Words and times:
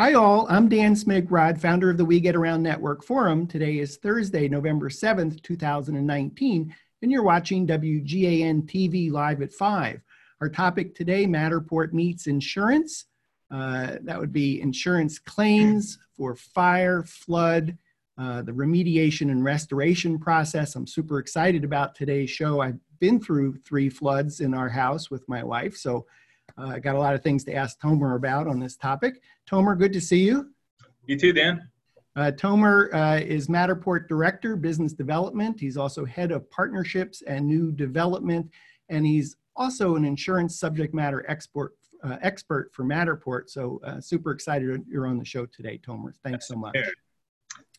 Hi, 0.00 0.12
all. 0.12 0.46
I'm 0.48 0.68
Dan 0.68 0.94
Smigrod, 0.94 1.60
founder 1.60 1.90
of 1.90 1.96
the 1.96 2.04
We 2.04 2.20
Get 2.20 2.36
Around 2.36 2.62
Network 2.62 3.02
Forum. 3.02 3.48
Today 3.48 3.78
is 3.80 3.96
Thursday, 3.96 4.46
November 4.46 4.90
7th, 4.90 5.42
2019, 5.42 6.72
and 7.02 7.10
you're 7.10 7.24
watching 7.24 7.66
WGAN 7.66 8.62
TV 8.70 9.10
live 9.10 9.42
at 9.42 9.52
5. 9.52 10.00
Our 10.40 10.48
topic 10.50 10.94
today 10.94 11.26
Matterport 11.26 11.92
meets 11.92 12.28
insurance. 12.28 13.06
Uh, 13.50 13.96
that 14.02 14.20
would 14.20 14.32
be 14.32 14.60
insurance 14.60 15.18
claims 15.18 15.98
for 16.16 16.36
fire, 16.36 17.02
flood, 17.02 17.76
uh, 18.16 18.42
the 18.42 18.52
remediation 18.52 19.32
and 19.32 19.42
restoration 19.42 20.16
process. 20.16 20.76
I'm 20.76 20.86
super 20.86 21.18
excited 21.18 21.64
about 21.64 21.96
today's 21.96 22.30
show. 22.30 22.60
I've 22.60 22.78
been 23.00 23.18
through 23.18 23.56
three 23.66 23.88
floods 23.88 24.38
in 24.38 24.54
our 24.54 24.68
house 24.68 25.10
with 25.10 25.28
my 25.28 25.42
wife, 25.42 25.76
so 25.76 26.06
uh, 26.58 26.68
I 26.68 26.78
got 26.78 26.94
a 26.94 26.98
lot 26.98 27.14
of 27.14 27.22
things 27.22 27.44
to 27.44 27.54
ask 27.54 27.80
Tomer 27.80 28.16
about 28.16 28.46
on 28.46 28.58
this 28.58 28.76
topic. 28.76 29.22
Tomer, 29.48 29.78
good 29.78 29.92
to 29.92 30.00
see 30.00 30.24
you. 30.24 30.50
You 31.06 31.18
too, 31.18 31.32
Dan. 31.32 31.68
Uh, 32.16 32.32
Tomer 32.32 32.92
uh, 32.92 33.24
is 33.24 33.46
Matterport 33.46 34.08
Director, 34.08 34.56
Business 34.56 34.92
Development. 34.92 35.58
He's 35.58 35.76
also 35.76 36.04
Head 36.04 36.32
of 36.32 36.50
Partnerships 36.50 37.22
and 37.22 37.46
New 37.46 37.70
Development, 37.70 38.50
and 38.88 39.06
he's 39.06 39.36
also 39.54 39.94
an 39.94 40.04
insurance 40.04 40.58
subject 40.58 40.94
matter 40.94 41.24
expert, 41.28 41.76
uh, 42.02 42.16
expert 42.20 42.70
for 42.72 42.84
Matterport. 42.84 43.48
So 43.48 43.80
uh, 43.84 44.00
super 44.00 44.32
excited 44.32 44.84
you're 44.88 45.06
on 45.06 45.18
the 45.18 45.24
show 45.24 45.46
today, 45.46 45.78
Tomer. 45.78 46.12
Thanks 46.24 46.48
so 46.48 46.56
much. 46.56 46.76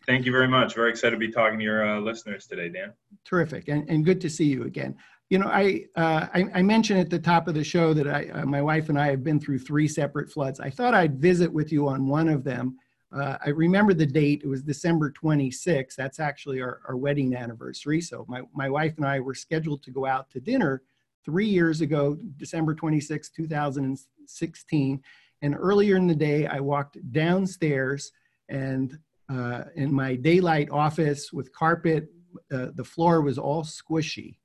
Thank 0.06 0.26
you 0.26 0.32
very 0.32 0.48
much. 0.48 0.74
Very 0.74 0.90
excited 0.90 1.12
to 1.12 1.20
be 1.20 1.32
talking 1.32 1.60
to 1.60 1.64
your 1.64 1.86
uh, 1.86 2.00
listeners 2.00 2.48
today, 2.48 2.70
Dan. 2.70 2.94
Terrific, 3.26 3.68
and, 3.68 3.88
and 3.90 4.06
good 4.06 4.22
to 4.22 4.30
see 4.30 4.46
you 4.46 4.64
again. 4.64 4.96
You 5.30 5.38
know, 5.38 5.48
I, 5.48 5.86
uh, 5.96 6.26
I, 6.34 6.46
I 6.56 6.62
mentioned 6.64 7.00
at 7.00 7.12
the 7.12 7.20
top 7.20 7.48
of 7.48 7.54
the 7.54 7.64
show 7.64 7.94
that 7.94 8.08
I, 8.08 8.30
uh, 8.30 8.46
my 8.48 8.64
wife 8.64 8.90
and 8.90 8.98
I 8.98 9.12
have 9.12 9.24
been 9.24 9.40
through 9.40 9.60
three 9.60 9.88
separate 9.88 10.32
floods. 10.32 10.60
I 10.60 10.72
thought 10.72 10.96
I'd 10.96 11.20
visit 11.20 11.54
with 11.54 11.72
you 11.72 11.88
on 11.88 12.08
one 12.08 12.28
of 12.28 12.44
them. 12.44 12.78
Uh, 13.12 13.38
I 13.46 13.50
remember 13.50 13.94
the 13.94 14.08
date. 14.08 14.42
It 14.44 14.48
was 14.48 14.64
December 14.64 15.12
26th. 15.12 15.96
That's 15.96 16.20
actually 16.20 16.62
our, 16.62 16.80
our 16.88 16.98
wedding 16.98 17.36
anniversary. 17.36 18.02
So 18.02 18.26
my, 18.28 18.42
my 18.56 18.70
wife 18.70 18.98
and 18.98 19.06
I 19.06 19.20
were 19.20 19.36
scheduled 19.36 19.84
to 19.84 19.92
go 19.92 20.08
out 20.08 20.32
to 20.32 20.40
dinner 20.40 20.82
three 21.24 21.48
years 21.48 21.82
ago, 21.82 22.18
December 22.38 22.74
26, 22.74 23.30
2016. 23.30 25.04
And 25.44 25.56
earlier 25.56 25.96
in 25.96 26.08
the 26.08 26.16
day, 26.16 26.48
I 26.48 26.60
walked 26.60 26.98
downstairs 27.12 28.12
and 28.50 28.98
uh, 29.32 29.66
in 29.76 29.94
my 29.94 30.16
daylight 30.16 30.72
office 30.72 31.32
with 31.32 31.54
carpet, 31.54 32.10
uh, 32.52 32.68
the 32.74 32.84
floor 32.84 33.22
was 33.22 33.38
all 33.38 33.64
squishy 33.64 34.38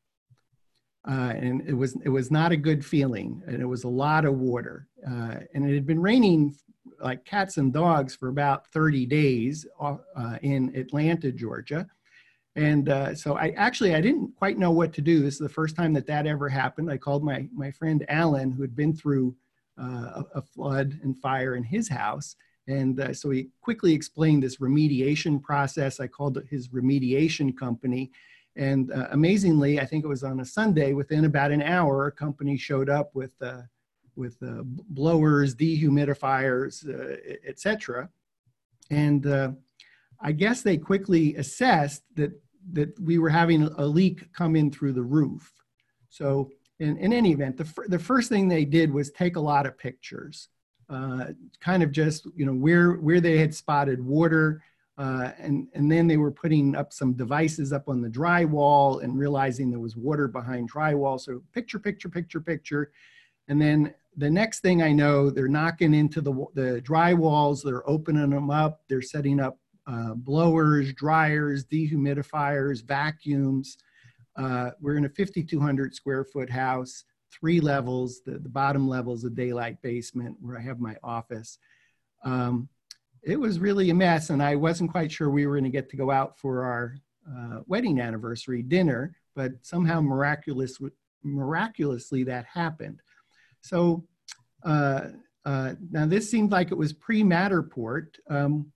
uh, 1.08 1.33
and 1.36 1.62
it 1.69 1.74
was 1.74 1.97
it 2.05 2.08
was 2.08 2.30
not 2.30 2.52
a 2.52 2.56
good 2.56 2.84
feeling, 2.84 3.42
and 3.47 3.60
it 3.60 3.66
was 3.66 3.84
a 3.84 3.88
lot 3.88 4.24
of 4.24 4.38
water, 4.38 4.88
uh, 5.06 5.36
and 5.55 5.69
it 5.69 5.74
had 5.74 5.86
been 5.86 6.00
raining 6.00 6.55
like 7.00 7.24
cats 7.24 7.58
and 7.58 7.72
dogs 7.72 8.14
for 8.14 8.28
about 8.28 8.66
30 8.69 9.05
days 9.06 9.66
uh, 9.80 9.96
in 10.42 10.74
Atlanta, 10.74 11.30
Georgia, 11.30 11.86
and 12.56 12.88
uh, 12.88 13.14
so 13.14 13.36
I 13.36 13.50
actually 13.50 13.94
I 13.94 14.00
didn't 14.00 14.34
quite 14.36 14.58
know 14.58 14.70
what 14.70 14.92
to 14.94 15.02
do. 15.02 15.20
This 15.20 15.34
is 15.34 15.41
the 15.41 15.48
first 15.48 15.77
time 15.77 15.92
that 15.94 16.06
that 16.06 16.27
ever 16.27 16.48
happened. 16.48 16.91
I 16.91 16.96
called 16.96 17.24
my 17.24 17.48
my 17.52 17.70
friend 17.70 18.05
Alan, 18.08 18.50
who 18.52 18.62
had 18.62 18.77
been 18.77 18.94
through 18.94 19.34
uh, 19.78 20.22
a, 20.34 20.42
flood 20.42 20.98
and 21.02 21.20
fire 21.20 21.56
in 21.56 21.64
his 21.64 21.89
house. 21.89 22.36
And 22.66 22.98
uh, 23.00 23.12
so 23.12 23.30
he 23.30 23.48
quickly 23.61 23.92
explained 23.92 24.42
this 24.42 24.58
remediation 24.58 25.42
process. 25.42 26.00
I 26.00 26.06
called 26.06 26.42
his 26.48 26.68
remediation 26.68 27.56
company, 27.56 28.11
and 28.56 28.92
uh, 28.92 29.08
amazingly, 29.10 29.80
I 29.80 29.86
think 29.86 30.05
it 30.05 30.08
was 30.08 30.22
on 30.22 30.41
a 30.41 30.44
Sunday, 30.44 30.92
within 30.92 31.24
about 31.24 31.50
an 31.50 31.62
hour, 31.62 32.06
a 32.06 32.12
company 32.12 32.56
showed 32.56 32.88
up 32.88 33.11
with, 33.14 33.33
uh, 33.42 33.62
with 34.14 34.36
uh, 34.42 34.62
blowers, 34.64 35.55
dehumidifiers, 35.55 36.88
uh, 36.88 37.16
etc. 37.46 38.08
And 38.91 39.27
uh, 39.27 39.52
I 40.20 40.33
guess 40.33 40.62
they 40.62 40.77
quickly 40.77 41.34
assessed 41.36 42.02
that, 42.14 42.33
that 42.72 42.98
we 43.00 43.19
were 43.19 43.28
having 43.28 43.64
a 43.64 43.84
leak 43.84 44.33
come 44.33 44.55
in 44.55 44.70
through 44.70 44.92
the 44.92 45.02
roof. 45.02 45.52
So 46.08 46.51
in, 46.78 46.96
in 46.98 47.12
any 47.12 47.33
event, 47.33 47.57
the, 47.57 47.68
the 47.89 47.98
first 47.98 48.28
thing 48.28 48.46
they 48.46 48.64
did 48.64 48.92
was 48.92 49.11
take 49.11 49.34
a 49.34 49.40
lot 49.40 49.67
of 49.67 49.77
pictures, 49.77 50.48
uh, 50.89 51.27
kind 51.61 51.83
of 51.83 51.90
just, 51.90 52.27
you 52.36 52.46
know, 52.46 52.55
where, 52.55 52.92
where 52.92 53.20
they 53.20 53.39
had 53.39 53.52
spotted 53.52 54.05
water, 54.05 54.62
uh, 54.96 55.30
and, 55.38 55.66
and 55.74 55.90
then 55.90 56.06
they 56.06 56.16
were 56.16 56.30
putting 56.30 56.77
up 56.77 56.92
some 56.92 57.14
devices 57.14 57.72
up 57.72 57.88
on 57.88 58.00
the 58.00 58.08
drywall 58.08 59.02
and 59.02 59.18
realizing 59.18 59.70
there 59.70 59.80
was 59.80 59.96
water 59.96 60.28
behind 60.28 60.70
drywall. 60.70 61.20
So 61.20 61.42
picture, 61.52 61.80
picture, 61.80 62.08
picture, 62.08 62.40
picture. 62.40 62.92
And 63.48 63.60
then 63.60 63.92
the 64.16 64.30
next 64.30 64.60
thing 64.60 64.83
I 64.83 64.92
know, 64.92 65.30
they're 65.30 65.48
knocking 65.48 65.94
into 65.94 66.20
the, 66.20 66.33
the 66.54 66.80
drywalls, 66.83 67.64
they're 67.64 67.88
opening 67.88 68.30
them 68.30 68.50
up, 68.50 68.83
they're 68.88 69.02
setting 69.02 69.40
up 69.40 69.58
uh, 69.86 70.14
blowers, 70.14 70.94
dryers, 70.94 71.64
dehumidifiers, 71.64 72.84
vacuums. 72.84 73.77
Uh, 74.36 74.70
we're 74.80 74.96
in 74.96 75.04
a 75.04 75.08
5,200 75.08 75.94
square 75.94 76.24
foot 76.24 76.48
house, 76.48 77.04
three 77.33 77.60
levels. 77.60 78.22
The, 78.24 78.38
the 78.38 78.48
bottom 78.48 78.88
level 78.88 79.12
is 79.12 79.24
a 79.24 79.30
daylight 79.30 79.83
basement 79.83 80.36
where 80.40 80.56
I 80.56 80.62
have 80.62 80.78
my 80.78 80.96
office. 81.02 81.58
Um, 82.24 82.68
it 83.27 83.39
was 83.39 83.58
really 83.58 83.90
a 83.90 83.95
mess, 83.95 84.30
and 84.30 84.42
I 84.42 84.57
wasn't 84.57 84.90
quite 84.90 85.11
sure 85.11 85.30
we 85.30 85.46
were 85.46 85.55
going 85.55 85.64
to 85.64 85.70
get 85.70 85.89
to 85.90 85.96
go 85.96 86.11
out 86.11 86.39
for 86.39 86.64
our 86.64 86.96
uh, 87.30 87.61
wedding 87.67 88.01
anniversary 88.01 88.62
dinner, 88.62 89.17
but 89.35 89.52
somehow 89.62 90.01
miraculous, 90.01 90.79
miraculously 91.23 92.24
that 92.24 92.45
happened. 92.46 93.01
So 93.63 94.05
uh, 94.64 95.08
uh, 95.45 95.74
now 95.90 96.07
this 96.07 96.30
seemed 96.30 96.52
like 96.52 96.70
it 96.70 96.79
was 96.79 96.92
pre-Matterport. 96.92 98.08
Um, 98.29 98.73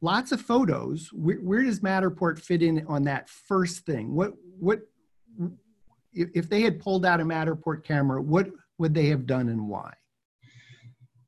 lots 0.00 0.32
of 0.32 0.40
photos. 0.40 1.10
Where, 1.12 1.36
where, 1.36 1.62
does 1.62 1.80
Matterport 1.80 2.38
fit 2.38 2.62
in 2.62 2.84
on 2.88 3.04
that 3.04 3.28
first 3.28 3.86
thing? 3.86 4.14
What 4.14 4.32
what 4.58 4.80
if 6.12 6.48
they 6.48 6.62
had 6.62 6.80
pulled 6.80 7.04
out 7.04 7.20
a 7.20 7.24
Matterport 7.24 7.84
camera? 7.84 8.20
What 8.20 8.48
would 8.78 8.94
they 8.94 9.06
have 9.06 9.26
done 9.26 9.48
and 9.48 9.68
why? 9.68 9.94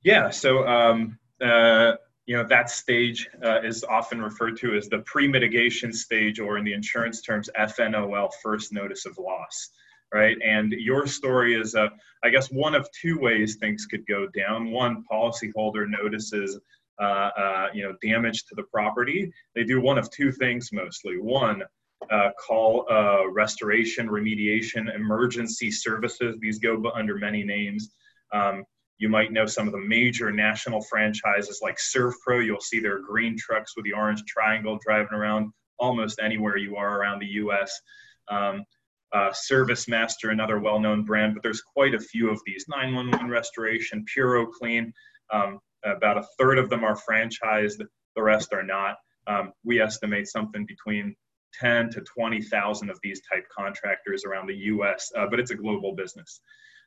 Yeah. 0.03 0.31
So. 0.31 0.67
Um, 0.67 1.19
uh, 1.41 1.93
you 2.27 2.37
know 2.37 2.45
that 2.45 2.69
stage 2.69 3.29
uh, 3.45 3.61
is 3.63 3.85
often 3.85 4.21
referred 4.21 4.57
to 4.59 4.75
as 4.77 4.89
the 4.89 4.99
pre-mitigation 5.01 5.93
stage 5.93 6.39
or 6.41 6.59
in 6.59 6.65
the 6.65 6.73
insurance 6.73 7.21
terms 7.23 7.49
fnol 7.59 8.31
first 8.43 8.73
notice 8.73 9.07
of 9.07 9.17
loss 9.19 9.71
right? 10.15 10.37
And 10.45 10.73
your 10.73 11.07
story 11.07 11.61
is 11.61 11.75
uh, 11.75 11.89
i 12.25 12.31
guess 12.31 12.49
one 12.51 12.75
of 12.75 12.89
two 12.93 13.19
ways 13.19 13.57
things 13.57 13.87
could 13.87 14.07
go 14.07 14.27
down. 14.29 14.71
One 14.71 15.05
policyholder 15.11 15.87
notices 15.89 16.59
uh, 17.01 17.31
uh, 17.37 17.67
you 17.75 17.83
know 17.83 17.95
damage 18.03 18.45
to 18.47 18.55
the 18.55 18.63
property. 18.65 19.33
They 19.55 19.65
do 19.65 19.81
one 19.81 19.99
of 19.99 20.11
two 20.11 20.33
things 20.33 20.71
mostly. 20.73 21.19
One 21.19 21.63
uh, 22.11 22.31
call 22.39 22.87
uh, 22.91 23.29
restoration 23.31 24.09
remediation 24.09 24.95
emergency 24.95 25.71
services. 25.71 26.37
These 26.41 26.59
go 26.59 26.83
under 26.95 27.17
many 27.17 27.43
names. 27.43 27.91
Um, 28.33 28.65
you 28.99 29.09
might 29.09 29.33
know 29.33 29.47
some 29.47 29.67
of 29.67 29.73
the 29.73 29.81
major 29.81 30.33
national 30.33 30.83
franchises 30.83 31.61
like 31.63 31.77
ServPro. 31.77 32.45
You'll 32.45 32.61
see 32.61 32.81
their 32.81 33.01
green 33.01 33.37
trucks 33.39 33.75
with 33.77 33.85
the 33.85 33.93
orange 33.93 34.25
triangle 34.27 34.79
driving 34.85 35.13
around 35.13 35.53
almost 35.79 36.19
anywhere 36.23 36.57
you 36.57 36.77
are 36.77 36.99
around 36.99 37.21
the 37.21 37.27
US. 37.27 37.81
Um, 38.29 38.65
uh, 39.13 39.31
ServiceMaster, 39.31 40.33
another 40.33 40.59
well 40.59 40.81
known 40.81 41.05
brand, 41.05 41.35
but 41.35 41.43
there's 41.43 41.63
quite 41.63 41.95
a 41.95 42.01
few 42.01 42.31
of 42.31 42.41
these 42.45 42.67
911 42.69 43.29
Restoration, 43.29 44.05
Puro 44.13 44.47
Clean. 44.47 44.93
Um, 45.33 45.61
about 45.85 46.19
a 46.19 46.27
third 46.39 46.59
of 46.59 46.69
them 46.69 46.85
are 46.85 46.99
franchised, 47.09 47.81
the 48.17 48.23
rest 48.23 48.53
are 48.53 48.63
not. 48.63 48.97
Um, 49.27 49.53
we 49.65 49.81
estimate 49.81 50.29
something 50.29 50.67
between 50.67 51.15
10 51.55 51.91
to 51.91 52.01
20,000 52.03 52.91
of 52.91 52.99
these 53.03 53.21
type 53.33 53.45
contractors 53.57 54.25
around 54.25 54.47
the 54.47 54.57
US, 54.57 55.11
uh, 55.17 55.27
but 55.29 55.41
it's 55.41 55.51
a 55.51 55.57
global 55.57 55.95
business. 55.95 56.41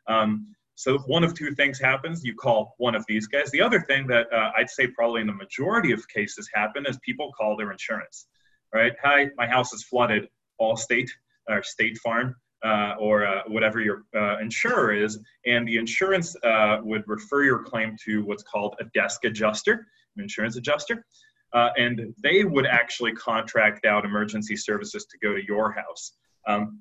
Um, 0.07 0.53
so 0.79 0.97
one 0.99 1.25
of 1.25 1.33
two 1.33 1.53
things 1.55 1.77
happens. 1.77 2.23
You 2.23 2.33
call 2.35 2.73
one 2.77 2.95
of 2.95 3.03
these 3.05 3.27
guys. 3.27 3.51
The 3.51 3.59
other 3.61 3.81
thing 3.81 4.07
that 4.07 4.31
uh, 4.31 4.51
I'd 4.57 4.69
say 4.69 4.87
probably 4.87 5.19
in 5.19 5.27
the 5.27 5.33
majority 5.33 5.91
of 5.91 6.07
cases 6.07 6.49
happen 6.53 6.85
is 6.87 6.97
people 6.99 7.33
call 7.37 7.57
their 7.57 7.73
insurance. 7.73 8.27
Right? 8.73 8.93
Hi, 9.03 9.27
my 9.35 9.45
house 9.45 9.73
is 9.73 9.83
flooded. 9.83 10.29
Allstate 10.61 11.09
or 11.49 11.63
State 11.63 11.97
Farm 11.97 12.33
uh, 12.63 12.93
or 12.97 13.25
uh, 13.25 13.41
whatever 13.47 13.81
your 13.81 14.03
uh, 14.15 14.37
insurer 14.39 14.93
is, 14.93 15.19
and 15.45 15.67
the 15.67 15.75
insurance 15.75 16.33
uh, 16.45 16.77
would 16.81 17.03
refer 17.07 17.43
your 17.43 17.61
claim 17.63 17.97
to 18.05 18.23
what's 18.23 18.43
called 18.43 18.75
a 18.79 18.85
desk 18.97 19.25
adjuster, 19.25 19.85
an 20.15 20.23
insurance 20.23 20.55
adjuster. 20.55 21.05
Uh, 21.51 21.71
and 21.77 22.13
they 22.23 22.45
would 22.45 22.65
actually 22.65 23.11
contract 23.13 23.85
out 23.85 24.05
emergency 24.05 24.55
services 24.55 25.05
to 25.07 25.17
go 25.17 25.33
to 25.33 25.45
your 25.45 25.73
house. 25.73 26.13
Um, 26.47 26.79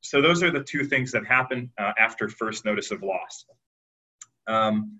so 0.00 0.20
those 0.20 0.42
are 0.42 0.50
the 0.50 0.62
two 0.62 0.84
things 0.84 1.12
that 1.12 1.26
happen 1.26 1.70
uh, 1.78 1.92
after 1.98 2.28
first 2.28 2.64
notice 2.64 2.90
of 2.90 3.02
loss. 3.02 3.44
Um, 4.46 4.98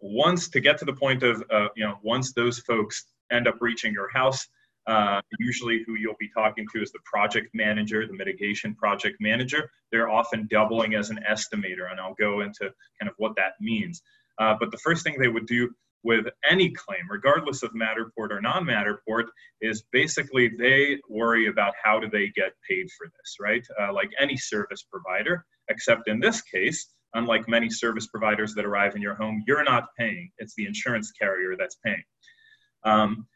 once 0.00 0.48
to 0.48 0.60
get 0.60 0.78
to 0.78 0.84
the 0.84 0.92
point 0.92 1.22
of, 1.22 1.42
uh, 1.50 1.68
you 1.76 1.84
know, 1.84 1.98
once 2.02 2.32
those 2.32 2.58
folks 2.60 3.06
end 3.30 3.46
up 3.46 3.56
reaching 3.60 3.92
your 3.92 4.10
house, 4.12 4.48
uh, 4.88 5.20
usually 5.38 5.84
who 5.86 5.94
you'll 5.94 6.16
be 6.18 6.28
talking 6.34 6.66
to 6.74 6.82
is 6.82 6.90
the 6.90 6.98
project 7.04 7.48
manager, 7.54 8.06
the 8.06 8.12
mitigation 8.12 8.74
project 8.74 9.16
manager. 9.20 9.70
They're 9.92 10.10
often 10.10 10.48
doubling 10.50 10.94
as 10.94 11.10
an 11.10 11.20
estimator, 11.30 11.90
and 11.90 12.00
I'll 12.00 12.14
go 12.14 12.40
into 12.40 12.72
kind 13.00 13.08
of 13.08 13.14
what 13.18 13.36
that 13.36 13.52
means. 13.60 14.02
Uh, 14.38 14.56
but 14.58 14.72
the 14.72 14.78
first 14.78 15.04
thing 15.04 15.16
they 15.18 15.28
would 15.28 15.46
do 15.46 15.70
with 16.04 16.26
any 16.48 16.70
claim, 16.70 17.02
regardless 17.10 17.62
of 17.62 17.70
Matterport 17.72 18.30
or 18.30 18.40
non-Matterport, 18.40 19.26
is 19.60 19.84
basically 19.92 20.50
they 20.58 20.98
worry 21.08 21.46
about 21.46 21.74
how 21.82 22.00
do 22.00 22.08
they 22.08 22.28
get 22.34 22.52
paid 22.68 22.88
for 22.98 23.06
this, 23.06 23.36
right? 23.40 23.64
Uh, 23.80 23.92
like 23.92 24.10
any 24.18 24.36
service 24.36 24.84
provider, 24.90 25.44
except 25.68 26.08
in 26.08 26.18
this 26.18 26.42
case, 26.42 26.92
unlike 27.14 27.48
many 27.48 27.70
service 27.70 28.06
providers 28.06 28.54
that 28.54 28.64
arrive 28.64 28.96
in 28.96 29.02
your 29.02 29.14
home, 29.14 29.42
you're 29.46 29.64
not 29.64 29.84
paying. 29.98 30.30
It's 30.38 30.54
the 30.54 30.66
insurance 30.66 31.12
carrier 31.12 31.56
that's 31.58 31.76
paying. 31.84 32.02
Um, 32.84 33.26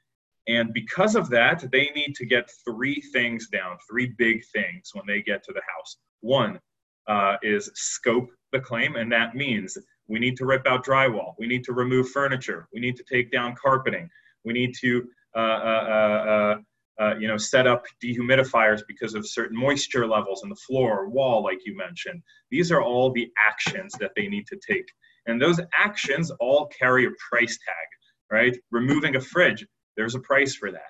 and 0.48 0.72
because 0.72 1.16
of 1.16 1.28
that, 1.30 1.64
they 1.72 1.90
need 1.94 2.14
to 2.16 2.26
get 2.26 2.50
three 2.64 3.00
things 3.12 3.48
down, 3.48 3.76
three 3.90 4.14
big 4.16 4.42
things 4.54 4.90
when 4.92 5.04
they 5.06 5.20
get 5.22 5.42
to 5.44 5.52
the 5.52 5.62
house. 5.76 5.96
One 6.20 6.60
uh, 7.08 7.36
is 7.42 7.70
scope 7.74 8.30
the 8.52 8.60
claim, 8.60 8.96
and 8.96 9.10
that 9.12 9.34
means 9.34 9.76
we 10.08 10.18
need 10.18 10.36
to 10.36 10.46
rip 10.46 10.66
out 10.66 10.84
drywall. 10.84 11.34
We 11.38 11.46
need 11.46 11.64
to 11.64 11.72
remove 11.72 12.10
furniture. 12.10 12.68
We 12.72 12.80
need 12.80 12.96
to 12.96 13.04
take 13.04 13.30
down 13.30 13.54
carpeting. 13.60 14.08
We 14.44 14.52
need 14.52 14.74
to, 14.80 15.08
uh, 15.34 15.38
uh, 15.38 16.24
uh, 16.28 16.56
uh, 17.02 17.14
you 17.18 17.28
know, 17.28 17.36
set 17.36 17.66
up 17.66 17.84
dehumidifiers 18.02 18.82
because 18.88 19.14
of 19.14 19.28
certain 19.28 19.58
moisture 19.58 20.06
levels 20.06 20.42
in 20.42 20.48
the 20.48 20.56
floor 20.56 21.00
or 21.00 21.10
wall, 21.10 21.42
like 21.42 21.58
you 21.66 21.76
mentioned. 21.76 22.22
These 22.50 22.72
are 22.72 22.80
all 22.80 23.10
the 23.10 23.30
actions 23.36 23.92
that 24.00 24.12
they 24.16 24.28
need 24.28 24.46
to 24.46 24.58
take. 24.66 24.86
And 25.26 25.42
those 25.42 25.60
actions 25.76 26.30
all 26.40 26.70
carry 26.78 27.06
a 27.06 27.10
price 27.28 27.58
tag, 27.66 27.86
right? 28.30 28.56
Removing 28.70 29.16
a 29.16 29.20
fridge, 29.20 29.66
there's 29.96 30.14
a 30.14 30.20
price 30.20 30.54
for 30.54 30.70
that. 30.70 30.80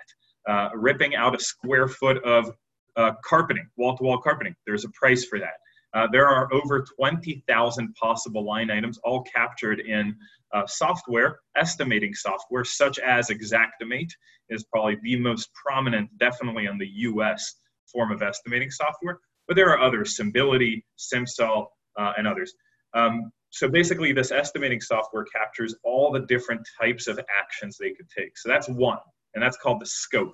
Uh, 0.48 0.68
ripping 0.74 1.16
out 1.16 1.34
a 1.34 1.40
square 1.40 1.88
foot 1.88 2.22
of 2.22 2.52
uh, 2.96 3.12
carpeting, 3.24 3.66
wall 3.76 3.96
to 3.96 4.04
wall 4.04 4.18
carpeting, 4.18 4.54
there's 4.66 4.84
a 4.84 4.90
price 4.90 5.24
for 5.24 5.38
that. 5.40 5.54
Uh, 5.94 6.06
there 6.12 6.26
are 6.26 6.52
over 6.52 6.84
20,000 6.98 7.94
possible 7.94 8.44
line 8.44 8.70
items, 8.70 8.98
all 9.04 9.22
captured 9.22 9.80
in 9.80 10.14
uh, 10.52 10.66
software, 10.66 11.40
estimating 11.56 12.14
software, 12.14 12.64
such 12.64 12.98
as 12.98 13.28
Xactimate 13.28 14.10
is 14.48 14.64
probably 14.64 14.96
the 15.02 15.16
most 15.16 15.50
prominent, 15.54 16.08
definitely 16.18 16.66
on 16.66 16.78
the 16.78 16.86
US 16.86 17.54
form 17.90 18.12
of 18.12 18.22
estimating 18.22 18.70
software. 18.70 19.18
But 19.48 19.56
there 19.56 19.70
are 19.70 19.80
others, 19.80 20.16
Symbility, 20.16 20.84
SimSol, 20.98 21.66
uh, 21.98 22.12
and 22.16 22.26
others. 22.26 22.52
Um, 22.94 23.32
so 23.50 23.68
basically, 23.68 24.12
this 24.12 24.32
estimating 24.32 24.80
software 24.80 25.24
captures 25.24 25.74
all 25.84 26.12
the 26.12 26.26
different 26.26 26.60
types 26.80 27.06
of 27.06 27.18
actions 27.38 27.76
they 27.78 27.92
could 27.92 28.08
take. 28.16 28.36
So 28.36 28.48
that's 28.48 28.68
one, 28.68 28.98
and 29.34 29.42
that's 29.42 29.56
called 29.56 29.80
the 29.80 29.86
scope, 29.86 30.32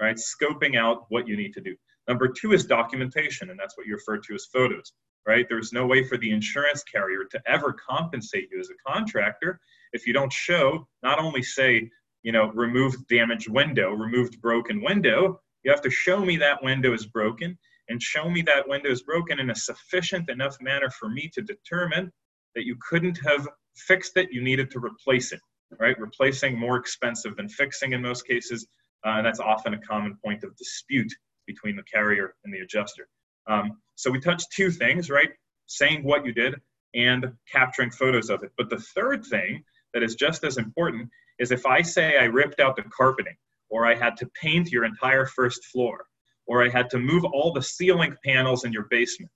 right? 0.00 0.16
Scoping 0.16 0.76
out 0.76 1.06
what 1.08 1.26
you 1.26 1.36
need 1.36 1.52
to 1.54 1.60
do. 1.60 1.74
Number 2.08 2.26
two 2.26 2.52
is 2.52 2.64
documentation, 2.64 3.50
and 3.50 3.60
that's 3.60 3.76
what 3.76 3.86
you 3.86 3.94
refer 3.94 4.16
to 4.16 4.34
as 4.34 4.46
photos, 4.46 4.94
right? 5.26 5.46
There's 5.48 5.72
no 5.72 5.86
way 5.86 6.02
for 6.02 6.16
the 6.16 6.30
insurance 6.30 6.82
carrier 6.82 7.24
to 7.30 7.40
ever 7.46 7.74
compensate 7.74 8.48
you 8.50 8.58
as 8.58 8.70
a 8.70 8.90
contractor 8.90 9.60
if 9.92 10.06
you 10.06 10.12
don't 10.12 10.32
show, 10.32 10.86
not 11.02 11.18
only 11.18 11.42
say, 11.42 11.90
you 12.22 12.32
know, 12.32 12.50
removed 12.52 13.06
damaged 13.08 13.48
window, 13.48 13.92
removed 13.92 14.40
broken 14.40 14.82
window, 14.82 15.40
you 15.62 15.70
have 15.70 15.82
to 15.82 15.90
show 15.90 16.24
me 16.24 16.36
that 16.38 16.62
window 16.62 16.94
is 16.94 17.06
broken 17.06 17.58
and 17.88 18.02
show 18.02 18.28
me 18.28 18.42
that 18.42 18.68
window 18.68 18.90
is 18.90 19.02
broken 19.02 19.38
in 19.38 19.50
a 19.50 19.54
sufficient 19.54 20.28
enough 20.28 20.56
manner 20.60 20.90
for 20.90 21.08
me 21.08 21.30
to 21.32 21.42
determine 21.42 22.12
that 22.54 22.66
you 22.66 22.76
couldn't 22.88 23.18
have 23.24 23.46
fixed 23.76 24.16
it, 24.16 24.28
you 24.32 24.42
needed 24.42 24.70
to 24.70 24.78
replace 24.78 25.32
it, 25.32 25.40
right? 25.78 25.98
Replacing 25.98 26.58
more 26.58 26.76
expensive 26.76 27.36
than 27.36 27.48
fixing 27.48 27.92
in 27.92 28.02
most 28.02 28.26
cases, 28.26 28.66
uh, 29.06 29.10
and 29.10 29.26
that's 29.26 29.40
often 29.40 29.74
a 29.74 29.80
common 29.80 30.16
point 30.22 30.42
of 30.42 30.56
dispute 30.56 31.12
between 31.48 31.74
the 31.74 31.82
carrier 31.82 32.36
and 32.44 32.54
the 32.54 32.60
adjuster. 32.60 33.08
Um, 33.48 33.78
so 33.96 34.10
we 34.10 34.20
touched 34.20 34.52
two 34.52 34.70
things, 34.70 35.10
right? 35.10 35.30
Saying 35.66 36.04
what 36.04 36.24
you 36.24 36.32
did 36.32 36.54
and 36.94 37.32
capturing 37.50 37.90
photos 37.90 38.30
of 38.30 38.44
it. 38.44 38.52
But 38.56 38.70
the 38.70 38.78
third 38.94 39.24
thing 39.24 39.64
that 39.94 40.04
is 40.04 40.14
just 40.14 40.44
as 40.44 40.58
important 40.58 41.08
is 41.40 41.50
if 41.50 41.66
I 41.66 41.82
say 41.82 42.18
I 42.18 42.24
ripped 42.24 42.60
out 42.60 42.76
the 42.76 42.84
carpeting, 42.96 43.36
or 43.70 43.86
I 43.86 43.94
had 43.94 44.16
to 44.18 44.30
paint 44.40 44.70
your 44.70 44.84
entire 44.84 45.26
first 45.26 45.64
floor, 45.66 46.04
or 46.46 46.64
I 46.64 46.68
had 46.68 46.88
to 46.90 46.98
move 46.98 47.24
all 47.24 47.52
the 47.52 47.62
ceiling 47.62 48.14
panels 48.24 48.64
in 48.64 48.72
your 48.72 48.86
basement. 48.90 49.30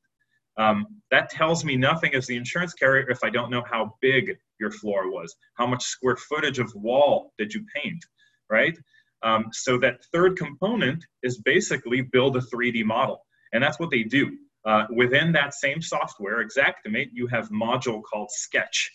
Um, 0.59 0.87
that 1.11 1.31
tells 1.31 1.65
me 1.65 1.77
nothing 1.77 2.15
as 2.15 2.27
the 2.27 2.37
insurance 2.37 2.75
carrier 2.75 3.09
if 3.11 3.25
I 3.25 3.31
don't 3.31 3.51
know 3.51 3.65
how 3.71 3.95
big 4.01 4.37
your 4.61 4.71
floor 4.71 5.11
was, 5.11 5.35
how 5.55 5.67
much 5.67 5.83
square 5.83 6.17
footage 6.17 6.59
of 6.59 6.73
wall 6.75 7.33
did 7.39 7.53
you 7.55 7.65
paint, 7.75 8.05
right? 8.51 8.77
Um, 9.23 9.47
so 9.53 9.79
that 9.79 10.05
third 10.13 10.37
component 10.37 11.05
is 11.23 11.39
basically 11.39 12.03
build 12.03 12.37
a 12.37 12.41
3D 12.41 12.85
model. 12.85 13.25
And 13.53 13.63
that's 13.63 13.79
what 13.79 13.91
they 13.91 14.03
do. 14.03 14.37
Uh, 14.65 14.85
within 14.95 15.33
that 15.33 15.55
same 15.55 15.83
software, 15.83 16.47
Xactimate, 16.47 17.11
you 17.13 17.27
have 17.29 17.49
module 17.51 18.03
called 18.03 18.31
Sketch, 18.31 18.91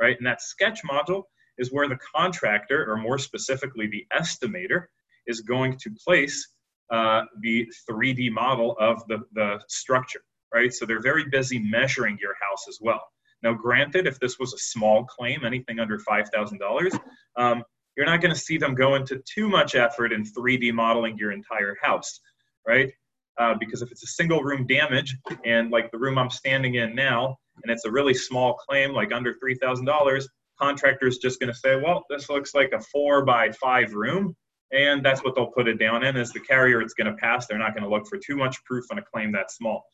right? 0.00 0.16
And 0.16 0.26
that 0.26 0.42
Sketch 0.42 0.82
module 0.82 1.24
is 1.58 1.72
where 1.72 1.88
the 1.88 1.98
contractor, 2.14 2.90
or 2.90 2.96
more 2.96 3.18
specifically 3.18 3.86
the 3.86 4.06
estimator, 4.12 4.86
is 5.26 5.40
going 5.40 5.78
to 5.78 5.90
place 6.04 6.48
uh, 6.90 7.22
the 7.40 7.70
3D 7.88 8.30
model 8.30 8.76
of 8.80 9.06
the, 9.08 9.18
the 9.32 9.60
structure, 9.68 10.22
right? 10.52 10.72
So 10.72 10.84
they're 10.84 11.00
very 11.00 11.24
busy 11.30 11.58
measuring 11.58 12.18
your 12.20 12.34
house 12.40 12.66
as 12.68 12.78
well. 12.80 13.02
Now, 13.42 13.54
granted, 13.54 14.06
if 14.06 14.20
this 14.20 14.38
was 14.38 14.54
a 14.54 14.58
small 14.58 15.04
claim, 15.04 15.44
anything 15.44 15.80
under 15.80 15.98
$5,000, 15.98 16.98
um, 17.36 17.64
you're 17.96 18.06
not 18.06 18.20
going 18.20 18.34
to 18.34 18.40
see 18.40 18.58
them 18.58 18.74
go 18.74 18.94
into 18.94 19.22
too 19.24 19.48
much 19.48 19.74
effort 19.74 20.12
in 20.12 20.24
3D 20.24 20.72
modeling 20.72 21.16
your 21.18 21.32
entire 21.32 21.76
house, 21.82 22.20
right? 22.66 22.90
Uh, 23.38 23.54
because 23.58 23.82
if 23.82 23.90
it's 23.90 24.04
a 24.04 24.08
single 24.08 24.42
room 24.42 24.66
damage 24.66 25.16
and 25.44 25.70
like 25.70 25.90
the 25.90 25.98
room 25.98 26.18
I'm 26.18 26.30
standing 26.30 26.76
in 26.76 26.94
now, 26.94 27.38
and 27.62 27.72
it's 27.72 27.84
a 27.84 27.90
really 27.90 28.14
small 28.14 28.54
claim, 28.54 28.92
like 28.92 29.12
under 29.12 29.34
$3,000, 29.34 30.24
contractor's 30.60 31.18
just 31.18 31.40
going 31.40 31.52
to 31.52 31.58
say, 31.58 31.76
well, 31.76 32.04
this 32.10 32.28
looks 32.28 32.54
like 32.54 32.72
a 32.72 32.80
four 32.80 33.24
by 33.24 33.50
five 33.52 33.94
room. 33.94 34.36
And 34.72 35.04
that's 35.04 35.22
what 35.22 35.34
they'll 35.34 35.50
put 35.50 35.68
it 35.68 35.78
down 35.78 36.02
in. 36.02 36.16
As 36.16 36.32
the 36.32 36.40
carrier, 36.40 36.80
it's 36.80 36.94
going 36.94 37.06
to 37.06 37.14
pass. 37.14 37.46
They're 37.46 37.58
not 37.58 37.74
going 37.74 37.84
to 37.84 37.90
look 37.90 38.06
for 38.06 38.16
too 38.16 38.36
much 38.36 38.62
proof 38.64 38.86
on 38.90 38.98
a 38.98 39.02
claim 39.02 39.30
that 39.32 39.50
small. 39.50 39.84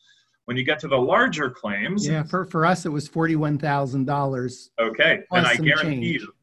When 0.45 0.55
you 0.55 0.63
get 0.63 0.79
to 0.79 0.87
the 0.87 0.97
larger 0.97 1.49
claims, 1.49 2.07
yeah, 2.07 2.23
for, 2.23 2.45
for 2.45 2.65
us 2.65 2.85
it 2.85 2.89
was 2.89 3.07
forty-one 3.07 3.59
thousand 3.59 4.05
dollars. 4.05 4.71
Okay, 4.79 5.19
and 5.31 5.45
I 5.45 5.55
guarantee 5.57 6.13
change. 6.13 6.21
you 6.21 6.33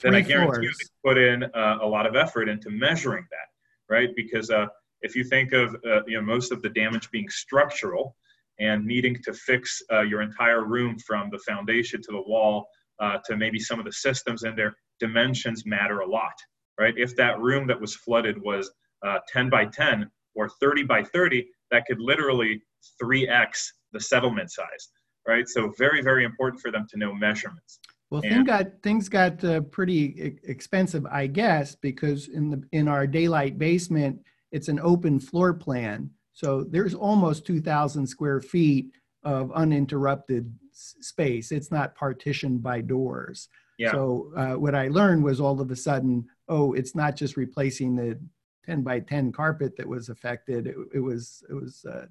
then 0.00 0.14
I 0.14 0.20
guarantee 0.20 0.66
you 0.66 0.70
they 0.70 1.10
put 1.10 1.18
in 1.18 1.44
uh, 1.44 1.78
a 1.82 1.86
lot 1.86 2.06
of 2.06 2.14
effort 2.16 2.48
into 2.48 2.70
measuring 2.70 3.26
that, 3.30 3.92
right? 3.92 4.10
Because 4.14 4.50
uh, 4.50 4.66
if 5.02 5.16
you 5.16 5.24
think 5.24 5.52
of 5.52 5.74
uh, 5.86 6.04
you 6.06 6.16
know 6.16 6.22
most 6.22 6.52
of 6.52 6.62
the 6.62 6.70
damage 6.70 7.10
being 7.10 7.28
structural 7.28 8.16
and 8.60 8.84
needing 8.84 9.16
to 9.24 9.32
fix 9.32 9.80
uh, 9.92 10.00
your 10.02 10.22
entire 10.22 10.64
room 10.64 10.98
from 10.98 11.30
the 11.30 11.38
foundation 11.38 12.00
to 12.02 12.12
the 12.12 12.22
wall 12.22 12.68
uh, 13.00 13.18
to 13.24 13.36
maybe 13.36 13.58
some 13.58 13.78
of 13.78 13.84
the 13.84 13.92
systems 13.92 14.42
in 14.42 14.56
there, 14.56 14.76
dimensions 14.98 15.64
matter 15.64 16.00
a 16.00 16.06
lot, 16.06 16.32
right? 16.78 16.94
If 16.96 17.14
that 17.16 17.38
room 17.38 17.66
that 17.68 17.80
was 17.80 17.94
flooded 17.94 18.40
was 18.42 18.70
uh, 19.06 19.18
10 19.28 19.48
by 19.48 19.66
10 19.66 20.10
or 20.34 20.48
30 20.60 20.84
by 20.84 21.04
30, 21.04 21.46
that 21.70 21.84
could 21.86 22.00
literally 22.00 22.60
3x 23.00 23.68
the 23.92 24.00
settlement 24.00 24.50
size, 24.50 24.88
right? 25.26 25.48
So 25.48 25.72
very, 25.78 26.02
very 26.02 26.24
important 26.24 26.60
for 26.60 26.72
them 26.72 26.86
to 26.90 26.98
know 26.98 27.14
measurements. 27.14 27.78
Well, 28.10 28.22
thing 28.22 28.44
got, 28.44 28.82
things 28.82 29.08
got 29.08 29.44
uh, 29.44 29.60
pretty 29.60 30.38
expensive, 30.44 31.04
I 31.06 31.26
guess, 31.26 31.74
because 31.74 32.28
in 32.28 32.50
the 32.50 32.62
in 32.72 32.88
our 32.88 33.06
daylight 33.06 33.58
basement, 33.58 34.20
it's 34.50 34.68
an 34.68 34.80
open 34.80 35.20
floor 35.20 35.52
plan, 35.52 36.10
so 36.38 36.62
there's 36.62 36.94
almost 36.94 37.44
2,000 37.46 38.06
square 38.06 38.40
feet 38.40 38.92
of 39.24 39.50
uninterrupted 39.50 40.54
space. 40.72 41.50
It's 41.50 41.72
not 41.72 41.96
partitioned 41.96 42.62
by 42.62 42.80
doors. 42.80 43.48
Yeah. 43.76 43.90
So 43.90 44.32
uh, 44.36 44.54
what 44.54 44.76
I 44.76 44.86
learned 44.86 45.24
was 45.24 45.40
all 45.40 45.60
of 45.60 45.72
a 45.72 45.76
sudden, 45.76 46.28
oh, 46.48 46.74
it's 46.74 46.94
not 46.94 47.16
just 47.16 47.36
replacing 47.36 47.96
the 47.96 48.20
10 48.66 48.82
by 48.82 49.00
10 49.00 49.32
carpet 49.32 49.76
that 49.76 49.88
was 49.88 50.10
affected. 50.10 50.68
It, 50.68 50.76
it 50.94 51.00
was 51.00 51.42
it 51.50 51.54
was 51.54 51.84
uh, 51.84 52.06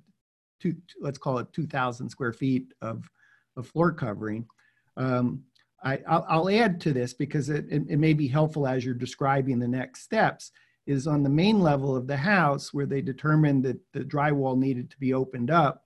two, 0.60 0.76
let's 1.00 1.18
call 1.18 1.38
it 1.38 1.54
2,000 1.54 2.10
square 2.10 2.34
feet 2.34 2.74
of 2.82 3.10
of 3.56 3.68
floor 3.68 3.94
covering. 3.94 4.46
Um, 4.98 5.44
I, 5.84 6.38
will 6.38 6.50
add 6.50 6.82
to 6.82 6.94
this 6.94 7.14
because 7.14 7.50
it, 7.50 7.66
it, 7.70 7.84
it, 7.88 7.98
may 7.98 8.14
be 8.14 8.28
helpful 8.28 8.68
as 8.68 8.84
you're 8.84 8.96
describing 8.96 9.60
the 9.60 9.68
next 9.68 10.02
steps 10.02 10.52
is 10.88 11.06
on 11.06 11.22
the 11.22 11.30
main 11.30 11.60
level 11.60 11.96
of 11.96 12.08
the 12.08 12.18
house 12.18 12.74
where 12.74 12.86
they 12.86 13.02
determined 13.02 13.64
that 13.64 13.80
the 13.94 14.00
drywall 14.00 14.58
needed 14.58 14.90
to 14.90 14.98
be 15.00 15.14
opened 15.14 15.52
up. 15.52 15.84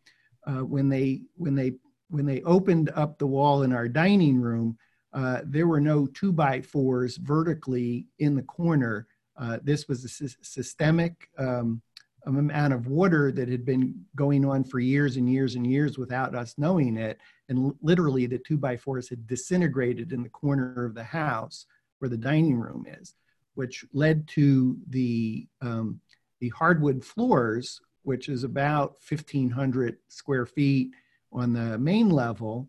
Uh, 0.47 0.63
when 0.63 0.89
they 0.89 1.21
when 1.35 1.55
they 1.55 1.73
when 2.09 2.25
they 2.25 2.41
opened 2.43 2.91
up 2.95 3.17
the 3.17 3.27
wall 3.27 3.63
in 3.63 3.73
our 3.73 3.87
dining 3.87 4.39
room, 4.39 4.77
uh, 5.13 5.41
there 5.43 5.67
were 5.67 5.81
no 5.81 6.07
two 6.07 6.31
by 6.31 6.61
fours 6.61 7.17
vertically 7.17 8.07
in 8.19 8.35
the 8.35 8.41
corner. 8.43 9.07
Uh, 9.37 9.57
this 9.63 9.87
was 9.87 10.03
a 10.03 10.09
sy- 10.09 10.35
systemic 10.41 11.29
um, 11.37 11.81
amount 12.25 12.73
of 12.73 12.87
water 12.87 13.31
that 13.31 13.49
had 13.49 13.65
been 13.65 13.99
going 14.15 14.45
on 14.45 14.63
for 14.63 14.79
years 14.79 15.17
and 15.17 15.31
years 15.31 15.55
and 15.55 15.65
years 15.65 15.97
without 15.97 16.35
us 16.35 16.55
knowing 16.57 16.97
it. 16.97 17.19
And 17.49 17.73
literally, 17.81 18.25
the 18.25 18.37
two 18.37 18.57
by 18.57 18.77
fours 18.77 19.09
had 19.09 19.27
disintegrated 19.27 20.11
in 20.11 20.23
the 20.23 20.29
corner 20.29 20.85
of 20.85 20.93
the 20.93 21.03
house 21.03 21.65
where 21.99 22.09
the 22.09 22.17
dining 22.17 22.59
room 22.59 22.85
is, 22.87 23.15
which 23.55 23.85
led 23.93 24.27
to 24.29 24.77
the 24.89 25.47
um, 25.61 25.99
the 26.39 26.49
hardwood 26.49 27.03
floors, 27.03 27.79
which 28.03 28.29
is 28.29 28.43
about 28.43 28.97
1,500 29.07 29.97
square 30.07 30.45
feet 30.45 30.91
on 31.31 31.53
the 31.53 31.77
main 31.77 32.09
level. 32.09 32.67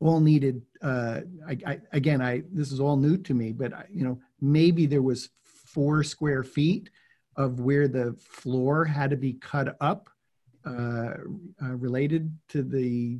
all 0.00 0.20
needed. 0.20 0.62
Uh, 0.82 1.20
I, 1.46 1.58
I, 1.66 1.80
again, 1.92 2.22
I 2.22 2.42
this 2.52 2.72
is 2.72 2.80
all 2.80 2.96
new 2.96 3.16
to 3.18 3.34
me, 3.34 3.52
but 3.52 3.72
I, 3.72 3.84
you 3.92 4.04
know, 4.04 4.18
maybe 4.40 4.86
there 4.86 5.02
was 5.02 5.30
four 5.42 6.02
square 6.02 6.42
feet 6.42 6.90
of 7.38 7.60
where 7.60 7.88
the 7.88 8.12
floor 8.18 8.84
had 8.84 9.10
to 9.10 9.16
be 9.16 9.32
cut 9.34 9.76
up, 9.80 10.10
uh, 10.66 11.14
uh, 11.62 11.76
related 11.76 12.36
to 12.48 12.62
the 12.62 13.18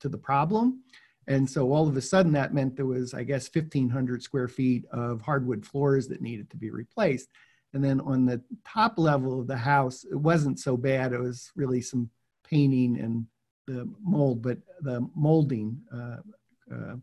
to 0.00 0.08
the 0.08 0.18
problem. 0.18 0.82
And 1.28 1.48
so 1.48 1.72
all 1.72 1.88
of 1.88 1.96
a 1.96 2.02
sudden 2.02 2.32
that 2.32 2.52
meant 2.52 2.76
there 2.76 2.84
was, 2.84 3.14
I 3.14 3.22
guess, 3.22 3.48
1,500 3.48 4.22
square 4.22 4.48
feet 4.48 4.84
of 4.90 5.22
hardwood 5.22 5.64
floors 5.64 6.08
that 6.08 6.20
needed 6.20 6.50
to 6.50 6.58
be 6.58 6.68
replaced. 6.68 7.30
And 7.72 7.82
then 7.82 8.00
on 8.02 8.26
the 8.26 8.42
top 8.66 8.98
level 8.98 9.40
of 9.40 9.46
the 9.46 9.56
house, 9.56 10.04
it 10.04 10.16
wasn't 10.16 10.60
so 10.60 10.76
bad. 10.76 11.14
It 11.14 11.20
was 11.20 11.50
really 11.56 11.80
some 11.80 12.10
painting 12.46 12.98
and 13.00 13.24
the 13.66 13.88
mold, 14.02 14.42
but 14.42 14.58
the 14.82 15.08
molding. 15.14 15.80
Uh, 15.90 16.16
uh, 16.70 16.96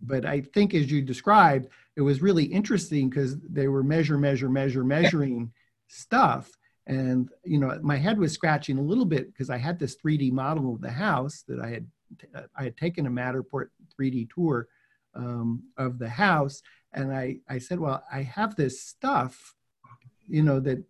but 0.00 0.24
I 0.24 0.40
think 0.40 0.72
as 0.72 0.90
you 0.90 1.02
described, 1.02 1.68
it 1.96 2.00
was 2.00 2.22
really 2.22 2.44
interesting 2.44 3.10
because 3.10 3.38
they 3.40 3.68
were 3.68 3.82
measure, 3.82 4.16
measure, 4.16 4.48
measure, 4.48 4.84
measuring 4.84 5.52
stuff. 5.94 6.50
And, 6.86 7.30
you 7.44 7.58
know, 7.58 7.78
my 7.82 7.96
head 7.96 8.18
was 8.18 8.32
scratching 8.32 8.78
a 8.78 8.82
little 8.82 9.06
bit 9.06 9.32
because 9.32 9.48
I 9.48 9.56
had 9.56 9.78
this 9.78 9.96
3D 9.96 10.32
model 10.32 10.74
of 10.74 10.82
the 10.82 10.90
house 10.90 11.44
that 11.48 11.60
I 11.60 11.70
had, 11.70 11.86
I 12.56 12.64
had 12.64 12.76
taken 12.76 13.06
a 13.06 13.10
Matterport 13.10 13.68
3D 13.98 14.28
tour 14.34 14.68
um, 15.14 15.62
of 15.78 15.98
the 15.98 16.08
house. 16.08 16.62
And 16.92 17.12
I, 17.12 17.38
I 17.48 17.58
said, 17.58 17.80
well, 17.80 18.04
I 18.12 18.22
have 18.22 18.54
this 18.54 18.82
stuff 18.82 19.54
you 20.28 20.42
know 20.42 20.60
that 20.60 20.82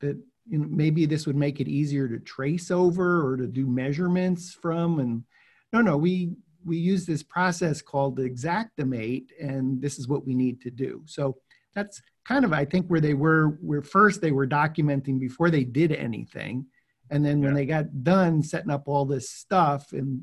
that 0.00 0.16
you 0.46 0.58
know 0.58 0.66
maybe 0.68 1.06
this 1.06 1.26
would 1.26 1.36
make 1.36 1.60
it 1.60 1.68
easier 1.68 2.08
to 2.08 2.18
trace 2.18 2.70
over 2.70 3.26
or 3.26 3.36
to 3.36 3.46
do 3.46 3.66
measurements 3.66 4.52
from 4.52 4.98
and 4.98 5.24
no 5.72 5.80
no 5.80 5.96
we 5.96 6.32
we 6.64 6.76
use 6.76 7.06
this 7.06 7.22
process 7.22 7.80
called 7.80 8.16
the 8.16 8.28
Xactimate 8.30 9.28
and 9.40 9.80
this 9.80 9.98
is 9.98 10.08
what 10.08 10.26
we 10.26 10.34
need 10.34 10.60
to 10.62 10.70
do 10.70 11.02
so 11.06 11.36
that's 11.76 12.02
kind 12.24 12.44
of 12.44 12.52
i 12.52 12.64
think 12.64 12.86
where 12.88 13.00
they 13.00 13.14
were 13.14 13.58
where 13.60 13.82
first 13.82 14.20
they 14.20 14.32
were 14.32 14.46
documenting 14.46 15.20
before 15.20 15.50
they 15.50 15.62
did 15.62 15.92
anything. 15.92 16.66
And 17.08 17.24
then 17.24 17.40
when 17.40 17.54
they 17.54 17.66
got 17.66 18.02
done 18.02 18.42
setting 18.42 18.72
up 18.72 18.88
all 18.88 19.04
this 19.04 19.30
stuff 19.30 19.92
and 19.92 20.22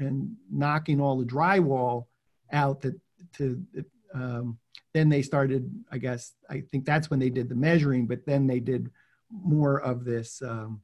and 0.00 0.34
knocking 0.50 1.00
all 1.00 1.18
the 1.18 1.24
drywall 1.24 2.06
out 2.52 2.80
that 2.80 2.98
to 3.34 3.64
um, 4.12 4.58
then 4.92 5.08
they 5.08 5.22
started 5.22 5.70
i 5.92 5.98
guess 5.98 6.32
i 6.48 6.60
think 6.60 6.84
that's 6.84 7.10
when 7.10 7.20
they 7.20 7.30
did 7.30 7.48
the 7.48 7.54
measuring 7.54 8.06
but 8.08 8.26
then 8.26 8.48
they 8.48 8.58
did 8.58 8.90
more 9.30 9.80
of 9.80 10.04
this 10.04 10.42
um, 10.42 10.80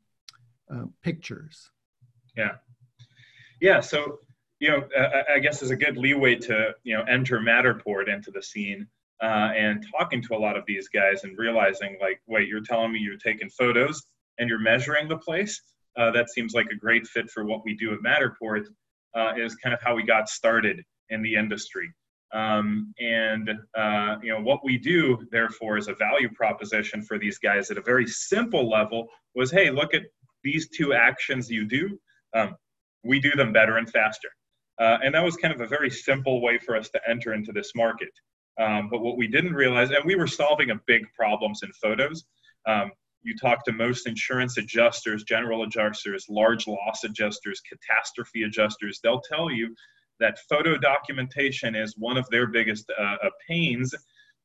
uh, 0.73 0.85
pictures. 1.03 1.71
Yeah. 2.37 2.57
Yeah 3.61 3.81
so 3.81 4.21
you 4.61 4.71
know 4.71 4.89
I, 4.97 5.35
I 5.35 5.39
guess 5.41 5.63
is 5.63 5.71
a 5.71 5.77
good 5.77 5.97
leeway 5.97 6.37
to 6.37 6.75
you 6.85 6.97
know 6.97 7.03
enter 7.05 7.41
matterport 7.41 8.09
into 8.09 8.31
the 8.31 8.43
scene 8.43 8.87
uh, 9.23 9.51
and 9.57 9.85
talking 9.99 10.23
to 10.23 10.35
a 10.35 10.39
lot 10.39 10.57
of 10.57 10.65
these 10.67 10.89
guys 10.89 11.25
and 11.25 11.39
realizing 11.39 11.97
like 12.01 12.21
wait 12.27 12.49
you're 12.49 12.61
telling 12.61 12.93
me 12.93 12.99
you're 12.99 13.17
taking 13.17 13.49
photos 13.51 14.03
and 14.39 14.49
you're 14.49 14.59
measuring 14.59 15.09
the 15.09 15.19
place 15.19 15.61
uh, 15.97 16.11
that 16.11 16.29
seems 16.31 16.53
like 16.53 16.67
a 16.71 16.77
great 16.77 17.07
fit 17.07 17.31
for 17.31 17.45
what 17.45 17.63
we 17.65 17.75
do 17.75 17.93
at 17.93 18.01
matterport 18.01 18.65
uh, 19.15 19.33
is 19.37 19.55
kind 19.57 19.73
of 19.73 19.81
how 19.83 19.95
we 19.95 20.03
got 20.03 20.29
started 20.29 20.83
in 21.11 21.23
the 21.23 21.35
industry 21.35 21.91
um, 22.33 22.93
and 22.99 23.51
uh, 23.77 24.17
you 24.23 24.31
know 24.33 24.41
what 24.41 24.65
we 24.65 24.77
do, 24.77 25.27
therefore, 25.31 25.79
is 25.79 25.89
a 25.89 25.95
value 25.95 26.29
proposition 26.29 27.03
for 27.03 27.19
these 27.19 27.39
guys 27.39 27.71
at 27.71 27.79
a 27.79 27.83
very 27.83 28.07
simple 28.07 28.69
level. 28.69 29.09
Was 29.35 29.51
hey, 29.51 29.71
look 29.71 29.95
at 29.95 30.03
these 30.43 30.69
two 30.69 30.93
actions 30.93 31.51
you 31.51 31.65
do. 31.65 31.99
Um, 32.35 32.57
we 33.05 33.21
do 33.21 33.31
them 33.33 33.53
better 33.53 33.77
and 33.77 33.89
faster, 33.89 34.29
uh, 34.81 34.99
and 35.03 35.15
that 35.15 35.25
was 35.25 35.37
kind 35.37 35.55
of 35.55 35.61
a 35.61 35.67
very 35.67 35.91
simple 35.91 36.43
way 36.43 36.59
for 36.59 36.77
us 36.77 36.91
to 36.91 37.01
enter 37.09 37.33
into 37.33 37.53
this 37.53 37.73
market. 37.77 38.11
Um, 38.59 38.89
but 38.91 39.01
what 39.01 39.17
we 39.17 39.27
didn't 39.27 39.55
realize, 39.55 39.91
and 39.91 40.05
we 40.05 40.15
were 40.15 40.27
solving 40.27 40.71
a 40.71 40.81
big 40.87 41.03
problems 41.15 41.61
in 41.63 41.71
photos. 41.73 42.25
Um, 42.67 42.91
you 43.23 43.37
talk 43.37 43.65
to 43.65 43.73
most 43.73 44.07
insurance 44.07 44.57
adjusters, 44.57 45.25
general 45.25 45.65
adjusters, 45.65 46.27
large 46.29 46.67
loss 46.67 47.05
adjusters, 47.05 47.61
catastrophe 47.61 48.45
adjusters. 48.45 49.01
They'll 49.03 49.21
tell 49.21 49.51
you 49.51 49.75
that 50.21 50.39
photo 50.49 50.79
documentation 50.79 51.75
is 51.75 51.95
one 51.99 52.17
of 52.17 52.29
their 52.31 52.47
biggest 52.47 52.91
uh, 52.99 53.03
uh, 53.03 53.31
pains 53.47 53.95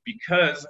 because 0.05 0.65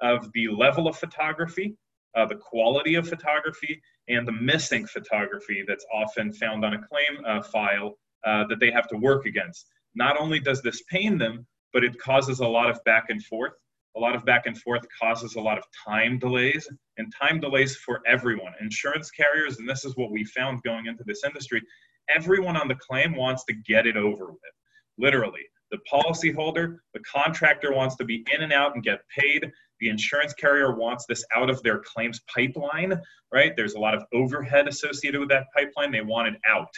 of 0.00 0.30
the 0.32 0.48
level 0.48 0.86
of 0.86 0.96
photography, 0.96 1.76
uh, 2.16 2.26
the 2.26 2.36
quality 2.36 2.94
of 2.94 3.08
photography, 3.08 3.82
and 4.08 4.26
the 4.26 4.32
missing 4.32 4.86
photography 4.86 5.64
that's 5.66 5.84
often 5.92 6.32
found 6.32 6.64
on 6.64 6.74
a 6.74 6.78
claim 6.78 7.24
uh, 7.26 7.42
file 7.42 7.98
uh, 8.24 8.44
that 8.48 8.60
they 8.60 8.70
have 8.70 8.88
to 8.88 8.96
work 8.96 9.26
against. 9.26 9.66
Not 9.94 10.18
only 10.18 10.40
does 10.40 10.62
this 10.62 10.82
pain 10.90 11.18
them, 11.18 11.46
but 11.76 11.84
it 11.84 11.98
causes 11.98 12.40
a 12.40 12.46
lot 12.46 12.70
of 12.70 12.82
back 12.84 13.10
and 13.10 13.22
forth. 13.22 13.52
A 13.98 14.00
lot 14.00 14.16
of 14.16 14.24
back 14.24 14.46
and 14.46 14.56
forth 14.56 14.80
causes 14.98 15.34
a 15.34 15.40
lot 15.42 15.58
of 15.58 15.64
time 15.86 16.18
delays, 16.18 16.66
and 16.96 17.12
time 17.20 17.38
delays 17.38 17.76
for 17.76 18.00
everyone. 18.06 18.54
Insurance 18.62 19.10
carriers, 19.10 19.58
and 19.58 19.68
this 19.68 19.84
is 19.84 19.94
what 19.94 20.10
we 20.10 20.24
found 20.24 20.62
going 20.62 20.86
into 20.86 21.04
this 21.04 21.22
industry, 21.22 21.60
everyone 22.08 22.56
on 22.56 22.66
the 22.66 22.76
claim 22.76 23.14
wants 23.14 23.44
to 23.44 23.52
get 23.52 23.86
it 23.86 23.98
over 23.98 24.28
with, 24.28 24.54
literally. 24.96 25.42
The 25.70 25.76
policyholder, 25.92 26.78
the 26.94 27.00
contractor 27.00 27.74
wants 27.74 27.96
to 27.96 28.06
be 28.06 28.24
in 28.32 28.42
and 28.42 28.54
out 28.54 28.74
and 28.74 28.82
get 28.82 29.00
paid. 29.14 29.46
The 29.80 29.90
insurance 29.90 30.32
carrier 30.32 30.74
wants 30.74 31.04
this 31.06 31.26
out 31.36 31.50
of 31.50 31.62
their 31.62 31.80
claims 31.80 32.22
pipeline, 32.34 32.98
right? 33.34 33.52
There's 33.54 33.74
a 33.74 33.80
lot 33.80 33.94
of 33.94 34.02
overhead 34.14 34.66
associated 34.66 35.20
with 35.20 35.28
that 35.28 35.48
pipeline. 35.54 35.92
They 35.92 36.00
want 36.00 36.28
it 36.28 36.40
out. 36.48 36.70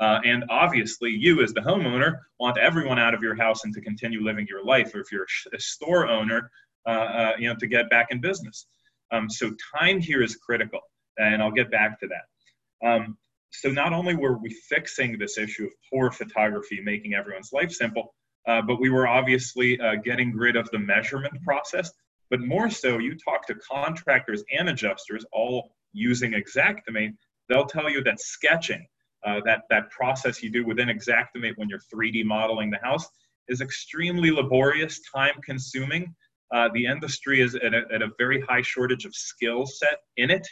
Uh, 0.00 0.20
and 0.24 0.44
obviously, 0.48 1.10
you 1.10 1.42
as 1.42 1.52
the 1.52 1.60
homeowner 1.60 2.18
want 2.38 2.56
everyone 2.56 2.98
out 2.98 3.14
of 3.14 3.22
your 3.22 3.34
house 3.34 3.64
and 3.64 3.74
to 3.74 3.80
continue 3.80 4.22
living 4.22 4.46
your 4.48 4.64
life. 4.64 4.94
Or 4.94 5.00
if 5.00 5.10
you're 5.10 5.26
a 5.52 5.60
store 5.60 6.06
owner, 6.08 6.50
uh, 6.86 6.90
uh, 6.90 7.32
you 7.38 7.48
know, 7.48 7.56
to 7.56 7.66
get 7.66 7.90
back 7.90 8.08
in 8.10 8.20
business. 8.20 8.66
Um, 9.10 9.28
so 9.28 9.52
time 9.78 10.00
here 10.00 10.22
is 10.22 10.36
critical, 10.36 10.80
and 11.16 11.42
I'll 11.42 11.50
get 11.50 11.70
back 11.70 11.98
to 12.00 12.08
that. 12.08 12.88
Um, 12.88 13.16
so 13.50 13.70
not 13.70 13.92
only 13.92 14.14
were 14.14 14.38
we 14.38 14.50
fixing 14.50 15.18
this 15.18 15.38
issue 15.38 15.64
of 15.64 15.72
poor 15.90 16.10
photography, 16.10 16.80
making 16.82 17.14
everyone's 17.14 17.52
life 17.52 17.72
simple, 17.72 18.14
uh, 18.46 18.62
but 18.62 18.80
we 18.80 18.90
were 18.90 19.08
obviously 19.08 19.80
uh, 19.80 19.96
getting 19.96 20.34
rid 20.34 20.56
of 20.56 20.70
the 20.70 20.78
measurement 20.78 21.34
process. 21.42 21.90
But 22.30 22.40
more 22.40 22.70
so, 22.70 22.98
you 22.98 23.16
talk 23.16 23.46
to 23.46 23.54
contractors 23.54 24.44
and 24.56 24.68
adjusters, 24.68 25.24
all 25.32 25.70
using 25.92 26.32
Xactimate, 26.32 27.14
they'll 27.48 27.66
tell 27.66 27.90
you 27.90 28.02
that 28.04 28.20
sketching, 28.20 28.86
uh, 29.26 29.40
that, 29.44 29.62
that 29.70 29.90
process 29.90 30.42
you 30.42 30.50
do 30.50 30.64
within 30.64 30.88
Xactimate 30.88 31.56
when 31.56 31.68
you're 31.68 31.80
3D 31.92 32.24
modeling 32.24 32.70
the 32.70 32.78
house, 32.82 33.06
is 33.48 33.60
extremely 33.60 34.30
laborious, 34.30 35.00
time 35.14 35.34
consuming. 35.44 36.14
Uh, 36.54 36.68
the 36.74 36.84
industry 36.84 37.40
is 37.40 37.54
at 37.54 37.74
a, 37.74 37.82
at 37.92 38.02
a 38.02 38.08
very 38.18 38.40
high 38.42 38.62
shortage 38.62 39.04
of 39.04 39.14
skill 39.14 39.66
set 39.66 39.98
in 40.16 40.30
it 40.30 40.46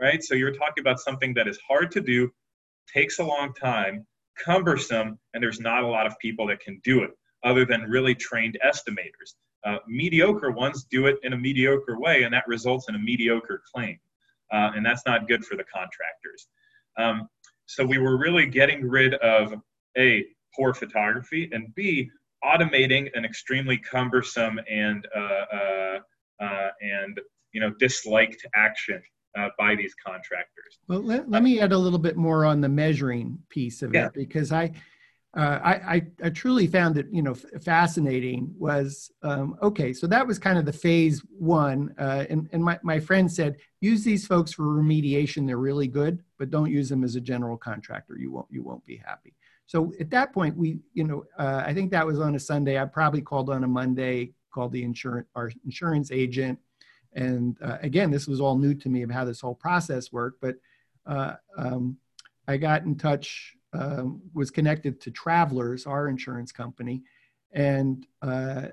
right? 0.00 0.22
So 0.22 0.34
you're 0.34 0.52
talking 0.52 0.80
about 0.80 1.00
something 1.00 1.34
that 1.34 1.48
is 1.48 1.58
hard 1.66 1.90
to 1.92 2.00
do, 2.00 2.30
takes 2.92 3.18
a 3.18 3.24
long 3.24 3.52
time, 3.54 4.06
cumbersome, 4.42 5.18
and 5.34 5.42
there's 5.42 5.60
not 5.60 5.82
a 5.82 5.86
lot 5.86 6.06
of 6.06 6.18
people 6.18 6.46
that 6.48 6.60
can 6.60 6.80
do 6.84 7.02
it 7.02 7.10
other 7.44 7.64
than 7.64 7.82
really 7.82 8.14
trained 8.14 8.58
estimators. 8.64 9.34
Uh, 9.64 9.78
mediocre 9.88 10.50
ones 10.50 10.86
do 10.90 11.06
it 11.06 11.16
in 11.22 11.32
a 11.32 11.36
mediocre 11.36 11.98
way, 11.98 12.22
and 12.22 12.32
that 12.32 12.44
results 12.46 12.88
in 12.88 12.94
a 12.94 12.98
mediocre 12.98 13.62
claim. 13.74 13.98
Uh, 14.52 14.70
and 14.76 14.84
that's 14.84 15.02
not 15.06 15.26
good 15.26 15.44
for 15.44 15.56
the 15.56 15.64
contractors. 15.64 16.48
Um, 16.98 17.28
so 17.66 17.84
we 17.84 17.98
were 17.98 18.16
really 18.16 18.46
getting 18.46 18.88
rid 18.88 19.14
of 19.14 19.54
A, 19.98 20.24
poor 20.54 20.72
photography, 20.72 21.50
and 21.52 21.74
B, 21.74 22.10
automating 22.44 23.10
an 23.14 23.24
extremely 23.24 23.78
cumbersome 23.78 24.60
and 24.70 25.06
uh, 25.14 25.20
uh, 25.20 25.98
uh 26.40 26.68
and 26.80 27.20
you 27.52 27.60
know 27.60 27.72
disliked 27.78 28.46
action 28.54 29.02
uh, 29.36 29.48
by 29.58 29.74
these 29.74 29.94
contractors. 29.94 30.78
Well, 30.88 31.02
let, 31.02 31.30
let 31.30 31.42
me 31.42 31.60
add 31.60 31.72
a 31.72 31.78
little 31.78 31.98
bit 31.98 32.16
more 32.16 32.44
on 32.44 32.60
the 32.60 32.68
measuring 32.68 33.38
piece 33.48 33.82
of 33.82 33.94
yeah. 33.94 34.06
it 34.06 34.14
because 34.14 34.52
I, 34.52 34.72
uh, 35.36 35.60
I, 35.62 35.72
I, 35.74 36.02
I, 36.24 36.30
truly 36.30 36.66
found 36.66 36.96
it, 36.96 37.08
you 37.10 37.20
know, 37.20 37.32
f- 37.32 37.62
fascinating 37.62 38.54
was, 38.58 39.10
um, 39.22 39.56
okay, 39.62 39.92
so 39.92 40.06
that 40.06 40.26
was 40.26 40.38
kind 40.38 40.58
of 40.58 40.64
the 40.64 40.72
phase 40.72 41.22
one. 41.38 41.94
Uh, 41.98 42.24
and 42.30 42.48
and 42.52 42.64
my, 42.64 42.78
my 42.82 42.98
friend 42.98 43.30
said, 43.30 43.56
use 43.80 44.02
these 44.02 44.26
folks 44.26 44.52
for 44.52 44.62
remediation. 44.62 45.46
They're 45.46 45.58
really 45.58 45.88
good, 45.88 46.22
but 46.38 46.50
don't 46.50 46.70
use 46.70 46.88
them 46.88 47.04
as 47.04 47.16
a 47.16 47.20
general 47.20 47.58
contractor. 47.58 48.16
You 48.18 48.32
won't, 48.32 48.46
you 48.50 48.62
won't 48.62 48.84
be 48.86 48.96
happy. 48.96 49.34
So 49.66 49.92
at 50.00 50.10
that 50.10 50.32
point, 50.32 50.56
we, 50.56 50.78
you 50.94 51.04
know, 51.04 51.24
uh, 51.38 51.62
I 51.66 51.74
think 51.74 51.90
that 51.90 52.06
was 52.06 52.18
on 52.18 52.34
a 52.34 52.40
Sunday. 52.40 52.80
I 52.80 52.86
probably 52.86 53.20
called 53.20 53.50
on 53.50 53.62
a 53.62 53.68
Monday, 53.68 54.32
called 54.54 54.72
the 54.72 54.84
insurance, 54.84 55.28
our 55.34 55.52
insurance 55.66 56.10
agent, 56.10 56.58
and 57.16 57.56
uh, 57.62 57.78
again, 57.82 58.10
this 58.10 58.28
was 58.28 58.40
all 58.40 58.56
new 58.56 58.74
to 58.74 58.88
me 58.88 59.02
of 59.02 59.10
how 59.10 59.24
this 59.24 59.40
whole 59.40 59.54
process 59.54 60.12
worked, 60.12 60.40
but 60.40 60.56
uh, 61.06 61.34
um, 61.56 61.96
I 62.46 62.58
got 62.58 62.84
in 62.84 62.96
touch, 62.96 63.54
um, 63.78 64.22
was 64.34 64.50
connected 64.50 65.00
to 65.02 65.10
Travelers, 65.10 65.86
our 65.86 66.08
insurance 66.08 66.52
company, 66.52 67.02
and 67.52 68.06
uh, 68.22 68.68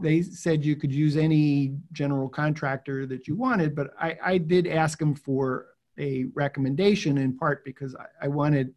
they 0.00 0.22
said 0.22 0.64
you 0.64 0.76
could 0.76 0.92
use 0.92 1.16
any 1.16 1.76
general 1.92 2.28
contractor 2.28 3.06
that 3.06 3.28
you 3.28 3.36
wanted, 3.36 3.74
but 3.74 3.90
I, 4.00 4.16
I 4.24 4.38
did 4.38 4.66
ask 4.66 4.98
them 4.98 5.14
for 5.14 5.66
a 5.98 6.26
recommendation 6.34 7.18
in 7.18 7.36
part 7.36 7.64
because 7.64 7.94
I, 7.94 8.26
I 8.26 8.28
wanted 8.28 8.74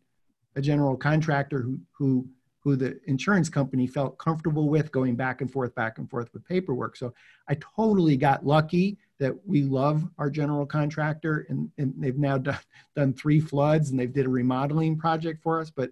a 0.55 0.61
general 0.61 0.97
contractor 0.97 1.61
who, 1.61 1.79
who 1.91 2.27
who 2.61 2.75
the 2.75 2.99
insurance 3.05 3.49
company 3.49 3.87
felt 3.87 4.17
comfortable 4.17 4.69
with 4.69 4.91
going 4.91 5.15
back 5.15 5.41
and 5.41 5.51
forth, 5.51 5.73
back 5.75 5.97
and 5.97 6.09
forth 6.09 6.29
with 6.33 6.45
paperwork. 6.45 6.97
So 6.97 7.13
I 7.47 7.55
totally 7.55 8.17
got 8.17 8.45
lucky 8.45 8.97
that 9.19 9.33
we 9.45 9.63
love 9.63 10.07
our 10.17 10.29
general 10.29 10.65
contractor 10.65 11.45
and, 11.49 11.69
and 11.77 11.93
they've 11.97 12.17
now 12.17 12.37
done, 12.37 12.59
done 12.95 13.13
three 13.13 13.39
floods 13.39 13.89
and 13.89 13.99
they've 13.99 14.13
did 14.13 14.25
a 14.25 14.29
remodeling 14.29 14.97
project 14.97 15.43
for 15.43 15.59
us, 15.59 15.69
but 15.69 15.91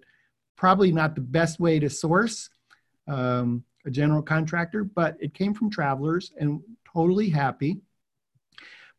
probably 0.56 0.90
not 0.90 1.14
the 1.14 1.20
best 1.20 1.60
way 1.60 1.78
to 1.78 1.90
source 1.90 2.50
um, 3.06 3.62
a 3.86 3.90
general 3.90 4.22
contractor, 4.22 4.82
but 4.82 5.16
it 5.20 5.34
came 5.34 5.54
from 5.54 5.70
travelers 5.70 6.32
and 6.38 6.60
totally 6.90 7.28
happy. 7.28 7.80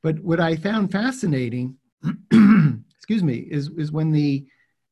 But 0.02 0.20
what 0.20 0.40
I 0.40 0.56
found 0.56 0.92
fascinating, 0.92 1.78
excuse 2.96 3.24
me, 3.24 3.48
is, 3.50 3.70
is 3.78 3.92
when 3.92 4.12
the, 4.12 4.48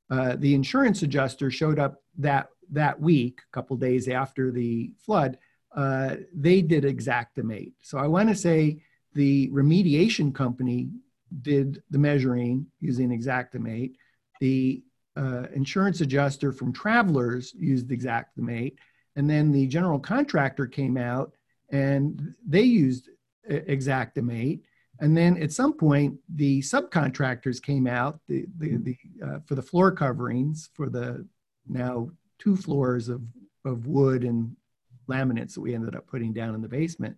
uh, 0.09 0.35
the 0.37 0.53
insurance 0.53 1.03
adjuster 1.03 1.49
showed 1.49 1.79
up 1.79 2.01
that 2.17 2.49
that 2.71 2.99
week, 2.99 3.41
a 3.47 3.53
couple 3.53 3.77
days 3.77 4.07
after 4.07 4.51
the 4.51 4.91
flood, 4.99 5.37
uh, 5.75 6.15
they 6.33 6.61
did 6.61 6.83
Xactimate. 6.83 7.73
So 7.81 7.97
I 7.97 8.07
want 8.07 8.29
to 8.29 8.35
say 8.35 8.81
the 9.17 9.49
remediation 9.49 10.33
company 10.33 10.89
did 11.41 11.81
the 11.89 11.97
measuring 11.97 12.67
using 12.79 13.09
Xactimate. 13.19 13.95
The 14.39 14.83
uh, 15.15 15.45
insurance 15.55 16.01
adjuster 16.01 16.51
from 16.51 16.71
Travelers 16.71 17.51
used 17.55 17.89
Xactimate, 17.89 18.75
and 19.15 19.27
then 19.27 19.51
the 19.51 19.65
general 19.65 19.99
contractor 19.99 20.67
came 20.67 20.97
out 20.97 21.33
and 21.71 22.35
they 22.47 22.61
used 22.61 23.09
Xactimate. 23.49 24.61
And 24.99 25.17
then 25.17 25.41
at 25.41 25.51
some 25.51 25.73
point, 25.73 26.19
the 26.35 26.61
subcontractors 26.61 27.59
came 27.59 27.87
out 27.87 28.19
the, 28.27 28.45
the, 28.59 28.77
the, 28.77 28.97
uh, 29.25 29.39
for 29.47 29.55
the 29.55 29.63
floor 29.63 29.91
coverings 29.91 30.69
for 30.75 30.89
the 30.89 31.27
now 31.67 32.11
two 32.37 32.55
floors 32.55 33.09
of, 33.09 33.21
of 33.65 33.87
wood 33.87 34.23
and 34.23 34.55
laminates 35.09 35.55
that 35.55 35.61
we 35.61 35.73
ended 35.73 35.95
up 35.95 36.05
putting 36.05 36.33
down 36.33 36.53
in 36.53 36.61
the 36.61 36.67
basement. 36.67 37.17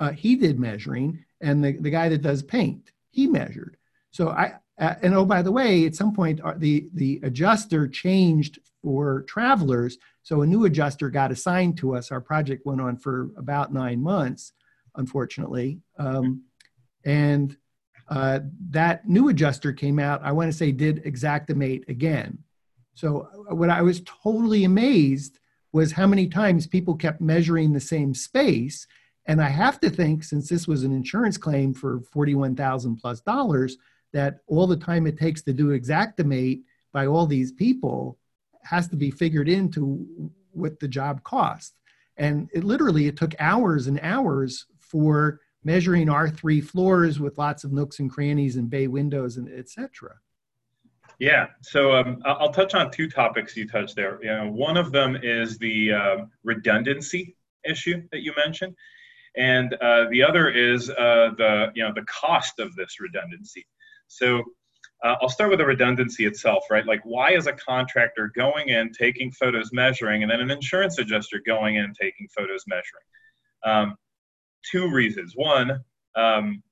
Uh, 0.00 0.10
he 0.10 0.36
did 0.36 0.58
measuring, 0.58 1.24
and 1.40 1.64
the, 1.64 1.72
the 1.72 1.90
guy 1.90 2.08
that 2.08 2.22
does 2.22 2.42
paint, 2.42 2.90
he 3.10 3.26
measured. 3.26 3.76
So 4.10 4.30
I, 4.30 4.54
uh, 4.78 4.94
and 5.02 5.14
oh, 5.14 5.24
by 5.24 5.42
the 5.42 5.52
way, 5.52 5.86
at 5.86 5.94
some 5.94 6.12
point, 6.12 6.40
uh, 6.40 6.54
the, 6.56 6.88
the 6.94 7.20
adjuster 7.22 7.86
changed 7.86 8.58
for 8.82 9.22
travelers. 9.22 9.98
So 10.22 10.42
a 10.42 10.46
new 10.46 10.64
adjuster 10.64 11.10
got 11.10 11.30
assigned 11.30 11.76
to 11.78 11.94
us. 11.94 12.10
Our 12.10 12.20
project 12.20 12.66
went 12.66 12.80
on 12.80 12.96
for 12.96 13.30
about 13.36 13.72
nine 13.72 14.02
months, 14.02 14.52
unfortunately. 14.96 15.80
Um, 15.98 16.42
and 17.04 17.56
uh, 18.08 18.40
that 18.70 19.08
new 19.08 19.28
adjuster 19.28 19.72
came 19.72 19.98
out, 19.98 20.22
I 20.22 20.32
want 20.32 20.50
to 20.50 20.56
say, 20.56 20.72
did 20.72 21.04
Xactimate 21.04 21.88
again. 21.88 22.38
So 22.94 23.28
uh, 23.50 23.54
what 23.54 23.70
I 23.70 23.82
was 23.82 24.02
totally 24.04 24.64
amazed 24.64 25.38
was 25.72 25.92
how 25.92 26.06
many 26.06 26.28
times 26.28 26.66
people 26.66 26.94
kept 26.94 27.20
measuring 27.20 27.72
the 27.72 27.80
same 27.80 28.14
space. 28.14 28.86
And 29.26 29.40
I 29.40 29.48
have 29.48 29.80
to 29.80 29.90
think, 29.90 30.22
since 30.24 30.48
this 30.48 30.68
was 30.68 30.84
an 30.84 30.92
insurance 30.92 31.36
claim 31.36 31.72
for 31.72 32.00
41,000 32.12 32.96
plus 32.96 33.20
dollars, 33.20 33.78
that 34.12 34.40
all 34.46 34.66
the 34.66 34.76
time 34.76 35.06
it 35.06 35.18
takes 35.18 35.42
to 35.42 35.52
do 35.52 35.78
Xactimate 35.78 36.62
by 36.92 37.06
all 37.06 37.26
these 37.26 37.52
people 37.52 38.18
has 38.62 38.88
to 38.88 38.96
be 38.96 39.10
figured 39.10 39.48
into 39.48 40.30
what 40.52 40.78
the 40.78 40.88
job 40.88 41.22
cost. 41.24 41.74
And 42.16 42.48
it 42.54 42.64
literally, 42.64 43.06
it 43.06 43.16
took 43.16 43.34
hours 43.40 43.86
and 43.86 43.98
hours 44.02 44.66
for 44.78 45.40
measuring 45.64 46.08
our 46.08 46.28
three 46.28 46.60
floors 46.60 47.18
with 47.18 47.38
lots 47.38 47.64
of 47.64 47.72
nooks 47.72 47.98
and 47.98 48.10
crannies 48.10 48.56
and 48.56 48.70
bay 48.70 48.86
windows 48.86 49.36
and 49.36 49.50
et 49.58 49.68
cetera. 49.68 50.14
Yeah, 51.18 51.46
so 51.62 51.94
um, 51.94 52.20
I'll 52.24 52.52
touch 52.52 52.74
on 52.74 52.90
two 52.90 53.08
topics 53.08 53.56
you 53.56 53.68
touched 53.68 53.96
there. 53.96 54.18
You 54.22 54.30
know, 54.30 54.50
one 54.50 54.76
of 54.76 54.92
them 54.92 55.16
is 55.22 55.58
the 55.58 55.92
uh, 55.92 56.16
redundancy 56.42 57.36
issue 57.64 58.02
that 58.10 58.22
you 58.22 58.32
mentioned, 58.36 58.74
and 59.36 59.74
uh, 59.74 60.08
the 60.10 60.22
other 60.22 60.48
is 60.48 60.90
uh, 60.90 61.30
the 61.36 61.72
you 61.74 61.82
know 61.82 61.92
the 61.94 62.04
cost 62.04 62.58
of 62.58 62.74
this 62.76 63.00
redundancy. 63.00 63.66
So 64.08 64.44
uh, 65.02 65.16
I'll 65.20 65.28
start 65.28 65.50
with 65.50 65.58
the 65.58 65.66
redundancy 65.66 66.24
itself, 66.24 66.64
right? 66.70 66.86
Like, 66.86 67.00
why 67.04 67.32
is 67.32 67.46
a 67.46 67.52
contractor 67.52 68.32
going 68.34 68.68
in, 68.68 68.90
taking 68.92 69.30
photos, 69.32 69.70
measuring, 69.72 70.22
and 70.22 70.30
then 70.30 70.40
an 70.40 70.50
insurance 70.50 70.98
adjuster 70.98 71.42
going 71.44 71.76
in, 71.76 71.92
taking 72.00 72.26
photos, 72.28 72.64
measuring? 72.66 73.04
Um, 73.64 73.96
two 74.70 74.90
reasons. 74.90 75.34
One, 75.34 75.84
um, 76.16 76.62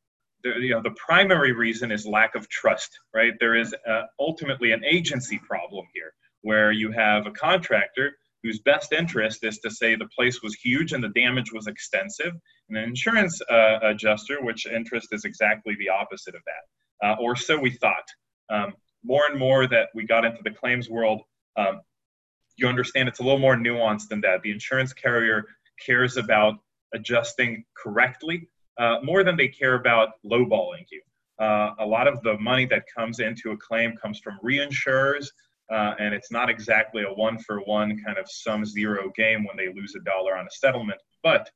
the, 0.45 0.51
you 0.61 0.71
know, 0.71 0.83
the 0.83 0.93
primary 0.93 1.53
reason 1.53 1.91
is 1.91 2.07
lack 2.07 2.35
of 2.35 2.49
trust, 2.49 2.99
right? 3.15 3.35
There 3.39 3.55
is 3.55 3.75
uh, 3.87 4.03
ultimately 4.19 4.73
an 4.73 4.83
agency 4.85 5.39
problem 5.39 5.87
here 5.93 6.15
where 6.41 6.73
you 6.73 6.91
have 6.91 7.27
a 7.27 7.31
contractor 7.31 8.17
whose 8.43 8.61
best 8.61 8.93
interest 8.93 9.45
is 9.45 9.59
to 9.59 9.71
say 9.71 9.95
the 9.95 10.09
place 10.17 10.43
was 10.43 10.55
huge 10.55 10.93
and 10.93 11.03
the 11.03 11.09
damage 11.11 11.53
was 11.53 11.67
extensive, 11.67 12.33
and 12.69 12.79
an 12.79 12.85
insurance 12.85 13.41
uh, 13.51 13.79
adjuster, 13.83 14.43
which 14.43 14.67
interest 14.67 15.09
is 15.13 15.25
exactly 15.25 15.77
the 15.79 15.89
opposite 15.89 16.35
of 16.35 16.43
that, 16.47 17.07
uh, 17.07 17.17
or 17.21 17.37
so 17.37 17.59
we 17.59 17.71
thought. 17.71 18.07
Um, 18.51 18.75
more 19.05 19.25
and 19.29 19.39
more 19.39 19.67
that 19.67 19.89
we 19.95 20.05
got 20.05 20.25
into 20.25 20.43
the 20.45 20.51
claims 20.51 20.89
world, 20.89 21.23
um, 21.57 21.81
you 22.57 22.69
understand 22.69 23.09
it's 23.09 23.21
a 23.21 23.23
little 23.23 23.39
more 23.39 23.57
nuanced 23.57 24.09
than 24.09 24.21
that. 24.23 24.43
The 24.43 24.53
insurance 24.53 24.93
carrier 24.93 25.45
cares 25.85 26.17
about 26.17 26.55
adjusting 26.95 27.65
correctly 27.75 28.49
uh, 28.79 28.99
more 29.03 29.25
than 29.25 29.37
they 29.37 29.49
care 29.49 29.75
about 29.75 30.11
lowballing 30.25 30.87
you. 30.91 31.03
Uh, 31.39 31.75
a 31.81 31.87
lot 31.87 32.07
of 32.07 32.23
the 32.23 32.39
money 32.39 32.67
that 32.67 32.85
comes 32.97 33.19
into 33.19 33.51
a 33.51 33.57
claim 33.57 33.97
comes 33.97 34.19
from 34.21 34.39
reinsurers, 34.45 35.27
uh, 35.71 35.95
and 35.99 36.15
it's 36.15 36.31
not 36.31 36.51
exactly 36.51 37.03
a 37.03 37.13
one 37.13 37.39
for 37.39 37.61
one 37.61 37.97
kind 38.05 38.19
of 38.19 38.27
sum 38.29 38.65
zero 38.65 39.11
game 39.17 39.45
when 39.45 39.57
they 39.57 39.73
lose 39.73 39.95
a 39.95 40.01
dollar 40.01 40.37
on 40.37 40.47
a 40.47 40.51
settlement, 40.51 41.01
but 41.23 41.51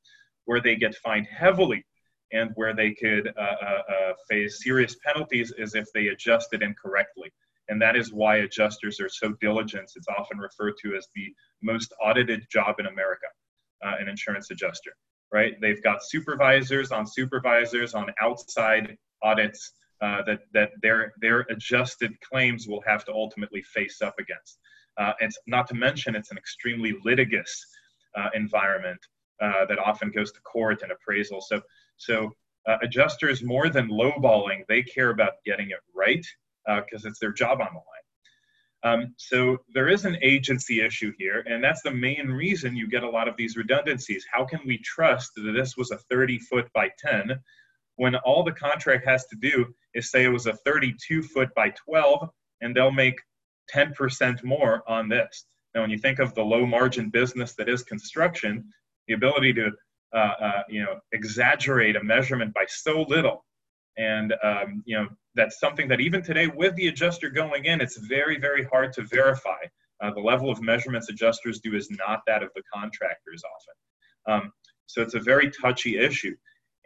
where 0.45 0.61
they 0.61 0.75
get 0.75 0.95
fined 0.95 1.27
heavily 1.27 1.85
and 2.31 2.51
where 2.55 2.75
they 2.75 2.93
could 2.93 3.27
uh, 3.37 3.41
uh, 3.41 3.81
uh, 3.91 4.13
face 4.29 4.63
serious 4.63 4.95
penalties 5.05 5.53
is 5.57 5.75
if 5.75 5.85
they 5.93 6.07
adjust 6.07 6.49
it 6.53 6.61
incorrectly. 6.61 7.31
And 7.69 7.81
that 7.81 7.95
is 7.95 8.13
why 8.13 8.37
adjusters 8.37 8.99
are 8.99 9.09
so 9.09 9.33
diligent. 9.41 9.91
It's 9.95 10.07
often 10.17 10.37
referred 10.37 10.75
to 10.83 10.95
as 10.95 11.07
the 11.15 11.33
most 11.61 11.93
audited 12.01 12.45
job 12.49 12.75
in 12.79 12.85
America, 12.85 13.27
an 13.81 14.07
insurance 14.07 14.49
adjuster 14.51 14.93
right? 15.31 15.59
They've 15.61 15.81
got 15.83 16.03
supervisors 16.03 16.91
on 16.91 17.05
supervisors 17.05 17.93
on 17.93 18.07
outside 18.21 18.97
audits 19.23 19.71
uh, 20.01 20.21
that 20.23 20.41
that 20.53 20.71
their 20.81 21.13
their 21.21 21.41
adjusted 21.49 22.19
claims 22.21 22.67
will 22.67 22.81
have 22.85 23.03
to 23.05 23.11
ultimately 23.11 23.61
face 23.61 24.01
up 24.01 24.15
against. 24.19 24.59
Uh, 24.97 25.13
it's 25.19 25.37
not 25.47 25.67
to 25.67 25.75
mention 25.75 26.15
it's 26.15 26.31
an 26.31 26.37
extremely 26.37 26.95
litigious 27.03 27.65
uh, 28.15 28.29
environment 28.33 28.99
uh, 29.41 29.65
that 29.65 29.79
often 29.79 30.11
goes 30.11 30.31
to 30.31 30.39
court 30.41 30.81
and 30.81 30.91
appraisal. 30.91 31.41
So 31.41 31.61
so 31.97 32.31
uh, 32.67 32.77
adjusters 32.81 33.43
more 33.43 33.69
than 33.69 33.89
lowballing, 33.89 34.61
they 34.67 34.83
care 34.83 35.09
about 35.09 35.33
getting 35.45 35.69
it 35.69 35.79
right 35.95 36.25
because 36.85 37.05
it's 37.05 37.19
their 37.19 37.31
job 37.31 37.61
on 37.61 37.69
the 37.71 37.75
line. 37.75 37.97
Um, 38.83 39.15
so 39.17 39.57
there 39.73 39.87
is 39.87 40.05
an 40.05 40.17
agency 40.21 40.81
issue 40.81 41.11
here, 41.17 41.43
and 41.47 41.63
that's 41.63 41.81
the 41.81 41.91
main 41.91 42.27
reason 42.27 42.75
you 42.75 42.87
get 42.87 43.03
a 43.03 43.09
lot 43.09 43.27
of 43.27 43.35
these 43.35 43.57
redundancies. 43.57 44.25
How 44.31 44.45
can 44.45 44.59
we 44.65 44.77
trust 44.79 45.31
that 45.35 45.51
this 45.53 45.75
was 45.75 45.91
a 45.91 45.97
30 45.97 46.39
foot 46.39 46.71
by 46.73 46.91
10 46.99 47.39
when 47.97 48.15
all 48.15 48.43
the 48.43 48.53
contract 48.53 49.05
has 49.05 49.25
to 49.27 49.35
do 49.35 49.65
is 49.93 50.09
say 50.09 50.23
it 50.23 50.29
was 50.29 50.47
a 50.47 50.53
32 50.53 51.21
foot 51.23 51.49
by 51.55 51.69
12, 51.71 52.29
and 52.61 52.75
they'll 52.75 52.91
make 52.91 53.19
10% 53.73 54.43
more 54.43 54.83
on 54.87 55.09
this? 55.09 55.45
Now, 55.75 55.81
when 55.81 55.89
you 55.89 55.97
think 55.97 56.19
of 56.19 56.33
the 56.33 56.43
low 56.43 56.65
margin 56.65 57.09
business 57.09 57.53
that 57.55 57.69
is 57.69 57.83
construction, 57.83 58.63
the 59.07 59.13
ability 59.13 59.53
to 59.53 59.71
uh, 60.13 60.33
uh, 60.39 60.63
you 60.69 60.81
know 60.81 60.99
exaggerate 61.11 61.97
a 61.97 62.03
measurement 62.03 62.53
by 62.53 62.65
so 62.69 63.01
little 63.09 63.43
and 63.97 64.33
um, 64.41 64.81
you 64.85 64.95
know 64.95 65.07
that's 65.35 65.59
something 65.59 65.87
that 65.87 65.99
even 65.99 66.21
today 66.21 66.47
with 66.47 66.73
the 66.75 66.87
adjuster 66.87 67.29
going 67.29 67.65
in 67.65 67.81
it's 67.81 67.97
very 67.97 68.39
very 68.39 68.63
hard 68.65 68.93
to 68.93 69.03
verify. 69.03 69.59
Uh, 70.01 70.11
the 70.13 70.21
level 70.21 70.49
of 70.49 70.61
measurements 70.61 71.09
adjusters 71.09 71.59
do 71.59 71.75
is 71.75 71.89
not 71.91 72.21
that 72.27 72.43
of 72.43 72.49
the 72.55 72.61
contractors 72.71 73.41
often. 73.43 74.43
Um, 74.43 74.51
so 74.85 75.01
it's 75.01 75.15
a 75.15 75.19
very 75.19 75.49
touchy 75.49 75.97
issue 75.97 76.35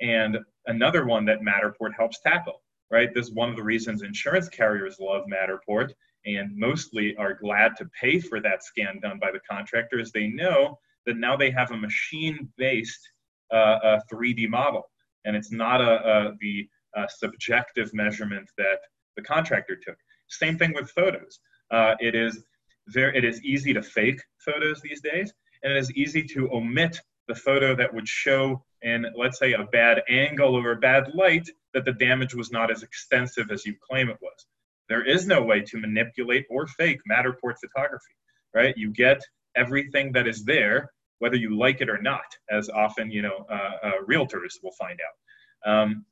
and 0.02 0.38
another 0.68 1.06
one 1.06 1.26
that 1.26 1.42
matterport 1.42 1.92
helps 1.98 2.20
tackle 2.22 2.62
right 2.92 3.14
this 3.14 3.28
is 3.28 3.34
one 3.34 3.50
of 3.50 3.56
the 3.56 3.64
reasons 3.64 4.02
insurance 4.02 4.50
carriers 4.50 4.98
love 5.00 5.24
matterport 5.32 5.92
and 6.26 6.56
mostly 6.56 7.16
are 7.18 7.34
glad 7.34 7.76
to 7.76 7.90
pay 8.00 8.20
for 8.20 8.40
that 8.40 8.64
scan 8.64 9.00
done 9.02 9.20
by 9.20 9.32
the 9.32 9.40
contractor 9.50 10.00
is 10.00 10.12
they 10.12 10.28
know 10.28 10.78
that 11.06 11.18
now 11.18 11.36
they 11.36 11.50
have 11.50 11.72
a 11.72 11.78
machine 11.78 12.48
based 12.58 13.12
uh, 13.52 14.00
3d 14.12 14.48
model 14.50 14.84
and 15.26 15.36
it's 15.36 15.52
not 15.52 15.82
a, 15.82 16.08
a 16.08 16.32
the 16.40 16.68
uh, 16.96 17.08
subjective 17.08 17.94
measurement 17.94 18.50
that 18.58 18.80
the 19.16 19.22
contractor 19.22 19.76
took. 19.76 19.96
Same 20.28 20.58
thing 20.58 20.74
with 20.74 20.90
photos. 20.92 21.40
Uh, 21.72 21.96
it 22.00 22.16
is 22.16 22.44
very, 22.88 23.16
it 23.18 23.24
is 23.24 23.42
easy 23.44 23.74
to 23.74 23.82
fake 23.82 24.22
photos 24.44 24.82
these 24.82 25.02
days, 25.02 25.34
and 25.64 25.74
it 25.74 25.78
is 25.78 25.92
easy 25.94 26.24
to 26.24 26.52
omit 26.52 27.00
the 27.32 27.40
photo 27.40 27.74
that 27.74 27.94
would 27.94 28.08
show 28.08 28.62
in, 28.82 29.06
let's 29.16 29.40
say, 29.40 29.54
a 29.54 29.64
bad 29.72 30.02
angle 30.10 30.54
or 30.54 30.72
a 30.72 30.76
bad 30.76 31.14
light 31.14 31.48
that 31.74 31.86
the 31.86 31.94
damage 31.94 32.36
was 32.36 32.52
not 32.52 32.70
as 32.70 32.84
extensive 32.84 33.52
as 33.52 33.66
you 33.66 33.74
claim 33.90 34.10
it 34.10 34.18
was. 34.22 34.48
There 34.90 35.06
is 35.06 35.26
no 35.26 35.42
way 35.42 35.62
to 35.62 35.78
manipulate 35.78 36.46
or 36.50 36.68
fake 36.68 37.00
Matterport 37.10 37.56
photography, 37.62 38.16
right? 38.54 38.76
You 38.76 38.92
get 38.92 39.22
everything 39.56 40.12
that 40.12 40.28
is 40.28 40.44
there, 40.44 40.92
whether 41.20 41.38
you 41.38 41.58
like 41.58 41.80
it 41.80 41.90
or 41.90 42.02
not, 42.02 42.30
as 42.50 42.70
often 42.70 43.10
you 43.10 43.22
know 43.22 43.46
uh, 43.50 43.76
uh, 43.88 43.92
realtors 44.06 44.56
will 44.62 44.74
find 44.74 45.00
out. 45.08 45.72
Um, 45.72 46.06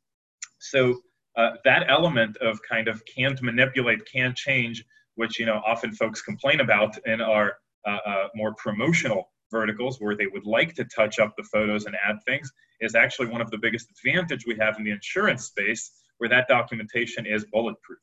so 0.60 1.02
uh, 1.36 1.52
that 1.66 1.90
element 1.90 2.38
of 2.38 2.62
kind 2.62 2.88
of 2.88 3.04
can't 3.06 3.42
manipulate, 3.42 4.10
can't 4.10 4.38
change, 4.38 4.86
which 5.16 5.38
you 5.38 5.46
know 5.46 5.62
often 5.66 5.92
folks 5.92 6.22
complain 6.22 6.62
about 6.62 6.98
in 7.06 7.20
our 7.20 7.58
uh, 7.86 7.98
uh, 8.06 8.28
more 8.36 8.54
promotional 8.54 9.32
verticals 9.52 10.00
where 10.00 10.16
they 10.16 10.28
would 10.28 10.46
like 10.46 10.74
to 10.76 10.86
touch 10.86 11.20
up 11.20 11.34
the 11.38 11.44
photos 11.44 11.86
and 11.86 11.96
add 12.08 12.18
things 12.26 12.52
is 12.82 12.96
actually 12.96 13.28
one 13.28 13.42
of 13.42 13.52
the 13.52 13.58
biggest 13.58 13.88
advantage 13.90 14.46
we 14.46 14.56
have 14.60 14.78
in 14.78 14.84
the 14.84 14.92
insurance 14.92 15.46
space 15.46 15.92
where 16.18 16.30
that 16.30 16.48
documentation 16.48 17.26
is 17.26 17.46
bulletproof 17.52 18.00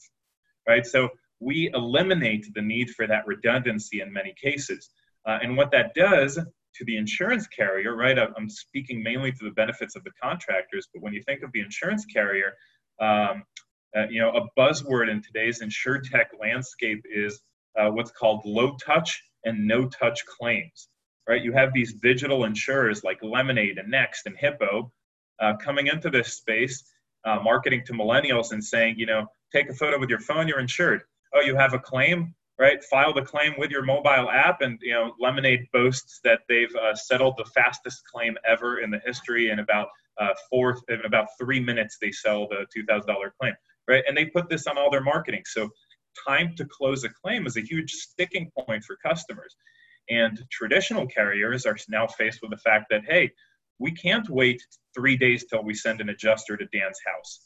right? 0.67 0.87
So 0.87 1.09
we 1.41 1.71
eliminate 1.75 2.47
the 2.55 2.63
need 2.63 2.91
for 2.91 3.07
that 3.07 3.27
redundancy 3.27 4.01
in 4.01 4.13
many 4.13 4.35
cases. 4.41 4.91
Uh, 5.27 5.39
and 5.43 5.57
what 5.57 5.71
that 5.71 5.95
does 5.95 6.37
to 6.37 6.85
the 6.85 6.97
insurance 6.99 7.47
carrier 7.47 7.97
right 7.97 8.19
i'm 8.19 8.51
speaking 8.51 9.03
mainly 9.03 9.33
to 9.33 9.45
the 9.45 9.51
benefits 9.53 9.97
of 9.97 10.05
the 10.05 10.11
contractors 10.23 10.87
but 10.93 11.03
when 11.03 11.15
you 11.15 11.23
think 11.23 11.43
of 11.43 11.51
the 11.53 11.61
insurance 11.61 12.05
carrier 12.05 12.53
um, 13.01 13.43
uh, 13.97 14.07
you 14.11 14.21
know 14.21 14.31
a 14.33 14.61
buzzword 14.61 15.11
in 15.11 15.23
today's 15.23 15.63
insurtech 15.63 16.27
landscape 16.39 17.03
is 17.11 17.41
uh, 17.79 17.89
what's 17.89 18.11
called 18.11 18.43
low 18.45 18.77
touch 18.85 19.23
and 19.47 19.67
no 19.67 19.89
touch 19.89 20.21
claims 20.27 20.89
right? 21.29 21.43
You 21.43 21.53
have 21.53 21.73
these 21.73 21.95
digital 21.95 22.45
insurers 22.45 23.05
like 23.05 23.23
Lemonade 23.23 23.79
and 23.79 23.91
Next 23.91 24.27
and 24.27 24.37
Hippo 24.37 24.93
uh, 25.41 25.57
coming 25.57 25.89
into 25.89 26.11
this 26.11 26.35
space, 26.35 26.85
uh, 27.25 27.41
marketing 27.43 27.83
to 27.87 27.93
millennials 27.93 28.53
and 28.53 28.63
saying, 28.63 28.99
you 28.99 29.07
know, 29.07 29.27
take 29.53 29.69
a 29.69 29.75
photo 29.75 29.99
with 29.99 30.11
your 30.11 30.21
phone, 30.21 30.49
you're 30.49 30.61
insured. 30.61 31.03
Oh, 31.35 31.41
you 31.41 31.57
have 31.57 31.75
a 31.75 31.79
claim, 31.79 32.35
right? 32.59 32.83
File 32.85 33.13
the 33.13 33.23
claim 33.23 33.55
with 33.59 33.71
your 33.71 33.85
mobile 33.85 34.31
app, 34.31 34.61
and 34.61 34.79
you 34.81 34.93
know, 34.93 35.13
Lemonade 35.21 35.67
boasts 35.73 36.21
that 36.25 36.41
they've 36.49 36.75
uh, 36.77 36.95
settled 36.95 37.35
the 37.37 37.45
fastest 37.47 38.03
claim 38.07 38.37
ever 38.47 38.79
in 38.81 38.91
the 38.91 39.01
history 39.05 39.51
in 39.51 39.59
about 39.59 39.89
uh, 40.19 40.33
four, 40.49 40.79
in 40.89 41.01
about 41.05 41.27
three 41.39 41.61
minutes. 41.61 41.99
They 42.01 42.13
sell 42.13 42.49
the 42.49 42.67
two 42.73 42.85
thousand 42.87 43.09
dollar 43.09 43.35
claim, 43.39 43.55
right? 43.89 44.05
And 44.09 44.17
they 44.17 44.27
put 44.27 44.49
this 44.49 44.67
on 44.67 44.79
all 44.79 44.91
their 44.91 45.03
marketing. 45.03 45.43
So 45.47 45.69
time 46.27 46.55
to 46.57 46.65
close 46.65 47.05
a 47.05 47.11
claim 47.11 47.47
is 47.47 47.57
a 47.57 47.61
huge 47.61 47.93
sticking 47.93 48.51
point 48.59 48.85
for 48.85 48.97
customers. 48.97 49.55
And 50.09 50.45
traditional 50.51 51.07
carriers 51.07 51.67
are 51.67 51.77
now 51.89 52.07
faced 52.07 52.41
with 52.43 52.51
the 52.51 52.57
fact 52.59 52.87
that, 52.91 53.03
hey, 53.09 53.33
we 53.79 53.93
can't 53.93 54.29
wait 54.29 54.63
three 54.95 55.17
days 55.17 55.45
till 55.45 55.63
we 55.63 55.75
send 55.75 56.01
an 56.01 56.09
adjuster 56.09 56.57
to 56.57 56.65
Dan's 56.73 57.01
house, 57.07 57.41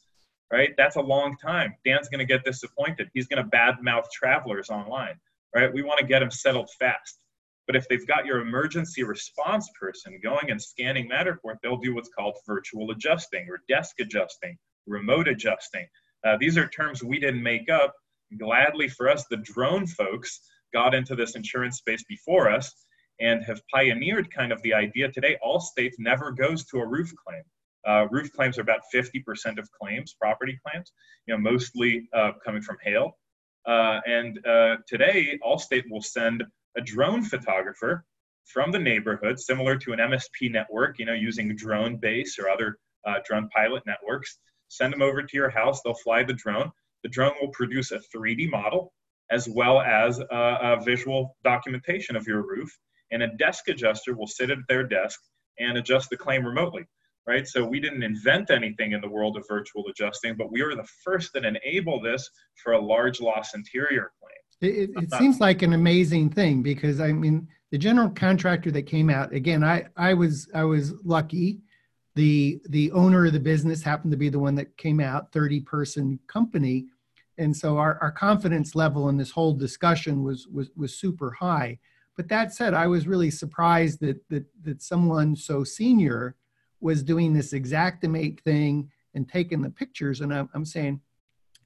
right? 0.52 0.70
That's 0.76 0.96
a 0.96 1.00
long 1.00 1.36
time. 1.36 1.74
Dan's 1.84 2.08
going 2.08 2.20
to 2.20 2.32
get 2.32 2.44
disappointed. 2.44 3.10
He's 3.14 3.26
going 3.26 3.42
to 3.42 3.50
badmouth 3.50 4.04
travelers 4.12 4.70
online, 4.70 5.18
right? 5.54 5.72
We 5.72 5.82
want 5.82 5.98
to 5.98 6.06
get 6.06 6.22
him 6.22 6.30
settled 6.30 6.70
fast. 6.78 7.18
But 7.66 7.76
if 7.76 7.88
they've 7.88 8.06
got 8.06 8.26
your 8.26 8.40
emergency 8.40 9.04
response 9.04 9.68
person 9.78 10.18
going 10.22 10.50
and 10.50 10.60
scanning 10.60 11.08
Matterport, 11.08 11.56
they'll 11.62 11.76
do 11.76 11.94
what's 11.94 12.08
called 12.08 12.36
virtual 12.46 12.90
adjusting 12.90 13.46
or 13.48 13.62
desk 13.68 14.00
adjusting, 14.00 14.56
remote 14.86 15.28
adjusting. 15.28 15.86
Uh, 16.24 16.36
these 16.38 16.58
are 16.58 16.66
terms 16.68 17.02
we 17.02 17.18
didn't 17.18 17.42
make 17.42 17.70
up. 17.70 17.94
Gladly 18.38 18.88
for 18.88 19.08
us, 19.08 19.24
the 19.30 19.38
drone 19.38 19.86
folks 19.86 20.40
got 20.72 20.94
into 20.94 21.14
this 21.14 21.34
insurance 21.36 21.78
space 21.78 22.04
before 22.08 22.50
us 22.50 22.72
and 23.20 23.44
have 23.44 23.60
pioneered 23.72 24.32
kind 24.32 24.52
of 24.52 24.60
the 24.62 24.72
idea 24.72 25.10
today 25.12 25.36
Allstate 25.44 25.92
never 25.98 26.32
goes 26.32 26.64
to 26.66 26.78
a 26.78 26.86
roof 26.86 27.12
claim. 27.26 27.42
Uh, 27.86 28.06
roof 28.10 28.32
claims 28.32 28.58
are 28.58 28.62
about 28.62 28.80
50% 28.94 29.58
of 29.58 29.70
claims, 29.72 30.14
property 30.20 30.58
claims, 30.66 30.92
you 31.26 31.34
know, 31.34 31.40
mostly 31.40 32.08
uh, 32.14 32.32
coming 32.44 32.62
from 32.62 32.76
hail. 32.82 33.16
Uh, 33.66 34.00
and 34.06 34.44
uh, 34.46 34.76
today, 34.86 35.38
Allstate 35.46 35.84
will 35.90 36.02
send 36.02 36.44
a 36.76 36.80
drone 36.80 37.22
photographer 37.22 38.04
from 38.44 38.72
the 38.72 38.78
neighborhood, 38.78 39.38
similar 39.38 39.76
to 39.76 39.92
an 39.92 39.98
MSP 39.98 40.50
network, 40.50 40.98
you 40.98 41.06
know, 41.06 41.12
using 41.12 41.56
DroneBase 41.56 42.38
or 42.38 42.48
other 42.48 42.78
uh, 43.06 43.14
drone 43.24 43.48
pilot 43.54 43.82
networks. 43.86 44.38
Send 44.68 44.92
them 44.92 45.02
over 45.02 45.22
to 45.22 45.36
your 45.36 45.50
house. 45.50 45.80
They'll 45.82 45.94
fly 45.94 46.22
the 46.22 46.32
drone. 46.32 46.70
The 47.02 47.08
drone 47.08 47.32
will 47.40 47.50
produce 47.50 47.92
a 47.92 48.00
3D 48.14 48.50
model 48.50 48.92
as 49.30 49.48
well 49.48 49.80
as 49.80 50.18
a, 50.18 50.26
a 50.30 50.82
visual 50.84 51.36
documentation 51.44 52.16
of 52.16 52.26
your 52.26 52.42
roof. 52.42 52.70
And 53.12 53.22
a 53.22 53.28
desk 53.36 53.68
adjuster 53.68 54.16
will 54.16 54.26
sit 54.26 54.50
at 54.50 54.58
their 54.68 54.84
desk 54.84 55.20
and 55.58 55.78
adjust 55.78 56.10
the 56.10 56.16
claim 56.16 56.44
remotely 56.44 56.86
right? 57.26 57.46
So 57.46 57.64
we 57.64 57.80
didn't 57.80 58.02
invent 58.02 58.50
anything 58.50 58.92
in 58.92 59.00
the 59.00 59.08
world 59.08 59.36
of 59.36 59.46
virtual 59.48 59.84
adjusting, 59.88 60.36
but 60.36 60.50
we 60.50 60.62
were 60.62 60.74
the 60.74 60.88
first 61.04 61.32
that 61.34 61.44
enable 61.44 62.00
this 62.00 62.28
for 62.62 62.72
a 62.72 62.80
large 62.80 63.20
loss 63.20 63.54
interior 63.54 64.12
claim. 64.20 64.72
It, 64.72 64.90
it, 64.94 65.12
seems 65.14 65.40
like 65.40 65.62
an 65.62 65.72
amazing 65.72 66.30
thing 66.30 66.62
because 66.62 67.00
I 67.00 67.12
mean, 67.12 67.48
the 67.70 67.78
general 67.78 68.10
contractor 68.10 68.70
that 68.72 68.82
came 68.82 69.08
out 69.08 69.32
again, 69.32 69.64
I 69.64 69.86
I 69.96 70.12
was 70.12 70.48
I 70.54 70.64
was 70.64 70.92
lucky. 71.04 71.60
The 72.14 72.60
the 72.68 72.90
owner 72.90 73.26
of 73.26 73.32
the 73.32 73.40
business 73.40 73.82
happened 73.82 74.10
to 74.10 74.18
be 74.18 74.28
the 74.28 74.38
one 74.38 74.54
that 74.56 74.76
came 74.76 75.00
out, 75.00 75.32
thirty 75.32 75.60
person 75.60 76.18
company, 76.26 76.86
and 77.40 77.56
so 77.56 77.78
our, 77.78 77.98
our 78.02 78.12
confidence 78.12 78.74
level 78.74 79.08
in 79.08 79.16
this 79.16 79.30
whole 79.30 79.54
discussion 79.54 80.22
was 80.22 80.46
was 80.46 80.70
was 80.76 80.94
super 80.94 81.32
high. 81.32 81.78
But 82.16 82.28
that 82.28 82.52
said 82.52 82.74
i 82.74 82.86
was 82.86 83.08
really 83.08 83.30
surprised 83.30 84.00
that 84.00 84.20
that 84.28 84.44
that 84.62 84.82
someone 84.82 85.34
so 85.34 85.64
senior 85.64 86.36
was 86.80 87.02
doing 87.02 87.32
this 87.32 87.52
Xactimate 87.52 88.40
thing 88.40 88.90
and 89.14 89.28
taking 89.28 89.62
the 89.62 89.70
pictures. 89.70 90.20
And 90.20 90.32
i'm, 90.32 90.48
I'm 90.54 90.66
saying 90.66 91.00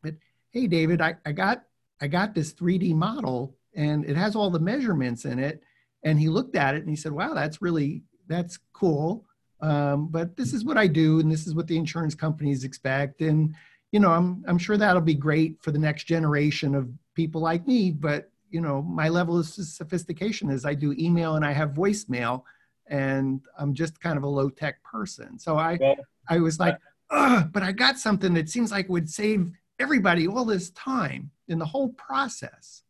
but 0.02 0.14
hey 0.52 0.68
david 0.68 1.00
I, 1.00 1.16
I 1.26 1.32
got 1.32 1.64
i 2.00 2.06
got 2.06 2.34
this 2.34 2.54
3d 2.54 2.94
model 2.94 3.56
and 3.74 4.04
it 4.04 4.16
has 4.16 4.36
all 4.36 4.50
the 4.50 4.60
measurements 4.60 5.24
in 5.24 5.40
it. 5.40 5.60
And 6.04 6.20
he 6.20 6.28
looked 6.28 6.54
at 6.54 6.76
it 6.76 6.82
and 6.82 6.90
he 6.90 6.96
said 6.96 7.12
wow 7.12 7.34
that's 7.34 7.60
really 7.60 8.04
that's 8.28 8.58
cool. 8.72 9.26
Um, 9.60 10.08
but 10.08 10.36
this 10.36 10.52
is 10.52 10.64
what 10.64 10.78
i 10.78 10.86
do 10.86 11.18
and 11.18 11.32
this 11.32 11.48
is 11.48 11.54
what 11.56 11.66
the 11.66 11.76
insurance 11.76 12.14
companies 12.14 12.62
expect. 12.62 13.22
And 13.22 13.56
you 13.94 14.00
know, 14.00 14.10
I'm 14.10 14.44
I'm 14.48 14.58
sure 14.58 14.76
that'll 14.76 15.00
be 15.00 15.14
great 15.14 15.62
for 15.62 15.70
the 15.70 15.78
next 15.78 16.08
generation 16.08 16.74
of 16.74 16.90
people 17.14 17.40
like 17.40 17.64
me. 17.64 17.92
But 17.92 18.28
you 18.50 18.60
know, 18.60 18.82
my 18.82 19.08
level 19.08 19.38
of 19.38 19.46
sophistication 19.46 20.50
is 20.50 20.64
I 20.64 20.74
do 20.74 20.96
email 20.98 21.36
and 21.36 21.44
I 21.44 21.52
have 21.52 21.74
voicemail, 21.74 22.42
and 22.88 23.40
I'm 23.56 23.72
just 23.72 24.00
kind 24.00 24.18
of 24.18 24.24
a 24.24 24.28
low 24.28 24.50
tech 24.50 24.82
person. 24.82 25.38
So 25.38 25.56
I 25.56 25.78
well, 25.80 25.94
I 26.28 26.40
was 26.40 26.58
like, 26.58 26.76
Ugh, 27.10 27.48
but 27.52 27.62
I 27.62 27.70
got 27.70 27.96
something 27.96 28.34
that 28.34 28.48
seems 28.48 28.72
like 28.72 28.88
would 28.88 29.08
save 29.08 29.52
everybody 29.78 30.26
all 30.26 30.44
this 30.44 30.70
time 30.70 31.30
in 31.46 31.60
the 31.60 31.66
whole 31.66 31.90
process. 31.90 32.82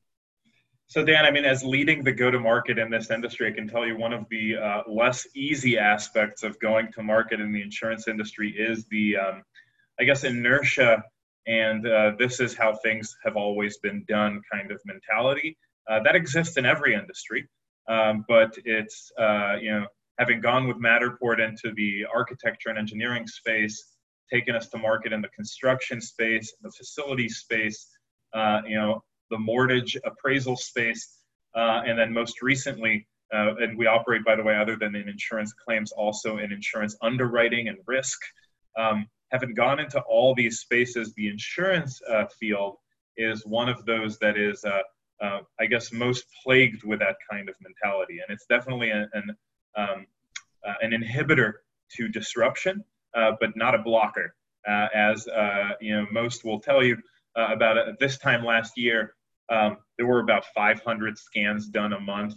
So 0.87 1.05
Dan, 1.05 1.27
I 1.27 1.31
mean, 1.31 1.45
as 1.45 1.63
leading 1.63 2.03
the 2.03 2.13
go-to-market 2.13 2.79
in 2.79 2.89
this 2.89 3.11
industry, 3.11 3.51
I 3.51 3.55
can 3.55 3.69
tell 3.69 3.87
you 3.87 3.99
one 3.99 4.15
of 4.15 4.25
the 4.31 4.57
uh, 4.57 4.83
less 4.87 5.27
easy 5.35 5.77
aspects 5.77 6.43
of 6.43 6.59
going 6.61 6.93
to 6.93 7.03
market 7.03 7.41
in 7.41 7.53
the 7.53 7.61
insurance 7.61 8.09
industry 8.09 8.55
is 8.57 8.87
the 8.87 9.17
um, 9.17 9.43
I 10.01 10.05
guess, 10.05 10.25
inertia 10.25 11.03
and 11.47 11.87
uh, 11.87 12.13
this 12.19 12.41
is 12.41 12.55
how 12.55 12.75
things 12.77 13.17
have 13.25 13.37
always 13.37 13.79
been 13.79 14.05
done 14.09 14.41
kind 14.51 14.71
of 14.71 14.81
mentality. 14.85 15.57
Uh, 15.89 16.01
that 16.03 16.17
exists 16.17 16.57
in 16.57 16.65
every 16.65 16.95
industry, 16.95 17.47
um, 17.89 18.25
but 18.29 18.57
it's, 18.65 19.13
uh, 19.19 19.57
you 19.61 19.71
know, 19.71 19.87
having 20.19 20.41
gone 20.41 20.67
with 20.67 20.79
Matterport 20.79 21.47
into 21.47 21.75
the 21.75 22.07
architecture 22.15 22.71
and 22.71 22.79
engineering 22.79 23.27
space, 23.27 23.97
taken 24.33 24.55
us 24.55 24.69
to 24.71 24.79
market 24.79 25.13
in 25.13 25.21
the 25.21 25.29
construction 25.29 26.01
space, 26.01 26.55
the 26.63 26.71
facility 26.71 27.29
space, 27.29 27.89
uh, 28.33 28.63
you 28.67 28.77
know, 28.77 29.03
the 29.31 29.39
mortgage 29.39 29.99
appraisal 30.07 30.57
space, 30.57 31.19
uh, 31.55 31.83
and 31.87 31.99
then 31.99 32.13
most 32.13 32.41
recently, 32.41 33.07
uh, 33.35 33.55
and 33.57 33.77
we 33.77 33.87
operate, 33.87 34.25
by 34.25 34.35
the 34.35 34.43
way, 34.43 34.57
other 34.57 34.77
than 34.77 34.95
in 34.95 35.09
insurance 35.09 35.53
claims, 35.53 35.93
also 35.93 36.39
in 36.39 36.53
insurance 36.53 36.97
underwriting 37.03 37.69
and 37.69 37.77
risk. 37.87 38.19
Um, 38.79 39.07
having 39.35 39.53
gone 39.53 39.81
into 39.81 40.01
all 40.03 40.33
these 40.33 40.61
spaces, 40.61 41.13
the 41.15 41.29
insurance 41.29 42.01
uh, 42.09 42.25
field 42.39 42.77
is 43.17 43.45
one 43.45 43.69
of 43.69 43.85
those 43.85 44.17
that 44.21 44.39
is, 44.39 44.65
uh, 44.65 44.79
uh, 45.21 45.41
I 45.59 45.67
guess, 45.67 45.93
most 45.93 46.25
plagued 46.45 46.85
with 46.85 47.01
that 47.01 47.17
kind 47.29 47.49
of 47.49 47.57
mentality, 47.61 48.21
and 48.21 48.33
it's 48.33 48.47
definitely 48.47 48.91
an 48.91 49.09
an, 49.13 49.37
um, 49.77 50.07
uh, 50.65 50.75
an 50.83 50.93
inhibitor 50.93 51.55
to 51.97 52.09
disruption, 52.09 52.85
uh, 53.17 53.33
but 53.41 53.57
not 53.57 53.75
a 53.75 53.79
blocker. 53.79 54.37
Uh, 54.69 54.87
as 54.95 55.27
you 55.81 55.95
know, 55.97 56.07
most 56.13 56.45
will 56.45 56.61
tell 56.61 56.83
you 56.85 56.97
about 57.35 57.77
it. 57.77 57.99
This 57.99 58.17
time 58.19 58.45
last 58.45 58.79
year, 58.79 59.15
um, 59.51 59.79
there 59.99 60.07
were 60.07 60.21
about 60.21 60.45
500 60.55 61.19
scans 61.19 61.69
done 61.69 61.93
a 61.93 62.01
month 62.01 62.37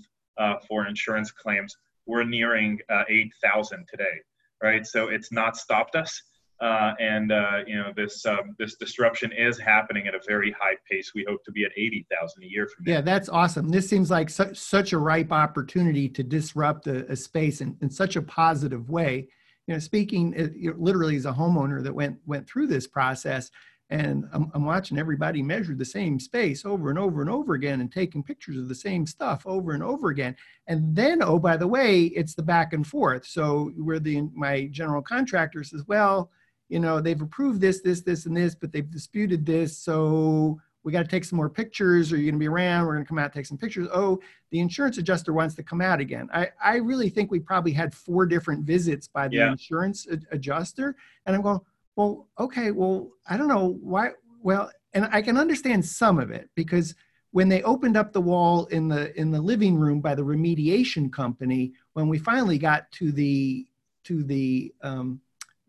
for 0.67 0.87
insurance 0.87 1.31
claims. 1.31 1.77
We're 2.07 2.23
nearing 2.23 2.79
8,000 3.07 3.85
today, 3.87 4.17
right? 4.63 4.85
So 4.85 5.09
it's 5.09 5.31
not 5.31 5.55
stopped 5.55 5.95
us. 5.95 6.21
Uh, 6.59 6.93
and 6.99 7.31
uh, 7.31 7.59
you 7.67 7.75
know 7.75 7.93
this 7.95 8.25
um, 8.25 8.55
this 8.57 8.75
disruption 8.75 9.31
is 9.31 9.59
happening 9.59 10.07
at 10.07 10.15
a 10.15 10.19
very 10.27 10.51
high 10.51 10.75
pace. 10.89 11.11
We 11.13 11.23
hope 11.29 11.43
to 11.45 11.51
be 11.51 11.63
at 11.65 11.71
eighty 11.77 12.07
thousand 12.11 12.43
a 12.43 12.47
year 12.47 12.67
from 12.67 12.85
now. 12.85 12.93
Yeah, 12.93 13.01
that's 13.01 13.29
awesome. 13.29 13.69
This 13.69 13.87
seems 13.87 14.09
like 14.09 14.29
such 14.29 14.57
such 14.57 14.91
a 14.91 14.97
ripe 14.97 15.31
opportunity 15.31 16.09
to 16.09 16.23
disrupt 16.23 16.87
a, 16.87 17.09
a 17.11 17.15
space 17.15 17.61
in, 17.61 17.77
in 17.81 17.91
such 17.91 18.15
a 18.15 18.23
positive 18.23 18.89
way. 18.89 19.27
You 19.67 19.75
know, 19.75 19.79
speaking 19.79 20.33
uh, 20.35 20.73
literally 20.77 21.15
as 21.15 21.25
a 21.25 21.31
homeowner 21.31 21.83
that 21.83 21.93
went 21.93 22.17
went 22.25 22.47
through 22.47 22.67
this 22.67 22.87
process, 22.87 23.51
and 23.89 24.27
I'm, 24.33 24.51
I'm, 24.53 24.65
watching 24.65 24.97
everybody 24.97 25.41
measure 25.41 25.75
the 25.75 25.85
same 25.85 26.19
space 26.19 26.65
over 26.65 26.89
and 26.89 26.99
over 26.99 27.21
and 27.21 27.29
over 27.29 27.53
again 27.53 27.81
and 27.81 27.91
taking 27.91 28.23
pictures 28.23 28.57
of 28.57 28.67
the 28.67 28.75
same 28.75 29.05
stuff 29.05 29.43
over 29.45 29.71
and 29.71 29.83
over 29.83 30.09
again 30.09 30.35
and 30.67 30.95
then 30.95 31.23
oh 31.23 31.39
by 31.39 31.55
the 31.55 31.67
way 31.67 32.05
it's 32.05 32.33
the 32.33 32.43
back 32.43 32.73
and 32.73 32.85
forth 32.85 33.25
so 33.25 33.71
where 33.77 33.99
the 33.99 34.21
my 34.33 34.67
general 34.71 35.01
contractor 35.01 35.63
says 35.63 35.83
well 35.87 36.29
you 36.69 36.79
know 36.79 36.99
they've 36.99 37.21
approved 37.21 37.61
this 37.61 37.81
this 37.81 38.01
this 38.01 38.25
and 38.25 38.35
this 38.35 38.55
but 38.55 38.71
they've 38.71 38.91
disputed 38.91 39.45
this 39.45 39.77
so 39.77 40.59
we 40.83 40.91
got 40.91 41.03
to 41.03 41.09
take 41.09 41.25
some 41.25 41.37
more 41.37 41.49
pictures 41.49 42.11
are 42.13 42.17
you 42.17 42.23
going 42.23 42.35
to 42.35 42.39
be 42.39 42.47
around 42.47 42.85
we're 42.85 42.93
going 42.93 43.05
to 43.05 43.07
come 43.07 43.19
out 43.19 43.33
take 43.33 43.45
some 43.45 43.57
pictures 43.57 43.87
oh 43.93 44.19
the 44.51 44.59
insurance 44.59 44.97
adjuster 44.97 45.33
wants 45.33 45.55
to 45.55 45.63
come 45.63 45.81
out 45.81 45.99
again 45.99 46.29
i, 46.33 46.49
I 46.63 46.75
really 46.77 47.09
think 47.09 47.31
we 47.31 47.39
probably 47.39 47.71
had 47.73 47.93
four 47.93 48.25
different 48.25 48.65
visits 48.65 49.07
by 49.07 49.27
the 49.27 49.37
yeah. 49.37 49.51
insurance 49.51 50.07
adjuster 50.31 50.95
and 51.25 51.35
i'm 51.35 51.41
going 51.41 51.59
well, 51.97 52.27
okay, 52.39 52.69
well, 52.71 53.09
I 53.27 53.35
don't 53.35 53.47
know 53.47 53.77
why. 53.81 54.11
Well, 54.41 54.71
and 54.93 55.09
I 55.11 55.21
can 55.21 55.35
understand 55.35 55.83
some 55.83 56.19
of 56.19 56.29
it 56.29 56.49
because 56.55 56.95
when 57.31 57.49
they 57.49 57.63
opened 57.63 57.97
up 57.97 58.13
the 58.13 58.21
wall 58.21 58.65
in 58.67 58.87
the 58.87 59.19
in 59.19 59.31
the 59.31 59.41
living 59.41 59.75
room 59.75 59.99
by 59.99 60.13
the 60.13 60.21
remediation 60.21 61.11
company, 61.11 61.73
when 61.93 62.07
we 62.07 62.19
finally 62.19 62.59
got 62.59 62.89
to 62.93 63.11
the 63.11 63.65
to 64.03 64.23
the 64.23 64.73
um, 64.83 65.19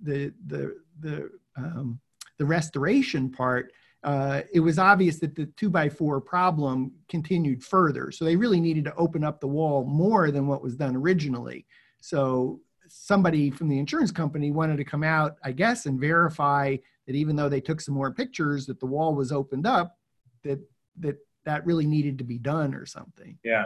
the 0.02 0.32
the 0.46 0.76
the 1.00 1.30
um, 1.56 2.00
the 2.38 2.44
restoration 2.44 3.30
part, 3.30 3.72
uh, 4.04 4.42
it 4.52 4.60
was 4.60 4.78
obvious 4.78 5.18
that 5.18 5.34
the 5.34 5.46
two 5.56 5.68
by 5.68 5.88
four 5.88 6.20
problem 6.20 6.92
continued 7.08 7.64
further. 7.64 8.12
So 8.12 8.24
they 8.24 8.36
really 8.36 8.60
needed 8.60 8.84
to 8.84 8.94
open 8.94 9.24
up 9.24 9.40
the 9.40 9.48
wall 9.48 9.84
more 9.84 10.30
than 10.30 10.46
what 10.46 10.62
was 10.62 10.76
done 10.76 10.94
originally. 10.94 11.66
So 12.00 12.60
somebody 12.86 13.50
from 13.50 13.68
the 13.68 13.78
insurance 13.78 14.12
company 14.12 14.50
wanted 14.50 14.76
to 14.76 14.84
come 14.84 15.02
out, 15.02 15.36
I 15.42 15.52
guess, 15.52 15.86
and 15.86 16.00
verify 16.00 16.76
that 17.06 17.16
even 17.16 17.36
though 17.36 17.48
they 17.48 17.60
took 17.60 17.80
some 17.80 17.94
more 17.94 18.12
pictures, 18.12 18.66
that 18.66 18.78
the 18.78 18.86
wall 18.86 19.14
was 19.14 19.32
opened 19.32 19.66
up, 19.66 19.98
that 20.44 20.60
that 21.00 21.16
that 21.44 21.66
really 21.66 21.86
needed 21.86 22.18
to 22.18 22.24
be 22.24 22.38
done 22.38 22.74
or 22.74 22.86
something. 22.86 23.38
Yeah, 23.42 23.64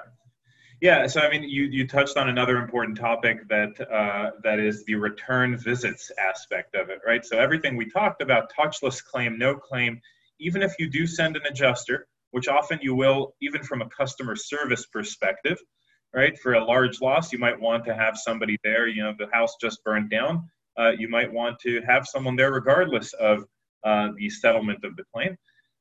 yeah. 0.82 1.06
So 1.06 1.20
I 1.20 1.30
mean, 1.30 1.44
you 1.44 1.64
you 1.64 1.86
touched 1.86 2.18
on 2.18 2.28
another 2.28 2.58
important 2.58 2.98
topic 2.98 3.48
that 3.48 3.80
uh, 3.90 4.32
that 4.42 4.60
is 4.60 4.84
the 4.84 4.96
return 4.96 5.56
visits 5.56 6.10
aspect 6.18 6.74
of 6.74 6.90
it, 6.90 6.98
right? 7.06 7.24
So 7.24 7.38
everything 7.38 7.76
we 7.76 7.88
talked 7.88 8.20
about, 8.20 8.52
touchless 8.52 9.02
claim, 9.02 9.38
no 9.38 9.54
claim, 9.54 10.00
even 10.38 10.62
if 10.62 10.74
you 10.78 10.90
do 10.90 11.06
send 11.06 11.36
an 11.36 11.42
adjuster, 11.48 12.06
which 12.32 12.48
often 12.48 12.78
you 12.82 12.94
will, 12.94 13.34
even 13.40 13.62
from 13.62 13.80
a 13.80 13.88
customer 13.88 14.36
service 14.36 14.84
perspective 14.84 15.58
right? 16.14 16.38
For 16.38 16.54
a 16.54 16.64
large 16.64 17.00
loss, 17.00 17.32
you 17.32 17.38
might 17.38 17.58
want 17.58 17.84
to 17.86 17.94
have 17.94 18.16
somebody 18.16 18.58
there. 18.62 18.86
You 18.86 19.04
know, 19.04 19.14
the 19.18 19.28
house 19.32 19.56
just 19.60 19.82
burned 19.84 20.10
down. 20.10 20.48
Uh, 20.78 20.90
you 20.90 21.08
might 21.08 21.32
want 21.32 21.58
to 21.60 21.80
have 21.86 22.06
someone 22.06 22.36
there 22.36 22.52
regardless 22.52 23.12
of 23.14 23.44
uh, 23.84 24.08
the 24.16 24.30
settlement 24.30 24.84
of 24.84 24.96
the 24.96 25.04
claim. 25.12 25.36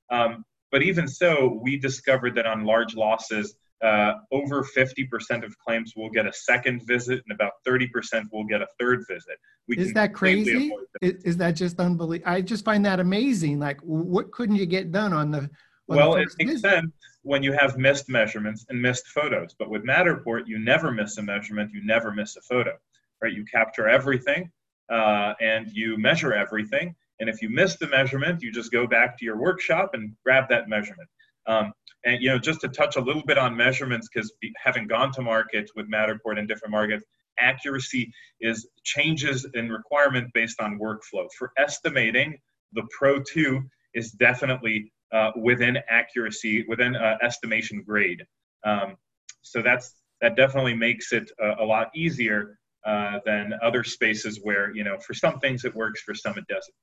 Um, 0.10 0.44
but 0.72 0.84
even 0.84 1.08
so, 1.08 1.60
we 1.62 1.78
discovered 1.78 2.36
that 2.36 2.46
on 2.46 2.66
large 2.66 2.96
losses, 2.96 3.56
uh, 3.84 4.14
over 4.32 4.64
50% 4.64 5.44
of 5.44 5.58
claims 5.58 5.94
will 5.96 6.10
get 6.10 6.28
a 6.28 6.34
second 6.34 6.86
visit 6.86 7.22
and 7.28 7.34
about 7.34 7.54
30% 7.68 7.88
will 8.32 8.46
get 8.46 8.62
a 8.62 8.68
third 8.80 9.04
visit. 9.10 9.38
We 9.68 9.78
is 9.78 9.94
that 9.94 10.14
crazy? 10.14 10.72
Is, 11.02 11.24
is, 11.24 11.38
that 11.38 11.52
just 11.52 11.80
unbelievable? 11.80 12.32
I 12.32 12.42
just 12.42 12.64
find 12.64 12.86
that 12.86 13.00
amazing. 13.00 13.60
Like, 13.60 13.82
what 13.82 14.32
couldn't 14.32 14.58
you 14.58 14.66
get 14.66 14.92
done 14.92 15.14
on 15.14 15.32
the 15.32 15.50
well, 15.88 16.16
it 16.16 16.30
makes 16.40 16.54
visit? 16.54 16.62
sense 16.62 16.92
when 17.24 17.44
you 17.44 17.54
have 17.54 17.78
missed 17.78 18.10
measurements 18.10 18.66
and 18.70 18.82
missed 18.82 19.08
photos. 19.08 19.56
But 19.58 19.70
with 19.70 19.84
Matterport, 19.84 20.44
you 20.48 20.60
never 20.60 20.92
miss 20.92 21.18
a 21.18 21.22
measurement, 21.22 21.72
you 21.74 21.84
never 21.84 22.12
miss 22.12 22.36
a 22.36 22.42
photo, 22.42 22.78
right? 23.22 23.34
You 23.34 23.46
capture 23.46 23.88
everything 23.88 24.52
uh, 24.90 25.34
and 25.42 25.70
you 25.72 25.98
measure 25.98 26.34
everything. 26.34 26.96
And 27.20 27.30
if 27.30 27.42
you 27.42 27.50
miss 27.50 27.78
the 27.78 27.88
measurement, 27.88 28.42
you 28.42 28.52
just 28.52 28.72
go 28.72 28.88
back 28.88 29.18
to 29.20 29.26
your 29.26 29.38
workshop 29.38 29.92
and 29.94 30.16
grab 30.24 30.50
that 30.50 30.68
measurement. 30.68 31.08
Um, 31.48 31.74
and 32.06 32.22
you 32.22 32.30
know, 32.30 32.40
just 32.40 32.62
to 32.62 32.68
touch 32.68 32.96
a 32.96 33.02
little 33.02 33.24
bit 33.26 33.38
on 33.38 33.56
measurements, 33.56 34.10
because 34.14 34.34
having 34.58 34.88
gone 34.88 35.12
to 35.14 35.22
market 35.22 35.70
with 35.76 35.90
Matterport 35.90 36.38
in 36.38 36.48
different 36.48 36.72
markets, 36.72 37.06
accuracy 37.40 38.12
is 38.40 38.68
changes 38.84 39.48
in 39.54 39.70
requirement 39.70 40.32
based 40.34 40.62
on 40.62 40.80
workflow. 40.80 41.28
For 41.38 41.52
estimating, 41.58 42.38
the 42.74 42.84
Pro 42.98 43.22
2 43.22 43.62
is 43.94 44.12
definitely 44.12 44.92
uh, 45.12 45.32
within 45.36 45.78
accuracy, 45.90 46.66
within 46.68 46.96
uh, 46.96 47.18
estimation 47.22 47.84
grade. 47.86 48.24
Um, 48.64 48.96
so 49.42 49.62
that's 49.62 49.96
that 50.22 50.36
definitely 50.36 50.76
makes 50.76 51.12
it 51.14 51.30
a, 51.40 51.64
a 51.64 51.66
lot 51.66 51.90
easier 51.96 52.60
uh, 52.86 53.20
than 53.26 53.54
other 53.62 53.84
spaces 53.84 54.40
where 54.44 54.74
you 54.74 54.84
know 54.84 54.98
for 55.00 55.14
some 55.14 55.40
things 55.40 55.66
it 55.66 55.76
works, 55.76 56.02
for 56.02 56.16
some 56.16 56.38
it 56.38 56.46
doesn't. 56.48 56.76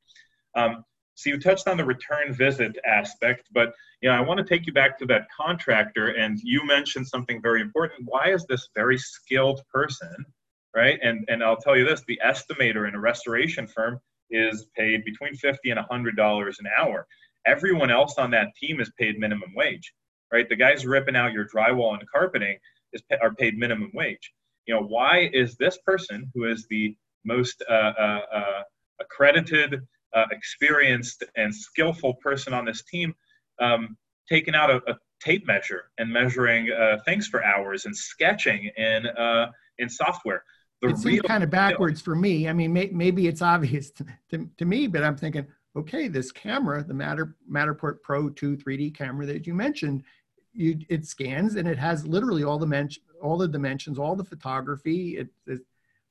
Um, 0.54 0.84
so 1.18 1.30
you 1.30 1.38
touched 1.40 1.68
on 1.68 1.76
the 1.76 1.84
return 1.84 2.32
visit 2.32 2.76
aspect, 2.86 3.48
but 3.52 3.72
know 4.02 4.10
I 4.10 4.20
want 4.20 4.38
to 4.38 4.44
take 4.44 4.66
you 4.66 4.72
back 4.72 4.98
to 4.98 5.06
that 5.06 5.26
contractor, 5.36 6.08
and 6.08 6.38
you 6.42 6.64
mentioned 6.66 7.06
something 7.08 7.42
very 7.42 7.60
important. 7.60 8.02
Why 8.04 8.32
is 8.32 8.46
this 8.46 8.68
very 8.74 8.98
skilled 8.98 9.62
person, 9.72 10.24
right? 10.74 10.98
And 11.02 11.24
and 11.28 11.42
I'll 11.42 11.56
tell 11.56 11.76
you 11.76 11.84
this: 11.84 12.02
the 12.06 12.20
estimator 12.24 12.88
in 12.88 12.94
a 12.94 13.00
restoration 13.00 13.66
firm 13.66 14.00
is 14.30 14.66
paid 14.76 15.04
between 15.04 15.34
fifty 15.34 15.70
and 15.70 15.80
hundred 15.80 16.16
dollars 16.16 16.58
an 16.60 16.66
hour 16.78 17.06
everyone 17.48 17.90
else 17.90 18.14
on 18.18 18.30
that 18.30 18.54
team 18.60 18.80
is 18.80 18.90
paid 18.98 19.18
minimum 19.18 19.52
wage, 19.54 19.92
right? 20.32 20.48
The 20.48 20.56
guys 20.56 20.86
ripping 20.86 21.16
out 21.16 21.32
your 21.32 21.48
drywall 21.48 21.98
and 21.98 22.08
carpeting 22.10 22.58
is 22.92 23.02
are 23.22 23.34
paid 23.34 23.58
minimum 23.58 23.90
wage. 23.94 24.32
You 24.66 24.74
know, 24.74 24.82
why 24.82 25.30
is 25.32 25.56
this 25.56 25.78
person 25.78 26.30
who 26.34 26.44
is 26.44 26.66
the 26.68 26.94
most 27.24 27.62
uh, 27.68 27.92
uh, 27.98 28.20
uh, 28.32 28.62
accredited, 29.00 29.80
uh, 30.14 30.24
experienced, 30.30 31.24
and 31.36 31.54
skillful 31.54 32.14
person 32.14 32.52
on 32.52 32.64
this 32.64 32.82
team 32.84 33.14
um, 33.60 33.96
taking 34.28 34.54
out 34.54 34.70
a, 34.70 34.76
a, 34.88 34.96
tape 35.20 35.44
measure 35.48 35.90
and 35.98 36.12
measuring 36.12 36.70
uh, 36.70 36.96
things 37.04 37.26
for 37.26 37.44
hours 37.44 37.86
and 37.86 37.96
sketching 37.96 38.70
in 38.76 39.04
uh, 39.06 39.50
in 39.78 39.88
software? 39.88 40.44
The 40.80 40.90
it 40.90 40.98
seems 40.98 41.22
kind 41.22 41.42
of 41.42 41.50
backwards 41.50 42.00
for 42.00 42.14
me. 42.14 42.48
I 42.48 42.52
mean, 42.52 42.72
may, 42.72 42.88
maybe 42.92 43.26
it's 43.26 43.42
obvious 43.42 43.90
to, 43.92 44.06
to, 44.30 44.48
to 44.58 44.64
me, 44.64 44.86
but 44.86 45.02
I'm 45.02 45.16
thinking, 45.16 45.46
okay, 45.76 46.08
this 46.08 46.30
camera, 46.30 46.84
the 46.84 46.94
Matter, 46.94 47.36
Matterport 47.50 48.02
Pro 48.02 48.30
2 48.30 48.56
3D 48.56 48.94
camera 48.94 49.26
that 49.26 49.46
you 49.46 49.54
mentioned, 49.54 50.04
you, 50.52 50.78
it 50.88 51.06
scans 51.06 51.56
and 51.56 51.68
it 51.68 51.78
has 51.78 52.06
literally 52.06 52.44
all 52.44 52.58
the 52.58 52.66
men, 52.66 52.88
all 53.22 53.38
the 53.38 53.48
dimensions, 53.48 53.98
all 53.98 54.16
the 54.16 54.24
photography. 54.24 55.18
It, 55.18 55.28
it, 55.46 55.60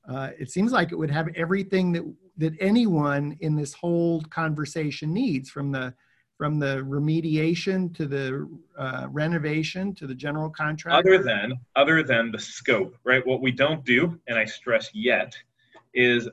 uh, 0.08 0.30
it 0.40 0.50
seems 0.50 0.72
like 0.72 0.92
it 0.92 0.96
would 0.96 1.12
have 1.12 1.30
everything 1.36 1.92
that 1.92 2.04
that 2.38 2.54
anyone 2.60 3.36
in 3.40 3.56
this 3.56 3.74
whole 3.74 4.22
conversation 4.30 5.14
needs, 5.14 5.50
from 5.50 5.72
the 5.72 5.94
from 6.38 6.60
the 6.60 6.78
remediation 6.88 7.94
to 7.96 8.06
the 8.06 8.48
uh, 8.78 9.08
renovation 9.10 9.94
to 9.96 10.06
the 10.06 10.14
general 10.14 10.50
contract. 10.50 11.08
Other 11.08 11.24
than 11.24 11.54
other 11.76 12.04
than 12.04 12.32
the 12.32 12.40
scope, 12.40 12.96
right? 13.04 13.26
What 13.26 13.42
we 13.42 13.52
don't 13.52 13.84
do, 13.84 14.20
and 14.28 14.38
I 14.38 14.46
stress 14.46 14.90
yet, 14.94 15.36
is 15.94 16.30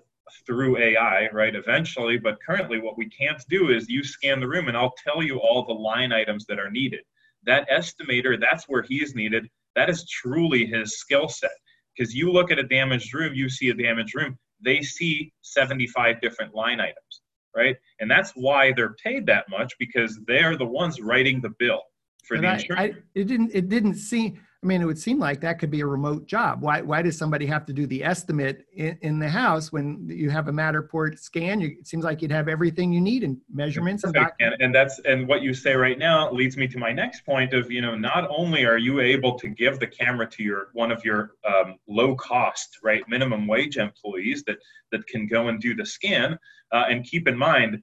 through 0.47 0.79
AI, 0.79 1.29
right, 1.33 1.55
eventually. 1.55 2.19
But 2.19 2.39
currently, 2.45 2.81
what 2.81 2.99
we 2.99 3.09
can't 3.09 3.43
do 3.49 3.71
is 3.71 3.89
you 3.89 4.05
scan 4.05 4.41
the 4.41 4.49
room 4.49 4.69
and 4.69 4.77
I'll 4.77 4.95
tell 5.03 5.23
you 5.23 5.39
all 5.39 5.65
the 5.65 5.73
line 5.73 6.13
items 6.13 6.45
that 6.47 6.59
are 6.59 6.71
needed. 6.71 7.01
That 7.45 7.69
estimator, 7.69 8.41
that's 8.41 8.65
where 8.69 8.83
he 8.83 9.03
is 9.03 9.15
needed. 9.15 9.49
That 9.75 9.91
is 9.91 10.09
truly 10.09 10.67
his 10.67 10.99
skill 10.99 11.29
set. 11.29 11.51
Because 11.97 12.15
you 12.15 12.31
look 12.31 12.51
at 12.51 12.59
a 12.59 12.63
damaged 12.63 13.15
room, 13.15 13.35
you 13.35 13.49
see 13.49 13.69
a 13.71 13.75
damaged 13.75 14.15
room, 14.15 14.39
they 14.61 14.83
see 14.83 15.33
75 15.43 16.21
different 16.21 16.55
line 16.55 16.81
items, 16.81 17.23
right? 17.57 17.77
And 18.01 18.11
that's 18.11 18.33
why 18.35 18.73
they're 18.73 18.95
paid 19.03 19.27
that 19.27 19.49
much 19.49 19.73
because 19.79 20.19
they're 20.27 20.57
the 20.57 20.65
ones 20.65 21.01
writing 21.01 21.41
the 21.41 21.51
bill 21.59 21.83
for 22.27 22.37
but 22.37 22.43
the 22.43 22.53
insurance. 22.53 22.97
I, 22.97 23.01
it 23.15 23.25
didn't. 23.25 23.51
It 23.55 23.69
didn't 23.69 23.95
seem. 23.95 24.41
I 24.65 24.67
mean, 24.67 24.81
it 24.81 24.87
would 24.87 24.99
seem 24.99 25.19
like 25.19 25.43
that 25.43 25.59
could 25.59 25.71
be 25.71 25.83
a 25.83 25.87
remote 25.87 26.27
job. 26.27 26.63
Why, 26.63 26.81
why 26.81 27.03
does 27.03 27.19
somebody 27.19 27.45
have 27.45 27.67
to 27.67 27.75
do 27.75 27.87
the 27.87 28.03
estimate 28.03 28.65
in, 28.73 28.97
in 29.03 29.19
the 29.19 29.29
house 29.29 29.71
when 29.71 30.09
you 30.09 30.31
have 30.31 30.49
a 30.49 30.53
Matterport 30.53 31.19
scan? 31.19 31.61
You, 31.61 31.77
it 31.79 31.87
seems 31.87 32.03
like 32.03 32.23
you'd 32.23 32.33
have 32.33 32.49
everything 32.49 32.91
you 32.91 33.03
need 33.03 33.25
in 33.25 33.39
measurements. 33.53 34.05
And, 34.05 34.17
and, 34.41 34.55
and 34.61 34.75
that's 34.75 34.99
and 35.05 35.29
what 35.29 35.43
you 35.43 35.53
say 35.53 35.75
right 35.75 35.99
now 35.99 36.33
leads 36.33 36.57
me 36.57 36.67
to 36.69 36.79
my 36.79 36.93
next 36.93 37.27
point 37.27 37.53
of 37.53 37.71
you 37.71 37.83
know 37.83 37.95
not 37.95 38.27
only 38.31 38.65
are 38.65 38.79
you 38.79 39.01
able 39.01 39.39
to 39.39 39.49
give 39.49 39.81
the 39.81 39.87
camera 39.87 40.27
to 40.31 40.43
your 40.43 40.69
one 40.73 40.91
of 40.91 41.05
your 41.05 41.33
um, 41.47 41.77
low 41.87 42.15
cost 42.15 42.79
right 42.83 43.07
minimum 43.07 43.47
wage 43.47 43.77
employees 43.77 44.45
that 44.45 44.57
that 44.93 45.07
can 45.09 45.27
go 45.27 45.49
and 45.49 45.61
do 45.61 45.75
the 45.75 45.85
scan, 45.85 46.39
uh, 46.73 46.85
and 46.89 47.05
keep 47.05 47.29
in 47.29 47.37
mind 47.37 47.83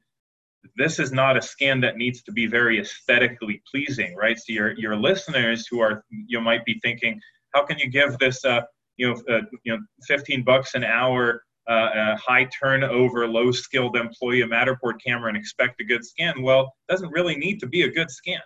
this 0.76 1.00
is 1.00 1.12
not 1.12 1.38
a 1.38 1.42
scan 1.42 1.82
that 1.82 1.98
needs 1.98 2.22
to 2.24 2.32
be 2.32 2.46
very 2.46 2.80
aesthetically 2.80 3.62
pleasing, 3.70 4.16
right? 4.16 4.38
So 4.38 4.54
your 4.54 4.72
your 4.78 4.96
listeners 4.96 5.68
who 5.70 5.80
are 5.80 6.04
you 6.10 6.40
might 6.42 6.66
be 6.66 6.80
thinking, 6.82 7.20
how 7.54 7.66
can 7.66 7.80
you 7.80 7.90
give 7.90 8.18
this 8.20 8.44
uh, 8.46 8.62
you 8.98 9.08
know 9.08 9.22
uh, 9.30 9.42
you 9.64 9.74
know 9.74 9.80
15 10.08 10.44
bucks 10.44 10.76
an 10.76 10.84
hour 10.84 11.44
uh, 11.68 12.18
high 12.18 12.48
turnover, 12.60 13.28
low 13.28 13.52
skilled 13.52 13.96
employee 13.96 14.42
a 14.42 14.48
Matterport 14.48 14.96
camera 15.06 15.30
and 15.30 15.38
expect 15.38 15.80
a 15.82 15.84
good 15.84 16.06
scan? 16.06 16.42
Well, 16.42 16.74
it 16.88 16.92
doesn't 16.92 17.12
really 17.12 17.36
need 17.36 17.60
to 17.60 17.68
be 17.68 17.84
a 17.84 17.90
good 17.90 18.12
scan, 18.12 18.42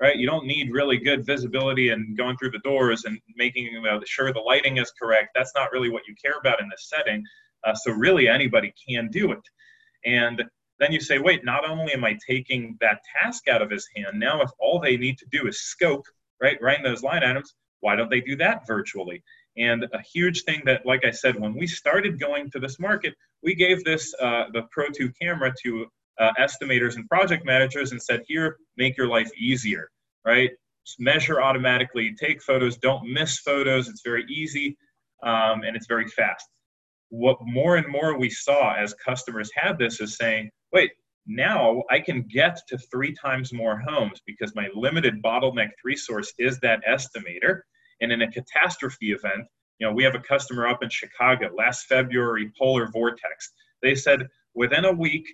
right? 0.00 0.16
You 0.16 0.26
don't 0.26 0.46
need 0.46 0.70
really 0.72 0.98
good 0.98 1.26
visibility 1.26 1.90
and 1.90 2.16
going 2.16 2.36
through 2.36 2.52
the 2.52 2.60
doors 2.60 3.04
and 3.04 3.18
making 3.36 3.68
sure 4.06 4.32
the 4.32 4.40
lighting 4.40 4.78
is 4.78 4.92
correct. 5.00 5.30
That's 5.34 5.52
not 5.54 5.72
really 5.72 5.90
what 5.90 6.06
you 6.08 6.14
care 6.22 6.38
about 6.38 6.60
in 6.60 6.68
this 6.68 6.88
setting. 6.88 7.22
Uh, 7.64 7.74
so 7.74 7.92
really 7.92 8.28
anybody 8.28 8.72
can 8.88 9.08
do 9.08 9.32
it. 9.32 9.42
And 10.06 10.42
then 10.80 10.92
you 10.92 11.00
say, 11.00 11.18
wait, 11.18 11.44
not 11.44 11.68
only 11.68 11.92
am 11.92 12.04
I 12.04 12.18
taking 12.26 12.76
that 12.80 13.00
task 13.20 13.48
out 13.48 13.62
of 13.62 13.70
his 13.70 13.88
hand, 13.94 14.18
now 14.18 14.40
if 14.42 14.50
all 14.58 14.80
they 14.80 14.96
need 14.96 15.18
to 15.18 15.26
do 15.30 15.46
is 15.46 15.60
scope, 15.60 16.04
right, 16.42 16.60
write 16.60 16.82
those 16.82 17.02
line 17.02 17.22
items, 17.22 17.54
why 17.80 17.96
don't 17.96 18.10
they 18.10 18.20
do 18.20 18.36
that 18.36 18.66
virtually? 18.66 19.22
And 19.56 19.84
a 19.92 20.00
huge 20.02 20.42
thing 20.44 20.62
that, 20.64 20.86
like 20.86 21.04
I 21.04 21.10
said, 21.10 21.38
when 21.38 21.54
we 21.54 21.66
started 21.66 22.18
going 22.18 22.50
to 22.50 22.58
this 22.58 22.78
market, 22.78 23.14
we 23.42 23.54
gave 23.54 23.84
this, 23.84 24.14
uh, 24.20 24.44
the 24.52 24.62
Pro 24.70 24.88
2 24.88 25.12
camera 25.20 25.52
to 25.62 25.86
uh, 26.18 26.30
estimators 26.38 26.96
and 26.96 27.08
project 27.08 27.44
managers 27.44 27.92
and 27.92 28.02
said, 28.02 28.22
here, 28.26 28.56
make 28.76 28.96
your 28.96 29.08
life 29.08 29.30
easier, 29.38 29.90
right? 30.24 30.50
measure 30.98 31.40
automatically, 31.40 32.14
take 32.18 32.42
photos, 32.42 32.76
don't 32.78 33.10
miss 33.10 33.38
photos. 33.38 33.88
It's 33.88 34.02
very 34.02 34.24
easy 34.28 34.76
um, 35.22 35.62
and 35.62 35.76
it's 35.76 35.86
very 35.86 36.08
fast. 36.08 36.48
What 37.10 37.38
more 37.42 37.76
and 37.76 37.88
more 37.88 38.18
we 38.18 38.30
saw 38.30 38.74
as 38.74 38.94
customers 38.94 39.50
had 39.54 39.78
this 39.78 40.00
is 40.00 40.16
saying, 40.16 40.50
wait, 40.72 40.92
now 41.26 41.82
I 41.90 42.00
can 42.00 42.22
get 42.22 42.58
to 42.68 42.78
three 42.78 43.14
times 43.14 43.52
more 43.52 43.78
homes 43.78 44.20
because 44.26 44.54
my 44.54 44.68
limited 44.74 45.22
bottleneck 45.22 45.70
resource 45.84 46.32
is 46.38 46.58
that 46.60 46.80
estimator. 46.88 47.60
And 48.00 48.10
in 48.10 48.22
a 48.22 48.30
catastrophe 48.30 49.12
event, 49.12 49.46
you 49.78 49.86
know, 49.86 49.92
we 49.92 50.04
have 50.04 50.14
a 50.14 50.20
customer 50.20 50.66
up 50.66 50.82
in 50.82 50.90
Chicago 50.90 51.50
last 51.56 51.86
February, 51.86 52.50
polar 52.58 52.88
vortex. 52.90 53.52
They 53.82 53.94
said 53.94 54.28
within 54.54 54.84
a 54.84 54.92
week, 54.92 55.26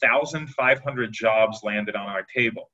1,500 0.00 1.12
jobs 1.12 1.60
landed 1.62 1.96
on 1.96 2.06
our 2.06 2.26
table 2.34 2.70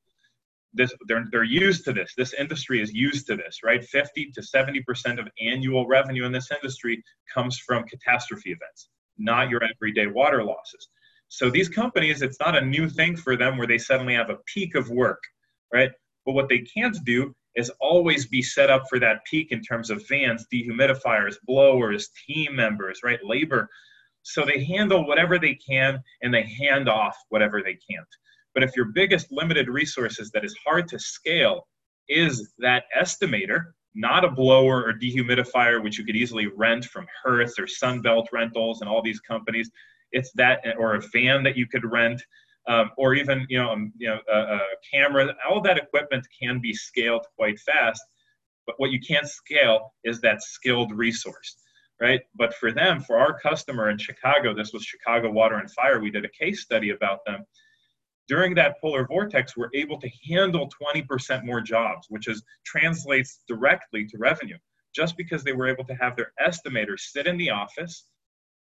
this 0.76 0.92
they're, 1.08 1.24
they're 1.30 1.42
used 1.42 1.84
to 1.84 1.92
this 1.92 2.14
this 2.16 2.34
industry 2.34 2.80
is 2.80 2.92
used 2.92 3.26
to 3.26 3.36
this 3.36 3.60
right 3.64 3.84
50 3.84 4.30
to 4.32 4.42
70 4.42 4.82
percent 4.82 5.18
of 5.18 5.28
annual 5.40 5.86
revenue 5.86 6.24
in 6.24 6.32
this 6.32 6.50
industry 6.50 7.02
comes 7.32 7.58
from 7.58 7.84
catastrophe 7.84 8.50
events 8.50 8.88
not 9.18 9.48
your 9.48 9.62
everyday 9.64 10.06
water 10.06 10.44
losses 10.44 10.88
so 11.28 11.50
these 11.50 11.68
companies 11.68 12.22
it's 12.22 12.40
not 12.40 12.56
a 12.56 12.64
new 12.64 12.88
thing 12.88 13.16
for 13.16 13.36
them 13.36 13.56
where 13.58 13.66
they 13.66 13.78
suddenly 13.78 14.14
have 14.14 14.30
a 14.30 14.38
peak 14.46 14.74
of 14.74 14.90
work 14.90 15.22
right? 15.72 15.90
But 16.24 16.32
what 16.32 16.48
they 16.48 16.60
can't 16.60 16.96
do 17.04 17.34
is 17.54 17.70
always 17.80 18.26
be 18.26 18.42
set 18.42 18.70
up 18.70 18.84
for 18.88 18.98
that 19.00 19.24
peak 19.24 19.48
in 19.50 19.62
terms 19.62 19.90
of 19.90 20.06
vans 20.08 20.46
dehumidifiers 20.52 21.36
blowers 21.46 22.10
team 22.26 22.56
members 22.56 23.00
right? 23.04 23.20
Labor. 23.24 23.68
So 24.22 24.44
they 24.44 24.64
handle 24.64 25.06
whatever 25.06 25.38
they 25.38 25.54
can 25.54 26.02
and 26.22 26.34
they 26.34 26.42
hand 26.42 26.88
off 26.88 27.16
whatever 27.28 27.62
they 27.62 27.78
can't. 27.90 28.08
But 28.54 28.62
if 28.62 28.74
your 28.74 28.86
biggest 28.86 29.30
limited 29.30 29.68
resources 29.68 30.30
that 30.32 30.44
is 30.44 30.56
hard 30.66 30.88
to 30.88 30.98
scale 30.98 31.68
is 32.08 32.52
that 32.58 32.84
estimator, 32.98 33.66
not 33.94 34.24
a 34.24 34.30
blower 34.30 34.82
or 34.84 34.92
dehumidifier, 34.92 35.82
which 35.82 35.98
you 35.98 36.04
could 36.04 36.16
easily 36.16 36.46
rent 36.46 36.84
from 36.86 37.06
Hertz 37.22 37.58
or 37.58 37.66
Sunbelt 37.66 38.26
Rentals 38.32 38.80
and 38.80 38.90
all 38.90 39.02
these 39.02 39.20
companies, 39.20 39.70
it's 40.12 40.32
that, 40.34 40.60
or 40.78 40.94
a 40.94 41.02
van 41.12 41.42
that 41.44 41.56
you 41.56 41.66
could 41.66 41.84
rent, 41.84 42.22
um, 42.68 42.90
or 42.96 43.14
even 43.14 43.46
you 43.48 43.58
know, 43.58 43.70
um, 43.70 43.92
you 43.96 44.08
know, 44.08 44.18
a, 44.32 44.38
a 44.38 44.60
camera. 44.92 45.34
All 45.48 45.60
that 45.62 45.78
equipment 45.78 46.26
can 46.40 46.60
be 46.60 46.74
scaled 46.74 47.26
quite 47.36 47.58
fast, 47.60 48.02
but 48.66 48.74
what 48.78 48.90
you 48.90 49.00
can't 49.00 49.28
scale 49.28 49.94
is 50.04 50.20
that 50.20 50.42
skilled 50.42 50.92
resource 50.92 51.56
right? 51.98 52.20
But 52.34 52.52
for 52.52 52.72
them, 52.72 53.00
for 53.00 53.16
our 53.16 53.40
customer 53.40 53.88
in 53.88 53.96
Chicago, 53.96 54.52
this 54.54 54.70
was 54.74 54.84
Chicago 54.84 55.30
Water 55.30 55.56
and 55.56 55.70
Fire. 55.70 55.98
We 55.98 56.10
did 56.10 56.26
a 56.26 56.28
case 56.28 56.60
study 56.60 56.90
about 56.90 57.20
them 57.24 57.46
during 58.28 58.54
that 58.54 58.80
polar 58.80 59.06
vortex, 59.06 59.56
we're 59.56 59.70
able 59.74 60.00
to 60.00 60.10
handle 60.28 60.68
20% 60.82 61.44
more 61.44 61.60
jobs, 61.60 62.06
which 62.08 62.28
is 62.28 62.42
translates 62.64 63.40
directly 63.46 64.06
to 64.06 64.18
revenue, 64.18 64.58
just 64.94 65.16
because 65.16 65.44
they 65.44 65.52
were 65.52 65.68
able 65.68 65.84
to 65.84 65.94
have 65.94 66.16
their 66.16 66.32
estimators 66.44 67.00
sit 67.00 67.26
in 67.26 67.36
the 67.36 67.50
office 67.50 68.06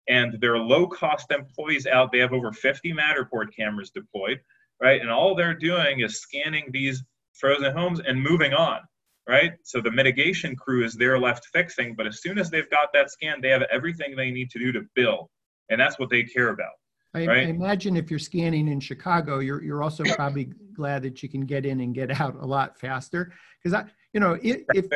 and 0.08 0.40
their 0.40 0.58
low 0.58 0.86
cost 0.86 1.30
employees 1.30 1.86
out. 1.86 2.12
They 2.12 2.18
have 2.18 2.32
over 2.32 2.52
50 2.52 2.92
Matterport 2.92 3.54
cameras 3.54 3.90
deployed, 3.90 4.40
right? 4.80 5.00
And 5.00 5.10
all 5.10 5.34
they're 5.34 5.54
doing 5.54 6.00
is 6.00 6.20
scanning 6.20 6.68
these 6.72 7.02
frozen 7.34 7.72
homes 7.72 8.00
and 8.00 8.20
moving 8.20 8.52
on, 8.52 8.80
right? 9.28 9.52
So 9.62 9.80
the 9.80 9.90
mitigation 9.90 10.56
crew 10.56 10.84
is 10.84 10.94
there 10.94 11.18
left 11.18 11.46
fixing, 11.52 11.94
but 11.94 12.06
as 12.06 12.20
soon 12.20 12.38
as 12.38 12.50
they've 12.50 12.70
got 12.70 12.92
that 12.92 13.10
scan, 13.10 13.40
they 13.40 13.50
have 13.50 13.62
everything 13.70 14.16
they 14.16 14.30
need 14.30 14.50
to 14.50 14.58
do 14.58 14.72
to 14.72 14.82
build. 14.94 15.28
And 15.70 15.80
that's 15.80 15.98
what 15.98 16.10
they 16.10 16.24
care 16.24 16.48
about. 16.48 16.72
I, 17.14 17.26
right? 17.26 17.46
I 17.46 17.50
imagine 17.50 17.96
if 17.96 18.10
you're 18.10 18.18
scanning 18.18 18.68
in 18.68 18.80
Chicago, 18.80 19.38
you're 19.40 19.62
you're 19.62 19.82
also 19.82 20.02
probably 20.04 20.50
glad 20.72 21.02
that 21.02 21.22
you 21.22 21.28
can 21.28 21.42
get 21.42 21.66
in 21.66 21.80
and 21.80 21.94
get 21.94 22.20
out 22.20 22.36
a 22.40 22.46
lot 22.46 22.78
faster. 22.78 23.32
Because 23.62 23.74
I, 23.74 23.84
you 24.14 24.20
know, 24.20 24.38
it, 24.42 24.64
if 24.74 24.86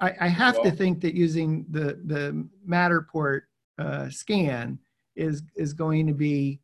I, 0.00 0.12
I 0.20 0.28
have 0.28 0.56
well, 0.56 0.64
to 0.64 0.70
think 0.72 1.00
that 1.02 1.14
using 1.14 1.64
the 1.70 2.00
the 2.04 2.46
Matterport 2.68 3.42
uh, 3.82 4.10
scan 4.10 4.78
is 5.16 5.42
is 5.56 5.72
going 5.72 6.06
to 6.06 6.14
be 6.14 6.60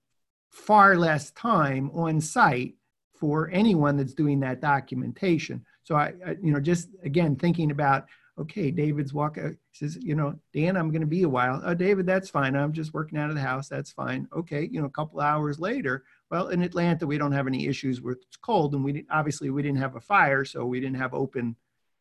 far 0.50 0.96
less 0.96 1.30
time 1.32 1.90
on 1.92 2.20
site 2.20 2.74
for 3.14 3.50
anyone 3.50 3.96
that's 3.96 4.14
doing 4.14 4.40
that 4.40 4.60
documentation. 4.60 5.64
So 5.82 5.96
I, 5.96 6.12
I 6.24 6.36
you 6.42 6.52
know, 6.52 6.60
just 6.60 6.88
again 7.02 7.36
thinking 7.36 7.70
about 7.70 8.06
okay, 8.38 8.70
David's 8.70 9.12
walking. 9.12 9.58
He 9.72 9.78
says, 9.78 9.98
you 10.00 10.14
know, 10.14 10.38
Dan, 10.54 10.76
I'm 10.76 10.90
going 10.92 11.00
to 11.00 11.08
be 11.08 11.24
a 11.24 11.28
while. 11.28 11.60
Oh, 11.64 11.74
David, 11.74 12.06
that's 12.06 12.30
fine. 12.30 12.54
I'm 12.54 12.72
just 12.72 12.94
working 12.94 13.18
out 13.18 13.30
of 13.30 13.34
the 13.34 13.42
house. 13.42 13.68
That's 13.68 13.90
fine. 13.90 14.28
Okay, 14.32 14.68
you 14.70 14.80
know, 14.80 14.86
a 14.86 14.90
couple 14.90 15.20
hours 15.20 15.58
later. 15.58 16.04
Well, 16.30 16.48
in 16.48 16.62
Atlanta, 16.62 17.04
we 17.04 17.18
don't 17.18 17.32
have 17.32 17.48
any 17.48 17.66
issues 17.66 18.00
with 18.00 18.18
it's 18.22 18.36
cold, 18.36 18.74
and 18.74 18.84
we 18.84 19.04
obviously 19.10 19.50
we 19.50 19.62
didn't 19.62 19.78
have 19.78 19.96
a 19.96 20.00
fire, 20.00 20.44
so 20.44 20.64
we 20.64 20.80
didn't 20.80 21.00
have 21.00 21.14
open 21.14 21.56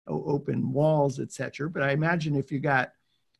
open 0.08 0.72
walls, 0.72 1.20
etc. 1.20 1.70
But 1.70 1.84
I 1.84 1.92
imagine 1.92 2.36
if 2.36 2.52
you 2.52 2.60
got 2.60 2.92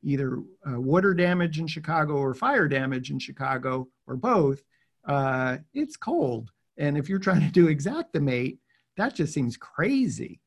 either 0.04 0.38
uh, 0.66 0.80
water 0.80 1.14
damage 1.14 1.60
in 1.60 1.68
Chicago 1.68 2.16
or 2.16 2.34
fire 2.34 2.68
damage 2.68 3.12
in 3.12 3.20
Chicago 3.20 3.88
or 4.06 4.16
both, 4.16 4.62
uh, 5.08 5.58
it's 5.74 5.98
cold. 5.98 6.52
And 6.78 6.98
if 6.98 7.10
you're 7.10 7.20
trying 7.20 7.42
to 7.42 7.52
do 7.52 7.74
Xactimate, 7.74 8.58
that 8.98 9.16
just 9.16 9.34
seems 9.34 9.58
crazy. 9.58 10.40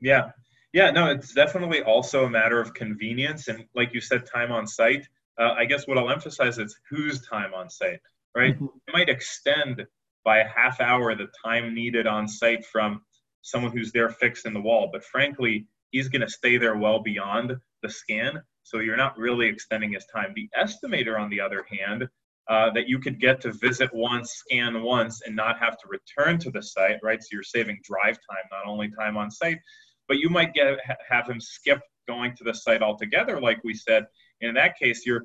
Yeah, 0.00 0.30
yeah, 0.72 0.90
no, 0.90 1.06
it's 1.06 1.32
definitely 1.32 1.82
also 1.82 2.24
a 2.24 2.30
matter 2.30 2.60
of 2.60 2.74
convenience 2.74 3.48
and, 3.48 3.64
like 3.74 3.94
you 3.94 4.00
said, 4.00 4.26
time 4.26 4.50
on 4.50 4.66
site. 4.66 5.06
Uh, 5.38 5.52
I 5.52 5.64
guess 5.64 5.86
what 5.86 5.98
I'll 5.98 6.10
emphasize 6.10 6.58
is 6.58 6.76
whose 6.90 7.26
time 7.26 7.54
on 7.54 7.70
site, 7.70 8.00
right? 8.36 8.54
Mm-hmm. 8.54 8.64
It 8.64 8.92
might 8.92 9.08
extend 9.08 9.86
by 10.24 10.38
a 10.38 10.48
half 10.48 10.80
hour 10.80 11.14
the 11.14 11.28
time 11.44 11.74
needed 11.74 12.06
on 12.06 12.26
site 12.26 12.64
from 12.66 13.02
someone 13.42 13.72
who's 13.72 13.92
there 13.92 14.10
fixing 14.10 14.52
the 14.52 14.60
wall, 14.60 14.90
but 14.92 15.04
frankly, 15.04 15.66
he's 15.90 16.08
going 16.08 16.22
to 16.22 16.28
stay 16.28 16.56
there 16.56 16.76
well 16.76 17.00
beyond 17.00 17.56
the 17.84 17.90
scan. 17.90 18.32
So 18.64 18.74
you're 18.84 19.02
not 19.06 19.16
really 19.26 19.46
extending 19.46 19.92
his 19.92 20.06
time. 20.16 20.30
The 20.34 20.48
estimator, 20.64 21.20
on 21.20 21.28
the 21.30 21.40
other 21.46 21.62
hand, 21.70 22.00
uh, 22.48 22.70
that 22.76 22.88
you 22.90 22.98
could 22.98 23.18
get 23.26 23.40
to 23.42 23.52
visit 23.52 23.90
once, 23.94 24.28
scan 24.42 24.82
once, 24.82 25.22
and 25.24 25.34
not 25.36 25.58
have 25.64 25.76
to 25.78 25.86
return 25.96 26.38
to 26.40 26.50
the 26.50 26.62
site, 26.62 26.98
right? 27.02 27.20
So 27.22 27.28
you're 27.32 27.42
saving 27.56 27.78
drive 27.90 28.16
time, 28.30 28.46
not 28.50 28.66
only 28.66 28.88
time 28.90 29.16
on 29.16 29.30
site 29.30 29.60
but 30.08 30.18
you 30.18 30.28
might 30.28 30.54
get 30.54 30.78
have 31.08 31.28
him 31.28 31.40
skip 31.40 31.80
going 32.06 32.36
to 32.36 32.44
the 32.44 32.54
site 32.54 32.82
altogether, 32.82 33.40
like 33.40 33.60
we 33.64 33.74
said. 33.74 34.06
In 34.40 34.54
that 34.54 34.78
case, 34.78 35.06
you're 35.06 35.24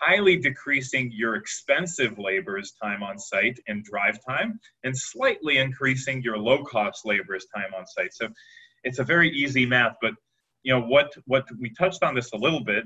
highly 0.00 0.36
decreasing 0.36 1.10
your 1.12 1.34
expensive 1.34 2.18
labor's 2.18 2.72
time 2.80 3.02
on 3.02 3.18
site 3.18 3.58
and 3.66 3.82
drive 3.82 4.18
time, 4.26 4.60
and 4.84 4.96
slightly 4.96 5.58
increasing 5.58 6.22
your 6.22 6.38
low-cost 6.38 7.04
labor's 7.04 7.46
time 7.54 7.74
on 7.76 7.86
site. 7.86 8.12
So 8.12 8.28
it's 8.84 9.00
a 9.00 9.04
very 9.04 9.30
easy 9.30 9.66
math, 9.66 9.96
but 10.00 10.14
you 10.62 10.72
know 10.72 10.80
what 10.80 11.12
what 11.26 11.46
we 11.58 11.70
touched 11.70 12.02
on 12.02 12.14
this 12.14 12.32
a 12.32 12.36
little 12.36 12.62
bit. 12.62 12.84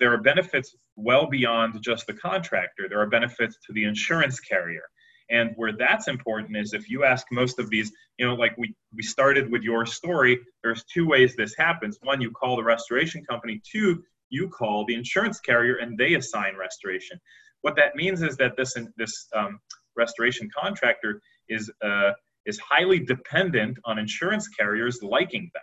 There 0.00 0.12
are 0.12 0.18
benefits 0.18 0.74
well 0.96 1.26
beyond 1.26 1.82
just 1.82 2.06
the 2.06 2.14
contractor. 2.14 2.88
There 2.88 3.00
are 3.00 3.06
benefits 3.06 3.58
to 3.66 3.72
the 3.72 3.84
insurance 3.84 4.40
carrier. 4.40 4.82
And 5.30 5.52
where 5.56 5.72
that's 5.72 6.08
important 6.08 6.56
is 6.56 6.74
if 6.74 6.90
you 6.90 7.04
ask 7.04 7.26
most 7.32 7.58
of 7.58 7.70
these, 7.70 7.92
you 8.18 8.26
know, 8.26 8.34
like 8.34 8.56
we, 8.58 8.74
we 8.94 9.02
started 9.02 9.50
with 9.50 9.62
your 9.62 9.86
story, 9.86 10.38
there's 10.62 10.84
two 10.84 11.06
ways 11.06 11.34
this 11.34 11.54
happens. 11.56 11.98
One, 12.02 12.20
you 12.20 12.30
call 12.30 12.56
the 12.56 12.64
restoration 12.64 13.24
company. 13.24 13.62
Two, 13.64 14.02
you 14.28 14.48
call 14.48 14.84
the 14.84 14.94
insurance 14.94 15.40
carrier 15.40 15.76
and 15.76 15.96
they 15.96 16.14
assign 16.14 16.56
restoration. 16.58 17.18
What 17.62 17.76
that 17.76 17.96
means 17.96 18.20
is 18.20 18.36
that 18.36 18.56
this, 18.56 18.76
this 18.98 19.26
um, 19.34 19.60
restoration 19.96 20.50
contractor 20.54 21.22
is, 21.48 21.70
uh, 21.82 22.10
is 22.44 22.58
highly 22.58 22.98
dependent 22.98 23.78
on 23.86 23.98
insurance 23.98 24.48
carriers 24.48 25.02
liking 25.02 25.50
them 25.54 25.62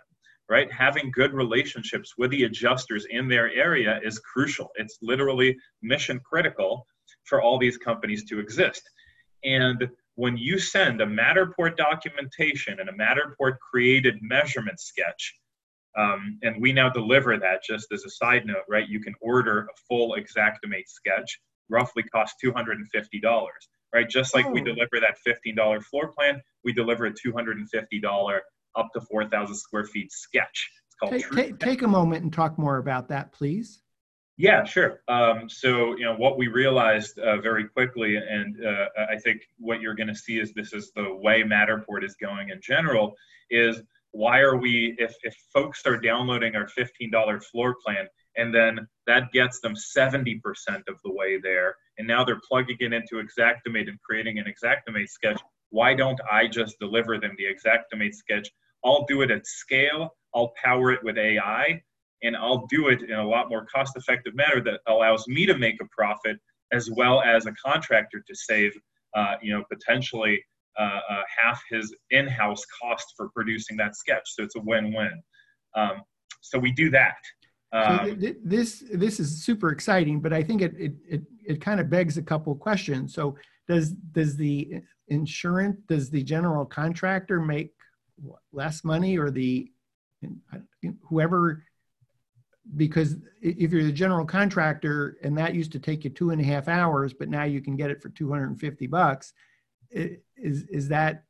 right? 0.52 0.70
Having 0.70 1.10
good 1.12 1.32
relationships 1.32 2.12
with 2.18 2.30
the 2.30 2.44
adjusters 2.44 3.06
in 3.08 3.26
their 3.26 3.50
area 3.54 3.98
is 4.04 4.18
crucial. 4.18 4.68
It's 4.74 4.98
literally 5.00 5.56
mission 5.80 6.20
critical 6.22 6.86
for 7.24 7.40
all 7.40 7.58
these 7.58 7.78
companies 7.78 8.24
to 8.26 8.38
exist. 8.38 8.82
And 9.44 9.88
when 10.16 10.36
you 10.36 10.58
send 10.58 11.00
a 11.00 11.06
Matterport 11.06 11.78
documentation 11.78 12.80
and 12.80 12.90
a 12.90 12.92
Matterport 12.92 13.56
created 13.60 14.18
measurement 14.20 14.78
sketch, 14.78 15.34
um, 15.96 16.38
and 16.42 16.60
we 16.60 16.70
now 16.70 16.90
deliver 16.90 17.38
that 17.38 17.62
just 17.66 17.86
as 17.90 18.04
a 18.04 18.10
side 18.10 18.44
note, 18.44 18.64
right? 18.68 18.86
You 18.86 19.00
can 19.00 19.14
order 19.22 19.60
a 19.60 19.76
full 19.88 20.14
Xactimate 20.14 20.86
sketch, 20.86 21.40
roughly 21.70 22.02
cost 22.02 22.34
$250, 22.44 23.46
right? 23.94 24.06
Just 24.06 24.34
like 24.34 24.44
oh. 24.44 24.50
we 24.50 24.60
deliver 24.60 25.00
that 25.00 25.16
$15 25.26 25.82
floor 25.84 26.12
plan, 26.12 26.42
we 26.62 26.74
deliver 26.74 27.06
a 27.06 27.10
$250 27.10 28.40
up 28.76 28.92
to 28.94 29.00
4,000 29.00 29.54
square 29.54 29.84
feet 29.84 30.12
sketch. 30.12 30.70
It's 30.86 30.96
called 30.96 31.12
take, 31.12 31.30
take, 31.30 31.58
take 31.58 31.82
a 31.82 31.88
moment 31.88 32.22
and 32.22 32.32
talk 32.32 32.58
more 32.58 32.78
about 32.78 33.08
that, 33.08 33.32
please. 33.32 33.82
Yeah, 34.38 34.64
sure. 34.64 35.02
Um, 35.08 35.48
so, 35.48 35.96
you 35.96 36.04
know, 36.04 36.16
what 36.16 36.38
we 36.38 36.48
realized 36.48 37.18
uh, 37.18 37.40
very 37.40 37.68
quickly, 37.68 38.16
and 38.16 38.56
uh, 38.64 38.86
I 39.10 39.18
think 39.18 39.42
what 39.58 39.80
you're 39.80 39.94
going 39.94 40.08
to 40.08 40.14
see 40.14 40.40
is 40.40 40.52
this 40.52 40.72
is 40.72 40.90
the 40.96 41.14
way 41.14 41.42
Matterport 41.42 42.02
is 42.02 42.16
going 42.16 42.48
in 42.48 42.60
general, 42.60 43.14
is 43.50 43.82
why 44.12 44.40
are 44.40 44.56
we, 44.56 44.96
if, 44.98 45.14
if 45.22 45.36
folks 45.52 45.82
are 45.86 45.98
downloading 45.98 46.56
our 46.56 46.66
$15 46.66 47.42
floor 47.44 47.76
plan, 47.84 48.06
and 48.36 48.54
then 48.54 48.88
that 49.06 49.30
gets 49.32 49.60
them 49.60 49.74
70% 49.74 50.40
of 50.88 50.96
the 51.04 51.12
way 51.12 51.38
there, 51.38 51.76
and 51.98 52.08
now 52.08 52.24
they're 52.24 52.40
plugging 52.48 52.78
it 52.80 52.92
into 52.92 53.22
Xactimate 53.38 53.88
and 53.88 54.00
creating 54.00 54.38
an 54.38 54.46
Xactimate 54.62 55.08
sketch, 55.08 55.40
why 55.70 55.94
don't 55.94 56.20
I 56.30 56.46
just 56.46 56.78
deliver 56.78 57.18
them 57.18 57.36
the 57.36 57.46
Xactimate 57.64 58.14
sketch? 58.14 58.50
I'll 58.84 59.04
do 59.06 59.22
it 59.22 59.30
at 59.30 59.46
scale, 59.46 60.16
I'll 60.34 60.52
power 60.62 60.92
it 60.92 61.00
with 61.02 61.18
AI, 61.18 61.82
and 62.22 62.36
I'll 62.36 62.66
do 62.66 62.88
it 62.88 63.02
in 63.02 63.12
a 63.12 63.26
lot 63.26 63.48
more 63.48 63.66
cost 63.66 63.96
effective 63.96 64.34
manner 64.34 64.62
that 64.62 64.80
allows 64.86 65.26
me 65.26 65.46
to 65.46 65.56
make 65.56 65.80
a 65.80 65.86
profit 65.96 66.38
as 66.72 66.90
well 66.90 67.20
as 67.22 67.46
a 67.46 67.52
contractor 67.52 68.22
to 68.26 68.34
save, 68.34 68.72
uh, 69.14 69.34
you 69.42 69.52
know, 69.52 69.64
potentially 69.70 70.42
uh, 70.78 71.00
uh, 71.10 71.22
half 71.38 71.62
his 71.70 71.94
in-house 72.10 72.64
cost 72.80 73.12
for 73.16 73.28
producing 73.34 73.76
that 73.76 73.94
sketch. 73.94 74.22
So 74.34 74.42
it's 74.42 74.56
a 74.56 74.60
win-win. 74.60 75.22
Um, 75.74 76.02
so 76.40 76.58
we 76.58 76.72
do 76.72 76.90
that. 76.90 77.16
Um, 77.72 78.20
so 78.20 78.32
this 78.44 78.84
this 78.92 79.18
is 79.18 79.44
super 79.44 79.70
exciting, 79.70 80.20
but 80.20 80.32
I 80.32 80.42
think 80.42 80.60
it 80.60 80.74
it 80.78 80.92
it, 81.08 81.22
it 81.46 81.60
kind 81.60 81.80
of 81.80 81.88
begs 81.88 82.18
a 82.18 82.22
couple 82.22 82.54
questions. 82.54 83.14
So 83.14 83.36
does 83.66 83.92
does 83.92 84.36
the 84.36 84.82
insurance 85.08 85.80
does 85.88 86.10
the 86.10 86.22
general 86.22 86.66
contractor 86.66 87.40
make 87.40 87.72
less 88.52 88.84
money 88.84 89.18
or 89.18 89.30
the 89.30 89.70
whoever 91.08 91.64
because 92.76 93.16
if 93.40 93.72
you're 93.72 93.82
the 93.82 93.92
general 93.92 94.24
contractor 94.24 95.16
and 95.22 95.36
that 95.36 95.54
used 95.54 95.72
to 95.72 95.78
take 95.78 96.04
you 96.04 96.10
two 96.10 96.30
and 96.30 96.40
a 96.40 96.44
half 96.44 96.68
hours, 96.68 97.12
but 97.12 97.28
now 97.28 97.42
you 97.42 97.60
can 97.60 97.76
get 97.76 97.90
it 97.90 98.00
for 98.00 98.08
250 98.10 98.86
bucks, 98.86 99.32
is 99.90 100.18
is 100.36 100.88
that? 100.88 101.24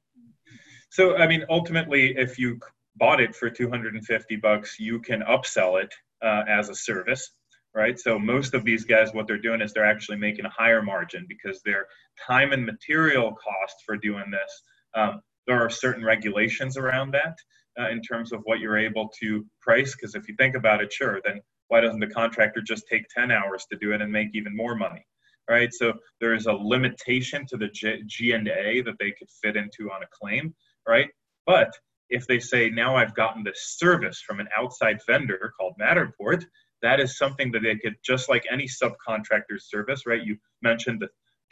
So 0.91 1.17
I 1.17 1.27
mean, 1.27 1.45
ultimately, 1.49 2.15
if 2.17 2.39
you 2.39 2.61
bought 2.97 3.21
it 3.21 3.35
for 3.35 3.49
250 3.49 4.37
bucks, 4.37 4.79
you 4.79 5.01
can 5.01 5.23
upsell 5.23 5.83
it 5.83 5.93
uh, 6.23 6.45
as 6.47 6.69
a 6.69 6.75
service, 6.75 7.33
right? 7.75 7.99
So 7.99 8.19
most 8.19 8.55
of 8.55 8.65
these 8.65 8.85
guys, 8.85 9.13
what 9.13 9.27
they're 9.27 9.39
doing 9.39 9.63
is 9.63 9.73
they're 9.73 9.85
actually 9.85 10.19
making 10.19 10.45
a 10.45 10.51
higher 10.51 10.83
margin 10.83 11.27
because 11.29 11.63
their 11.63 11.87
time 12.25 12.53
and 12.53 12.65
material 12.65 13.33
cost 13.33 13.77
for 13.87 13.97
doing 13.97 14.31
this. 14.31 14.63
Um, 14.95 15.23
there 15.47 15.61
are 15.61 15.71
certain 15.71 16.05
regulations 16.05 16.77
around 16.77 17.13
that 17.13 17.37
uh, 17.79 17.89
in 17.91 18.01
terms 18.03 18.33
of 18.33 18.41
what 18.45 18.61
you're 18.61 18.79
able 18.79 19.09
to 19.21 19.45
price. 19.61 19.95
Because 19.95 20.15
if 20.15 20.29
you 20.29 20.35
think 20.37 20.55
about 20.57 20.83
it, 20.83 20.93
sure, 20.93 21.21
then 21.25 21.41
why 21.69 21.81
doesn't 21.81 22.01
the 22.01 22.07
contractor 22.07 22.61
just 22.61 22.87
take 22.87 23.07
10 23.09 23.31
hours 23.31 23.67
to 23.71 23.79
do 23.79 23.93
it 23.93 24.03
and 24.03 24.13
make 24.13 24.29
even 24.35 24.55
more 24.57 24.75
money? 24.75 25.05
Right. 25.51 25.73
So 25.73 25.95
there 26.21 26.35
is 26.35 26.47
a 26.47 26.53
limitation 26.53 27.45
to 27.49 27.57
the 27.57 27.69
G 27.69 28.33
and 28.33 28.49
A 28.49 28.81
that 28.83 28.95
they 29.01 29.11
could 29.11 29.29
fit 29.43 29.57
into 29.57 29.91
on 29.91 30.03
a 30.03 30.07
claim. 30.13 30.55
Right. 30.87 31.09
But 31.47 31.73
if 32.11 32.27
they 32.27 32.39
say 32.39 32.71
now 32.71 32.95
I've 32.95 33.15
gotten 33.15 33.43
this 33.43 33.75
service 33.79 34.21
from 34.21 34.39
an 34.39 34.49
outside 34.57 35.01
vendor 35.07 35.53
called 35.59 35.75
Matterport, 35.81 36.45
that 36.83 37.01
is 37.01 37.19
something 37.19 37.51
that 37.53 37.63
they 37.63 37.77
could 37.77 37.97
just 38.05 38.29
like 38.29 38.45
any 38.51 38.69
subcontractor 38.69 39.59
service. 39.59 40.07
Right. 40.07 40.23
You 40.23 40.37
mentioned 40.63 41.01
the 41.01 41.09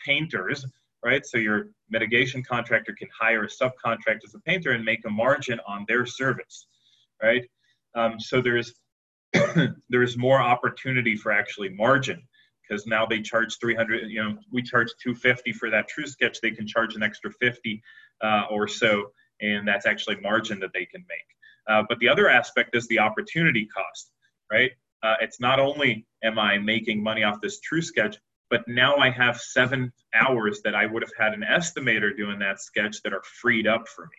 painters 0.07 0.65
right? 1.05 1.25
So 1.25 1.39
your 1.39 1.69
mitigation 1.89 2.43
contractor 2.43 2.95
can 2.99 3.09
hire 3.19 3.45
a 3.45 3.49
subcontractor 3.49 4.25
as 4.25 4.35
a 4.35 4.41
painter 4.41 4.73
and 4.73 4.85
make 4.85 5.05
a 5.07 5.11
margin 5.11 5.61
on 5.67 5.85
their 5.89 6.07
service, 6.07 6.67
right? 7.23 7.45
Um, 7.95 8.21
so 8.21 8.41
there's 8.41 8.75
there's 9.89 10.17
more 10.17 10.41
opportunity 10.41 11.17
for 11.17 11.33
actually 11.33 11.69
margin 11.69 12.21
because 12.71 12.87
now 12.87 13.07
they 13.07 13.21
charge 13.21 13.59
300 13.61 14.11
you 14.11 14.23
know 14.23 14.37
we 14.53 14.63
charge 14.63 14.89
250 15.03 15.53
for 15.53 15.71
that 15.71 15.89
true 15.89 16.07
sketch 16.07 16.41
they 16.41 16.51
can 16.51 16.67
charge 16.67 16.97
an 16.97 17.03
extra 17.03 17.31
50 17.31 17.83
uh, 18.23 18.43
or 18.51 18.67
so 18.67 19.11
and 19.41 19.67
that's 19.67 19.87
actually 19.87 20.17
margin 20.21 20.59
that 20.61 20.73
they 20.73 20.85
can 20.85 21.05
make 21.09 21.69
uh, 21.69 21.83
but 21.89 21.99
the 22.01 22.09
other 22.09 22.29
aspect 22.29 22.75
is 22.75 22.87
the 22.89 22.99
opportunity 22.99 23.67
cost 23.67 24.11
right 24.51 24.73
uh, 25.03 25.15
it's 25.21 25.41
not 25.41 25.61
only 25.61 26.07
am 26.25 26.39
i 26.39 26.59
making 26.59 27.03
money 27.03 27.23
off 27.23 27.41
this 27.41 27.61
true 27.61 27.83
sketch 27.83 28.17
but 28.51 28.67
now 28.67 28.97
I 28.97 29.11
have 29.11 29.41
seven 29.41 29.93
hours 30.15 30.61
that 30.63 30.75
I 30.75 30.85
would 30.85 31.03
have 31.03 31.13
had 31.17 31.33
an 31.33 31.45
estimator 31.49 32.15
doing 32.15 32.39
that 32.41 32.61
sketch 32.61 33.01
that 33.03 33.13
are 33.13 33.23
freed 33.23 33.67
up 33.67 33.89
for 33.89 34.07
me. 34.07 34.17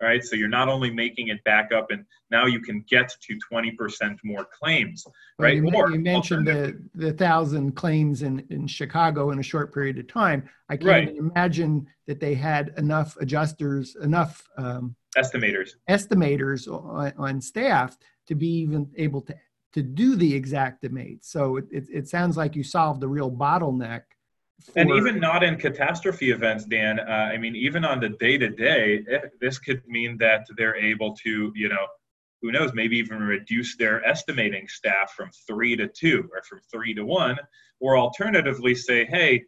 Right, 0.00 0.24
so 0.24 0.34
you're 0.34 0.48
not 0.48 0.68
only 0.68 0.90
making 0.90 1.28
it 1.28 1.44
back 1.44 1.70
up, 1.70 1.92
and 1.92 2.04
now 2.28 2.46
you 2.46 2.58
can 2.58 2.84
get 2.90 3.14
to 3.20 3.38
20% 3.52 4.18
more 4.24 4.44
claims. 4.46 5.06
Right, 5.38 5.62
well, 5.62 5.90
you, 5.90 5.94
you 5.94 6.00
mentioned 6.00 6.44
the 6.44 6.82
the 6.96 7.12
thousand 7.12 7.76
claims 7.76 8.22
in 8.22 8.44
in 8.50 8.66
Chicago 8.66 9.30
in 9.30 9.38
a 9.38 9.44
short 9.44 9.72
period 9.72 10.00
of 10.00 10.08
time. 10.08 10.48
I 10.68 10.76
can't 10.76 11.08
right. 11.08 11.16
imagine 11.16 11.86
that 12.08 12.18
they 12.18 12.34
had 12.34 12.74
enough 12.78 13.16
adjusters, 13.20 13.94
enough 14.02 14.42
um, 14.58 14.96
estimators, 15.16 15.76
estimators 15.88 16.66
on, 16.66 17.12
on 17.16 17.40
staff 17.40 17.96
to 18.26 18.34
be 18.34 18.48
even 18.48 18.90
able 18.96 19.20
to 19.20 19.36
to 19.72 19.82
do 19.82 20.16
the 20.16 20.40
Xactimate. 20.40 21.20
So 21.22 21.56
it, 21.56 21.64
it, 21.70 21.84
it 21.92 22.08
sounds 22.08 22.36
like 22.36 22.54
you 22.54 22.62
solved 22.62 23.00
the 23.00 23.08
real 23.08 23.30
bottleneck. 23.30 24.02
For... 24.64 24.78
And 24.78 24.90
even 24.90 25.18
not 25.18 25.42
in 25.42 25.56
catastrophe 25.56 26.30
events, 26.30 26.64
Dan. 26.64 27.00
Uh, 27.00 27.30
I 27.32 27.36
mean, 27.38 27.56
even 27.56 27.84
on 27.84 28.00
the 28.00 28.10
day 28.10 28.38
to 28.38 28.48
day, 28.48 29.04
this 29.40 29.58
could 29.58 29.82
mean 29.86 30.16
that 30.18 30.46
they're 30.56 30.76
able 30.76 31.16
to, 31.24 31.52
you 31.54 31.68
know, 31.68 31.86
who 32.42 32.52
knows, 32.52 32.72
maybe 32.74 32.96
even 32.98 33.20
reduce 33.20 33.76
their 33.76 34.04
estimating 34.04 34.66
staff 34.68 35.12
from 35.16 35.30
three 35.46 35.76
to 35.76 35.86
two 35.88 36.28
or 36.32 36.42
from 36.42 36.60
three 36.70 36.92
to 36.94 37.04
one, 37.04 37.38
or 37.80 37.96
alternatively 37.96 38.74
say, 38.74 39.04
hey, 39.04 39.44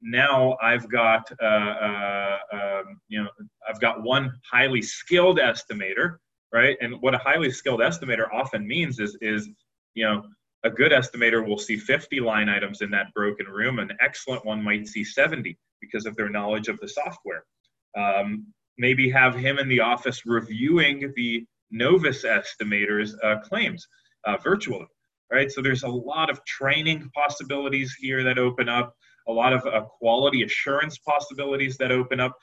now 0.00 0.56
I've 0.62 0.88
got, 0.88 1.30
uh, 1.42 1.44
uh, 1.44 2.38
um, 2.52 3.00
you 3.08 3.22
know, 3.22 3.30
I've 3.68 3.80
got 3.80 4.02
one 4.02 4.32
highly 4.50 4.82
skilled 4.82 5.38
estimator, 5.38 6.16
right? 6.52 6.76
And 6.80 7.00
what 7.00 7.14
a 7.14 7.18
highly 7.18 7.50
skilled 7.50 7.80
estimator 7.80 8.26
often 8.32 8.66
means 8.66 9.00
is, 9.00 9.16
is 9.20 9.48
you 9.96 10.04
know, 10.04 10.22
a 10.62 10.70
good 10.70 10.92
estimator 10.92 11.46
will 11.46 11.58
see 11.58 11.76
50 11.76 12.20
line 12.20 12.48
items 12.48 12.82
in 12.82 12.90
that 12.90 13.12
broken 13.14 13.46
room. 13.46 13.78
An 13.78 13.90
excellent 14.00 14.44
one 14.44 14.62
might 14.62 14.86
see 14.86 15.02
70 15.02 15.58
because 15.80 16.06
of 16.06 16.14
their 16.16 16.28
knowledge 16.28 16.68
of 16.68 16.78
the 16.80 16.88
software. 16.88 17.44
Um, 17.96 18.46
maybe 18.78 19.10
have 19.10 19.34
him 19.34 19.58
in 19.58 19.68
the 19.68 19.80
office 19.80 20.22
reviewing 20.26 21.12
the 21.16 21.44
novice 21.70 22.24
estimators' 22.24 23.12
uh, 23.24 23.40
claims 23.40 23.88
uh, 24.26 24.36
virtually, 24.36 24.86
right? 25.32 25.50
So 25.50 25.62
there's 25.62 25.82
a 25.82 25.88
lot 25.88 26.30
of 26.30 26.44
training 26.44 27.10
possibilities 27.14 27.96
here 27.98 28.22
that 28.24 28.38
open 28.38 28.68
up, 28.68 28.94
a 29.28 29.32
lot 29.32 29.52
of 29.52 29.64
uh, 29.66 29.82
quality 29.98 30.42
assurance 30.42 30.98
possibilities 30.98 31.78
that 31.78 31.90
open 31.90 32.20
up, 32.20 32.36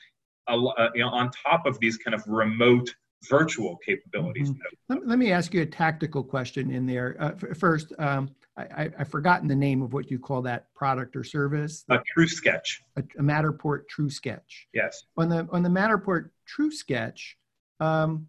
uh, 0.47 0.57
you 0.95 1.03
know, 1.03 1.09
on 1.09 1.29
top 1.45 1.65
of 1.65 1.79
these 1.79 1.97
kind 1.97 2.15
of 2.15 2.23
remote 2.25 2.93
virtual 3.29 3.77
capabilities. 3.85 4.51
Mm-hmm. 4.51 4.59
Let, 4.89 5.07
let, 5.07 5.19
me 5.19 5.31
ask 5.31 5.53
you 5.53 5.61
a 5.61 5.65
tactical 5.65 6.23
question 6.23 6.71
in 6.71 6.85
there. 6.85 7.15
Uh, 7.19 7.31
f- 7.31 7.57
first, 7.57 7.93
um, 7.99 8.29
I, 8.57 8.91
have 8.97 9.09
forgotten 9.09 9.47
the 9.47 9.55
name 9.55 9.81
of 9.81 9.93
what 9.93 10.11
you 10.11 10.19
call 10.19 10.41
that 10.43 10.73
product 10.73 11.15
or 11.15 11.23
service. 11.23 11.85
A 11.89 11.99
True 12.13 12.27
Sketch. 12.27 12.81
A, 12.97 13.01
a 13.17 13.21
Matterport 13.21 13.87
True 13.87 14.09
Sketch. 14.09 14.67
Yes. 14.73 15.03
On 15.17 15.29
the 15.29 15.47
on 15.51 15.63
the 15.63 15.69
Matterport 15.69 16.29
True 16.45 16.71
Sketch, 16.71 17.37
um, 17.79 18.27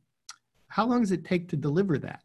how 0.69 0.87
long 0.87 1.01
does 1.01 1.13
it 1.13 1.25
take 1.25 1.49
to 1.51 1.57
deliver 1.57 1.99
that? 1.99 2.23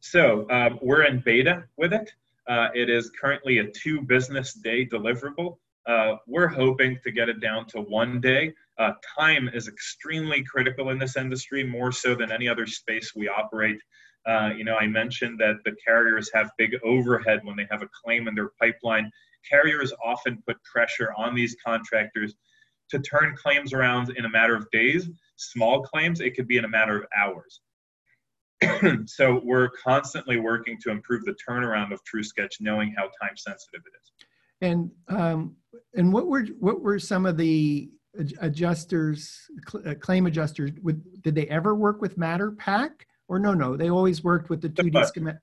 So 0.00 0.50
um, 0.50 0.78
we're 0.82 1.04
in 1.04 1.20
beta 1.24 1.64
with 1.76 1.92
it. 1.92 2.12
Uh, 2.48 2.68
it 2.74 2.90
is 2.90 3.10
currently 3.10 3.58
a 3.58 3.70
two 3.70 4.02
business 4.02 4.54
day 4.54 4.84
deliverable. 4.84 5.58
Uh, 5.86 6.16
we're 6.26 6.48
hoping 6.48 6.98
to 7.02 7.10
get 7.10 7.28
it 7.28 7.40
down 7.40 7.66
to 7.66 7.80
one 7.80 8.20
day. 8.20 8.52
Uh, 8.78 8.92
time 9.18 9.48
is 9.52 9.68
extremely 9.68 10.42
critical 10.44 10.90
in 10.90 10.98
this 10.98 11.16
industry, 11.16 11.64
more 11.64 11.92
so 11.92 12.14
than 12.14 12.30
any 12.30 12.48
other 12.48 12.66
space 12.66 13.12
we 13.14 13.28
operate. 13.28 13.78
Uh, 14.26 14.50
you 14.56 14.64
know, 14.64 14.76
I 14.76 14.86
mentioned 14.86 15.40
that 15.40 15.56
the 15.64 15.74
carriers 15.84 16.30
have 16.32 16.50
big 16.56 16.76
overhead 16.84 17.40
when 17.42 17.56
they 17.56 17.66
have 17.70 17.82
a 17.82 17.88
claim 18.04 18.28
in 18.28 18.34
their 18.34 18.50
pipeline. 18.60 19.10
Carriers 19.48 19.92
often 20.04 20.42
put 20.46 20.62
pressure 20.62 21.12
on 21.16 21.34
these 21.34 21.56
contractors 21.64 22.34
to 22.90 23.00
turn 23.00 23.34
claims 23.36 23.72
around 23.72 24.10
in 24.16 24.24
a 24.24 24.30
matter 24.30 24.54
of 24.54 24.70
days. 24.70 25.08
Small 25.36 25.82
claims, 25.82 26.20
it 26.20 26.36
could 26.36 26.46
be 26.46 26.58
in 26.58 26.64
a 26.64 26.68
matter 26.68 26.96
of 26.98 27.06
hours. 27.18 27.60
so 29.06 29.40
we're 29.42 29.70
constantly 29.70 30.38
working 30.38 30.78
to 30.82 30.90
improve 30.90 31.24
the 31.24 31.34
turnaround 31.48 31.92
of 31.92 32.00
TrueSketch, 32.04 32.60
knowing 32.60 32.94
how 32.96 33.04
time 33.20 33.36
sensitive 33.36 33.80
it 33.84 33.98
is. 34.00 34.21
And 34.62 34.90
um, 35.08 35.56
and 35.94 36.12
what 36.12 36.26
were 36.26 36.46
what 36.58 36.80
were 36.80 36.98
some 36.98 37.26
of 37.26 37.36
the 37.36 37.90
adjusters, 38.40 39.50
uh, 39.86 39.94
claim 40.00 40.26
adjusters? 40.26 40.70
Would, 40.82 41.22
did 41.22 41.34
they 41.34 41.46
ever 41.48 41.74
work 41.74 42.00
with 42.00 42.18
Matterport 42.18 42.92
or 43.28 43.38
no? 43.38 43.54
No, 43.54 43.76
they 43.76 43.90
always 43.90 44.22
worked 44.22 44.50
with 44.50 44.60
the 44.60 44.68
2D 44.68 45.06
schematic. 45.06 45.40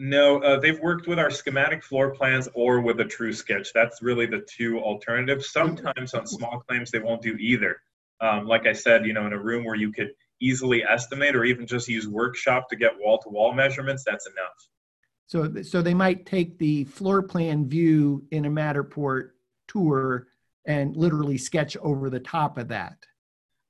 No, 0.00 0.40
uh, 0.42 0.60
they've 0.60 0.78
worked 0.78 1.08
with 1.08 1.18
our 1.18 1.30
schematic 1.30 1.82
floor 1.82 2.10
plans 2.14 2.48
or 2.54 2.80
with 2.80 3.00
a 3.00 3.04
true 3.04 3.32
sketch. 3.32 3.72
That's 3.74 4.00
really 4.00 4.26
the 4.26 4.46
two 4.48 4.78
alternatives. 4.78 5.50
Sometimes 5.50 6.14
on 6.14 6.24
small 6.26 6.60
claims, 6.60 6.90
they 6.92 7.00
won't 7.00 7.20
do 7.20 7.36
either. 7.38 7.80
Um, 8.20 8.46
like 8.46 8.66
I 8.66 8.72
said, 8.72 9.06
you 9.06 9.12
know, 9.12 9.26
in 9.26 9.32
a 9.32 9.38
room 9.38 9.64
where 9.64 9.74
you 9.74 9.92
could 9.92 10.10
easily 10.40 10.84
estimate 10.84 11.34
or 11.34 11.44
even 11.44 11.66
just 11.66 11.88
use 11.88 12.06
workshop 12.06 12.68
to 12.68 12.76
get 12.76 12.92
wall 12.98 13.18
to 13.18 13.28
wall 13.28 13.52
measurements, 13.52 14.04
that's 14.06 14.26
enough. 14.26 14.68
So, 15.28 15.62
so 15.62 15.82
they 15.82 15.94
might 15.94 16.24
take 16.24 16.58
the 16.58 16.84
floor 16.84 17.22
plan 17.22 17.68
view 17.68 18.24
in 18.30 18.46
a 18.46 18.50
Matterport 18.50 19.30
tour 19.68 20.26
and 20.64 20.96
literally 20.96 21.36
sketch 21.36 21.76
over 21.76 22.08
the 22.08 22.18
top 22.18 22.56
of 22.56 22.68
that. 22.68 22.96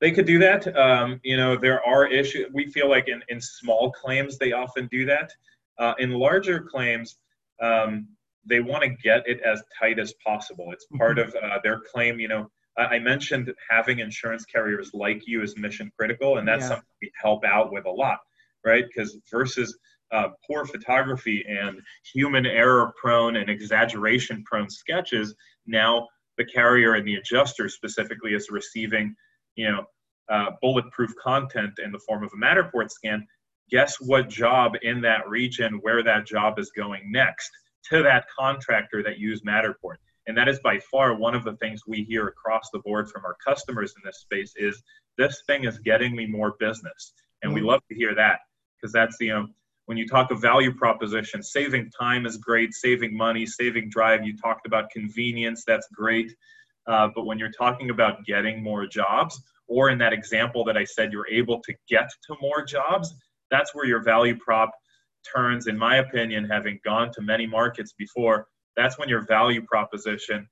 They 0.01 0.13
could 0.13 0.27
do 0.27 0.39
that. 0.39 0.77
Um, 0.77 1.21
you 1.25 1.37
know, 1.37 1.57
there 1.57 1.85
are 1.85 2.07
issues. 2.07 2.47
We 2.55 2.71
feel 2.71 2.89
like 2.89 3.09
in, 3.09 3.23
in 3.29 3.41
small 3.41 3.91
claims, 3.91 4.39
they 4.39 4.53
often 4.53 4.89
do 4.93 5.05
that. 5.07 5.33
Uh, 5.79 5.95
in 5.99 6.13
larger 6.13 6.61
claims, 6.61 7.17
um, 7.61 8.07
they 8.47 8.61
want 8.61 8.85
to 8.85 8.91
get 8.91 9.29
it 9.29 9.41
as 9.41 9.61
tight 9.77 9.99
as 9.99 10.15
possible. 10.25 10.71
It's 10.73 10.87
part 10.97 11.19
mm-hmm. 11.19 11.37
of 11.37 11.43
uh, 11.43 11.59
their 11.65 11.81
claim. 11.81 12.21
You 12.21 12.29
know, 12.29 12.51
I 12.77 13.01
mentioned 13.01 13.53
having 13.69 13.99
insurance 13.99 14.45
carriers 14.45 14.91
like 14.95 15.27
you 15.27 15.43
is 15.43 15.57
mission 15.57 15.91
critical, 15.99 16.39
and 16.39 16.47
that's 16.47 16.63
yeah. 16.63 16.69
something 16.69 16.87
we 17.03 17.11
help 17.21 17.45
out 17.45 17.73
with 17.73 17.87
a 17.87 17.91
lot, 17.91 18.19
right? 18.65 18.85
Because 18.87 19.19
versus 19.29 19.77
uh, 20.13 20.29
poor 20.47 20.65
photography 20.65 21.45
and 21.49 21.81
human 22.13 22.47
error 22.47 22.93
prone 23.01 23.37
and 23.37 23.51
exaggeration 23.51 24.43
prone 24.45 24.71
sketches, 24.71 25.35
now 25.67 26.07
the 26.37 26.45
carrier 26.45 26.95
and 26.95 27.07
the 27.07 27.17
adjuster 27.17 27.69
specifically 27.69 28.33
is 28.33 28.49
receiving, 28.51 29.15
you 29.57 29.71
know, 29.71 29.85
uh, 30.31 30.51
bulletproof 30.61 31.13
content 31.23 31.79
in 31.83 31.91
the 31.91 31.99
form 31.99 32.23
of 32.23 32.31
a 32.33 32.37
Matterport 32.37 32.91
scan. 32.91 33.27
Guess 33.71 33.97
what 34.01 34.29
job 34.29 34.75
in 34.83 35.01
that 35.03 35.29
region 35.29 35.79
where 35.83 36.03
that 36.03 36.27
job 36.27 36.59
is 36.59 36.71
going 36.71 37.11
next 37.11 37.51
to 37.91 38.03
that 38.03 38.27
contractor 38.39 39.03
that 39.03 39.19
used 39.19 39.45
Matterport. 39.45 39.97
And 40.27 40.37
that 40.37 40.49
is 40.49 40.61
by 40.61 40.79
far 40.91 41.15
one 41.15 41.35
of 41.35 41.45
the 41.45 41.57
things 41.57 41.83
we 41.87 42.05
hear 42.05 42.29
across 42.29 42.69
the 42.73 42.81
board 42.81 43.11
from 43.11 43.25
our 43.25 43.37
customers 43.45 43.95
in 43.97 44.03
this 44.05 44.21
space 44.21 44.53
is 44.57 44.83
this 45.17 45.43
thing 45.47 45.65
is 45.65 45.79
getting 45.79 46.15
me 46.15 46.27
more 46.27 46.55
business. 46.61 47.15
And 47.43 47.51
mm-hmm. 47.51 47.63
we 47.63 47.69
love 47.69 47.81
to 47.89 47.95
hear 47.95 48.15
that 48.15 48.41
because 48.77 48.93
that's 48.93 49.17
the, 49.19 49.27
you 49.27 49.35
know, 49.35 49.47
when 49.89 49.97
you 49.97 50.07
talk 50.07 50.31
of 50.31 50.39
value 50.39 50.71
proposition, 50.71 51.43
saving 51.43 51.91
time 51.99 52.27
is 52.27 52.37
great, 52.37 52.75
saving 52.75 53.17
money, 53.17 53.47
saving 53.47 53.89
drive. 53.89 54.23
You 54.23 54.37
talked 54.37 54.67
about 54.67 54.91
convenience, 54.91 55.65
that's 55.67 55.89
great. 55.95 56.31
Uh, 56.87 57.09
but 57.15 57.25
when 57.25 57.39
you're 57.39 57.51
talking 57.51 57.89
about 57.89 58.23
getting 58.27 58.63
more 58.63 58.87
jobs, 58.87 59.41
or 59.67 59.89
in 59.89 59.97
that 59.97 60.13
example 60.13 60.63
that 60.65 60.77
I 60.77 60.85
said, 60.85 61.11
you're 61.11 61.29
able 61.29 61.63
to 61.63 61.75
get 61.89 62.11
to 62.27 62.37
more 62.39 62.63
jobs, 62.63 63.15
that's 63.51 63.75
where 63.75 63.87
your 63.87 64.03
value 64.03 64.37
prop 64.37 64.73
turns, 65.35 65.69
in 65.69 65.79
my 65.79 65.97
opinion, 65.97 66.45
having 66.45 66.79
gone 66.85 67.11
to 67.13 67.23
many 67.23 67.47
markets 67.47 67.95
before, 67.97 68.47
that's 68.77 68.99
when 68.99 69.09
your 69.09 69.23
value 69.23 69.63
proposition 69.63 70.47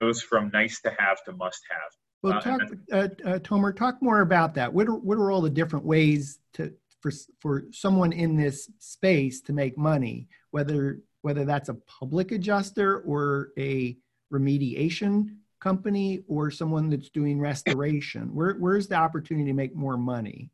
goes 0.00 0.20
from 0.20 0.50
nice 0.52 0.80
to 0.80 0.92
have 0.98 1.22
to 1.26 1.32
must 1.34 1.60
have. 1.70 1.90
Well, 2.22 2.32
uh, 2.32 2.40
talk, 2.40 2.60
uh, 2.92 2.96
uh, 2.96 3.38
Tomer, 3.38 3.74
talk 3.74 4.02
more 4.02 4.20
about 4.20 4.54
that. 4.54 4.72
What 4.72 4.88
are, 4.88 4.96
what 4.96 5.16
are 5.16 5.30
all 5.30 5.42
the 5.42 5.48
different 5.48 5.84
ways 5.84 6.40
to, 6.54 6.74
for 7.00 7.10
for 7.40 7.64
someone 7.72 8.12
in 8.12 8.36
this 8.36 8.70
space 8.78 9.40
to 9.42 9.52
make 9.52 9.76
money, 9.76 10.28
whether 10.50 11.00
whether 11.22 11.44
that's 11.44 11.68
a 11.68 11.74
public 11.74 12.32
adjuster 12.32 13.00
or 13.00 13.50
a 13.58 13.96
remediation 14.32 15.36
company 15.60 16.22
or 16.28 16.50
someone 16.50 16.88
that's 16.88 17.10
doing 17.10 17.38
restoration? 17.40 18.34
Where 18.34 18.54
where's 18.54 18.88
the 18.88 18.96
opportunity 18.96 19.50
to 19.50 19.54
make 19.54 19.74
more 19.74 19.96
money? 19.96 20.50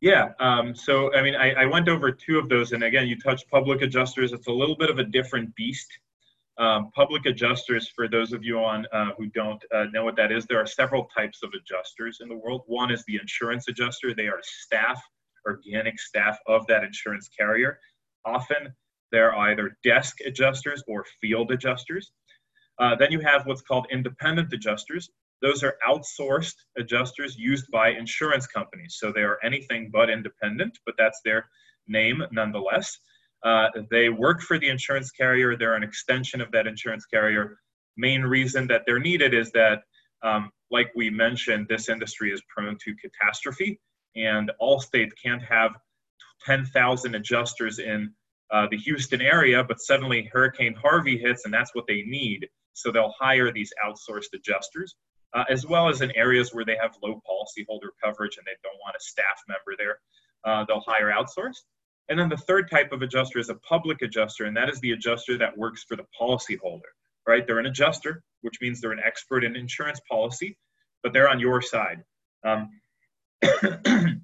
Yeah, 0.00 0.32
um, 0.40 0.74
so 0.74 1.14
I 1.14 1.22
mean, 1.22 1.34
I, 1.34 1.52
I, 1.52 1.64
went 1.64 1.88
over 1.88 2.12
two 2.12 2.38
of 2.38 2.50
those, 2.50 2.72
and 2.72 2.82
again, 2.82 3.08
you 3.08 3.18
touched 3.18 3.50
public 3.50 3.80
adjusters. 3.80 4.32
It's 4.32 4.46
a 4.46 4.52
little 4.52 4.76
bit 4.76 4.90
of 4.90 4.98
a 4.98 5.04
different 5.04 5.54
beast. 5.54 5.88
Um, 6.58 6.90
public 6.94 7.24
adjusters, 7.26 7.88
for 7.88 8.06
those 8.06 8.32
of 8.32 8.44
you 8.44 8.58
on 8.58 8.86
uh, 8.92 9.12
who 9.16 9.26
don't 9.26 9.62
uh, 9.74 9.84
know 9.92 10.04
what 10.04 10.16
that 10.16 10.32
is, 10.32 10.44
there 10.46 10.60
are 10.60 10.66
several 10.66 11.04
types 11.16 11.42
of 11.42 11.50
adjusters 11.58 12.18
in 12.20 12.28
the 12.28 12.36
world. 12.36 12.62
One 12.66 12.90
is 12.90 13.04
the 13.06 13.16
insurance 13.16 13.68
adjuster. 13.68 14.14
They 14.14 14.26
are 14.26 14.40
staff 14.42 15.02
organic 15.46 15.98
staff 15.98 16.38
of 16.46 16.66
that 16.66 16.84
insurance 16.84 17.28
carrier. 17.28 17.78
Often 18.24 18.74
they're 19.12 19.36
either 19.36 19.76
desk 19.84 20.18
adjusters 20.26 20.82
or 20.88 21.04
field 21.20 21.52
adjusters. 21.52 22.12
Uh, 22.78 22.94
then 22.96 23.10
you 23.12 23.20
have 23.20 23.46
what's 23.46 23.62
called 23.62 23.86
independent 23.90 24.52
adjusters. 24.52 25.08
Those 25.42 25.62
are 25.62 25.76
outsourced 25.88 26.54
adjusters 26.78 27.36
used 27.36 27.70
by 27.70 27.90
insurance 27.90 28.46
companies. 28.46 28.96
So 28.98 29.12
they 29.12 29.22
are 29.22 29.38
anything 29.42 29.90
but 29.92 30.10
independent, 30.10 30.78
but 30.84 30.94
that's 30.98 31.20
their 31.24 31.48
name 31.86 32.22
nonetheless. 32.32 32.98
Uh, 33.42 33.68
they 33.90 34.08
work 34.08 34.40
for 34.40 34.58
the 34.58 34.68
insurance 34.68 35.10
carrier, 35.10 35.56
they're 35.56 35.74
an 35.74 35.82
extension 35.82 36.40
of 36.40 36.50
that 36.52 36.66
insurance 36.66 37.06
carrier. 37.06 37.58
Main 37.96 38.22
reason 38.22 38.66
that 38.68 38.82
they're 38.86 38.98
needed 38.98 39.34
is 39.34 39.50
that, 39.52 39.82
um, 40.22 40.50
like 40.70 40.90
we 40.96 41.10
mentioned, 41.10 41.66
this 41.68 41.88
industry 41.88 42.32
is 42.32 42.42
prone 42.48 42.76
to 42.84 42.94
catastrophe 42.96 43.78
and 44.16 44.50
Allstate 44.60 45.10
can't 45.22 45.42
have 45.42 45.72
10,000 46.44 47.14
adjusters 47.14 47.78
in 47.78 48.12
uh, 48.50 48.66
the 48.70 48.76
Houston 48.78 49.20
area, 49.20 49.62
but 49.64 49.80
suddenly 49.80 50.28
Hurricane 50.32 50.74
Harvey 50.74 51.18
hits, 51.18 51.44
and 51.44 51.52
that's 51.52 51.74
what 51.74 51.86
they 51.86 52.02
need. 52.02 52.48
So 52.72 52.92
they'll 52.92 53.14
hire 53.18 53.52
these 53.52 53.72
outsourced 53.84 54.34
adjusters, 54.34 54.94
uh, 55.34 55.44
as 55.50 55.66
well 55.66 55.88
as 55.88 56.02
in 56.02 56.10
areas 56.16 56.52
where 56.52 56.64
they 56.64 56.76
have 56.80 56.96
low 57.02 57.20
policyholder 57.28 57.88
coverage 58.02 58.36
and 58.36 58.46
they 58.46 58.56
don't 58.62 58.78
want 58.84 58.96
a 58.96 59.00
staff 59.00 59.42
member 59.48 59.74
there. 59.78 59.98
Uh, 60.44 60.64
they'll 60.66 60.84
hire 60.86 61.10
outsourced. 61.10 61.64
And 62.08 62.18
then 62.18 62.28
the 62.28 62.36
third 62.36 62.70
type 62.70 62.92
of 62.92 63.02
adjuster 63.02 63.38
is 63.38 63.48
a 63.48 63.56
public 63.56 64.02
adjuster, 64.02 64.44
and 64.44 64.56
that 64.56 64.68
is 64.68 64.78
the 64.80 64.92
adjuster 64.92 65.36
that 65.38 65.58
works 65.58 65.84
for 65.88 65.96
the 65.96 66.04
policyholder, 66.18 66.92
right? 67.26 67.44
They're 67.44 67.58
an 67.58 67.66
adjuster, 67.66 68.22
which 68.42 68.60
means 68.60 68.80
they're 68.80 68.92
an 68.92 69.02
expert 69.04 69.42
in 69.42 69.56
insurance 69.56 70.00
policy, 70.08 70.56
but 71.02 71.12
they're 71.12 71.28
on 71.28 71.40
your 71.40 71.60
side. 71.62 72.04
Um, 72.46 72.70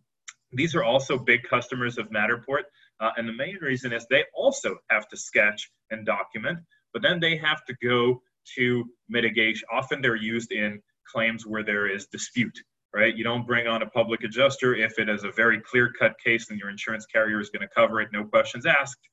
These 0.52 0.74
are 0.74 0.84
also 0.84 1.18
big 1.18 1.42
customers 1.44 1.98
of 1.98 2.10
Matterport. 2.10 2.64
Uh, 3.00 3.10
and 3.16 3.28
the 3.28 3.32
main 3.32 3.56
reason 3.60 3.92
is 3.92 4.06
they 4.08 4.24
also 4.34 4.76
have 4.90 5.08
to 5.08 5.16
sketch 5.16 5.70
and 5.90 6.06
document, 6.06 6.58
but 6.92 7.02
then 7.02 7.20
they 7.20 7.36
have 7.36 7.64
to 7.64 7.74
go 7.82 8.22
to 8.56 8.84
mitigation. 9.08 9.66
Often 9.72 10.02
they're 10.02 10.16
used 10.16 10.52
in 10.52 10.80
claims 11.10 11.46
where 11.46 11.64
there 11.64 11.88
is 11.88 12.06
dispute, 12.06 12.56
right? 12.94 13.16
You 13.16 13.24
don't 13.24 13.46
bring 13.46 13.66
on 13.66 13.82
a 13.82 13.86
public 13.86 14.22
adjuster 14.22 14.74
if 14.74 14.98
it 14.98 15.08
is 15.08 15.24
a 15.24 15.32
very 15.32 15.60
clear 15.60 15.92
cut 15.98 16.14
case 16.24 16.50
and 16.50 16.58
your 16.58 16.70
insurance 16.70 17.06
carrier 17.06 17.40
is 17.40 17.50
going 17.50 17.66
to 17.66 17.74
cover 17.74 18.00
it, 18.00 18.10
no 18.12 18.24
questions 18.24 18.66
asked. 18.66 19.08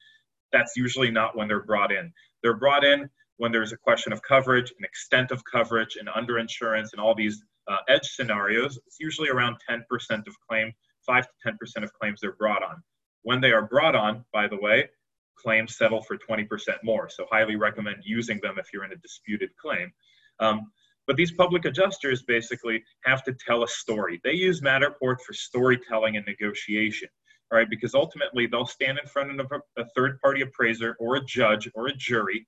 That's 0.52 0.76
usually 0.76 1.12
not 1.12 1.38
when 1.38 1.48
they're 1.48 1.64
brought 1.64 1.92
in. 1.92 2.12
They're 2.44 2.58
brought 2.58 2.84
in 2.84 3.10
when 3.38 3.52
there's 3.52 3.72
a 3.72 3.78
question 3.78 4.12
of 4.12 4.22
coverage 4.22 4.72
and 4.76 4.86
extent 4.86 5.32
of 5.32 5.44
coverage 5.46 5.96
and 5.96 6.10
underinsurance 6.10 6.92
and 6.92 7.00
all 7.00 7.16
these 7.16 7.42
uh, 7.70 7.78
edge 7.88 8.08
scenarios, 8.08 8.78
it's 8.86 8.98
usually 9.00 9.30
around 9.30 9.58
10% 9.70 9.82
of 10.28 10.36
claims, 10.48 10.74
5 11.06 11.26
to 11.26 11.52
10% 11.52 11.84
of 11.84 11.94
claims 11.94 12.20
they're 12.22 12.34
brought 12.34 12.64
on. 12.64 12.82
When 13.24 13.40
they 13.42 13.52
are 13.52 13.62
brought 13.62 13.96
on, 13.96 14.26
by 14.34 14.48
the 14.48 14.58
way, 14.58 14.90
claims 15.38 15.78
settle 15.78 16.02
for 16.02 16.18
20% 16.18 16.48
more. 16.84 17.10
So, 17.10 17.26
highly 17.32 17.56
recommend 17.56 17.98
using 18.04 18.40
them 18.42 18.56
if 18.58 18.68
you're 18.74 18.86
in 18.86 18.92
a 18.92 18.98
disputed 18.98 19.50
claim. 19.58 19.92
Um, 20.40 20.72
but 21.08 21.16
these 21.16 21.32
public 21.32 21.66
adjusters 21.66 22.22
basically 22.24 22.84
have 23.04 23.24
to 23.24 23.34
tell 23.34 23.64
a 23.64 23.68
story. 23.68 24.22
They 24.24 24.34
use 24.34 24.62
Matterport 24.62 25.22
for 25.22 25.34
storytelling 25.34 26.18
and 26.18 26.26
negotiation, 26.26 27.10
right? 27.52 27.68
Because 27.70 27.96
ultimately 27.96 28.46
they'll 28.46 28.66
stand 28.66 29.00
in 29.00 29.08
front 29.08 29.40
of 29.40 29.52
a, 29.52 29.82
a 29.82 29.86
third 29.96 30.20
party 30.22 30.42
appraiser 30.42 30.96
or 31.00 31.16
a 31.16 31.26
judge 31.26 31.70
or 31.74 31.88
a 31.88 31.96
jury 31.96 32.48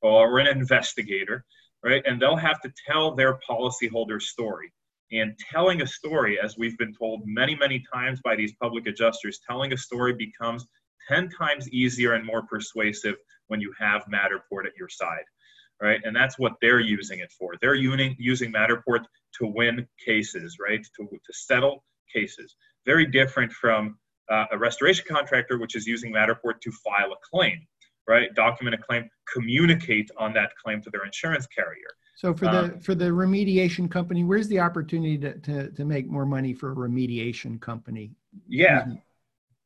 or 0.00 0.38
an 0.40 0.48
investigator 0.48 1.44
right? 1.84 2.02
And 2.06 2.20
they'll 2.20 2.36
have 2.36 2.60
to 2.62 2.72
tell 2.86 3.14
their 3.14 3.38
policyholder 3.48 4.20
story. 4.20 4.72
And 5.10 5.36
telling 5.38 5.82
a 5.82 5.86
story, 5.86 6.38
as 6.42 6.56
we've 6.56 6.78
been 6.78 6.94
told 6.94 7.22
many, 7.26 7.54
many 7.54 7.84
times 7.92 8.20
by 8.24 8.34
these 8.34 8.54
public 8.60 8.86
adjusters, 8.86 9.40
telling 9.46 9.72
a 9.72 9.76
story 9.76 10.14
becomes 10.14 10.66
10 11.08 11.28
times 11.28 11.68
easier 11.70 12.14
and 12.14 12.24
more 12.24 12.42
persuasive 12.42 13.16
when 13.48 13.60
you 13.60 13.72
have 13.78 14.04
Matterport 14.04 14.64
at 14.64 14.72
your 14.78 14.88
side, 14.88 15.24
right? 15.82 16.00
And 16.04 16.16
that's 16.16 16.38
what 16.38 16.54
they're 16.62 16.80
using 16.80 17.18
it 17.18 17.30
for. 17.38 17.54
They're 17.60 17.74
using, 17.74 18.16
using 18.18 18.52
Matterport 18.52 19.04
to 19.38 19.46
win 19.46 19.86
cases, 20.02 20.56
right? 20.58 20.80
To, 20.96 21.04
to 21.06 21.32
settle 21.32 21.84
cases. 22.14 22.56
Very 22.86 23.06
different 23.06 23.52
from 23.52 23.98
uh, 24.30 24.46
a 24.52 24.58
restoration 24.58 25.04
contractor, 25.06 25.58
which 25.58 25.76
is 25.76 25.86
using 25.86 26.12
Matterport 26.12 26.60
to 26.62 26.72
file 26.72 27.12
a 27.12 27.16
claim 27.30 27.66
right? 28.06 28.34
Document 28.34 28.74
a 28.74 28.78
claim, 28.78 29.08
communicate 29.32 30.10
on 30.18 30.32
that 30.34 30.50
claim 30.62 30.82
to 30.82 30.90
their 30.90 31.04
insurance 31.04 31.46
carrier. 31.46 31.92
So 32.14 32.34
for 32.34 32.44
the 32.44 32.64
um, 32.64 32.80
for 32.80 32.94
the 32.94 33.06
remediation 33.06 33.90
company, 33.90 34.22
where's 34.22 34.48
the 34.48 34.60
opportunity 34.60 35.18
to, 35.18 35.38
to, 35.38 35.70
to 35.70 35.84
make 35.84 36.08
more 36.08 36.26
money 36.26 36.52
for 36.52 36.72
a 36.72 36.74
remediation 36.76 37.60
company? 37.60 38.12
Yeah. 38.48 38.86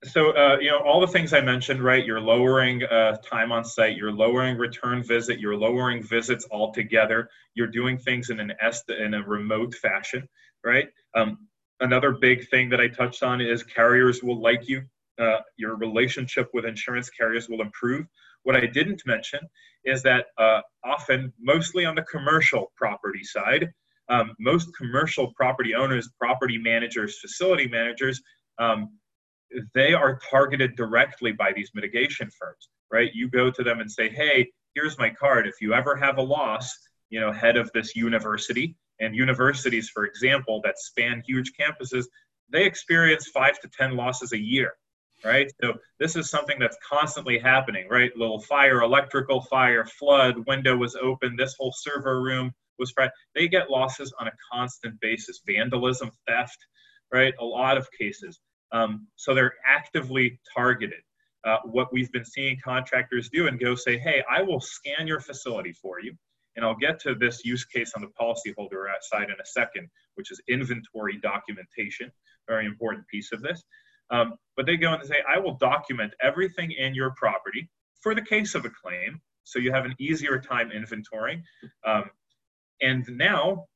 So 0.04 0.30
uh, 0.30 0.58
you 0.60 0.70
know 0.70 0.78
all 0.78 1.00
the 1.00 1.06
things 1.06 1.32
I 1.32 1.40
mentioned, 1.40 1.82
right? 1.82 2.04
You're 2.04 2.20
lowering 2.20 2.84
uh, 2.84 3.16
time 3.18 3.50
on 3.50 3.64
site, 3.64 3.96
you're 3.96 4.12
lowering 4.12 4.56
return 4.56 5.02
visit, 5.02 5.40
you're 5.40 5.56
lowering 5.56 6.02
visits 6.02 6.46
altogether. 6.50 7.28
You're 7.54 7.66
doing 7.66 7.98
things 7.98 8.30
in 8.30 8.38
an 8.38 8.52
est- 8.62 8.90
in 8.90 9.14
a 9.14 9.22
remote 9.22 9.74
fashion, 9.74 10.28
right? 10.64 10.88
Um, 11.14 11.48
another 11.80 12.12
big 12.12 12.48
thing 12.48 12.68
that 12.70 12.80
I 12.80 12.88
touched 12.88 13.22
on 13.22 13.40
is 13.40 13.62
carriers 13.62 14.22
will 14.22 14.40
like 14.40 14.68
you. 14.68 14.82
Uh, 15.18 15.38
your 15.56 15.76
relationship 15.76 16.48
with 16.52 16.64
insurance 16.64 17.08
carriers 17.10 17.48
will 17.48 17.62
improve 17.62 18.06
what 18.42 18.54
I 18.54 18.66
didn't 18.66 19.02
mention 19.06 19.40
is 19.84 20.02
that 20.04 20.26
uh, 20.38 20.60
often, 20.84 21.32
mostly 21.40 21.84
on 21.84 21.96
the 21.96 22.02
commercial 22.02 22.72
property 22.76 23.24
side, 23.24 23.72
um, 24.08 24.34
most 24.38 24.68
commercial 24.76 25.32
property 25.34 25.74
owners, 25.74 26.08
property 26.18 26.56
managers, 26.56 27.18
facility 27.18 27.66
managers, 27.66 28.22
um, 28.58 28.90
they 29.74 29.94
are 29.94 30.20
targeted 30.30 30.76
directly 30.76 31.32
by 31.32 31.52
these 31.52 31.70
mitigation 31.74 32.30
firms. 32.38 32.68
right? 32.92 33.10
You 33.14 33.28
go 33.28 33.50
to 33.50 33.64
them 33.64 33.80
and 33.80 33.90
say, 33.90 34.08
hey, 34.08 34.48
here's 34.76 34.96
my 34.96 35.10
card. 35.10 35.48
If 35.48 35.54
you 35.60 35.74
ever 35.74 35.96
have 35.96 36.18
a 36.18 36.22
loss, 36.22 36.72
you 37.10 37.20
know, 37.20 37.32
head 37.32 37.56
of 37.56 37.70
this 37.72 37.96
university, 37.96 38.76
and 39.00 39.14
universities, 39.14 39.90
for 39.90 40.04
example, 40.04 40.60
that 40.64 40.78
span 40.78 41.22
huge 41.26 41.52
campuses, 41.58 42.06
they 42.50 42.64
experience 42.64 43.28
five 43.28 43.58
to 43.60 43.68
10 43.68 43.96
losses 43.96 44.32
a 44.32 44.38
year, 44.38 44.74
right? 45.24 45.50
So 45.62 45.74
this 45.98 46.16
is 46.16 46.30
something 46.30 46.58
that's 46.58 46.76
constantly 46.88 47.38
happening, 47.38 47.88
right? 47.88 48.10
Little 48.16 48.40
fire, 48.40 48.82
electrical 48.82 49.40
fire, 49.42 49.84
flood, 49.84 50.46
window 50.46 50.76
was 50.76 50.96
open, 50.96 51.36
this 51.36 51.54
whole 51.58 51.72
server 51.72 52.22
room 52.22 52.52
was 52.78 52.90
fried. 52.90 53.10
They 53.34 53.48
get 53.48 53.70
losses 53.70 54.12
on 54.20 54.28
a 54.28 54.32
constant 54.52 55.00
basis, 55.00 55.40
vandalism, 55.46 56.10
theft, 56.26 56.58
right? 57.12 57.34
A 57.40 57.44
lot 57.44 57.76
of 57.76 57.88
cases. 57.98 58.40
Um, 58.72 59.06
so 59.16 59.34
they're 59.34 59.54
actively 59.66 60.38
targeted. 60.54 61.00
Uh, 61.44 61.58
what 61.64 61.92
we've 61.92 62.10
been 62.10 62.24
seeing 62.24 62.58
contractors 62.62 63.28
do 63.28 63.46
and 63.46 63.60
go 63.60 63.74
say, 63.74 63.98
hey, 63.98 64.22
I 64.30 64.42
will 64.42 64.60
scan 64.60 65.06
your 65.06 65.20
facility 65.20 65.72
for 65.72 66.00
you. 66.00 66.12
And 66.56 66.64
I'll 66.64 66.76
get 66.76 66.98
to 67.00 67.14
this 67.14 67.44
use 67.44 67.64
case 67.64 67.92
on 67.94 68.02
the 68.02 68.08
policyholder 68.20 68.86
side 69.02 69.24
in 69.28 69.36
a 69.40 69.46
second, 69.46 69.88
which 70.14 70.32
is 70.32 70.40
inventory 70.48 71.18
documentation, 71.22 72.10
very 72.48 72.66
important 72.66 73.06
piece 73.08 73.30
of 73.32 73.42
this. 73.42 73.62
Um, 74.10 74.34
but 74.56 74.66
they 74.66 74.76
go 74.76 74.92
in 74.94 75.00
and 75.00 75.08
say, 75.08 75.16
I 75.28 75.38
will 75.38 75.54
document 75.54 76.12
everything 76.22 76.72
in 76.72 76.94
your 76.94 77.10
property 77.16 77.68
for 78.00 78.14
the 78.14 78.22
case 78.22 78.54
of 78.54 78.64
a 78.64 78.70
claim, 78.70 79.20
so 79.44 79.58
you 79.58 79.72
have 79.72 79.84
an 79.84 79.94
easier 79.98 80.38
time 80.38 80.70
inventorying. 80.70 81.42
Um, 81.84 82.10
and 82.80 83.04
now, 83.08 83.66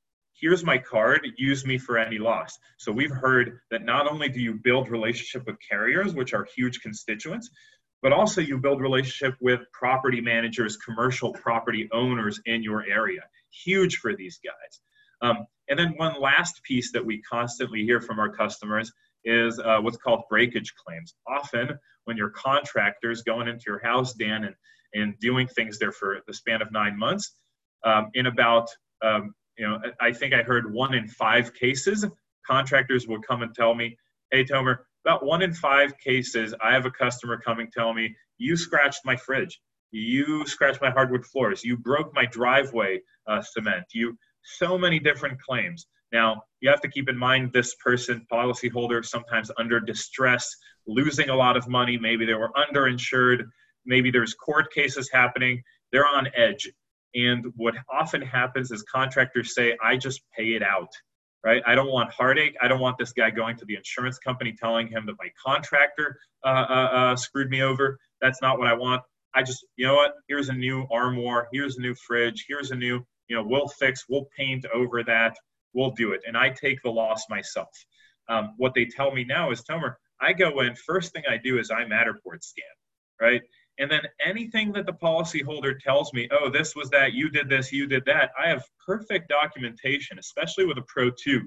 here's 0.41 0.65
my 0.65 0.79
card, 0.79 1.27
use 1.37 1.67
me 1.67 1.79
for 1.79 1.99
any 1.99 2.19
loss. 2.19 2.59
So 2.79 2.93
we've 2.93 3.11
heard 3.11 3.61
that 3.71 3.85
not 3.85 4.11
only 4.11 4.29
do 4.29 4.41
you 4.41 4.55
build 4.55 4.89
relationship 4.89 5.47
with 5.47 5.57
carriers, 5.69 6.15
which 6.15 6.33
are 6.33 6.47
huge 6.57 6.81
constituents, 6.81 7.51
but 8.03 8.13
also 8.13 8.41
you 8.41 8.59
build 8.59 8.81
relationship 8.81 9.37
with 9.41 9.61
property 9.73 10.21
managers, 10.21 10.77
commercial 10.79 11.33
property 11.33 11.89
owners 11.93 12.41
in 12.47 12.63
your 12.63 12.85
area. 12.87 13.21
Huge 13.51 13.97
for 13.97 14.17
these 14.17 14.41
guys. 14.43 14.81
Um, 15.23 15.47
and 15.69 15.79
then 15.79 15.95
one 15.97 16.19
last 16.21 16.63
piece 16.63 16.93
that 16.93 17.05
we 17.05 17.21
constantly 17.23 17.85
hear 17.85 18.01
from 18.01 18.19
our 18.19 18.31
customers 18.31 18.91
is 19.25 19.59
uh, 19.59 19.79
what's 19.81 19.97
called 19.97 20.23
breakage 20.29 20.75
claims. 20.75 21.15
Often, 21.27 21.79
when 22.05 22.17
your 22.17 22.31
contractors 22.31 23.23
going 23.23 23.49
into 23.49 23.65
your 23.67 23.81
house, 23.83 24.15
Dan, 24.15 24.45
and, 24.45 24.55
and 24.95 25.19
doing 25.21 25.47
things 25.47 25.79
there 25.79 25.93
for 25.93 26.21
the 26.27 26.35
span 26.35 26.63
of 26.63 26.73
nine 26.73 26.99
months, 26.99 27.37
um, 27.85 28.11
in 28.15 28.27
about, 28.27 28.69
um, 29.03 29.35
you 29.59 29.67
know, 29.67 29.79
I 30.01 30.13
think 30.13 30.35
I 30.35 30.43
heard 30.43 30.73
one 30.73 30.95
in 30.95 31.09
five 31.09 31.55
cases, 31.55 32.05
contractors 32.47 33.07
would 33.07 33.27
come 33.27 33.43
and 33.43 33.55
tell 33.55 33.75
me, 33.75 33.97
hey, 34.31 34.45
Tomer, 34.45 34.79
about 35.05 35.25
one 35.25 35.43
in 35.43 35.53
five 35.53 35.97
cases, 35.99 36.55
I 36.63 36.73
have 36.73 36.87
a 36.87 36.91
customer 36.91 37.39
coming 37.39 37.69
tell 37.73 37.93
me, 37.95 38.15
you 38.39 38.57
scratched 38.57 39.01
my 39.05 39.17
fridge, 39.17 39.61
you 39.91 40.47
scratched 40.47 40.81
my 40.81 40.91
hardwood 40.91 41.25
floors, 41.27 41.65
you 41.65 41.77
broke 41.77 42.15
my 42.15 42.27
driveway 42.27 43.01
uh, 43.27 43.43
cement, 43.43 43.85
you 43.93 44.17
so 44.43 44.79
many 44.79 44.99
different 44.99 45.41
claims. 45.41 45.87
Now, 46.13 46.43
you 46.61 46.69
have 46.71 46.81
to 46.83 46.89
keep 46.89 47.09
in 47.09 47.17
mind 47.17 47.53
this 47.53 47.75
person, 47.77 48.27
policyholder, 48.31 49.05
sometimes 49.05 49.51
under 49.59 49.81
distress, 49.81 50.55
losing 50.87 51.31
a 51.31 51.35
lot 51.35 51.57
of 51.57 51.69
money. 51.69 51.97
Maybe 51.97 52.27
they 52.27 52.35
were 52.35 52.51
underinsured. 52.57 53.45
Maybe 53.87 54.11
there's 54.11 54.35
court 54.35 54.73
cases 54.73 55.09
happening. 55.13 55.63
They're 55.93 56.07
on 56.07 56.29
edge. 56.37 56.71
And 57.15 57.47
what 57.57 57.75
often 57.93 58.23
happens 58.23 58.71
is 58.71 58.83
contractors 58.83 59.55
say, 59.55 59.77
I 59.83 59.97
just 59.97 60.21
pay 60.37 60.55
it 60.55 60.63
out 60.63 60.91
right? 61.45 61.63
I 61.67 61.75
don't 61.75 61.91
want 61.91 62.11
heartache. 62.13 62.55
I 62.61 62.69
don't 62.69 62.81
want 62.81 62.99
this 62.99 63.13
guy 63.13 63.31
going 63.31 63.57
to 63.57 63.65
the 63.65 63.77
insurance 63.77 64.19
company 64.19 64.55
telling 64.59 64.89
him 64.89 65.07
that 65.07 65.15
my 65.19 65.31
contractor 65.43 66.19
uh, 66.45 66.49
uh, 66.49 66.89
uh, 66.93 67.17
screwed 67.17 67.51
me 67.51 67.63
over. 67.63 67.99
That's 68.21 68.43
not 68.43 68.59
what 68.59 68.69
I 68.69 68.75
want. 68.75 69.03
I 69.35 69.43
just, 69.43 69.65
you 69.77 69.87
know 69.87 69.95
what? 69.95 70.15
Here's 70.29 70.49
a 70.49 70.53
new 70.53 70.87
armoire. 70.91 71.49
Here's 71.53 71.79
a 71.79 71.81
new 71.81 71.95
fridge. 71.95 72.45
Here's 72.49 72.73
a 72.73 72.75
new, 72.75 73.05
you 73.29 73.37
know, 73.37 73.45
we'll 73.45 73.69
fix, 73.69 74.05
we'll 74.09 74.29
paint 74.37 74.67
over 74.75 75.03
that. 75.05 75.37
We'll 75.73 75.93
do 75.93 76.13
it. 76.13 76.23
And 76.27 76.37
I 76.37 76.51
take 76.51 76.83
the 76.83 76.91
loss 76.91 77.25
myself. 77.29 77.71
Um, 78.29 78.55
what 78.57 78.75
they 78.75 78.85
tell 78.85 79.11
me 79.13 79.25
now 79.25 79.51
is, 79.51 79.63
Tomer, 79.63 79.95
I 80.21 80.33
go 80.33 80.61
in, 80.61 80.75
first 80.75 81.13
thing 81.13 81.23
I 81.29 81.37
do 81.37 81.59
is 81.59 81.71
I 81.71 81.85
Matterport 81.85 82.43
scan, 82.43 82.65
right? 83.21 83.41
And 83.79 83.91
then 83.91 84.03
anything 84.25 84.73
that 84.73 84.85
the 84.85 84.93
policyholder 84.93 85.79
tells 85.81 86.13
me, 86.13 86.29
oh, 86.33 86.51
this 86.51 86.77
was 86.77 86.91
that, 86.91 87.15
you 87.15 87.31
did 87.31 87.49
this, 87.49 87.73
you 87.73 87.87
did 87.87 88.05
that, 88.05 88.31
I 88.39 88.49
have 88.49 88.65
perfect 88.85 89.31
documentation, 89.31 90.19
especially 90.19 90.67
with 90.67 90.77
a 90.77 90.85
Pro 90.87 91.11
2. 91.11 91.41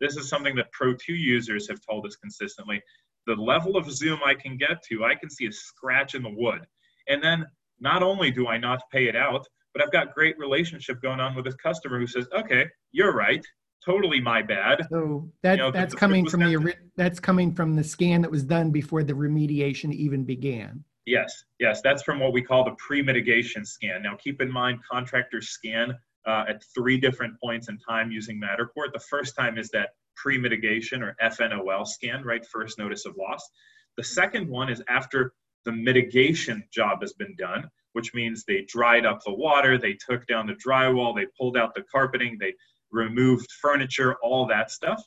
This 0.00 0.16
is 0.16 0.28
something 0.28 0.54
that 0.56 0.70
Pro 0.72 0.94
2 0.94 1.14
users 1.14 1.66
have 1.68 1.80
told 1.88 2.06
us 2.06 2.16
consistently. 2.16 2.82
The 3.26 3.34
level 3.34 3.76
of 3.76 3.90
zoom 3.90 4.20
I 4.24 4.34
can 4.34 4.58
get 4.58 4.82
to, 4.90 5.04
I 5.04 5.14
can 5.14 5.30
see 5.30 5.46
a 5.46 5.52
scratch 5.52 6.14
in 6.14 6.22
the 6.22 6.30
wood. 6.30 6.60
And 7.08 7.22
then 7.22 7.46
not 7.80 8.02
only 8.02 8.30
do 8.30 8.48
I 8.48 8.58
not 8.58 8.80
pay 8.92 9.08
it 9.08 9.16
out, 9.16 9.46
but 9.72 9.82
I've 9.82 9.92
got 9.92 10.14
great 10.14 10.38
relationship 10.38 11.00
going 11.00 11.20
on 11.20 11.34
with 11.34 11.44
this 11.44 11.54
customer 11.54 11.98
who 11.98 12.06
says, 12.06 12.26
okay, 12.36 12.66
you're 12.92 13.14
right. 13.14 13.44
Totally 13.84 14.20
my 14.20 14.42
bad. 14.42 14.86
So 14.90 15.30
that, 15.42 15.58
you 15.58 15.64
know, 15.64 15.70
that's 15.70 15.94
the, 15.94 16.00
coming 16.00 16.28
from 16.28 16.40
the 16.40 16.74
that's 16.96 17.20
coming 17.20 17.52
from 17.54 17.76
the 17.76 17.84
scan 17.84 18.22
that 18.22 18.30
was 18.30 18.44
done 18.44 18.70
before 18.70 19.02
the 19.02 19.12
remediation 19.12 19.92
even 19.92 20.24
began. 20.24 20.84
Yes, 21.06 21.44
yes, 21.58 21.80
that's 21.80 22.02
from 22.02 22.20
what 22.20 22.34
we 22.34 22.42
call 22.42 22.64
the 22.64 22.72
pre-mitigation 22.72 23.64
scan. 23.64 24.02
Now, 24.02 24.14
keep 24.16 24.42
in 24.42 24.50
mind, 24.50 24.80
contractors 24.90 25.48
scan 25.48 25.96
uh, 26.26 26.44
at 26.48 26.62
three 26.74 26.98
different 26.98 27.40
points 27.40 27.70
in 27.70 27.78
time 27.78 28.10
using 28.10 28.38
Matterport. 28.38 28.92
The 28.92 29.00
first 29.08 29.34
time 29.34 29.56
is 29.56 29.70
that 29.70 29.90
pre-mitigation 30.16 31.02
or 31.02 31.16
FNOL 31.22 31.86
scan, 31.86 32.24
right? 32.24 32.44
First 32.44 32.78
notice 32.78 33.06
of 33.06 33.16
loss. 33.16 33.48
The 33.96 34.04
second 34.04 34.48
one 34.48 34.68
is 34.68 34.82
after 34.88 35.32
the 35.64 35.72
mitigation 35.72 36.62
job 36.70 37.00
has 37.00 37.14
been 37.14 37.34
done, 37.36 37.70
which 37.92 38.12
means 38.12 38.44
they 38.44 38.66
dried 38.68 39.06
up 39.06 39.24
the 39.24 39.32
water, 39.32 39.78
they 39.78 39.94
took 39.94 40.26
down 40.26 40.46
the 40.46 40.54
drywall, 40.54 41.16
they 41.16 41.26
pulled 41.38 41.56
out 41.56 41.74
the 41.74 41.84
carpeting, 41.90 42.36
they 42.38 42.52
removed 42.90 43.50
furniture, 43.60 44.16
all 44.22 44.46
that 44.46 44.70
stuff. 44.70 45.02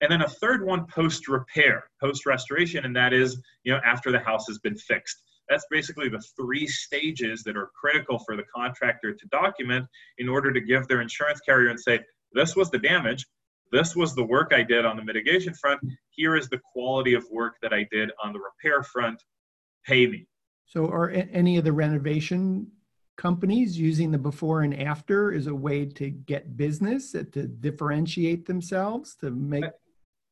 And 0.00 0.10
then 0.10 0.22
a 0.22 0.28
third 0.28 0.64
one 0.64 0.86
post 0.86 1.28
repair 1.28 1.84
post 2.00 2.26
restoration 2.26 2.84
and 2.84 2.94
that 2.94 3.14
is 3.14 3.40
you 3.64 3.72
know 3.72 3.80
after 3.84 4.12
the 4.12 4.18
house 4.18 4.46
has 4.48 4.58
been 4.58 4.76
fixed. 4.76 5.22
That's 5.48 5.64
basically 5.70 6.08
the 6.08 6.22
three 6.36 6.66
stages 6.66 7.42
that 7.44 7.56
are 7.56 7.70
critical 7.80 8.18
for 8.18 8.36
the 8.36 8.42
contractor 8.54 9.14
to 9.14 9.26
document 9.28 9.86
in 10.18 10.28
order 10.28 10.52
to 10.52 10.60
give 10.60 10.88
their 10.88 11.00
insurance 11.00 11.40
carrier 11.40 11.70
and 11.70 11.80
say 11.80 12.00
this 12.32 12.56
was 12.56 12.70
the 12.70 12.78
damage. 12.78 13.24
This 13.72 13.96
was 13.96 14.14
the 14.14 14.24
work 14.24 14.52
i 14.52 14.62
did 14.62 14.84
on 14.84 14.96
the 14.96 15.04
mitigation 15.04 15.54
front. 15.54 15.80
Here 16.10 16.36
is 16.36 16.48
the 16.48 16.60
quality 16.72 17.14
of 17.14 17.24
work 17.30 17.54
that 17.62 17.72
i 17.72 17.86
did 17.90 18.10
on 18.22 18.32
the 18.32 18.40
repair 18.40 18.82
front. 18.82 19.22
Pay 19.86 20.06
me. 20.08 20.26
So 20.66 20.86
are 20.86 21.10
any 21.10 21.56
of 21.56 21.64
the 21.64 21.72
renovation 21.72 22.70
companies 23.16 23.78
using 23.78 24.10
the 24.10 24.18
before 24.18 24.62
and 24.62 24.80
after 24.80 25.32
as 25.32 25.46
a 25.46 25.54
way 25.54 25.86
to 25.86 26.10
get 26.10 26.56
business 26.56 27.12
to 27.12 27.22
differentiate 27.24 28.46
themselves 28.46 29.16
to 29.16 29.30
make 29.30 29.64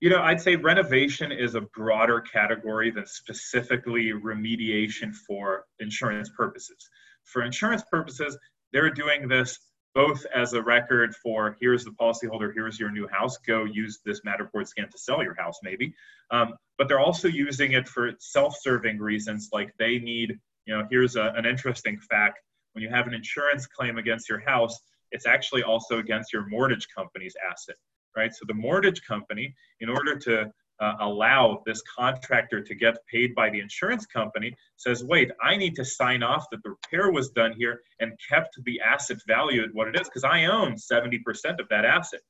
you 0.00 0.10
know, 0.10 0.20
I'd 0.20 0.40
say 0.40 0.56
renovation 0.56 1.32
is 1.32 1.54
a 1.54 1.62
broader 1.62 2.20
category 2.20 2.90
than 2.90 3.06
specifically 3.06 4.12
remediation 4.12 5.14
for 5.14 5.64
insurance 5.78 6.28
purposes. 6.36 6.90
For 7.22 7.42
insurance 7.42 7.82
purposes, 7.90 8.36
they're 8.70 8.90
doing 8.90 9.28
this 9.28 9.58
both 9.94 10.26
as 10.34 10.52
a 10.52 10.62
record 10.62 11.14
for 11.22 11.56
here's 11.58 11.84
the 11.84 11.92
policyholder, 11.92 12.52
here's 12.52 12.78
your 12.78 12.90
new 12.90 13.08
house, 13.08 13.38
go 13.38 13.64
use 13.64 14.00
this 14.04 14.20
Matterport 14.26 14.66
scan 14.66 14.90
to 14.90 14.98
sell 14.98 15.22
your 15.22 15.36
house, 15.36 15.58
maybe. 15.62 15.94
Um, 16.30 16.52
but 16.76 16.86
they're 16.86 17.00
also 17.00 17.28
using 17.28 17.72
it 17.72 17.88
for 17.88 18.10
self 18.18 18.56
serving 18.60 18.98
reasons, 18.98 19.48
like 19.52 19.72
they 19.78 19.98
need, 19.98 20.38
you 20.66 20.76
know, 20.76 20.86
here's 20.90 21.16
a, 21.16 21.32
an 21.36 21.46
interesting 21.46 21.98
fact 22.10 22.40
when 22.74 22.82
you 22.82 22.90
have 22.90 23.06
an 23.06 23.14
insurance 23.14 23.66
claim 23.66 23.98
against 23.98 24.28
your 24.28 24.40
house, 24.40 24.78
it's 25.10 25.26
actually 25.26 25.62
also 25.62 25.98
against 25.98 26.32
your 26.32 26.46
mortgage 26.46 26.86
company's 26.94 27.34
asset 27.50 27.76
right? 28.16 28.34
So 28.34 28.44
the 28.46 28.54
mortgage 28.54 29.02
company, 29.02 29.54
in 29.80 29.88
order 29.88 30.16
to 30.16 30.50
uh, 30.80 30.94
allow 31.00 31.62
this 31.66 31.82
contractor 31.96 32.60
to 32.60 32.74
get 32.74 32.96
paid 33.10 33.34
by 33.34 33.50
the 33.50 33.60
insurance 33.60 34.06
company, 34.06 34.54
says, 34.76 35.04
wait, 35.04 35.30
I 35.42 35.56
need 35.56 35.76
to 35.76 35.84
sign 35.84 36.22
off 36.22 36.46
that 36.50 36.62
the 36.62 36.70
repair 36.70 37.10
was 37.12 37.30
done 37.30 37.54
here 37.56 37.80
and 38.00 38.12
kept 38.28 38.58
the 38.64 38.80
asset 38.80 39.18
value 39.26 39.62
at 39.62 39.70
what 39.72 39.88
it 39.88 40.00
is 40.00 40.08
because 40.08 40.24
I 40.24 40.46
own 40.46 40.74
70% 40.74 41.20
of 41.60 41.68
that 41.70 41.84
asset, 41.84 42.20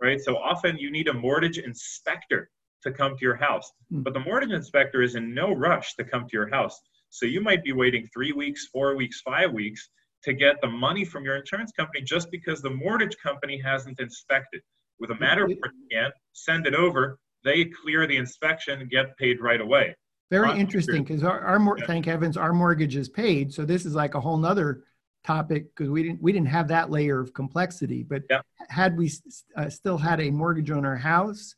right? 0.00 0.20
So 0.20 0.36
often 0.36 0.78
you 0.78 0.90
need 0.90 1.08
a 1.08 1.14
mortgage 1.14 1.58
inspector 1.58 2.50
to 2.84 2.92
come 2.92 3.16
to 3.16 3.22
your 3.22 3.36
house, 3.36 3.72
hmm. 3.90 4.02
but 4.02 4.14
the 4.14 4.20
mortgage 4.20 4.52
inspector 4.52 5.02
is 5.02 5.16
in 5.16 5.34
no 5.34 5.52
rush 5.52 5.94
to 5.96 6.04
come 6.04 6.22
to 6.22 6.32
your 6.32 6.48
house. 6.48 6.80
So 7.10 7.26
you 7.26 7.40
might 7.40 7.64
be 7.64 7.72
waiting 7.72 8.06
three 8.12 8.32
weeks, 8.32 8.66
four 8.66 8.96
weeks, 8.96 9.20
five 9.20 9.52
weeks 9.52 9.88
to 10.24 10.32
get 10.32 10.60
the 10.60 10.68
money 10.68 11.04
from 11.04 11.24
your 11.24 11.36
insurance 11.36 11.72
company 11.72 12.02
just 12.02 12.30
because 12.30 12.60
the 12.60 12.70
mortgage 12.70 13.16
company 13.22 13.60
hasn't 13.60 14.00
inspected 14.00 14.60
with 15.00 15.10
a 15.10 15.14
Matterport 15.14 15.70
scan, 15.86 16.10
send 16.32 16.66
it 16.66 16.74
over, 16.74 17.18
they 17.44 17.64
clear 17.64 18.06
the 18.06 18.16
inspection 18.16 18.80
and 18.80 18.90
get 18.90 19.16
paid 19.16 19.40
right 19.40 19.60
away. 19.60 19.94
Very 20.30 20.58
interesting 20.58 21.04
because 21.04 21.22
our, 21.22 21.40
our 21.40 21.78
yeah. 21.78 21.86
thank 21.86 22.04
heavens 22.04 22.36
our 22.36 22.52
mortgage 22.52 22.96
is 22.96 23.08
paid. 23.08 23.52
So 23.52 23.64
this 23.64 23.86
is 23.86 23.94
like 23.94 24.14
a 24.14 24.20
whole 24.20 24.36
nother 24.36 24.84
topic 25.24 25.74
because 25.74 25.90
we 25.90 26.02
didn't 26.02 26.20
we 26.20 26.32
didn't 26.32 26.48
have 26.48 26.68
that 26.68 26.90
layer 26.90 27.18
of 27.18 27.32
complexity. 27.32 28.02
But 28.02 28.24
yeah. 28.28 28.40
had 28.68 28.96
we 28.98 29.10
uh, 29.56 29.70
still 29.70 29.96
had 29.96 30.20
a 30.20 30.30
mortgage 30.30 30.70
on 30.70 30.84
our 30.84 30.96
house, 30.96 31.54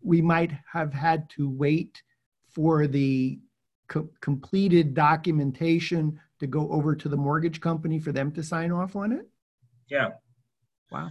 we 0.00 0.20
might 0.20 0.52
have 0.72 0.92
had 0.92 1.30
to 1.30 1.48
wait 1.48 2.02
for 2.50 2.88
the 2.88 3.38
co- 3.92 4.08
completed 4.20 4.94
documentation 4.94 6.18
to 6.40 6.46
go 6.46 6.68
over 6.70 6.96
to 6.96 7.08
the 7.08 7.16
mortgage 7.16 7.60
company 7.60 7.98
for 7.98 8.10
them 8.10 8.32
to 8.32 8.42
sign 8.42 8.72
off 8.72 8.96
on 8.96 9.12
it? 9.12 9.28
Yeah. 9.88 10.10
Wow. 10.90 11.10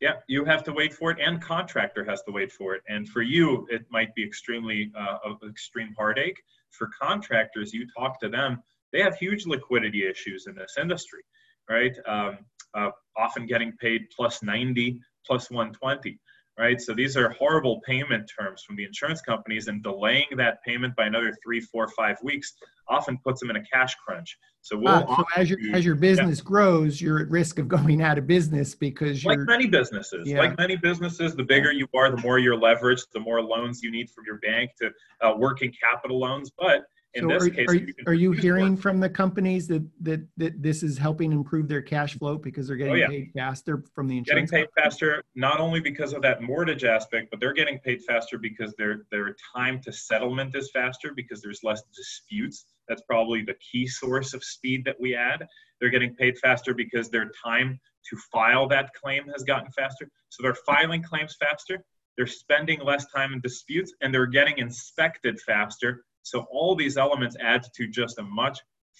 Yeah, 0.00 0.14
you 0.28 0.44
have 0.44 0.62
to 0.64 0.72
wait 0.72 0.94
for 0.94 1.10
it, 1.10 1.18
and 1.20 1.42
contractor 1.42 2.04
has 2.04 2.22
to 2.22 2.32
wait 2.32 2.52
for 2.52 2.74
it. 2.74 2.82
And 2.88 3.08
for 3.08 3.22
you, 3.22 3.66
it 3.70 3.84
might 3.90 4.14
be 4.14 4.22
extremely 4.22 4.90
uh, 4.98 5.18
of 5.24 5.36
extreme 5.48 5.94
heartache. 5.96 6.40
For 6.70 6.88
contractors, 7.00 7.74
you 7.74 7.86
talk 7.98 8.18
to 8.20 8.28
them; 8.28 8.62
they 8.92 9.02
have 9.02 9.16
huge 9.16 9.46
liquidity 9.46 10.06
issues 10.06 10.46
in 10.46 10.54
this 10.54 10.76
industry, 10.80 11.22
right? 11.68 11.94
Um, 12.06 12.38
uh, 12.72 12.90
often 13.16 13.44
getting 13.44 13.72
paid 13.72 14.06
plus 14.16 14.42
90, 14.42 15.00
plus 15.26 15.50
120 15.50 16.18
right? 16.60 16.80
So 16.80 16.92
these 16.94 17.16
are 17.16 17.30
horrible 17.30 17.80
payment 17.86 18.30
terms 18.38 18.62
from 18.62 18.76
the 18.76 18.84
insurance 18.84 19.22
companies, 19.22 19.68
and 19.68 19.82
delaying 19.82 20.26
that 20.36 20.62
payment 20.62 20.94
by 20.94 21.06
another 21.06 21.34
three, 21.42 21.60
four, 21.60 21.88
five 21.88 22.18
weeks 22.22 22.52
often 22.86 23.18
puts 23.24 23.40
them 23.40 23.50
in 23.50 23.56
a 23.56 23.64
cash 23.72 23.94
crunch. 23.94 24.36
So 24.60 24.76
we'll 24.76 24.88
ah, 24.88 25.16
so 25.16 25.24
as 25.36 25.48
your 25.48 25.58
as 25.72 25.84
your 25.84 25.94
business 25.94 26.38
yeah. 26.38 26.44
grows, 26.44 27.00
you're 27.00 27.20
at 27.20 27.30
risk 27.30 27.58
of 27.58 27.66
going 27.66 28.02
out 28.02 28.18
of 28.18 28.26
business 28.26 28.74
because 28.74 29.24
you're 29.24 29.36
like 29.36 29.46
many 29.46 29.66
businesses. 29.66 30.28
Yeah. 30.28 30.38
Like 30.38 30.58
many 30.58 30.76
businesses, 30.76 31.34
the 31.34 31.44
bigger 31.44 31.72
you 31.72 31.88
are, 31.94 32.10
the 32.10 32.20
more 32.20 32.38
you're 32.38 32.60
leveraged, 32.60 33.06
the 33.14 33.20
more 33.20 33.40
loans 33.40 33.82
you 33.82 33.90
need 33.90 34.10
from 34.10 34.24
your 34.26 34.38
bank 34.38 34.72
to 34.80 34.90
uh, 35.22 35.34
working 35.36 35.72
capital 35.82 36.20
loans. 36.20 36.52
But 36.58 36.84
in 37.14 37.22
so 37.24 37.28
this 37.28 37.46
are, 37.46 37.50
case, 37.50 37.68
are, 37.68 37.74
you, 37.74 37.94
are 38.06 38.14
you 38.14 38.32
hearing 38.32 38.76
from 38.76 39.00
the 39.00 39.08
companies 39.08 39.66
that, 39.66 39.84
that 40.00 40.20
that 40.36 40.62
this 40.62 40.82
is 40.84 40.96
helping 40.96 41.32
improve 41.32 41.66
their 41.66 41.82
cash 41.82 42.16
flow 42.16 42.38
because 42.38 42.68
they're 42.68 42.76
getting 42.76 42.92
oh, 42.92 42.96
yeah. 42.96 43.08
paid 43.08 43.32
faster 43.34 43.82
from 43.94 44.06
the 44.06 44.18
insurance? 44.18 44.50
Getting 44.50 44.66
paid 44.66 44.82
faster, 44.82 45.22
not 45.34 45.58
only 45.58 45.80
because 45.80 46.12
of 46.12 46.22
that 46.22 46.42
mortgage 46.42 46.84
aspect, 46.84 47.28
but 47.30 47.40
they're 47.40 47.52
getting 47.52 47.80
paid 47.80 48.02
faster 48.04 48.38
because 48.38 48.74
their 48.78 49.06
their 49.10 49.34
time 49.54 49.80
to 49.82 49.92
settlement 49.92 50.54
is 50.54 50.70
faster 50.72 51.12
because 51.14 51.42
there's 51.42 51.64
less 51.64 51.82
disputes. 51.94 52.66
That's 52.88 53.02
probably 53.02 53.42
the 53.42 53.54
key 53.54 53.88
source 53.88 54.32
of 54.32 54.44
speed 54.44 54.84
that 54.84 54.96
we 55.00 55.16
add. 55.16 55.46
They're 55.80 55.90
getting 55.90 56.14
paid 56.14 56.38
faster 56.38 56.74
because 56.74 57.10
their 57.10 57.30
time 57.44 57.80
to 58.08 58.16
file 58.32 58.68
that 58.68 58.92
claim 58.94 59.26
has 59.28 59.42
gotten 59.42 59.70
faster. 59.72 60.08
So 60.28 60.42
they're 60.42 60.54
filing 60.54 61.02
claims 61.02 61.36
faster. 61.40 61.84
They're 62.16 62.26
spending 62.26 62.80
less 62.80 63.06
time 63.06 63.32
in 63.32 63.40
disputes, 63.40 63.94
and 64.00 64.14
they're 64.14 64.26
getting 64.26 64.58
inspected 64.58 65.40
faster 65.40 66.04
so 66.30 66.46
all 66.50 66.74
these 66.74 66.96
elements 66.96 67.36
add 67.40 67.62
to 67.76 67.88
just 67.88 68.18
a 68.18 68.22
much 68.22 68.58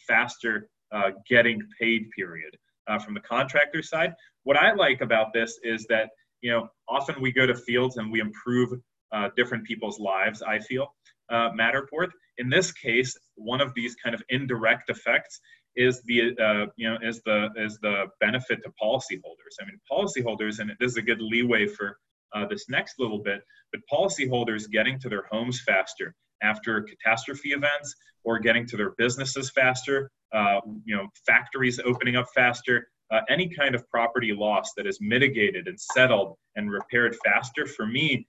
faster 0.09 0.69
uh, 0.93 1.11
getting 1.29 1.61
paid 1.81 2.11
period 2.17 2.57
uh, 2.89 2.99
from 2.99 3.15
the 3.15 3.21
contractor 3.21 3.83
side. 3.83 4.13
What 4.45 4.57
I 4.57 4.73
like 4.73 5.01
about 5.01 5.33
this 5.33 5.59
is 5.63 5.87
that 5.89 6.11
you 6.43 6.51
know 6.51 6.69
often 6.89 7.21
we 7.21 7.33
go 7.33 7.47
to 7.47 7.55
fields 7.55 7.97
and 7.97 8.11
we 8.11 8.21
improve 8.21 8.71
uh, 9.13 9.29
different 9.37 9.65
people's 9.65 9.99
lives. 9.99 10.43
I 10.43 10.59
feel 10.59 10.95
uh, 11.31 11.51
Matterport. 11.51 12.09
In 12.39 12.49
this 12.49 12.73
case, 12.73 13.17
one 13.37 13.61
of 13.61 13.73
these 13.75 13.95
kind 14.03 14.15
of 14.15 14.23
indirect 14.29 14.91
effects 14.91 15.41
is 15.77 16.03
the 16.07 16.37
uh, 16.39 16.67
you 16.77 16.89
know 16.89 16.99
is 17.03 17.21
the 17.25 17.49
is 17.57 17.79
the 17.83 18.07
benefit 18.21 18.61
to 18.65 18.71
policyholders. 18.83 19.55
I 19.61 19.65
mean, 19.67 19.79
policyholders, 19.91 20.59
and 20.59 20.71
this 20.81 20.93
is 20.93 20.97
a 20.97 21.03
good 21.03 21.21
leeway 21.21 21.67
for 21.67 21.97
uh, 22.35 22.47
this 22.47 22.69
next 22.69 22.95
little 22.99 23.23
bit, 23.23 23.43
but 23.73 23.81
policyholders 23.93 24.71
getting 24.71 24.99
to 25.01 25.09
their 25.09 25.25
homes 25.31 25.61
faster, 25.61 26.15
after 26.43 26.83
catastrophe 26.83 27.51
events 27.51 27.95
or 28.25 28.39
getting 28.39 28.67
to 28.67 28.77
their 28.77 28.91
businesses 28.99 29.51
faster, 29.51 30.11
uh, 30.33 30.61
you 30.85 30.97
know, 30.97 31.07
factories 31.27 31.81
opening 31.85 32.17
up 32.17 32.27
faster, 32.35 32.89
uh, 33.11 33.21
any 33.29 33.49
kind 33.49 33.75
of 33.75 33.89
property 33.91 34.33
loss 34.33 34.73
that 34.77 34.87
is 34.87 34.99
mitigated 35.01 35.67
and 35.67 35.79
settled 35.81 36.37
and 36.57 36.71
repaired 36.71 37.17
faster 37.25 37.67
for 37.67 37.87
me 37.87 38.27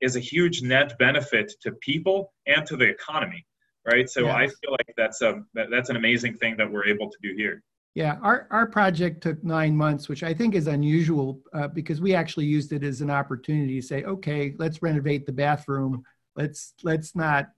is 0.00 0.16
a 0.16 0.20
huge 0.20 0.62
net 0.62 0.98
benefit 0.98 1.52
to 1.62 1.72
people 1.80 2.32
and 2.46 2.66
to 2.66 2.76
the 2.76 2.84
economy 2.84 3.44
right? 3.86 4.08
So 4.08 4.22
yes. 4.22 4.34
i 4.34 4.46
feel 4.46 4.72
like 4.72 4.94
that's 4.96 5.22
a 5.22 5.42
that, 5.54 5.66
that's 5.70 5.90
an 5.90 5.96
amazing 5.96 6.36
thing 6.36 6.56
that 6.56 6.70
we're 6.70 6.86
able 6.86 7.10
to 7.10 7.16
do 7.22 7.34
here. 7.36 7.62
Yeah 7.94 8.16
our, 8.22 8.48
our 8.50 8.66
project 8.66 9.22
took 9.22 9.42
nine 9.44 9.76
months 9.76 10.08
which 10.08 10.22
i 10.22 10.34
think 10.34 10.54
is 10.54 10.66
unusual 10.66 11.40
uh, 11.52 11.68
because 11.68 12.00
we 12.00 12.14
actually 12.14 12.46
used 12.46 12.72
it 12.72 12.82
as 12.82 13.00
an 13.00 13.10
opportunity 13.10 13.80
to 13.80 13.86
say 13.86 14.02
okay 14.04 14.54
let's 14.58 14.82
renovate 14.82 15.26
the 15.26 15.32
bathroom 15.32 16.02
let's 16.36 16.74
let's 16.82 17.14
not 17.14 17.50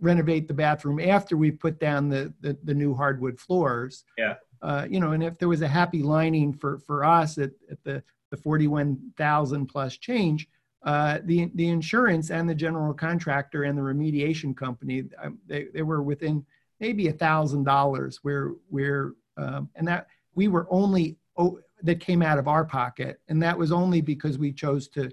renovate 0.00 0.48
the 0.48 0.54
bathroom 0.54 1.00
after 1.00 1.36
we 1.36 1.50
put 1.50 1.78
down 1.78 2.08
the 2.08 2.32
the, 2.40 2.56
the 2.64 2.74
new 2.74 2.94
hardwood 2.94 3.38
floors. 3.38 4.04
Yeah. 4.18 4.34
Uh, 4.62 4.86
you 4.88 4.98
know, 4.98 5.12
and 5.12 5.22
if 5.22 5.38
there 5.38 5.48
was 5.48 5.62
a 5.62 5.68
happy 5.68 6.02
lining 6.02 6.52
for 6.52 6.78
for 6.78 7.04
us 7.04 7.38
at, 7.38 7.50
at 7.70 7.82
the 7.84 8.02
the 8.30 8.36
forty 8.36 8.66
one 8.66 9.12
thousand 9.16 9.66
plus 9.66 9.96
change, 9.98 10.48
uh, 10.84 11.18
the 11.24 11.50
the 11.54 11.68
insurance 11.68 12.30
and 12.30 12.48
the 12.48 12.54
general 12.54 12.92
contractor 12.92 13.64
and 13.64 13.76
the 13.76 13.82
remediation 13.82 14.54
company 14.56 15.04
um, 15.22 15.38
they 15.46 15.66
they 15.72 15.82
were 15.82 16.02
within 16.02 16.44
maybe 16.78 17.08
a 17.08 17.12
thousand 17.12 17.64
dollars 17.64 18.18
where 18.22 18.52
where 18.68 19.12
um, 19.36 19.68
and 19.76 19.88
that 19.88 20.08
we 20.34 20.48
were 20.48 20.66
only 20.70 21.16
oh, 21.38 21.58
that 21.82 22.00
came 22.00 22.22
out 22.22 22.38
of 22.38 22.48
our 22.48 22.64
pocket 22.64 23.18
and 23.28 23.42
that 23.42 23.58
was 23.58 23.72
only 23.72 24.02
because 24.02 24.36
we 24.36 24.52
chose 24.52 24.88
to 24.88 25.10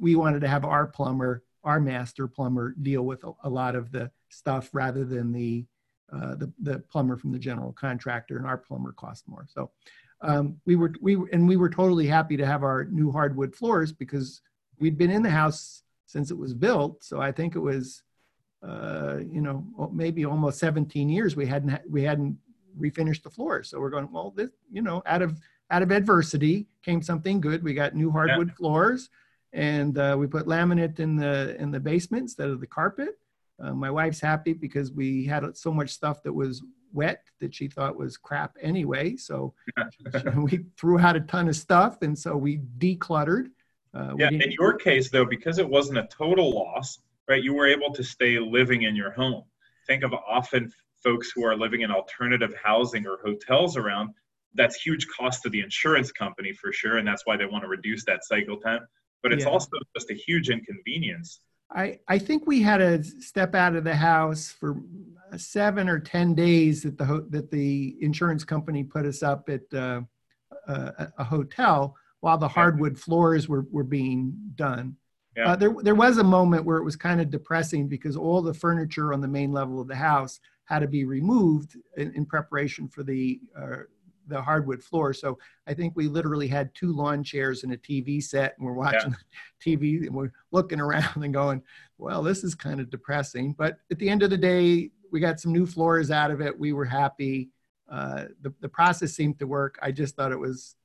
we 0.00 0.16
wanted 0.16 0.40
to 0.40 0.48
have 0.48 0.64
our 0.64 0.86
plumber 0.86 1.42
our 1.64 1.80
master 1.80 2.26
plumber 2.26 2.74
deal 2.82 3.02
with 3.02 3.24
a, 3.24 3.32
a 3.44 3.48
lot 3.48 3.74
of 3.74 3.92
the 3.92 4.10
stuff 4.28 4.70
rather 4.72 5.04
than 5.04 5.32
the, 5.32 5.64
uh, 6.12 6.34
the, 6.34 6.52
the 6.60 6.78
plumber 6.90 7.16
from 7.16 7.32
the 7.32 7.38
general 7.38 7.72
contractor 7.72 8.36
and 8.36 8.46
our 8.46 8.58
plumber 8.58 8.92
cost 8.92 9.28
more. 9.28 9.46
So 9.48 9.70
um, 10.20 10.60
we 10.66 10.76
were, 10.76 10.92
we 11.00 11.16
and 11.32 11.48
we 11.48 11.56
were 11.56 11.70
totally 11.70 12.06
happy 12.06 12.36
to 12.36 12.46
have 12.46 12.62
our 12.62 12.84
new 12.84 13.10
hardwood 13.10 13.54
floors 13.54 13.92
because 13.92 14.40
we'd 14.78 14.98
been 14.98 15.10
in 15.10 15.22
the 15.22 15.30
house 15.30 15.82
since 16.06 16.30
it 16.30 16.38
was 16.38 16.54
built. 16.54 17.02
So 17.02 17.20
I 17.20 17.32
think 17.32 17.56
it 17.56 17.60
was, 17.60 18.02
uh, 18.66 19.18
you 19.18 19.40
know, 19.40 19.64
maybe 19.92 20.24
almost 20.24 20.58
17 20.58 21.08
years 21.08 21.34
we 21.34 21.46
hadn't, 21.46 21.80
we 21.90 22.02
hadn't 22.02 22.36
refinished 22.78 23.22
the 23.22 23.30
floors. 23.30 23.70
So 23.70 23.80
we're 23.80 23.90
going, 23.90 24.10
well, 24.12 24.32
this, 24.36 24.50
you 24.70 24.82
know, 24.82 25.02
out 25.06 25.22
of, 25.22 25.38
out 25.70 25.82
of 25.82 25.90
adversity 25.90 26.66
came 26.84 27.02
something 27.02 27.40
good. 27.40 27.62
We 27.62 27.74
got 27.74 27.94
new 27.94 28.10
hardwood 28.10 28.48
yeah. 28.48 28.54
floors 28.54 29.08
and 29.52 29.98
uh, 29.98 30.16
we 30.18 30.26
put 30.26 30.46
laminate 30.46 30.98
in 30.98 31.16
the 31.16 31.56
in 31.60 31.70
the 31.70 31.80
basement 31.80 32.22
instead 32.22 32.48
of 32.48 32.60
the 32.60 32.66
carpet. 32.66 33.18
Uh, 33.62 33.72
my 33.72 33.90
wife's 33.90 34.20
happy 34.20 34.52
because 34.52 34.92
we 34.92 35.24
had 35.24 35.44
so 35.56 35.72
much 35.72 35.90
stuff 35.90 36.22
that 36.22 36.32
was 36.32 36.62
wet 36.92 37.24
that 37.40 37.54
she 37.54 37.68
thought 37.68 37.96
was 37.96 38.16
crap 38.16 38.56
anyway. 38.60 39.16
So 39.16 39.54
we 40.36 40.64
threw 40.78 40.98
out 40.98 41.16
a 41.16 41.20
ton 41.20 41.48
of 41.48 41.56
stuff, 41.56 42.02
and 42.02 42.18
so 42.18 42.36
we 42.36 42.60
decluttered. 42.78 43.48
Uh, 43.94 44.14
yeah, 44.16 44.30
in 44.30 44.52
your 44.52 44.74
case 44.74 45.10
though, 45.10 45.26
because 45.26 45.58
it 45.58 45.68
wasn't 45.68 45.98
a 45.98 46.08
total 46.10 46.50
loss, 46.50 46.98
right? 47.28 47.42
You 47.42 47.54
were 47.54 47.66
able 47.66 47.92
to 47.92 48.02
stay 48.02 48.38
living 48.38 48.82
in 48.82 48.96
your 48.96 49.12
home. 49.12 49.44
Think 49.86 50.02
of 50.02 50.14
often 50.14 50.72
folks 51.02 51.30
who 51.34 51.44
are 51.44 51.56
living 51.56 51.82
in 51.82 51.90
alternative 51.90 52.54
housing 52.62 53.06
or 53.06 53.18
hotels 53.22 53.76
around. 53.76 54.10
That's 54.54 54.76
huge 54.76 55.06
cost 55.08 55.42
to 55.42 55.50
the 55.50 55.60
insurance 55.60 56.10
company 56.10 56.52
for 56.54 56.72
sure, 56.72 56.96
and 56.96 57.06
that's 57.06 57.26
why 57.26 57.36
they 57.36 57.44
want 57.44 57.64
to 57.64 57.68
reduce 57.68 58.04
that 58.06 58.24
cycle 58.24 58.56
time 58.56 58.86
but 59.22 59.32
it's 59.32 59.44
yeah. 59.44 59.50
also 59.50 59.70
just 59.94 60.10
a 60.10 60.14
huge 60.14 60.50
inconvenience. 60.50 61.40
I, 61.74 62.00
I 62.08 62.18
think 62.18 62.46
we 62.46 62.60
had 62.60 62.78
to 62.78 63.02
step 63.02 63.54
out 63.54 63.76
of 63.76 63.84
the 63.84 63.94
house 63.94 64.50
for 64.50 64.76
seven 65.36 65.88
or 65.88 65.98
ten 65.98 66.34
days 66.34 66.82
that 66.82 66.98
the 66.98 67.26
that 67.30 67.50
the 67.50 67.96
insurance 68.00 68.44
company 68.44 68.84
put 68.84 69.06
us 69.06 69.22
up 69.22 69.48
at 69.48 69.62
uh, 69.72 70.02
a, 70.66 71.12
a, 71.18 71.24
hotel 71.24 71.96
while 72.20 72.36
the 72.38 72.48
hardwood 72.48 72.98
floors 72.98 73.48
were, 73.48 73.66
were 73.70 73.84
being 73.84 74.34
done. 74.54 74.96
Yeah. 75.36 75.52
Uh, 75.52 75.56
there 75.56 75.74
there 75.82 75.94
was 75.94 76.18
a 76.18 76.24
moment 76.24 76.66
where 76.66 76.76
it 76.76 76.84
was 76.84 76.96
kind 76.96 77.20
of 77.20 77.30
depressing 77.30 77.88
because 77.88 78.16
all 78.16 78.42
the 78.42 78.52
furniture 78.52 79.14
on 79.14 79.22
the 79.22 79.28
main 79.28 79.52
level 79.52 79.80
of 79.80 79.88
the 79.88 79.96
house 79.96 80.40
had 80.64 80.80
to 80.80 80.88
be 80.88 81.04
removed 81.04 81.76
in, 81.96 82.12
in 82.14 82.26
preparation 82.26 82.88
for 82.88 83.02
the 83.02 83.40
uh, 83.58 83.78
the 84.26 84.40
hardwood 84.40 84.82
floor. 84.82 85.12
So 85.12 85.38
I 85.66 85.74
think 85.74 85.94
we 85.96 86.08
literally 86.08 86.48
had 86.48 86.74
two 86.74 86.92
lawn 86.92 87.22
chairs 87.24 87.64
and 87.64 87.72
a 87.72 87.76
TV 87.76 88.22
set, 88.22 88.54
and 88.56 88.66
we're 88.66 88.72
watching 88.72 89.14
yeah. 89.66 89.76
TV 89.76 90.06
and 90.06 90.14
we're 90.14 90.32
looking 90.50 90.80
around 90.80 91.22
and 91.22 91.34
going, 91.34 91.62
"Well, 91.98 92.22
this 92.22 92.44
is 92.44 92.54
kind 92.54 92.80
of 92.80 92.90
depressing." 92.90 93.52
But 93.52 93.78
at 93.90 93.98
the 93.98 94.08
end 94.08 94.22
of 94.22 94.30
the 94.30 94.38
day, 94.38 94.90
we 95.10 95.20
got 95.20 95.40
some 95.40 95.52
new 95.52 95.66
floors 95.66 96.10
out 96.10 96.30
of 96.30 96.40
it. 96.40 96.58
We 96.58 96.72
were 96.72 96.84
happy. 96.84 97.50
Uh, 97.90 98.26
the 98.40 98.52
the 98.60 98.68
process 98.68 99.12
seemed 99.12 99.38
to 99.38 99.46
work. 99.46 99.78
I 99.82 99.92
just 99.92 100.16
thought 100.16 100.32
it 100.32 100.38
was 100.38 100.76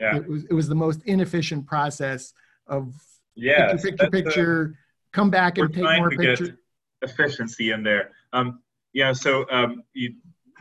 yeah. 0.00 0.16
it 0.16 0.28
was 0.28 0.44
it 0.44 0.54
was 0.54 0.68
the 0.68 0.74
most 0.74 1.02
inefficient 1.04 1.66
process 1.66 2.32
of 2.66 2.94
yeah 3.34 3.72
picture 3.72 3.90
picture, 3.90 4.10
picture 4.10 4.78
come 5.12 5.30
back 5.30 5.58
and 5.58 5.72
take 5.72 5.84
more 5.84 6.10
pictures. 6.10 6.50
Efficiency 7.02 7.72
in 7.72 7.82
there. 7.82 8.12
Um, 8.32 8.60
yeah. 8.92 9.12
So 9.12 9.44
um, 9.50 9.82
you 9.92 10.14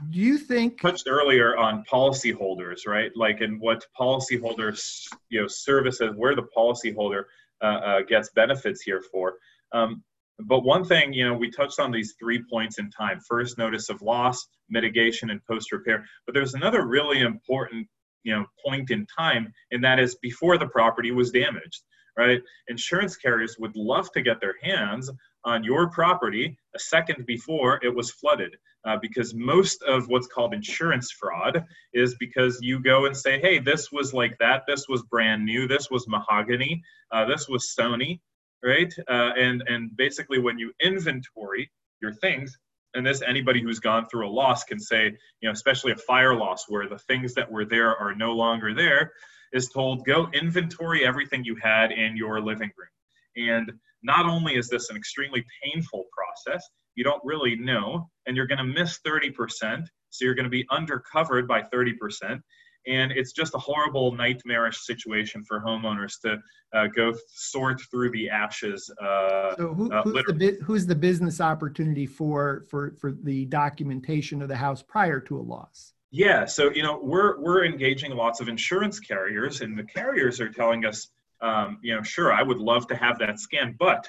do 0.09 0.19
you 0.19 0.37
think 0.37 0.81
touched 0.81 1.07
earlier 1.07 1.57
on 1.57 1.83
policyholders, 1.91 2.87
right? 2.87 3.11
Like 3.15 3.41
in 3.41 3.59
what 3.59 3.85
policyholders, 3.99 5.07
you 5.29 5.41
know, 5.41 5.47
services, 5.47 6.11
where 6.15 6.35
the 6.35 6.47
policyholder 6.55 7.23
uh, 7.61 7.65
uh, 7.65 8.01
gets 8.01 8.29
benefits 8.31 8.81
here 8.81 9.01
for. 9.11 9.35
Um, 9.73 10.03
but 10.39 10.61
one 10.63 10.83
thing, 10.83 11.13
you 11.13 11.27
know, 11.27 11.35
we 11.35 11.51
touched 11.51 11.79
on 11.79 11.91
these 11.91 12.15
three 12.19 12.43
points 12.49 12.79
in 12.79 12.89
time: 12.89 13.19
first 13.27 13.57
notice 13.57 13.89
of 13.89 14.01
loss, 14.01 14.47
mitigation, 14.69 15.29
and 15.29 15.43
post 15.45 15.71
repair. 15.71 16.05
But 16.25 16.33
there's 16.33 16.55
another 16.55 16.85
really 16.87 17.19
important, 17.19 17.87
you 18.23 18.33
know, 18.33 18.45
point 18.65 18.89
in 18.89 19.05
time, 19.05 19.53
and 19.71 19.83
that 19.83 19.99
is 19.99 20.15
before 20.15 20.57
the 20.57 20.67
property 20.67 21.11
was 21.11 21.31
damaged 21.31 21.83
right? 22.17 22.41
Insurance 22.67 23.15
carriers 23.15 23.55
would 23.59 23.75
love 23.75 24.11
to 24.11 24.21
get 24.21 24.41
their 24.41 24.55
hands 24.61 25.09
on 25.43 25.63
your 25.63 25.89
property 25.89 26.57
a 26.75 26.79
second 26.79 27.25
before 27.25 27.79
it 27.83 27.93
was 27.93 28.11
flooded. 28.11 28.55
Uh, 28.83 28.97
because 28.99 29.35
most 29.35 29.83
of 29.83 30.07
what's 30.07 30.25
called 30.25 30.55
insurance 30.55 31.11
fraud 31.11 31.63
is 31.93 32.15
because 32.15 32.59
you 32.61 32.79
go 32.79 33.05
and 33.05 33.15
say, 33.15 33.39
hey, 33.39 33.59
this 33.59 33.91
was 33.91 34.11
like 34.11 34.35
that, 34.39 34.63
this 34.67 34.87
was 34.89 35.03
brand 35.03 35.45
new, 35.45 35.67
this 35.67 35.91
was 35.91 36.07
mahogany, 36.07 36.81
uh, 37.11 37.23
this 37.25 37.47
was 37.47 37.75
Sony, 37.77 38.19
right? 38.63 38.91
Uh, 39.07 39.31
and 39.37 39.63
and 39.67 39.95
basically, 39.97 40.39
when 40.39 40.57
you 40.57 40.71
inventory 40.81 41.71
your 42.01 42.13
things, 42.13 42.57
and 42.95 43.05
this 43.05 43.21
anybody 43.21 43.61
who's 43.61 43.79
gone 43.79 44.07
through 44.07 44.27
a 44.27 44.31
loss 44.31 44.63
can 44.63 44.79
say, 44.79 45.05
you 45.41 45.47
know, 45.47 45.51
especially 45.51 45.91
a 45.91 45.97
fire 45.97 46.35
loss 46.35 46.65
where 46.67 46.89
the 46.89 46.99
things 46.99 47.33
that 47.35 47.49
were 47.49 47.65
there 47.65 47.95
are 47.95 48.15
no 48.15 48.33
longer 48.33 48.73
there, 48.73 49.11
is 49.53 49.69
told 49.69 50.05
go 50.05 50.27
inventory 50.33 51.05
everything 51.05 51.43
you 51.43 51.55
had 51.61 51.91
in 51.91 52.17
your 52.17 52.41
living 52.41 52.71
room. 52.77 53.47
And 53.49 53.71
not 54.03 54.25
only 54.25 54.55
is 54.55 54.67
this 54.69 54.89
an 54.89 54.95
extremely 54.95 55.45
painful 55.63 56.05
process, 56.11 56.63
you 56.95 57.03
don't 57.03 57.21
really 57.23 57.55
know, 57.55 58.09
and 58.25 58.35
you're 58.35 58.47
going 58.47 58.57
to 58.57 58.63
miss 58.63 58.99
30%. 59.05 59.85
So 60.09 60.25
you're 60.25 60.35
going 60.35 60.45
to 60.45 60.49
be 60.49 60.65
undercovered 60.71 61.47
by 61.47 61.63
30%. 61.73 62.41
And 62.87 63.11
it's 63.11 63.31
just 63.31 63.53
a 63.53 63.59
horrible, 63.59 64.11
nightmarish 64.11 64.79
situation 64.79 65.43
for 65.43 65.61
homeowners 65.61 66.19
to 66.21 66.37
uh, 66.73 66.87
go 66.87 67.13
sort 67.27 67.79
through 67.91 68.09
the 68.11 68.29
ashes. 68.29 68.91
Uh, 68.99 69.55
so 69.55 69.73
who, 69.73 69.91
uh, 69.91 70.01
who's, 70.01 70.23
the, 70.25 70.57
who's 70.63 70.85
the 70.87 70.95
business 70.95 71.39
opportunity 71.39 72.07
for, 72.07 72.65
for, 72.69 72.95
for 72.99 73.11
the 73.11 73.45
documentation 73.45 74.41
of 74.41 74.47
the 74.47 74.55
house 74.55 74.81
prior 74.81 75.19
to 75.19 75.39
a 75.39 75.43
loss? 75.43 75.93
Yeah, 76.11 76.43
so 76.43 76.69
you 76.71 76.83
know 76.83 76.99
we're 77.01 77.39
we're 77.39 77.63
engaging 77.63 78.11
lots 78.11 78.41
of 78.41 78.49
insurance 78.49 78.99
carriers, 78.99 79.61
and 79.61 79.79
the 79.79 79.83
carriers 79.83 80.41
are 80.41 80.49
telling 80.49 80.85
us, 80.85 81.07
um, 81.41 81.79
you 81.81 81.95
know, 81.95 82.03
sure, 82.03 82.31
I 82.31 82.43
would 82.43 82.59
love 82.59 82.87
to 82.87 82.95
have 82.95 83.19
that 83.19 83.39
scan, 83.39 83.75
but 83.79 84.07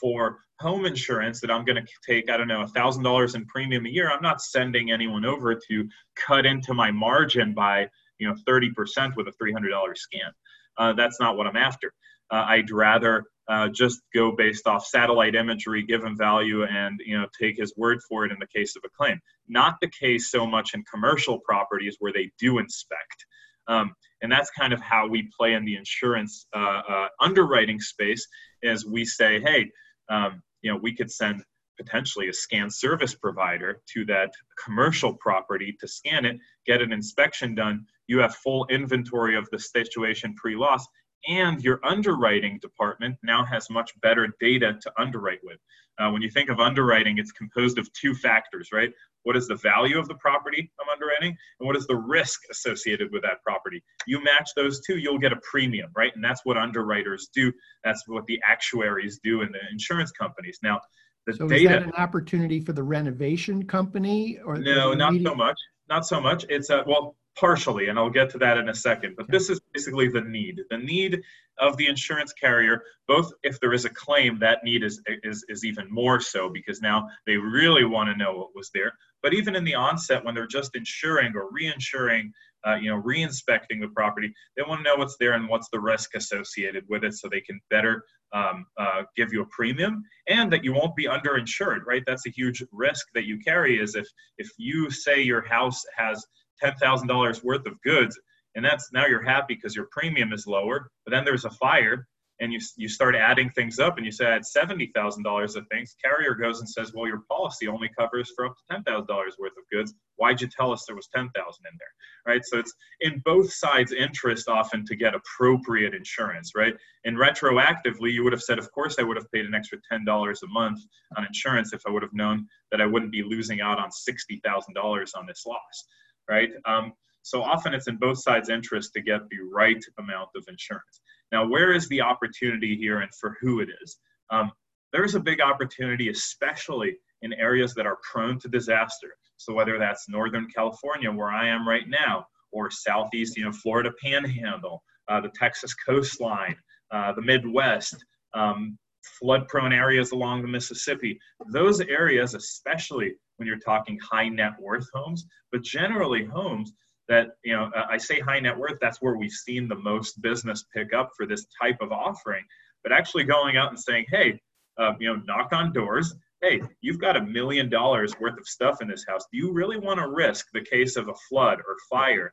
for 0.00 0.38
home 0.60 0.86
insurance 0.86 1.40
that 1.40 1.50
I'm 1.50 1.64
going 1.64 1.84
to 1.84 1.92
take, 2.08 2.30
I 2.30 2.36
don't 2.36 2.48
know, 2.48 2.64
$1,000 2.64 3.34
in 3.34 3.46
premium 3.46 3.86
a 3.86 3.88
year, 3.88 4.10
I'm 4.10 4.22
not 4.22 4.40
sending 4.40 4.90
anyone 4.90 5.24
over 5.24 5.54
to 5.54 5.88
cut 6.16 6.46
into 6.46 6.74
my 6.74 6.90
margin 6.90 7.54
by, 7.54 7.88
you 8.18 8.26
know, 8.26 8.34
30% 8.48 9.16
with 9.16 9.28
a 9.28 9.32
$300 9.42 9.96
scan. 9.96 10.32
Uh, 10.78 10.92
that's 10.94 11.20
not 11.20 11.36
what 11.36 11.46
I'm 11.46 11.56
after. 11.56 11.92
Uh, 12.30 12.44
I'd 12.48 12.70
rather 12.70 13.24
uh, 13.48 13.68
just 13.68 14.00
go 14.14 14.32
based 14.32 14.66
off 14.66 14.86
satellite 14.86 15.34
imagery, 15.34 15.84
give 15.84 16.02
him 16.02 16.16
value, 16.16 16.64
and 16.64 17.00
you 17.04 17.16
know 17.16 17.26
take 17.40 17.56
his 17.56 17.72
word 17.76 17.98
for 18.08 18.24
it 18.24 18.32
in 18.32 18.38
the 18.40 18.46
case 18.46 18.74
of 18.76 18.82
a 18.84 18.88
claim. 18.96 19.20
Not 19.48 19.76
the 19.80 19.90
case 19.90 20.30
so 20.30 20.46
much 20.46 20.74
in 20.74 20.82
commercial 20.92 21.38
properties 21.40 21.96
where 22.00 22.12
they 22.12 22.32
do 22.38 22.58
inspect. 22.58 23.26
Um, 23.68 23.94
and 24.22 24.30
that's 24.30 24.50
kind 24.50 24.72
of 24.72 24.80
how 24.80 25.06
we 25.06 25.30
play 25.38 25.54
in 25.54 25.64
the 25.64 25.76
insurance 25.76 26.46
uh, 26.54 26.82
uh, 26.88 27.08
underwriting 27.20 27.80
space 27.80 28.26
is 28.62 28.86
we 28.86 29.04
say 29.04 29.40
hey 29.40 29.70
um, 30.08 30.42
you 30.62 30.72
know 30.72 30.78
we 30.82 30.94
could 30.94 31.10
send 31.10 31.42
potentially 31.76 32.28
a 32.28 32.32
scan 32.32 32.70
service 32.70 33.14
provider 33.14 33.82
to 33.92 34.04
that 34.06 34.30
commercial 34.64 35.14
property 35.14 35.76
to 35.80 35.86
scan 35.86 36.24
it 36.24 36.38
get 36.66 36.80
an 36.80 36.92
inspection 36.92 37.54
done. 37.54 37.84
You 38.08 38.18
have 38.20 38.34
full 38.36 38.66
inventory 38.70 39.36
of 39.36 39.48
the 39.50 39.58
situation 39.58 40.34
pre-loss 40.34 40.86
and 41.28 41.62
your 41.62 41.80
underwriting 41.84 42.58
department 42.60 43.16
now 43.22 43.44
has 43.44 43.68
much 43.70 43.92
better 44.00 44.34
data 44.40 44.78
to 44.80 44.92
underwrite 44.98 45.40
with. 45.42 45.58
Uh, 45.98 46.10
when 46.10 46.20
you 46.20 46.30
think 46.30 46.50
of 46.50 46.60
underwriting, 46.60 47.18
it's 47.18 47.32
composed 47.32 47.78
of 47.78 47.90
two 47.94 48.14
factors, 48.14 48.68
right? 48.72 48.92
What 49.22 49.36
is 49.36 49.48
the 49.48 49.56
value 49.56 49.98
of 49.98 50.06
the 50.08 50.14
property 50.16 50.70
I'm 50.80 50.88
underwriting, 50.88 51.36
and 51.58 51.66
what 51.66 51.76
is 51.76 51.86
the 51.86 51.96
risk 51.96 52.42
associated 52.50 53.10
with 53.12 53.22
that 53.22 53.42
property? 53.42 53.82
You 54.06 54.22
match 54.22 54.50
those 54.54 54.80
two, 54.86 54.98
you'll 54.98 55.18
get 55.18 55.32
a 55.32 55.40
premium, 55.50 55.90
right? 55.96 56.12
And 56.14 56.22
that's 56.22 56.42
what 56.44 56.56
underwriters 56.56 57.28
do. 57.34 57.52
That's 57.82 58.04
what 58.06 58.26
the 58.26 58.40
actuaries 58.46 59.18
do 59.24 59.40
in 59.40 59.50
the 59.50 59.58
insurance 59.72 60.12
companies. 60.12 60.58
Now, 60.62 60.80
the 61.26 61.34
so 61.34 61.48
data. 61.48 61.62
Is 61.62 61.68
that 61.70 61.82
an 61.82 61.92
opportunity 61.94 62.60
for 62.60 62.72
the 62.72 62.82
renovation 62.82 63.64
company, 63.64 64.38
or 64.44 64.58
no? 64.58 64.92
Not 64.94 65.14
so 65.20 65.34
much. 65.34 65.58
Not 65.88 66.06
so 66.06 66.20
much. 66.20 66.44
It's 66.48 66.70
a 66.70 66.84
well 66.86 67.16
partially, 67.36 67.88
and 67.88 67.98
I'll 67.98 68.10
get 68.10 68.30
to 68.30 68.38
that 68.38 68.58
in 68.58 68.68
a 68.68 68.74
second. 68.74 69.14
But 69.16 69.30
this 69.30 69.50
is 69.50 69.60
basically 69.72 70.08
the 70.08 70.22
need. 70.22 70.60
The 70.70 70.78
need 70.78 71.20
of 71.58 71.76
the 71.76 71.86
insurance 71.86 72.32
carrier, 72.32 72.82
both 73.06 73.32
if 73.42 73.60
there 73.60 73.72
is 73.72 73.84
a 73.84 73.90
claim, 73.90 74.38
that 74.40 74.64
need 74.64 74.82
is, 74.82 75.00
is, 75.22 75.44
is 75.48 75.64
even 75.64 75.86
more 75.90 76.20
so 76.20 76.48
because 76.48 76.80
now 76.80 77.08
they 77.26 77.36
really 77.36 77.84
want 77.84 78.10
to 78.10 78.16
know 78.16 78.36
what 78.36 78.54
was 78.54 78.70
there. 78.74 78.92
But 79.22 79.34
even 79.34 79.56
in 79.56 79.64
the 79.64 79.74
onset, 79.74 80.24
when 80.24 80.34
they're 80.34 80.46
just 80.46 80.76
insuring 80.76 81.32
or 81.34 81.50
reinsuring, 81.50 82.30
uh, 82.66 82.76
you 82.76 82.90
know, 82.90 83.00
reinspecting 83.00 83.80
the 83.80 83.90
property, 83.94 84.32
they 84.56 84.62
want 84.66 84.80
to 84.80 84.84
know 84.84 84.96
what's 84.96 85.16
there 85.18 85.32
and 85.32 85.48
what's 85.48 85.68
the 85.70 85.80
risk 85.80 86.14
associated 86.14 86.84
with 86.88 87.04
it 87.04 87.14
so 87.14 87.28
they 87.28 87.40
can 87.40 87.60
better 87.70 88.04
um, 88.32 88.66
uh, 88.76 89.02
give 89.16 89.32
you 89.32 89.42
a 89.42 89.46
premium 89.46 90.02
and 90.28 90.52
that 90.52 90.64
you 90.64 90.72
won't 90.72 90.96
be 90.96 91.06
underinsured, 91.06 91.84
right? 91.86 92.02
That's 92.06 92.26
a 92.26 92.30
huge 92.30 92.62
risk 92.72 93.06
that 93.14 93.24
you 93.24 93.38
carry 93.38 93.80
is 93.80 93.94
if, 93.94 94.06
if 94.38 94.50
you 94.58 94.90
say 94.90 95.22
your 95.22 95.46
house 95.46 95.82
has 95.96 96.24
$10,000 96.62 97.44
worth 97.44 97.66
of 97.66 97.80
goods 97.82 98.18
and 98.54 98.64
that's 98.64 98.90
now 98.92 99.06
you're 99.06 99.22
happy 99.22 99.54
because 99.54 99.76
your 99.76 99.88
premium 99.90 100.32
is 100.32 100.46
lower 100.46 100.90
but 101.04 101.12
then 101.12 101.24
there's 101.24 101.44
a 101.44 101.50
fire 101.50 102.06
and 102.40 102.52
you, 102.52 102.60
you 102.76 102.88
start 102.88 103.14
adding 103.14 103.48
things 103.50 103.78
up 103.78 103.96
and 103.96 104.04
you 104.04 104.12
say 104.12 104.26
I 104.26 104.32
had 104.34 104.42
$70,000 104.42 105.56
of 105.56 105.66
things 105.68 105.96
carrier 106.02 106.34
goes 106.34 106.60
and 106.60 106.68
says 106.68 106.92
well 106.94 107.06
your 107.06 107.22
policy 107.30 107.68
only 107.68 107.90
covers 107.98 108.30
for 108.34 108.46
up 108.46 108.54
to 108.56 108.74
$10,000 108.76 109.08
worth 109.08 109.52
of 109.52 109.64
goods. 109.72 109.94
Why'd 110.16 110.40
you 110.40 110.48
tell 110.48 110.72
us 110.72 110.84
there 110.86 110.96
was 110.96 111.08
10,000 111.14 111.30
in 111.30 111.78
there? 111.78 112.34
Right? 112.34 112.42
So 112.44 112.58
it's 112.58 112.72
in 113.00 113.22
both 113.24 113.52
sides 113.52 113.92
interest 113.92 114.48
often 114.48 114.84
to 114.86 114.96
get 114.96 115.14
appropriate 115.14 115.94
insurance 115.94 116.52
right? 116.54 116.74
And 117.04 117.16
retroactively 117.16 118.12
you 118.12 118.22
would 118.24 118.32
have 118.32 118.42
said 118.42 118.58
of 118.58 118.70
course 118.72 118.96
I 118.98 119.02
would 119.02 119.16
have 119.16 119.30
paid 119.32 119.46
an 119.46 119.54
extra 119.54 119.78
$10 119.90 120.06
a 120.06 120.46
month 120.48 120.80
on 121.16 121.24
insurance 121.24 121.72
if 121.72 121.82
I 121.86 121.90
would 121.90 122.02
have 122.02 122.14
known 122.14 122.46
that 122.70 122.80
I 122.80 122.86
wouldn't 122.86 123.12
be 123.12 123.22
losing 123.22 123.60
out 123.60 123.78
on 123.78 123.90
$60,000 123.90 125.08
on 125.16 125.26
this 125.26 125.44
loss 125.46 125.84
right? 126.28 126.50
Um, 126.64 126.92
so 127.22 127.42
often 127.42 127.74
it's 127.74 127.88
in 127.88 127.96
both 127.96 128.18
sides' 128.22 128.48
interest 128.48 128.92
to 128.92 129.00
get 129.00 129.20
the 129.30 129.38
right 129.52 129.82
amount 129.98 130.28
of 130.36 130.44
insurance. 130.48 131.00
Now, 131.32 131.46
where 131.46 131.72
is 131.72 131.88
the 131.88 132.00
opportunity 132.00 132.76
here 132.76 133.00
and 133.00 133.12
for 133.14 133.36
who 133.40 133.60
it 133.60 133.68
is? 133.82 133.98
Um, 134.30 134.52
there's 134.92 135.16
a 135.16 135.20
big 135.20 135.40
opportunity, 135.40 136.08
especially 136.08 136.96
in 137.22 137.32
areas 137.32 137.74
that 137.74 137.86
are 137.86 137.98
prone 138.10 138.38
to 138.40 138.48
disaster. 138.48 139.08
So 139.36 139.52
whether 139.52 139.78
that's 139.78 140.08
Northern 140.08 140.46
California, 140.54 141.10
where 141.10 141.30
I 141.30 141.48
am 141.48 141.68
right 141.68 141.88
now, 141.88 142.26
or 142.52 142.70
Southeast, 142.70 143.36
you 143.36 143.44
know, 143.44 143.52
Florida 143.52 143.90
Panhandle, 144.02 144.82
uh, 145.08 145.20
the 145.20 145.30
Texas 145.34 145.74
coastline, 145.74 146.56
uh, 146.92 147.12
the 147.12 147.22
Midwest, 147.22 147.96
um, 148.34 148.78
flood-prone 149.18 149.72
areas 149.72 150.12
along 150.12 150.42
the 150.42 150.48
Mississippi. 150.48 151.18
Those 151.52 151.80
areas, 151.80 152.34
especially 152.34 153.14
when 153.36 153.46
you're 153.46 153.58
talking 153.58 153.98
high 153.98 154.28
net 154.28 154.52
worth 154.60 154.88
homes, 154.94 155.26
but 155.52 155.62
generally 155.62 156.24
homes 156.24 156.72
that, 157.08 157.28
you 157.44 157.54
know, 157.54 157.70
I 157.88 157.98
say 157.98 158.20
high 158.20 158.40
net 158.40 158.56
worth, 158.56 158.78
that's 158.80 159.00
where 159.00 159.16
we've 159.16 159.30
seen 159.30 159.68
the 159.68 159.76
most 159.76 160.20
business 160.22 160.64
pick 160.74 160.92
up 160.92 161.10
for 161.16 161.26
this 161.26 161.46
type 161.60 161.78
of 161.80 161.92
offering. 161.92 162.44
But 162.82 162.92
actually 162.92 163.24
going 163.24 163.56
out 163.56 163.70
and 163.70 163.78
saying, 163.78 164.06
hey, 164.10 164.40
uh, 164.78 164.92
you 164.98 165.08
know, 165.08 165.22
knock 165.24 165.52
on 165.52 165.72
doors. 165.72 166.14
Hey, 166.42 166.60
you've 166.80 167.00
got 167.00 167.16
a 167.16 167.22
million 167.22 167.70
dollars 167.70 168.12
worth 168.20 168.38
of 168.38 168.46
stuff 168.46 168.82
in 168.82 168.88
this 168.88 169.04
house. 169.08 169.24
Do 169.32 169.38
you 169.38 169.52
really 169.52 169.78
want 169.78 170.00
to 170.00 170.08
risk 170.08 170.46
the 170.52 170.60
case 170.60 170.96
of 170.96 171.08
a 171.08 171.14
flood 171.28 171.58
or 171.58 171.76
fire 171.88 172.32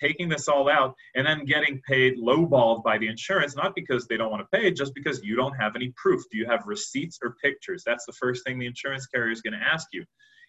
taking 0.00 0.28
this 0.28 0.48
all 0.48 0.70
out 0.70 0.94
and 1.14 1.26
then 1.26 1.44
getting 1.44 1.80
paid 1.86 2.18
lowballed 2.18 2.82
by 2.82 2.98
the 2.98 3.08
insurance, 3.08 3.56
not 3.56 3.74
because 3.74 4.06
they 4.06 4.16
don't 4.16 4.30
want 4.30 4.42
to 4.42 4.58
pay, 4.58 4.70
just 4.70 4.94
because 4.94 5.22
you 5.22 5.36
don't 5.36 5.54
have 5.54 5.76
any 5.76 5.92
proof. 5.96 6.22
Do 6.30 6.38
you 6.38 6.46
have 6.46 6.62
receipts 6.66 7.18
or 7.22 7.36
pictures? 7.42 7.82
That's 7.84 8.06
the 8.06 8.12
first 8.12 8.44
thing 8.44 8.58
the 8.58 8.66
insurance 8.66 9.06
carrier 9.06 9.30
is 9.30 9.42
going 9.42 9.58
to 9.58 9.64
ask 9.64 9.88
you. 9.92 10.04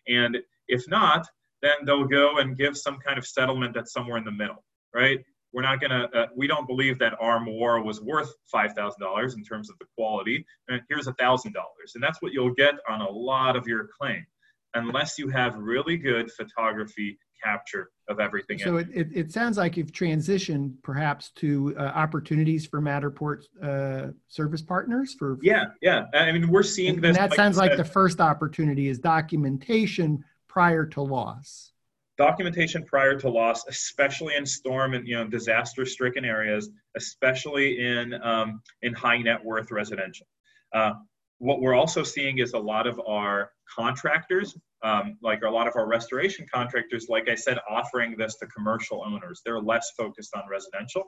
And 0.08 0.38
if 0.68 0.88
not, 0.88 1.28
then 1.62 1.74
they'll 1.86 2.06
go 2.06 2.38
and 2.38 2.58
give 2.58 2.78
some 2.78 2.97
kind 3.06 3.18
of 3.18 3.26
settlement 3.26 3.74
that's 3.74 3.93
somewhere 3.93 4.18
in 4.18 4.26
the 4.26 4.32
middle, 4.32 4.64
right? 4.93 5.20
We're 5.54 5.62
not 5.62 5.80
to, 5.82 6.10
uh, 6.18 6.28
we 6.36 6.47
don't 6.47 6.68
believe 6.68 6.97
that 6.99 7.14
Armoire 7.22 7.82
was 7.82 8.01
worth 8.01 8.34
$5,000 8.54 9.36
in 9.36 9.43
terms 9.43 9.70
of 9.70 9.78
the 9.80 9.86
quality. 9.95 10.45
And 10.68 10.82
here's 10.89 11.08
$1,000. 11.08 11.54
And 11.93 12.04
that's 12.04 12.22
what 12.22 12.34
you'll 12.34 12.54
get 12.54 12.76
on 12.89 13.01
a 13.01 13.10
lot 13.10 13.56
of 13.56 13.68
your 13.68 13.88
claim, 13.99 14.26
unless 14.74 15.20
you 15.20 15.30
have 15.30 15.56
really 15.56 15.95
good 15.95 16.32
photography 16.32 17.18
capture 17.44 17.91
of 18.08 18.20
everything. 18.20 18.60
So 18.60 18.78
it, 18.78 18.88
it, 18.94 19.08
it, 19.14 19.32
sounds 19.32 19.58
like 19.58 19.78
you've 19.78 19.91
transitioned 19.91 20.76
perhaps 20.84 21.32
to 21.38 21.76
uh, 21.78 21.84
opportunities 21.84 22.66
for 22.66 22.82
Matterport 22.82 23.44
uh, 23.62 24.12
service 24.28 24.62
partners 24.62 25.16
for. 25.18 25.38
Yeah, 25.41 25.66
yeah. 25.82 26.06
I 26.14 26.32
mean, 26.32 26.50
we're 26.50 26.64
seeing 26.64 26.96
and, 26.96 27.04
this. 27.04 27.10
And 27.10 27.18
that 27.18 27.32
like 27.32 27.38
sounds 27.38 27.58
like 27.58 27.78
the 27.78 27.86
first 27.86 28.20
opportunity 28.20 28.88
is 28.88 29.00
documentation 29.00 30.24
prior 30.48 30.86
to 30.86 31.02
loss. 31.02 31.72
Documentation 32.18 32.84
prior 32.84 33.20
to 33.20 33.30
loss, 33.30 33.66
especially 33.68 34.36
in 34.36 34.46
storm 34.46 34.94
and 34.94 35.08
you 35.08 35.16
know 35.16 35.28
disaster-stricken 35.28 36.24
areas, 36.24 36.70
especially 36.96 37.80
in 37.80 38.14
um, 38.22 38.62
in 38.84 38.94
high 38.94 39.18
net 39.18 39.44
worth 39.44 39.72
residential. 39.72 40.28
Uh, 40.74 40.94
what 41.39 41.60
we're 41.60 41.74
also 41.74 42.04
seeing 42.04 42.38
is 42.38 42.54
a 42.54 42.60
lot 42.60 42.88
of 42.88 43.02
our 43.08 43.52
contractors, 43.76 44.56
um, 44.84 45.18
like 45.22 45.42
a 45.44 45.50
lot 45.50 45.68
of 45.68 45.76
our 45.76 45.88
restoration 45.88 46.46
contractors, 46.54 47.08
like 47.10 47.30
I 47.30 47.36
said, 47.36 47.58
offering 47.70 48.16
this 48.18 48.36
to 48.38 48.48
commercial 48.48 49.04
owners. 49.06 49.42
They're 49.46 49.62
less 49.62 49.92
focused 49.98 50.36
on 50.36 50.44
residential, 50.50 51.04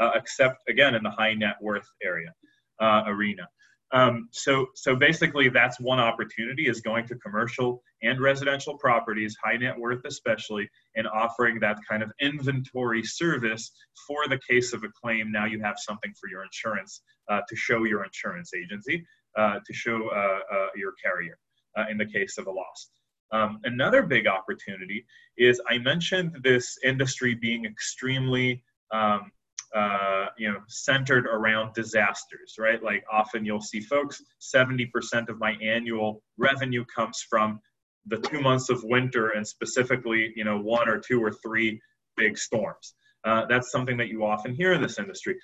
uh, 0.00 0.10
except 0.14 0.62
again 0.68 0.94
in 0.94 1.02
the 1.02 1.10
high 1.10 1.34
net 1.34 1.56
worth 1.60 1.88
area 2.02 2.32
uh, 2.80 3.04
arena. 3.06 3.46
Um, 3.90 4.28
so, 4.32 4.66
so 4.74 4.94
basically, 4.96 5.48
that's 5.48 5.80
one 5.80 5.98
opportunity 5.98 6.68
is 6.68 6.80
going 6.80 7.06
to 7.06 7.14
commercial 7.16 7.82
and 8.02 8.20
residential 8.20 8.76
properties, 8.76 9.36
high 9.42 9.56
net 9.56 9.78
worth 9.78 10.04
especially, 10.04 10.68
and 10.94 11.06
offering 11.08 11.58
that 11.60 11.78
kind 11.88 12.02
of 12.02 12.10
inventory 12.20 13.02
service 13.02 13.70
for 14.06 14.28
the 14.28 14.38
case 14.48 14.74
of 14.74 14.84
a 14.84 14.88
claim. 15.02 15.32
Now 15.32 15.46
you 15.46 15.62
have 15.62 15.76
something 15.78 16.12
for 16.20 16.28
your 16.28 16.44
insurance 16.44 17.00
uh, 17.30 17.40
to 17.48 17.56
show 17.56 17.84
your 17.84 18.04
insurance 18.04 18.52
agency, 18.54 19.04
uh, 19.38 19.58
to 19.66 19.72
show 19.72 20.08
uh, 20.08 20.54
uh 20.54 20.66
your 20.76 20.92
carrier 21.02 21.38
uh, 21.78 21.84
in 21.90 21.96
the 21.96 22.06
case 22.06 22.36
of 22.36 22.46
a 22.46 22.50
loss. 22.50 22.90
Um, 23.30 23.60
another 23.64 24.02
big 24.02 24.26
opportunity 24.26 25.04
is 25.36 25.60
I 25.68 25.78
mentioned 25.78 26.38
this 26.42 26.78
industry 26.84 27.34
being 27.34 27.64
extremely 27.64 28.62
um, 28.92 29.30
uh, 29.74 30.26
you 30.38 30.50
know 30.50 30.60
centered 30.66 31.26
around 31.26 31.74
disasters 31.74 32.56
right? 32.58 32.82
Like 32.82 33.04
often 33.12 33.44
you'll 33.44 33.60
see 33.60 33.80
folks 33.80 34.22
70% 34.40 35.28
of 35.28 35.38
my 35.38 35.52
annual 35.62 36.22
revenue 36.38 36.84
comes 36.94 37.24
from 37.28 37.60
the 38.06 38.16
two 38.16 38.40
months 38.40 38.70
of 38.70 38.82
winter 38.84 39.30
and 39.30 39.46
specifically 39.46 40.32
you 40.34 40.44
know 40.44 40.58
one 40.58 40.88
or 40.88 40.98
two 40.98 41.22
or 41.22 41.32
three 41.32 41.80
big 42.16 42.38
storms. 42.38 42.94
Uh, 43.24 43.44
that's 43.46 43.70
something 43.70 43.96
that 43.98 44.08
you 44.08 44.24
often 44.24 44.54
hear 44.54 44.72
in 44.72 44.80
this 44.80 44.98
industry. 44.98 45.36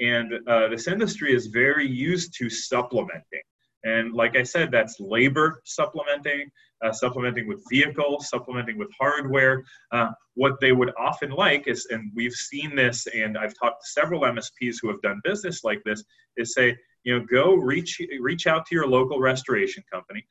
And 0.00 0.32
uh, 0.48 0.68
this 0.68 0.88
industry 0.88 1.34
is 1.34 1.46
very 1.46 1.86
used 1.86 2.34
to 2.38 2.48
supplementing. 2.48 3.42
And 3.84 4.14
like 4.14 4.36
I 4.36 4.42
said, 4.42 4.70
that's 4.70 4.98
labor 4.98 5.60
supplementing, 5.64 6.50
uh, 6.82 6.92
supplementing 6.92 7.46
with 7.46 7.62
vehicles, 7.68 8.28
supplementing 8.28 8.78
with 8.78 8.88
hardware. 8.98 9.62
Uh, 9.92 10.10
what 10.34 10.60
they 10.60 10.72
would 10.72 10.92
often 10.98 11.30
like 11.30 11.66
is, 11.68 11.86
and 11.90 12.10
we've 12.14 12.32
seen 12.32 12.74
this, 12.74 13.06
and 13.08 13.36
I've 13.36 13.54
talked 13.58 13.82
to 13.82 13.90
several 13.90 14.22
MSPs 14.22 14.76
who 14.80 14.88
have 14.88 15.00
done 15.02 15.20
business 15.24 15.64
like 15.64 15.82
this, 15.84 16.02
is 16.36 16.54
say, 16.54 16.76
you 17.04 17.18
know, 17.18 17.24
go 17.30 17.54
reach 17.54 18.00
reach 18.20 18.46
out 18.46 18.66
to 18.66 18.74
your 18.74 18.86
local 18.86 19.20
restoration 19.20 19.82
company. 19.92 20.24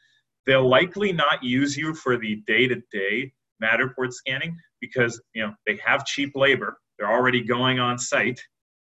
They'll 0.45 0.67
likely 0.67 1.11
not 1.11 1.43
use 1.43 1.75
you 1.75 1.93
for 1.93 2.17
the 2.17 2.41
day-to-day 2.47 3.31
Matterport 3.61 4.13
scanning 4.13 4.57
because 4.79 5.21
you 5.33 5.43
know 5.43 5.53
they 5.65 5.79
have 5.85 6.05
cheap 6.05 6.31
labor. 6.35 6.77
They're 6.97 7.11
already 7.11 7.43
going 7.43 7.79
on 7.79 7.97
site 7.97 8.41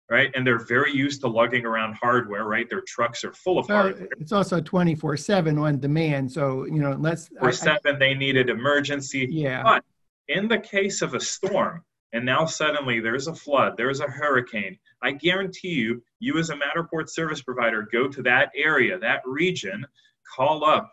right? 0.09 0.31
And 0.35 0.45
they're 0.45 0.65
very 0.65 0.93
used 0.93 1.21
to 1.21 1.27
lugging 1.27 1.65
around 1.65 1.95
hardware, 1.95 2.45
right? 2.45 2.69
Their 2.69 2.81
trucks 2.81 3.23
are 3.23 3.33
full 3.33 3.57
of 3.57 3.67
hardware. 3.67 4.07
It's 4.19 4.31
also 4.31 4.61
24 4.61 5.17
7 5.17 5.57
on 5.57 5.79
demand. 5.79 6.31
So, 6.31 6.65
you 6.65 6.79
know, 6.79 6.91
unless. 6.91 7.29
For 7.39 7.51
seven, 7.51 7.97
they 7.99 8.13
needed 8.13 8.49
emergency. 8.49 9.27
Yeah. 9.29 9.63
But 9.63 9.83
in 10.27 10.47
the 10.47 10.59
case 10.59 11.01
of 11.01 11.13
a 11.13 11.19
storm, 11.19 11.83
and 12.13 12.25
now 12.25 12.45
suddenly 12.45 12.99
there's 12.99 13.27
a 13.27 13.35
flood, 13.35 13.73
there's 13.77 13.99
a 13.99 14.07
hurricane, 14.07 14.77
I 15.01 15.11
guarantee 15.11 15.73
you, 15.73 16.01
you 16.19 16.37
as 16.37 16.49
a 16.49 16.55
Matterport 16.55 17.09
service 17.09 17.41
provider, 17.41 17.87
go 17.91 18.07
to 18.07 18.21
that 18.23 18.51
area, 18.55 18.97
that 18.99 19.21
region, 19.25 19.85
call 20.35 20.63
up 20.63 20.91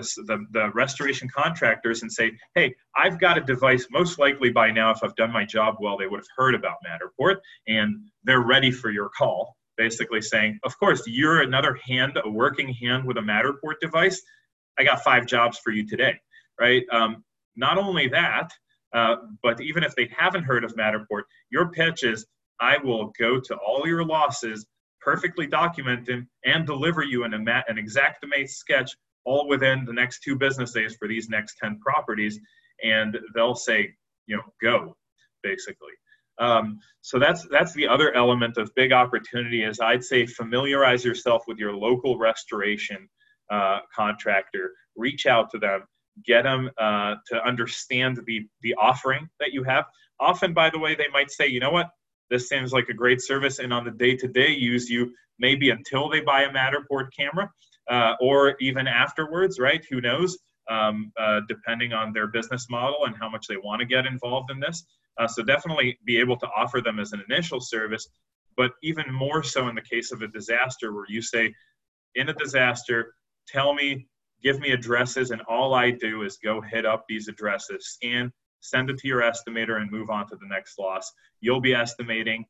the, 0.00 0.22
the, 0.26 0.46
the, 0.52 0.70
restoration 0.72 1.28
contractors 1.34 2.02
and 2.02 2.12
say, 2.12 2.32
hey, 2.54 2.74
I've 2.96 3.18
got 3.18 3.38
a 3.38 3.40
device, 3.40 3.86
most 3.90 4.18
likely 4.18 4.50
by 4.50 4.70
now, 4.70 4.90
if 4.90 4.98
I've 5.02 5.16
done 5.16 5.32
my 5.32 5.44
job 5.44 5.76
well, 5.80 5.96
they 5.96 6.06
would 6.06 6.20
have 6.20 6.28
heard 6.36 6.54
about 6.54 6.76
Matterport 6.86 7.36
and 7.66 8.08
they're 8.24 8.44
ready 8.44 8.70
for 8.70 8.90
your 8.90 9.10
call. 9.16 9.56
Basically 9.76 10.22
saying, 10.22 10.58
of 10.64 10.78
course, 10.78 11.02
you're 11.06 11.42
another 11.42 11.78
hand, 11.86 12.18
a 12.24 12.30
working 12.30 12.72
hand 12.72 13.04
with 13.04 13.18
a 13.18 13.20
Matterport 13.20 13.74
device. 13.80 14.22
I 14.78 14.84
got 14.84 15.02
five 15.02 15.26
jobs 15.26 15.58
for 15.58 15.70
you 15.70 15.86
today, 15.86 16.18
right? 16.58 16.82
Um, 16.90 17.24
not 17.56 17.76
only 17.76 18.08
that, 18.08 18.50
uh, 18.94 19.16
but 19.42 19.60
even 19.60 19.82
if 19.82 19.94
they 19.94 20.08
haven't 20.16 20.44
heard 20.44 20.64
of 20.64 20.74
Matterport, 20.76 21.22
your 21.50 21.70
pitch 21.70 22.04
is 22.04 22.26
I 22.60 22.78
will 22.78 23.12
go 23.18 23.40
to 23.40 23.56
all 23.56 23.86
your 23.86 24.04
losses, 24.04 24.66
perfectly 25.00 25.46
document 25.46 26.06
them, 26.06 26.28
and 26.44 26.66
deliver 26.66 27.02
you 27.02 27.24
an, 27.24 27.34
an 27.34 27.46
Xactimate 27.46 28.48
sketch 28.48 28.96
all 29.26 29.48
within 29.48 29.84
the 29.84 29.92
next 29.92 30.20
two 30.20 30.36
business 30.36 30.72
days 30.72 30.96
for 30.98 31.08
these 31.08 31.28
next 31.28 31.58
10 31.62 31.80
properties. 31.80 32.38
And 32.82 33.18
they'll 33.34 33.54
say, 33.54 33.92
you 34.26 34.36
know, 34.36 34.42
go, 34.62 34.96
basically. 35.42 35.92
Um, 36.38 36.78
so 37.00 37.18
that's 37.18 37.46
that's 37.50 37.72
the 37.72 37.88
other 37.88 38.14
element 38.14 38.58
of 38.58 38.74
big 38.74 38.92
opportunity 38.92 39.64
is 39.64 39.80
I'd 39.80 40.04
say 40.04 40.26
familiarize 40.26 41.04
yourself 41.04 41.44
with 41.46 41.58
your 41.58 41.72
local 41.72 42.18
restoration 42.18 43.08
uh, 43.50 43.78
contractor, 43.94 44.72
reach 44.96 45.26
out 45.26 45.50
to 45.52 45.58
them, 45.58 45.84
get 46.26 46.42
them 46.42 46.70
uh, 46.78 47.14
to 47.28 47.42
understand 47.46 48.20
the 48.26 48.46
the 48.60 48.74
offering 48.74 49.28
that 49.40 49.52
you 49.52 49.62
have. 49.64 49.86
Often, 50.20 50.52
by 50.52 50.68
the 50.68 50.78
way, 50.78 50.94
they 50.94 51.08
might 51.10 51.30
say, 51.30 51.46
you 51.46 51.60
know 51.60 51.70
what, 51.70 51.88
this 52.28 52.48
seems 52.48 52.72
like 52.72 52.88
a 52.90 52.94
great 52.94 53.22
service, 53.22 53.58
and 53.58 53.72
on 53.72 53.84
the 53.84 53.90
day 53.90 54.14
to 54.16 54.28
day 54.28 54.50
use 54.50 54.90
you 54.90 55.12
maybe 55.38 55.70
until 55.70 56.08
they 56.08 56.20
buy 56.20 56.42
a 56.42 56.50
Matterport 56.50 57.08
camera 57.16 57.50
uh, 57.88 58.14
or 58.20 58.56
even 58.60 58.86
afterwards, 58.86 59.58
right? 59.58 59.84
Who 59.90 60.00
knows? 60.00 60.38
Um, 60.68 61.12
uh, 61.16 61.42
depending 61.46 61.92
on 61.92 62.12
their 62.12 62.26
business 62.26 62.66
model 62.68 63.04
and 63.04 63.14
how 63.16 63.28
much 63.28 63.46
they 63.46 63.56
want 63.56 63.78
to 63.78 63.86
get 63.86 64.04
involved 64.04 64.50
in 64.50 64.58
this. 64.58 64.84
Uh, 65.16 65.28
so 65.28 65.44
definitely 65.44 65.96
be 66.04 66.18
able 66.18 66.36
to 66.36 66.46
offer 66.56 66.80
them 66.80 66.98
as 66.98 67.12
an 67.12 67.22
initial 67.30 67.60
service, 67.60 68.08
but 68.56 68.72
even 68.82 69.04
more 69.12 69.44
so 69.44 69.68
in 69.68 69.76
the 69.76 69.80
case 69.80 70.10
of 70.10 70.22
a 70.22 70.28
disaster 70.28 70.92
where 70.92 71.04
you 71.08 71.22
say, 71.22 71.54
in 72.16 72.28
a 72.28 72.34
disaster, 72.34 73.14
tell 73.46 73.74
me, 73.74 74.08
give 74.42 74.58
me 74.58 74.72
addresses, 74.72 75.30
and 75.30 75.40
all 75.42 75.74
I 75.74 75.92
do 75.92 76.22
is 76.22 76.38
go 76.42 76.60
hit 76.60 76.84
up 76.84 77.04
these 77.08 77.28
addresses, 77.28 77.92
scan, 77.92 78.32
send 78.60 78.90
it 78.90 78.98
to 78.98 79.08
your 79.08 79.20
estimator, 79.20 79.80
and 79.80 79.90
move 79.90 80.10
on 80.10 80.26
to 80.28 80.36
the 80.36 80.48
next 80.48 80.78
loss. 80.78 81.12
You'll 81.40 81.60
be 81.60 81.74
estimating 81.74 82.44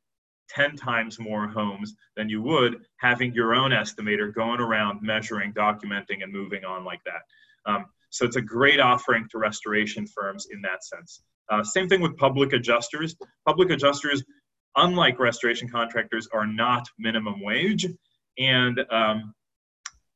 10 0.49 0.77
times 0.77 1.19
more 1.19 1.49
homes 1.49 1.95
than 2.17 2.29
you 2.29 2.43
would 2.43 2.85
having 2.97 3.33
your 3.33 3.55
own 3.55 3.71
estimator 3.71 4.33
going 4.35 4.61
around 4.61 5.03
measuring, 5.03 5.53
documenting, 5.53 6.23
and 6.23 6.33
moving 6.33 6.65
on 6.65 6.85
like 6.85 7.01
that. 7.05 7.71
Um, 7.71 7.87
so 8.11 8.25
it's 8.25 8.37
a 8.37 8.43
great 8.43 8.81
offering 8.81 9.29
to 9.31 9.39
restoration 9.39 10.07
firms 10.07 10.47
in 10.51 10.63
that 10.63 10.85
sense. 10.85 11.23
Uh, 11.51 11.63
same 11.63 11.89
thing 11.89 12.01
with 12.01 12.17
public 12.17 12.53
adjusters. 12.53 13.17
Public 13.45 13.71
adjusters, 13.71 14.25
unlike 14.77 15.19
restoration 15.19 15.69
contractors, 15.69 16.29
are 16.33 16.47
not 16.47 16.89
minimum 16.99 17.43
wage, 17.43 17.87
and 18.39 18.81
um, 18.91 19.35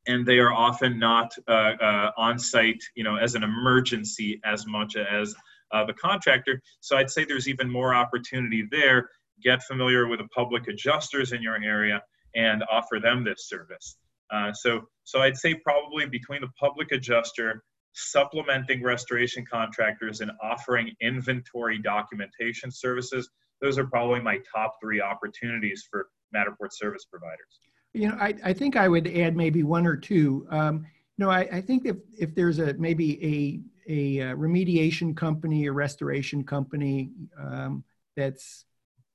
and 0.07 0.27
they 0.27 0.39
are 0.39 0.53
often 0.53 0.99
not 0.99 1.33
uh, 1.47 1.73
uh, 1.81 2.11
on 2.17 2.39
site, 2.39 2.83
you 2.95 3.05
know, 3.05 3.17
as 3.17 3.35
an 3.35 3.43
emergency 3.43 4.41
as 4.45 4.67
much 4.67 4.97
as 4.97 5.35
uh, 5.73 5.85
the 5.85 5.93
contractor. 5.93 6.61
So 6.81 6.97
I'd 6.97 7.11
say 7.11 7.25
there's 7.25 7.49
even 7.49 7.71
more 7.71 7.95
opportunity 7.95 8.67
there 8.71 9.11
get 9.43 9.63
familiar 9.63 10.07
with 10.07 10.21
the 10.21 10.29
public 10.29 10.69
adjusters 10.69 11.33
in 11.33 11.43
your 11.43 11.57
area 11.63 12.03
and 12.35 12.63
offer 12.71 13.01
them 13.01 13.25
this 13.25 13.49
service. 13.49 13.97
Uh, 14.33 14.53
so, 14.53 14.83
so 15.05 15.21
I'd 15.21 15.37
say 15.37 15.55
probably 15.55 16.07
between 16.07 16.41
the 16.43 16.51
public 16.59 16.93
adjuster, 16.93 17.63
supplementing 17.93 18.83
restoration 18.83 19.45
contractors, 19.51 20.21
and 20.21 20.31
offering 20.43 20.93
inventory 21.01 21.79
documentation 21.79 22.71
services, 22.71 23.29
those 23.61 23.79
are 23.79 23.87
probably 23.87 24.21
my 24.21 24.39
top 24.55 24.77
three 24.81 25.01
opportunities 25.01 25.87
for 25.91 26.09
Matterport 26.35 26.71
service 26.71 27.05
providers. 27.05 27.61
You 27.93 28.09
know, 28.09 28.17
I, 28.21 28.35
I 28.45 28.53
think 28.53 28.77
I 28.77 28.89
would 28.89 29.09
add 29.09 29.37
maybe 29.37 29.65
one 29.65 29.87
or 29.87 29.97
two. 29.97 30.47
Um, 30.51 30.87
you 31.17 31.25
know, 31.25 31.31
I, 31.31 31.41
I 31.53 31.61
think 31.61 31.85
if, 31.85 31.97
if 32.19 32.35
there's 32.35 32.61
a 32.61 32.75
maybe 32.75 33.63
a, 33.89 33.93
a, 33.93 34.31
uh, 34.31 34.37
remediation 34.37 35.17
company, 35.17 35.67
a 35.67 35.73
restoration 35.73 36.45
company 36.45 37.11
um, 37.39 37.83
that's 38.17 38.65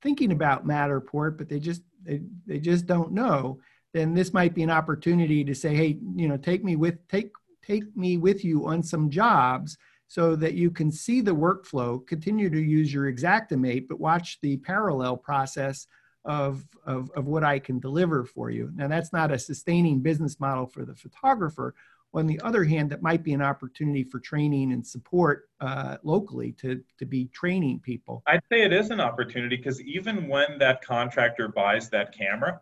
thinking 0.02 0.32
about 0.32 0.66
Matterport, 0.66 1.38
but 1.38 1.48
they 1.48 1.58
just 1.58 1.82
they, 2.02 2.20
they 2.46 2.58
just 2.58 2.86
don't 2.86 3.12
know, 3.12 3.58
then 3.92 4.14
this 4.14 4.32
might 4.32 4.54
be 4.54 4.62
an 4.62 4.70
opportunity 4.70 5.44
to 5.44 5.54
say, 5.54 5.74
hey, 5.74 5.98
you 6.14 6.28
know, 6.28 6.36
take 6.36 6.62
me 6.62 6.76
with 6.76 7.06
take 7.08 7.30
take 7.62 7.96
me 7.96 8.16
with 8.16 8.44
you 8.44 8.66
on 8.66 8.82
some 8.82 9.10
jobs 9.10 9.76
so 10.08 10.36
that 10.36 10.54
you 10.54 10.70
can 10.70 10.90
see 10.90 11.20
the 11.20 11.34
workflow, 11.34 12.06
continue 12.06 12.48
to 12.48 12.60
use 12.60 12.92
your 12.92 13.10
Xactimate, 13.12 13.88
but 13.88 13.98
watch 13.98 14.38
the 14.40 14.56
parallel 14.58 15.16
process 15.16 15.86
of, 16.24 16.64
of, 16.84 17.10
of 17.16 17.26
what 17.26 17.44
I 17.44 17.58
can 17.58 17.80
deliver 17.80 18.24
for 18.24 18.50
you. 18.50 18.70
Now, 18.74 18.88
that's 18.88 19.12
not 19.12 19.32
a 19.32 19.38
sustaining 19.38 20.00
business 20.00 20.38
model 20.38 20.66
for 20.66 20.84
the 20.84 20.94
photographer, 20.94 21.74
on 22.16 22.26
the 22.26 22.40
other 22.42 22.64
hand, 22.64 22.90
that 22.90 23.02
might 23.02 23.22
be 23.22 23.32
an 23.32 23.42
opportunity 23.42 24.04
for 24.04 24.18
training 24.18 24.72
and 24.72 24.86
support 24.86 25.48
uh, 25.60 25.96
locally 26.02 26.52
to, 26.52 26.82
to 26.98 27.06
be 27.06 27.26
training 27.26 27.80
people. 27.80 28.22
I'd 28.26 28.40
say 28.50 28.62
it 28.62 28.72
is 28.72 28.90
an 28.90 29.00
opportunity 29.00 29.56
because 29.56 29.80
even 29.82 30.28
when 30.28 30.58
that 30.58 30.82
contractor 30.82 31.48
buys 31.48 31.90
that 31.90 32.16
camera, 32.16 32.60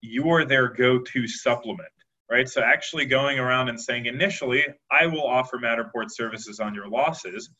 you 0.00 0.30
are 0.30 0.44
their 0.44 0.68
go 0.68 0.98
to 0.98 1.26
supplement, 1.26 1.88
right? 2.30 2.48
So 2.48 2.62
actually 2.62 3.06
going 3.06 3.38
around 3.38 3.68
and 3.68 3.80
saying, 3.80 4.06
initially, 4.06 4.64
I 4.90 5.06
will 5.06 5.26
offer 5.26 5.58
Matterport 5.58 6.10
services 6.10 6.60
on 6.60 6.74
your 6.74 6.88
losses 6.88 7.50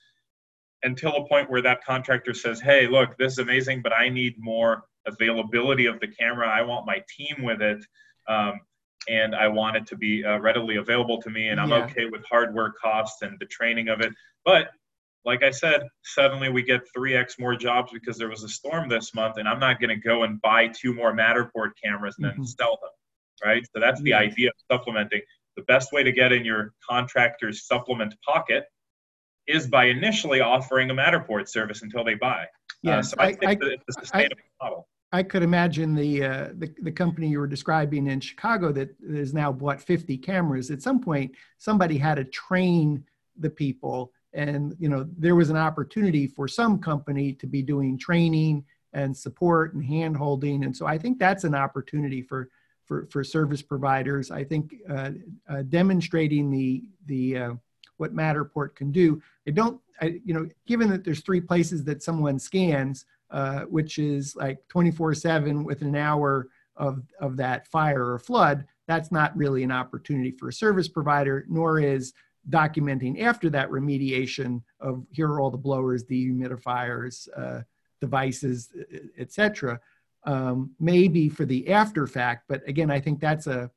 until 0.82 1.16
a 1.16 1.26
point 1.26 1.50
where 1.50 1.62
that 1.62 1.84
contractor 1.84 2.34
says, 2.34 2.60
hey, 2.60 2.86
look, 2.86 3.16
this 3.16 3.32
is 3.32 3.38
amazing, 3.38 3.80
but 3.82 3.92
I 3.92 4.10
need 4.10 4.34
more 4.38 4.84
availability 5.06 5.86
of 5.86 6.00
the 6.00 6.08
camera. 6.08 6.48
I 6.48 6.62
want 6.62 6.86
my 6.86 7.02
team 7.16 7.42
with 7.42 7.62
it. 7.62 7.84
Um, 8.28 8.60
and 9.08 9.34
I 9.34 9.48
want 9.48 9.76
it 9.76 9.86
to 9.88 9.96
be 9.96 10.24
uh, 10.24 10.38
readily 10.38 10.76
available 10.76 11.20
to 11.22 11.30
me, 11.30 11.48
and 11.48 11.60
I'm 11.60 11.70
yeah. 11.70 11.84
okay 11.84 12.06
with 12.06 12.24
hardware 12.24 12.72
costs 12.72 13.22
and 13.22 13.38
the 13.38 13.46
training 13.46 13.88
of 13.88 14.00
it. 14.00 14.12
But 14.44 14.70
like 15.24 15.42
I 15.42 15.50
said, 15.50 15.82
suddenly 16.02 16.50
we 16.50 16.62
get 16.62 16.82
3x 16.96 17.38
more 17.38 17.56
jobs 17.56 17.92
because 17.92 18.18
there 18.18 18.28
was 18.28 18.44
a 18.44 18.48
storm 18.48 18.88
this 18.88 19.14
month, 19.14 19.38
and 19.38 19.48
I'm 19.48 19.58
not 19.58 19.80
going 19.80 19.90
to 19.90 19.96
go 19.96 20.24
and 20.24 20.40
buy 20.42 20.68
two 20.68 20.94
more 20.94 21.14
Matterport 21.14 21.70
cameras 21.82 22.16
and 22.18 22.26
then 22.26 22.32
mm-hmm. 22.34 22.44
sell 22.44 22.78
them, 22.82 22.90
right? 23.44 23.64
So 23.74 23.80
that's 23.80 24.02
the 24.02 24.14
idea 24.14 24.48
of 24.48 24.54
supplementing. 24.70 25.22
The 25.56 25.62
best 25.62 25.92
way 25.92 26.02
to 26.02 26.12
get 26.12 26.32
in 26.32 26.44
your 26.44 26.74
contractor's 26.88 27.66
supplement 27.66 28.14
pocket 28.26 28.64
is 29.46 29.66
by 29.66 29.86
initially 29.86 30.40
offering 30.40 30.90
a 30.90 30.94
Matterport 30.94 31.48
service 31.48 31.82
until 31.82 32.04
they 32.04 32.14
buy. 32.14 32.46
Yes, 32.82 33.12
uh, 33.12 33.16
so 33.16 33.22
I, 33.22 33.26
I 33.26 33.32
think 33.34 33.62
I, 33.62 33.66
it's 33.66 33.84
a 33.96 34.00
sustainable 34.00 34.36
I, 34.60 34.64
model. 34.64 34.88
I 35.14 35.22
could 35.22 35.44
imagine 35.44 35.94
the, 35.94 36.24
uh, 36.24 36.48
the, 36.58 36.74
the 36.82 36.90
company 36.90 37.28
you 37.28 37.38
were 37.38 37.46
describing 37.46 38.08
in 38.08 38.18
Chicago 38.18 38.72
that 38.72 38.96
is 39.00 39.32
now 39.32 39.52
bought 39.52 39.80
50 39.80 40.18
cameras. 40.18 40.72
At 40.72 40.82
some 40.82 41.00
point, 41.00 41.30
somebody 41.56 41.96
had 41.96 42.16
to 42.16 42.24
train 42.24 43.04
the 43.38 43.48
people, 43.48 44.12
and 44.32 44.74
you 44.80 44.88
know 44.88 45.06
there 45.16 45.36
was 45.36 45.50
an 45.50 45.56
opportunity 45.56 46.26
for 46.26 46.48
some 46.48 46.80
company 46.80 47.32
to 47.34 47.46
be 47.46 47.62
doing 47.62 47.96
training 47.96 48.64
and 48.92 49.16
support 49.16 49.74
and 49.74 49.84
hand 49.84 50.16
holding, 50.16 50.64
and 50.64 50.76
so 50.76 50.84
I 50.84 50.98
think 50.98 51.20
that's 51.20 51.44
an 51.44 51.54
opportunity 51.54 52.20
for 52.20 52.50
for, 52.84 53.06
for 53.06 53.22
service 53.22 53.62
providers. 53.62 54.32
I 54.32 54.42
think 54.42 54.74
uh, 54.90 55.10
uh, 55.48 55.62
demonstrating 55.62 56.50
the 56.50 56.84
the 57.06 57.38
uh, 57.38 57.52
what 57.98 58.14
Matterport 58.14 58.74
can 58.74 58.90
do. 58.90 59.22
I 59.46 59.52
don't, 59.52 59.80
I, 60.00 60.20
you 60.24 60.34
know, 60.34 60.48
given 60.66 60.88
that 60.90 61.04
there's 61.04 61.20
three 61.20 61.40
places 61.40 61.84
that 61.84 62.02
someone 62.02 62.40
scans, 62.40 63.06
uh, 63.30 63.60
which 63.62 63.98
is 63.98 64.36
like 64.36 64.58
24/7 64.68 65.64
with 65.64 65.82
an 65.82 65.96
hour 65.96 66.48
of 66.76 67.02
of 67.20 67.36
that 67.36 67.66
fire 67.68 68.12
or 68.12 68.18
flood, 68.18 68.66
that's 68.86 69.12
not 69.12 69.36
really 69.36 69.62
an 69.62 69.72
opportunity 69.72 70.30
for 70.30 70.48
a 70.48 70.52
service 70.52 70.88
provider, 70.88 71.44
nor 71.48 71.80
is 71.80 72.12
documenting 72.50 73.22
after 73.22 73.48
that 73.50 73.70
remediation 73.70 74.62
of 74.80 75.06
here 75.10 75.28
are 75.28 75.40
all 75.40 75.50
the 75.50 75.56
blowers, 75.56 76.04
dehumidifiers, 76.04 77.28
uh, 77.36 77.62
devices, 78.00 78.70
etc. 79.18 79.80
Um, 80.24 80.70
maybe 80.80 81.28
for 81.28 81.44
the 81.44 81.68
after 81.70 82.06
fact, 82.06 82.44
but 82.48 82.66
again, 82.68 82.90
I 82.90 83.00
think 83.00 83.20
that's 83.20 83.46
a 83.46 83.70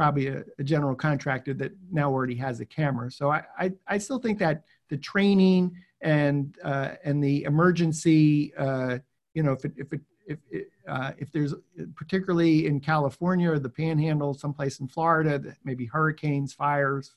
probably 0.00 0.28
a, 0.28 0.44
a, 0.58 0.64
general 0.64 0.94
contractor 0.94 1.52
that 1.52 1.72
now 1.92 2.10
already 2.10 2.34
has 2.34 2.60
a 2.60 2.64
camera. 2.64 3.10
So 3.10 3.30
I, 3.30 3.42
I, 3.58 3.72
I 3.86 3.98
still 3.98 4.18
think 4.18 4.38
that 4.38 4.62
the 4.88 4.96
training 4.96 5.76
and 6.00 6.56
uh, 6.64 6.92
and 7.04 7.22
the 7.22 7.44
emergency, 7.44 8.54
uh, 8.56 8.98
you 9.34 9.42
know, 9.42 9.52
if 9.52 9.64
it, 9.64 9.72
if 9.76 9.92
it, 9.92 10.00
if 10.26 10.38
it, 10.50 10.70
uh, 10.88 11.12
if 11.18 11.30
there's 11.32 11.54
particularly 11.94 12.66
in 12.66 12.80
California 12.80 13.50
or 13.50 13.58
the 13.58 13.68
Panhandle, 13.68 14.34
someplace 14.34 14.80
in 14.80 14.88
Florida, 14.88 15.38
that 15.38 15.56
maybe 15.64 15.86
hurricanes, 15.86 16.52
fires, 16.52 17.14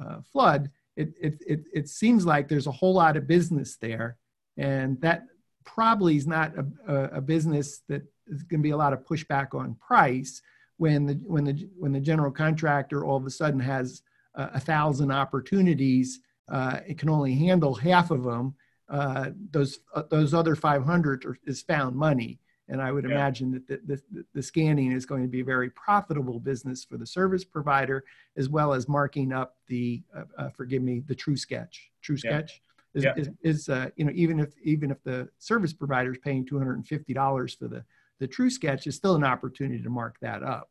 uh, 0.00 0.20
flood, 0.32 0.70
it, 0.96 1.12
it 1.20 1.42
it 1.46 1.64
it 1.72 1.88
seems 1.88 2.26
like 2.26 2.48
there's 2.48 2.66
a 2.66 2.72
whole 2.72 2.94
lot 2.94 3.16
of 3.16 3.26
business 3.26 3.76
there, 3.76 4.16
and 4.56 5.00
that 5.00 5.24
probably 5.64 6.16
is 6.16 6.26
not 6.26 6.52
a, 6.56 6.66
a, 6.92 7.04
a 7.18 7.20
business 7.20 7.82
that 7.88 8.02
is 8.26 8.42
going 8.42 8.60
to 8.60 8.62
be 8.62 8.70
a 8.70 8.76
lot 8.76 8.92
of 8.92 9.04
pushback 9.04 9.54
on 9.54 9.74
price 9.74 10.42
when 10.78 11.06
the 11.06 11.14
when 11.26 11.44
the 11.44 11.68
when 11.78 11.92
the 11.92 12.00
general 12.00 12.32
contractor 12.32 13.04
all 13.04 13.16
of 13.16 13.26
a 13.26 13.30
sudden 13.30 13.60
has 13.60 14.02
uh, 14.34 14.48
a 14.54 14.60
thousand 14.60 15.10
opportunities, 15.10 16.20
uh, 16.50 16.80
it 16.86 16.98
can 16.98 17.08
only 17.08 17.34
handle 17.34 17.74
half 17.74 18.10
of 18.10 18.24
them. 18.24 18.54
Uh, 18.88 19.30
those 19.50 19.80
uh, 19.94 20.02
those 20.10 20.34
other 20.34 20.56
500 20.56 21.24
are, 21.24 21.38
is 21.46 21.62
found 21.62 21.94
money, 21.94 22.40
and 22.68 22.82
I 22.82 22.90
would 22.90 23.04
yeah. 23.04 23.12
imagine 23.12 23.52
that 23.52 23.66
the, 23.68 23.80
the, 24.10 24.24
the, 24.34 24.42
scanning 24.42 24.90
is 24.90 25.06
going 25.06 25.22
to 25.22 25.28
be 25.28 25.40
a 25.40 25.44
very 25.44 25.70
profitable 25.70 26.40
business 26.40 26.84
for 26.84 26.96
the 26.96 27.06
service 27.06 27.44
provider, 27.44 28.04
as 28.36 28.48
well 28.48 28.72
as 28.72 28.88
marking 28.88 29.32
up 29.32 29.56
the 29.68 30.02
uh, 30.16 30.24
uh, 30.36 30.48
forgive 30.48 30.82
me 30.82 31.00
the 31.06 31.14
True 31.14 31.36
Sketch. 31.36 31.90
True 32.02 32.16
Sketch 32.16 32.62
is, 32.94 33.04
yeah. 33.04 33.14
is, 33.16 33.28
is 33.42 33.68
you 33.96 34.04
know 34.04 34.12
even 34.14 34.40
if 34.40 34.52
even 34.64 34.90
if 34.90 35.00
the 35.04 35.28
service 35.38 35.72
provider 35.72 36.10
is 36.10 36.18
paying 36.18 36.44
250 36.44 37.14
dollars 37.14 37.54
for 37.54 37.68
the 37.68 37.84
the 38.20 38.28
true 38.28 38.50
sketch 38.50 38.86
is 38.86 38.94
still 38.94 39.16
an 39.16 39.24
opportunity 39.24 39.82
to 39.82 39.90
mark 39.90 40.16
that 40.20 40.42
up. 40.42 40.70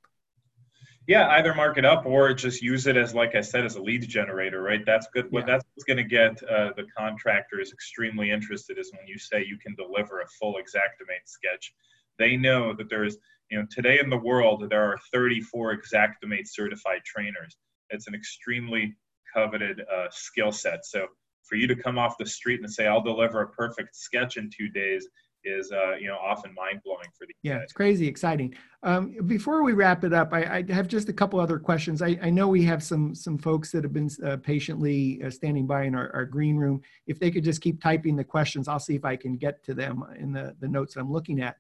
Yeah, 1.10 1.28
either 1.30 1.56
mark 1.56 1.80
it 1.80 1.86
up 1.86 2.06
or 2.06 2.32
just 2.36 2.62
use 2.62 2.86
it 2.86 2.96
as, 2.96 3.16
like 3.16 3.34
I 3.34 3.42
said, 3.42 3.66
as 3.66 3.78
a 3.78 3.82
lead 3.82 4.08
generator, 4.08 4.62
right? 4.62 4.86
That's 4.86 5.08
good. 5.12 5.26
Yeah. 5.26 5.32
What 5.32 5.48
that's 5.48 5.66
what's 5.74 5.84
going 5.84 5.98
to 5.98 6.04
get 6.04 6.40
uh, 6.44 6.70
the 6.78 6.86
contractors 6.96 7.74
extremely 7.74 8.30
interested 8.30 8.78
is 8.78 8.92
when 8.96 9.08
you 9.08 9.18
say 9.18 9.44
you 9.44 9.58
can 9.58 9.74
deliver 9.74 10.22
a 10.22 10.28
full 10.40 10.54
Xactimate 10.54 11.26
sketch. 11.26 11.74
They 12.20 12.38
know 12.38 12.76
that 12.76 12.92
there 12.92 13.06
is, 13.06 13.18
you 13.50 13.58
know, 13.58 13.66
today 13.72 13.98
in 14.00 14.12
the 14.12 14.18
world 14.18 14.70
there 14.70 14.84
are 14.84 15.00
34 15.12 15.82
Xactimate 15.82 16.46
certified 16.48 17.02
trainers. 17.04 17.58
It's 17.90 18.06
an 18.06 18.14
extremely 18.14 18.96
coveted 19.34 19.82
uh, 19.92 20.10
skill 20.12 20.52
set. 20.52 20.86
So 20.86 21.08
for 21.42 21.56
you 21.56 21.66
to 21.66 21.76
come 21.76 21.98
off 21.98 22.20
the 22.20 22.26
street 22.28 22.60
and 22.60 22.72
say, 22.72 22.86
"I'll 22.86 23.02
deliver 23.02 23.42
a 23.42 23.50
perfect 23.50 23.96
sketch 23.96 24.38
in 24.38 24.52
two 24.56 24.70
days," 24.70 25.08
is 25.44 25.72
uh, 25.72 25.96
you 25.96 26.08
know 26.08 26.18
often 26.18 26.54
mind 26.54 26.82
blowing 26.84 27.08
for 27.18 27.26
the 27.26 27.34
yeah 27.42 27.58
it's 27.58 27.74
crazy 27.74 28.08
exciting. 28.08 28.54
Um, 28.84 29.16
before 29.26 29.64
we 29.64 29.74
wrap 29.74 30.04
it 30.04 30.14
up 30.14 30.34
I, 30.34 30.44
I, 30.70 30.74
have 30.74 30.88
just 30.88 31.10
a 31.10 31.14
couple 31.14 31.40
other 31.40 31.60
questions. 31.60 32.02
I, 32.02 32.18
I 32.22 32.30
know 32.30 32.48
we 32.48 32.64
have 32.64 32.82
some 32.84 33.14
some 33.14 33.38
folks 33.38 33.72
that 33.72 33.84
have 33.84 33.94
been 33.94 34.10
uh, 34.24 34.38
patiently 34.38 35.22
uh, 35.24 35.30
standing 35.30 35.68
by 35.68 35.84
in 35.84 35.96
our, 35.96 36.12
our, 36.14 36.26
green 36.26 36.56
room. 36.56 36.82
If 37.08 37.20
they 37.20 37.32
could 37.32 37.44
just 37.44 37.62
keep 37.62 37.82
typing 37.82 38.16
the 38.16 38.24
questions 38.24 38.68
I'll 38.68 38.80
see 38.80 38.96
if 38.96 39.06
I 39.06 39.16
can 39.16 39.38
get 39.38 39.64
to 39.66 39.74
them 39.74 40.04
in 40.18 40.32
the, 40.32 40.56
the 40.60 40.68
notes 40.68 40.96
I'm 40.96 41.12
looking 41.12 41.42
at. 41.42 41.58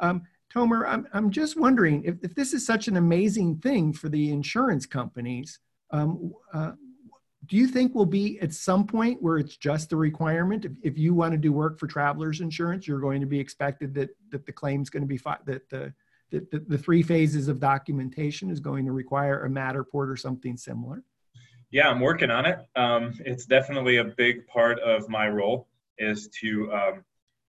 Um, 0.00 0.22
Tomer 0.54 0.86
I'm, 0.86 1.06
I'm 1.12 1.30
just 1.30 1.58
wondering 1.58 2.04
if, 2.04 2.16
if 2.22 2.34
this 2.34 2.52
is 2.52 2.64
such 2.64 2.88
an 2.88 2.96
amazing 2.96 3.58
thing 3.58 3.92
for 3.92 4.08
the 4.08 4.30
insurance 4.30 4.86
companies 4.86 5.58
um, 5.90 6.32
uh, 6.52 6.72
do 7.48 7.56
you 7.56 7.66
think 7.66 7.94
we'll 7.94 8.04
be 8.04 8.38
at 8.40 8.52
some 8.52 8.86
point 8.86 9.22
where 9.22 9.38
it's 9.38 9.56
just 9.56 9.92
a 9.92 9.96
requirement? 9.96 10.64
If, 10.66 10.72
if 10.82 10.98
you 10.98 11.14
want 11.14 11.32
to 11.32 11.38
do 11.38 11.52
work 11.52 11.78
for 11.78 11.86
travelers 11.86 12.40
insurance 12.40 12.86
you're 12.86 13.00
going 13.00 13.20
to 13.20 13.26
be 13.26 13.40
expected 13.40 13.94
that 13.94 14.10
that 14.30 14.46
the 14.46 14.52
claim's 14.52 14.90
going 14.90 15.02
to 15.02 15.06
be 15.06 15.16
fi- 15.16 15.38
that 15.46 15.68
the, 15.70 15.92
that 16.30 16.50
the, 16.50 16.60
the 16.60 16.78
three 16.78 17.02
phases 17.02 17.48
of 17.48 17.58
documentation 17.58 18.50
is 18.50 18.60
going 18.60 18.84
to 18.84 18.92
require 18.92 19.44
a 19.44 19.48
matterport 19.48 20.10
or 20.12 20.16
something 20.16 20.56
similar? 20.56 21.02
Yeah 21.70 21.88
i'm 21.88 22.00
working 22.00 22.30
on 22.30 22.46
it. 22.46 22.58
Um, 22.76 23.14
it's 23.24 23.46
definitely 23.46 23.96
a 23.96 24.04
big 24.04 24.46
part 24.46 24.78
of 24.80 25.08
my 25.08 25.28
role 25.28 25.68
is 25.98 26.28
to 26.40 26.72
um, 26.72 27.04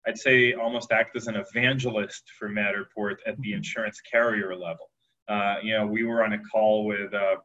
i'd 0.07 0.19
say 0.19 0.55
almost 0.55 0.93
act 0.93 1.17
as 1.17 1.27
an 1.27 1.37
evangelist 1.37 2.31
for 2.39 2.49
matterport 2.49 3.17
at 3.27 3.37
the 3.41 3.51
mm-hmm. 3.51 3.57
insurance 3.57 4.01
carrier 4.01 4.55
level. 4.55 4.91
Uh, 5.29 5.57
you 5.63 5.73
know 5.77 5.87
we 5.87 6.05
were 6.05 6.25
on 6.25 6.33
a 6.33 6.39
call 6.39 6.87
with 6.87 7.13
uh, 7.13 7.37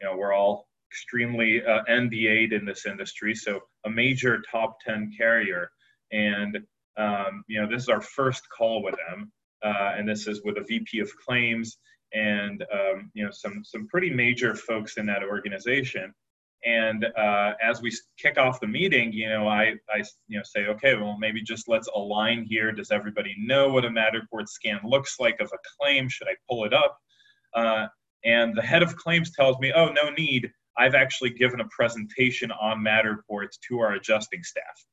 you 0.00 0.06
know 0.06 0.16
we're 0.16 0.34
all 0.34 0.68
extremely 0.96 1.62
uh, 1.62 1.82
NDA'd 1.90 2.54
in 2.54 2.64
this 2.64 2.86
industry, 2.86 3.34
so 3.34 3.60
a 3.84 3.90
major 3.90 4.42
top 4.50 4.78
10 4.80 5.12
carrier. 5.16 5.70
And, 6.10 6.58
um, 6.96 7.44
you 7.48 7.60
know, 7.60 7.68
this 7.68 7.82
is 7.82 7.88
our 7.90 8.00
first 8.00 8.44
call 8.56 8.82
with 8.82 8.94
them. 9.08 9.30
Uh, 9.62 9.92
and 9.96 10.08
this 10.08 10.26
is 10.26 10.42
with 10.42 10.56
a 10.56 10.64
VP 10.66 11.00
of 11.00 11.10
claims 11.26 11.76
and, 12.14 12.64
um, 12.72 13.10
you 13.12 13.24
know, 13.24 13.30
some, 13.30 13.62
some 13.62 13.86
pretty 13.88 14.08
major 14.08 14.54
folks 14.54 14.96
in 14.96 15.04
that 15.06 15.22
organization. 15.22 16.14
And 16.64 17.04
uh, 17.04 17.52
as 17.62 17.82
we 17.82 17.92
kick 18.18 18.38
off 18.38 18.60
the 18.60 18.66
meeting, 18.66 19.12
you 19.12 19.28
know, 19.28 19.46
I, 19.46 19.74
I, 19.90 20.02
you 20.28 20.38
know, 20.38 20.44
say, 20.44 20.66
okay, 20.66 20.94
well, 20.94 21.18
maybe 21.18 21.42
just 21.42 21.68
let's 21.68 21.88
align 21.94 22.46
here. 22.48 22.72
Does 22.72 22.90
everybody 22.90 23.34
know 23.38 23.68
what 23.68 23.84
a 23.84 23.90
Matterport 23.90 24.48
scan 24.48 24.80
looks 24.82 25.16
like 25.20 25.40
of 25.40 25.50
a 25.52 25.58
claim? 25.78 26.08
Should 26.08 26.28
I 26.28 26.36
pull 26.48 26.64
it 26.64 26.72
up? 26.72 26.96
Uh, 27.54 27.86
and 28.24 28.56
the 28.56 28.62
head 28.62 28.82
of 28.82 28.96
claims 28.96 29.30
tells 29.30 29.58
me, 29.58 29.72
oh, 29.74 29.88
no 29.90 30.10
need. 30.10 30.50
I've 30.78 30.94
actually 30.94 31.30
given 31.30 31.60
a 31.60 31.68
presentation 31.68 32.50
on 32.52 32.84
Matterport 32.84 33.48
to 33.68 33.80
our 33.80 33.92
adjusting 33.92 34.42
staff. 34.42 34.84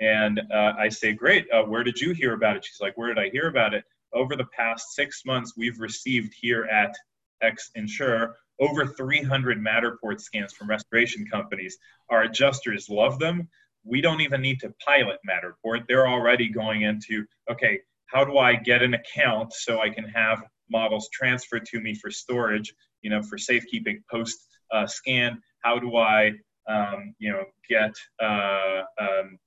And 0.00 0.40
uh, 0.52 0.74
I 0.78 0.88
say, 0.88 1.12
Great, 1.12 1.46
uh, 1.50 1.62
where 1.62 1.82
did 1.82 1.98
you 1.98 2.12
hear 2.12 2.34
about 2.34 2.56
it? 2.56 2.64
She's 2.64 2.80
like, 2.80 2.96
Where 2.96 3.12
did 3.12 3.18
I 3.18 3.30
hear 3.30 3.48
about 3.48 3.74
it? 3.74 3.84
Over 4.12 4.36
the 4.36 4.46
past 4.56 4.94
six 4.94 5.22
months, 5.24 5.54
we've 5.56 5.80
received 5.80 6.34
here 6.40 6.64
at 6.64 6.94
X 7.42 7.70
Insure 7.74 8.36
over 8.58 8.86
300 8.86 9.62
Matterport 9.62 10.20
scans 10.20 10.52
from 10.54 10.68
restoration 10.68 11.26
companies. 11.26 11.76
Our 12.08 12.22
adjusters 12.22 12.88
love 12.88 13.18
them. 13.18 13.48
We 13.84 14.00
don't 14.00 14.20
even 14.20 14.40
need 14.40 14.60
to 14.60 14.74
pilot 14.84 15.18
Matterport. 15.28 15.86
They're 15.86 16.08
already 16.08 16.48
going 16.48 16.82
into, 16.82 17.24
okay, 17.50 17.80
how 18.06 18.24
do 18.24 18.38
I 18.38 18.54
get 18.54 18.82
an 18.82 18.94
account 18.94 19.52
so 19.52 19.80
I 19.80 19.90
can 19.90 20.04
have 20.04 20.42
models 20.70 21.08
transferred 21.12 21.66
to 21.66 21.80
me 21.80 21.94
for 21.94 22.10
storage, 22.10 22.72
you 23.02 23.10
know, 23.10 23.22
for 23.22 23.38
safekeeping 23.38 24.02
post 24.10 24.38
uh, 24.72 24.86
scan? 24.86 25.40
How 25.60 25.78
do 25.78 25.96
I, 25.96 26.32
um, 26.68 27.14
you 27.18 27.32
know, 27.32 27.44
get 27.68 27.94
uh, 28.22 28.82
um, 29.00 29.38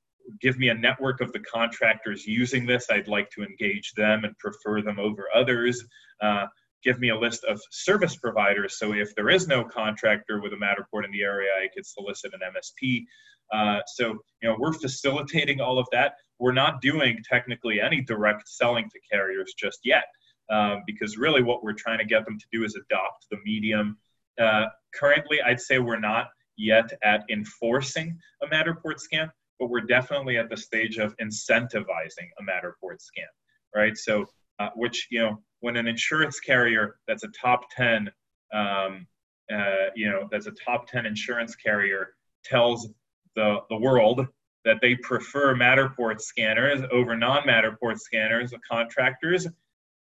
give 0.42 0.58
me 0.58 0.70
a 0.70 0.74
network 0.74 1.22
of 1.22 1.32
the 1.34 1.40
contractors 1.40 2.26
using 2.26 2.66
this? 2.66 2.88
I'd 2.90 3.08
like 3.08 3.30
to 3.32 3.44
engage 3.44 3.94
them 3.94 4.24
and 4.26 4.38
prefer 4.38 4.82
them 4.82 5.00
over 5.00 5.26
others. 5.34 5.84
Uh, 6.22 6.46
give 6.84 7.00
me 7.00 7.10
a 7.10 7.18
list 7.18 7.44
of 7.44 7.60
service 7.72 8.16
providers. 8.16 8.78
So 8.80 8.94
if 8.94 9.14
there 9.16 9.30
is 9.30 9.48
no 9.48 9.64
contractor 9.64 10.42
with 10.42 10.54
a 10.54 10.56
Matterport 10.56 11.04
in 11.06 11.12
the 11.12 11.24
area, 11.24 11.50
I 11.62 11.68
could 11.74 11.86
solicit 11.86 12.34
an 12.34 12.40
MSP. 12.54 13.04
Uh, 13.52 13.82
so 13.88 14.10
you 14.42 14.50
know 14.50 14.56
we're 14.60 14.74
facilitating 14.74 15.60
all 15.60 15.80
of 15.80 15.88
that. 15.92 16.14
We're 16.38 16.54
not 16.54 16.82
doing 16.82 17.18
technically 17.28 17.82
any 17.82 18.02
direct 18.02 18.48
selling 18.48 18.90
to 18.90 19.00
carriers 19.12 19.54
just 19.58 19.80
yet. 19.84 20.06
um, 20.50 20.84
because 20.86 21.18
really 21.18 21.44
what 21.44 21.64
we're 21.64 21.74
trying 21.74 22.00
to 22.00 22.06
get 22.06 22.26
them 22.26 22.38
to 22.40 22.46
do 22.52 22.64
is 22.64 22.76
adopt 22.76 23.28
the 23.30 23.38
medium. 23.46 23.98
Uh, 24.40 24.66
currently, 24.94 25.42
I'd 25.42 25.60
say 25.60 25.80
we're 25.80 26.00
not 26.00 26.30
yet 26.58 26.92
at 27.04 27.24
enforcing 27.30 28.18
a 28.44 28.48
Matterport 28.48 29.00
scan, 29.00 29.32
but 29.60 29.70
we're 29.70 29.82
definitely 29.82 30.38
at 30.38 30.50
the 30.50 30.58
stage 30.58 30.98
of 30.98 31.16
incentivizing 31.18 32.30
a 32.40 32.44
Matterport 32.44 33.00
scan, 33.00 33.28
right? 33.76 33.98
So, 33.98 34.26
uh, 34.60 34.70
which, 34.76 35.08
you 35.10 35.20
know, 35.20 35.42
when 35.62 35.76
an 35.76 35.88
insurance 35.88 36.40
carrier 36.40 37.00
that's 37.08 37.24
a 37.24 37.30
top 37.30 37.70
10, 37.76 38.10
um, 38.54 39.08
uh, 39.54 39.90
you 39.96 40.10
know, 40.10 40.28
that's 40.32 40.48
a 40.48 40.52
top 40.52 40.88
10 40.88 41.06
insurance 41.06 41.56
carrier 41.56 42.16
tells 42.44 42.88
the, 43.36 43.60
the 43.70 43.78
world 43.78 44.26
that 44.66 44.78
they 44.82 44.96
prefer 44.96 45.56
Matterport 45.56 46.20
scanners 46.22 46.82
over 46.92 47.16
non 47.16 47.44
Matterport 47.44 48.00
scanners, 48.00 48.54
of 48.54 48.60
contractors, 48.70 49.48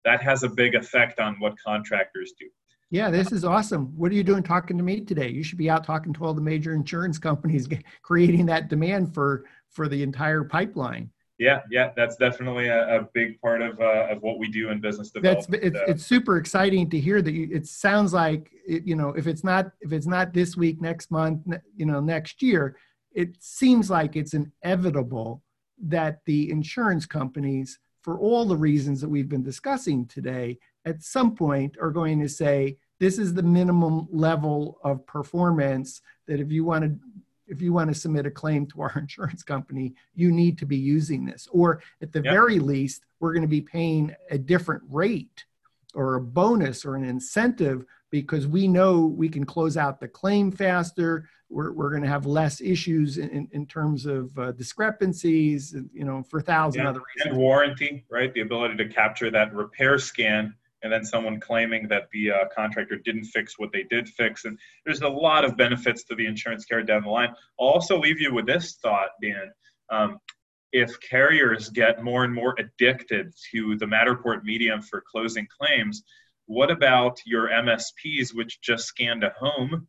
that 0.05 0.23
has 0.23 0.43
a 0.43 0.49
big 0.49 0.75
effect 0.75 1.21
on 1.21 1.37
what 1.39 1.55
contractors 1.65 2.33
do. 2.39 2.47
Yeah, 2.91 3.11
this 3.11 3.33
is 3.33 3.45
awesome. 3.45 3.97
What 3.97 4.11
are 4.11 4.15
you 4.15 4.25
doing 4.25 4.43
talking 4.43 4.79
to 4.79 4.83
me 4.83 5.01
today? 5.03 5.29
You 5.29 5.43
should 5.43 5.59
be 5.59 5.69
out 5.69 5.85
talking 5.85 6.13
to 6.15 6.25
all 6.25 6.33
the 6.33 6.41
major 6.41 6.73
insurance 6.73 7.19
companies, 7.19 7.69
creating 8.03 8.47
that 8.47 8.69
demand 8.69 9.15
for 9.15 9.45
for 9.71 9.89
the 9.89 10.03
entire 10.03 10.45
pipeline. 10.45 11.11
Yeah, 11.39 11.61
yeah, 11.71 11.93
that's 11.95 12.17
definitely 12.17 12.67
a, 12.67 12.99
a 12.99 13.09
big 13.15 13.41
part 13.41 13.63
of 13.63 13.79
uh, 13.81 14.09
of 14.11 14.23
what 14.23 14.39
we 14.39 14.49
do 14.49 14.71
in 14.71 14.81
business 14.81 15.11
development. 15.11 15.63
That's 15.63 15.77
it's, 15.77 15.91
it's 15.91 16.07
super 16.07 16.39
exciting 16.39 16.91
to 16.91 16.99
hear 16.99 17.23
that. 17.23 17.33
You, 17.33 17.49
it 17.53 17.67
sounds 17.67 18.13
like 18.13 18.51
it, 18.67 18.85
you 18.85 18.97
know 18.97 19.11
if 19.11 19.27
it's 19.27 19.45
not 19.45 19.71
if 19.81 19.93
it's 19.93 20.07
not 20.07 20.33
this 20.33 20.57
week, 20.57 20.81
next 20.81 21.11
month, 21.11 21.43
you 21.77 21.87
know, 21.87 22.01
next 22.01 22.43
year, 22.43 22.77
it 23.13 23.37
seems 23.39 23.91
like 23.91 24.17
it's 24.17 24.35
inevitable 24.35 25.43
that 25.81 26.21
the 26.25 26.51
insurance 26.51 27.07
companies, 27.07 27.79
for 28.03 28.19
all 28.19 28.45
the 28.45 28.57
reasons 28.57 29.01
that 29.01 29.09
we've 29.09 29.29
been 29.29 29.45
discussing 29.45 30.07
today, 30.07 30.59
at 30.89 31.03
some 31.03 31.37
point 31.37 31.77
are 31.81 31.91
going 31.91 32.19
to 32.21 32.29
say 32.29 32.77
this 32.99 33.19
is 33.19 33.35
the 33.35 33.43
minimum 33.43 34.09
level 34.11 34.79
of 34.83 35.07
performance 35.07 36.01
that 36.27 36.41
if 36.41 36.51
you 36.51 36.65
want 36.65 36.85
to 36.85 36.99
if 37.47 37.63
you 37.63 37.73
want 37.73 37.89
to 37.89 37.99
submit 37.99 38.27
a 38.27 38.31
claim 38.31 38.67
to 38.67 38.83
our 38.83 38.93
insurance 38.97 39.43
company 39.43 39.95
you 40.15 40.33
need 40.33 40.59
to 40.59 40.67
be 40.67 40.77
using 40.77 41.25
this 41.25 41.47
or 41.53 41.83
at 42.03 42.13
the 42.13 42.23
yep. 42.23 42.33
very 42.33 42.59
least 42.59 43.05
we're 43.21 43.33
going 43.33 43.43
to 43.43 43.49
be 43.49 43.61
paying 43.61 44.15
a 44.31 44.39
different 44.39 44.83
rate 44.89 45.45
or 45.95 46.15
a 46.15 46.21
bonus 46.21 46.85
or 46.85 46.97
an 46.97 47.05
incentive 47.05 47.85
because 48.11 48.47
we 48.47 48.67
know 48.67 49.05
we 49.05 49.29
can 49.29 49.45
close 49.45 49.77
out 49.77 50.01
the 50.01 50.09
claim 50.09 50.51
faster 50.51 51.29
we're, 51.51 51.73
we're 51.73 51.91
going 51.91 52.03
to 52.03 52.09
have 52.09 52.27
less 52.27 52.61
issues 52.61 53.17
in, 53.17 53.49
in 53.53 53.65
terms 53.65 54.05
of 54.05 54.37
uh, 54.39 54.53
discrepancies 54.53 55.75
you 55.93 56.05
know 56.05 56.23
for 56.23 56.41
a 56.41 56.43
thousand 56.43 56.83
yeah. 56.83 56.91
other 56.91 57.01
reasons 57.17 57.33
and 57.33 57.37
warranty 57.37 58.05
right 58.11 58.33
the 58.35 58.41
ability 58.41 58.77
to 58.77 58.89
capture 58.89 59.31
that 59.31 59.55
repair 59.55 59.99
scan 59.99 60.55
and 60.83 60.93
then 60.93 61.05
someone 61.05 61.41
claiming 61.41 61.89
that 61.89 62.09
the 62.13 62.31
uh, 62.31 62.45
contractor 62.55 62.97
didn't 62.97 63.25
fix 63.25 63.59
what 63.59 63.73
they 63.73 63.85
did 63.85 64.09
fix. 64.09 64.45
And 64.45 64.59
there's 64.85 65.03
a 65.03 65.09
lot 65.09 65.45
of 65.45 65.57
benefits 65.57 66.05
to 66.05 66.15
the 66.15 66.27
insurance 66.27 66.65
carrier 66.65 66.85
down 66.85 67.03
the 67.03 67.11
line. 67.11 67.31
I'll 67.59 67.69
also 67.69 67.99
leave 67.99 68.21
you 68.21 68.33
with 68.33 68.47
this 68.47 68.77
thought, 68.83 69.11
Dan. 69.23 69.53
Um, 69.91 70.19
if 70.73 71.01
carriers 71.01 71.71
get 71.71 72.05
more 72.05 72.25
and 72.25 72.35
more 72.35 72.55
addicted 72.59 73.33
to 73.53 73.77
the 73.77 73.87
Matterport 73.87 74.45
medium 74.45 74.83
for 74.83 75.03
closing 75.11 75.47
claims, 75.59 76.03
what 76.47 76.71
about 76.71 77.19
your 77.25 77.49
MSPs, 77.49 78.35
which 78.35 78.61
just 78.61 78.87
scanned 78.87 79.25
a 79.25 79.35
home 79.39 79.87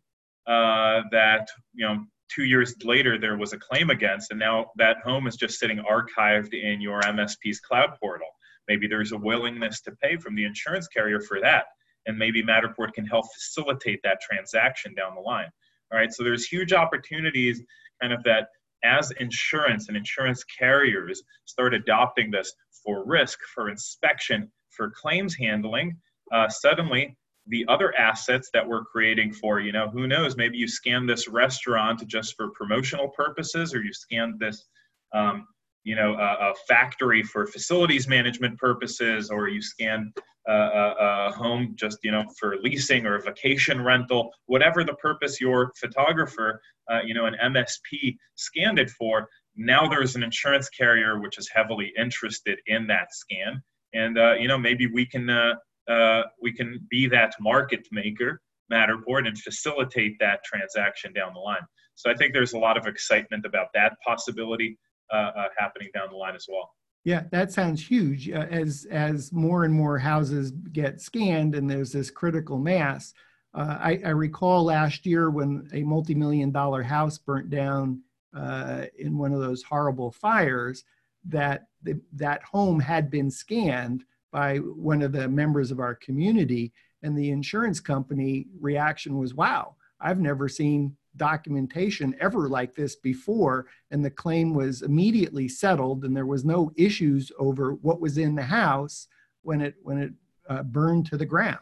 uh, 0.48 1.02
that 1.12 1.48
you 1.74 1.86
know 1.86 2.04
two 2.30 2.44
years 2.44 2.76
later 2.84 3.18
there 3.18 3.38
was 3.38 3.54
a 3.54 3.58
claim 3.58 3.90
against, 3.90 4.32
and 4.32 4.40
now 4.40 4.72
that 4.78 4.98
home 5.04 5.28
is 5.28 5.36
just 5.36 5.60
sitting 5.60 5.80
archived 5.80 6.54
in 6.54 6.82
your 6.82 7.02
MSP's 7.02 7.60
cloud 7.60 7.98
portal? 8.00 8.28
Maybe 8.70 8.88
there's 8.88 9.12
a 9.12 9.18
willingness 9.18 9.82
to 9.82 9.92
pay 10.02 10.16
from 10.16 10.36
the 10.36 10.46
insurance 10.46 10.88
carrier 10.88 11.20
for 11.20 11.42
that. 11.42 11.66
And 12.06 12.18
maybe 12.18 12.42
Matterport 12.42 12.94
can 12.94 13.06
help 13.06 13.26
facilitate 13.34 14.00
that 14.04 14.22
transaction 14.22 14.94
down 14.94 15.16
the 15.16 15.22
line. 15.22 15.50
All 15.92 16.00
right, 16.00 16.14
so 16.14 16.24
there's 16.24 16.46
huge 16.46 16.72
opportunities 16.72 17.62
kind 18.02 18.14
of 18.14 18.24
that 18.24 18.48
as 18.84 19.12
insurance 19.20 19.90
and 19.90 19.98
insurance 19.98 20.44
carriers 20.44 21.22
start 21.46 21.74
adopting 21.74 22.32
this 22.32 22.54
for 22.84 23.06
risk, 23.06 23.40
for 23.54 23.70
inspection, 23.70 24.50
for 24.70 24.90
claims 24.92 25.36
handling, 25.36 25.98
uh, 26.32 26.48
suddenly 26.48 27.18
the 27.48 27.66
other 27.68 27.94
assets 27.96 28.50
that 28.54 28.68
we're 28.68 28.86
creating 28.86 29.34
for, 29.34 29.60
you 29.60 29.72
know, 29.72 29.90
who 29.90 30.08
knows, 30.08 30.38
maybe 30.38 30.58
you 30.58 30.68
scan 30.68 31.08
this 31.08 31.28
restaurant 31.28 32.06
just 32.08 32.36
for 32.36 32.52
promotional 32.52 33.10
purposes 33.10 33.74
or 33.74 33.82
you 33.82 33.92
scan 33.92 34.36
this 34.40 34.66
um, 35.14 35.48
you 35.90 35.96
know 35.96 36.12
a, 36.14 36.30
a, 36.50 36.54
factory 36.68 37.24
for 37.24 37.42
facilities 37.48 38.08
management 38.08 38.58
purposes 38.58 39.30
or 39.30 39.48
you 39.48 39.62
scan 39.62 40.14
a, 40.48 40.54
a, 40.54 41.32
home 41.42 41.74
just 41.76 41.98
you 42.04 42.12
know 42.12 42.24
for 42.40 42.58
leasing 42.68 43.06
or 43.06 43.20
vacation 43.32 43.78
rental 43.92 44.32
whatever 44.46 44.84
the 44.84 44.98
purpose 45.08 45.42
your 45.42 45.72
photographer 45.84 46.62
uh, 46.92 47.02
you 47.08 47.14
know 47.16 47.26
an 47.26 47.36
msp 47.54 48.18
scanned 48.36 48.80
it 48.80 48.90
for 48.92 49.28
now 49.60 49.88
there's 49.88 50.16
an 50.16 50.24
insurance 50.24 50.70
carrier 50.70 51.20
which 51.20 51.38
is 51.38 51.50
heavily 51.54 51.92
interested 51.98 52.60
in 52.68 52.88
that 52.88 53.14
scan. 53.14 53.62
And 53.94 54.18
uh, 54.18 54.34
you 54.34 54.48
know 54.48 54.58
maybe 54.58 54.88
we 54.88 55.06
can 55.06 55.30
uh, 55.30 55.56
uh 55.90 56.24
we 56.42 56.54
can 56.54 56.80
be 56.90 57.08
that 57.08 57.34
market 57.40 57.88
maker 57.92 58.42
matterport 58.72 59.28
and 59.28 59.38
facilitate 59.38 60.16
that 60.20 60.40
transaction 60.44 61.12
down 61.14 61.34
the 61.34 61.40
line. 61.40 61.66
So 61.96 62.10
i 62.10 62.16
think 62.16 62.34
there's 62.34 62.54
a 62.54 62.58
lot 62.58 62.78
of 62.78 62.86
excitement 62.88 63.46
about 63.46 63.68
that 63.74 63.94
possibility 64.06 64.78
happening 65.12 65.90
down 65.94 66.10
the 66.10 66.18
line 66.18 66.36
as 66.36 66.46
well. 66.50 66.74
Yeah, 67.06 67.24
that 67.32 67.52
sounds 67.52 67.86
huge. 67.86 68.30
Uh, 68.30 68.46
as 68.52 68.86
as 68.92 69.32
more 69.32 69.64
and 69.64 69.74
more 69.74 69.98
houses 69.98 70.52
get 70.52 71.02
scanned, 71.02 71.56
and 71.56 71.70
there's 71.70 71.92
this 71.92 72.12
critical 72.12 72.58
mass. 72.58 73.14
Uh, 73.54 73.78
I, 73.80 74.00
I, 74.06 74.10
recall 74.10 74.66
last 74.66 75.08
year 75.08 75.32
when 75.32 75.68
a 75.74 75.82
multi-million 75.82 76.52
dollar 76.52 76.84
house 76.84 77.18
burnt 77.18 77.50
down 77.50 78.04
uh, 78.36 78.86
in 79.00 79.18
one 79.18 79.34
of 79.34 79.40
those 79.40 79.64
horrible 79.64 80.12
fires, 80.12 80.84
that 81.26 81.66
the, 81.82 82.00
that 82.14 82.44
home 82.44 82.80
had 82.80 83.10
been 83.10 83.32
scanned 83.32 84.04
by 84.32 84.58
one 84.58 85.02
of 85.02 85.14
the 85.14 85.28
members 85.28 85.72
of 85.72 85.80
our 85.80 85.96
community, 85.96 86.72
and 87.02 87.18
the 87.18 87.32
insurance 87.32 87.80
company 87.80 88.46
reaction 88.60 89.18
was, 89.18 89.34
"Wow, 89.34 89.78
I've 90.00 90.20
never 90.20 90.48
seen 90.50 90.96
documentation 91.18 92.16
ever 92.20 92.48
like 92.48 92.76
this 92.76 92.96
before 92.96 93.68
and 93.92 94.04
the 94.04 94.10
claim 94.10 94.54
was 94.54 94.82
immediately 94.82 95.48
settled 95.48 96.06
and 96.06 96.16
there 96.16 96.26
was 96.26 96.46
no 96.46 96.72
issues 96.76 97.32
over 97.40 97.74
what 97.74 98.00
was 98.00 98.18
in 98.18 98.36
the 98.36 98.44
house 98.44 99.08
when 99.42 99.62
it 99.62 99.76
when 99.82 99.98
it 99.98 100.14
uh, 100.50 100.64
burned 100.64 101.06
to 101.06 101.18
the 101.18 101.26
ground. 101.26 101.60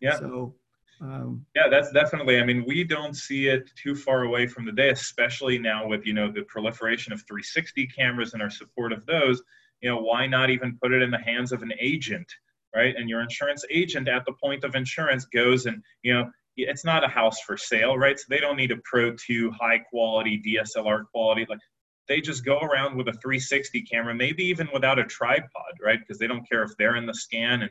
Yeah. 0.00 0.18
So 0.18 0.54
um, 1.00 1.46
yeah 1.54 1.68
that's 1.68 1.92
definitely 1.92 2.40
i 2.40 2.44
mean 2.44 2.64
we 2.66 2.82
don't 2.82 3.14
see 3.14 3.46
it 3.46 3.70
too 3.80 3.94
far 3.94 4.24
away 4.24 4.48
from 4.48 4.66
the 4.66 4.72
day 4.72 4.90
especially 4.90 5.56
now 5.56 5.86
with 5.86 6.04
you 6.04 6.12
know 6.12 6.28
the 6.28 6.42
proliferation 6.42 7.12
of 7.12 7.20
360 7.20 7.86
cameras 7.86 8.32
and 8.32 8.42
our 8.42 8.50
support 8.50 8.92
of 8.92 9.06
those. 9.06 9.40
You 9.80 9.90
know 9.90 9.98
why 9.98 10.26
not 10.26 10.50
even 10.50 10.76
put 10.82 10.92
it 10.92 11.02
in 11.02 11.12
the 11.12 11.20
hands 11.20 11.52
of 11.52 11.62
an 11.62 11.72
agent 11.78 12.26
right? 12.74 12.94
And 12.96 13.08
your 13.08 13.20
insurance 13.20 13.64
agent 13.70 14.08
at 14.08 14.24
the 14.24 14.32
point 14.32 14.64
of 14.64 14.74
insurance 14.74 15.24
goes 15.24 15.66
and 15.66 15.82
you 16.02 16.14
know 16.14 16.30
it's 16.58 16.84
not 16.84 17.04
a 17.04 17.08
house 17.08 17.40
for 17.40 17.56
sale, 17.56 17.96
right? 17.96 18.18
So 18.18 18.24
they 18.28 18.40
don't 18.40 18.56
need 18.56 18.72
a 18.72 18.76
Pro 18.84 19.14
2 19.14 19.52
high 19.52 19.78
quality 19.78 20.42
DSLR 20.44 21.04
quality. 21.12 21.46
Like 21.48 21.60
they 22.08 22.20
just 22.20 22.44
go 22.44 22.58
around 22.58 22.96
with 22.96 23.08
a 23.08 23.12
360 23.12 23.82
camera, 23.82 24.14
maybe 24.14 24.44
even 24.44 24.68
without 24.72 24.98
a 24.98 25.04
tripod, 25.04 25.72
right? 25.82 25.98
Because 26.00 26.18
they 26.18 26.26
don't 26.26 26.48
care 26.48 26.62
if 26.62 26.70
they're 26.78 26.96
in 26.96 27.06
the 27.06 27.14
scan 27.14 27.62
and 27.62 27.70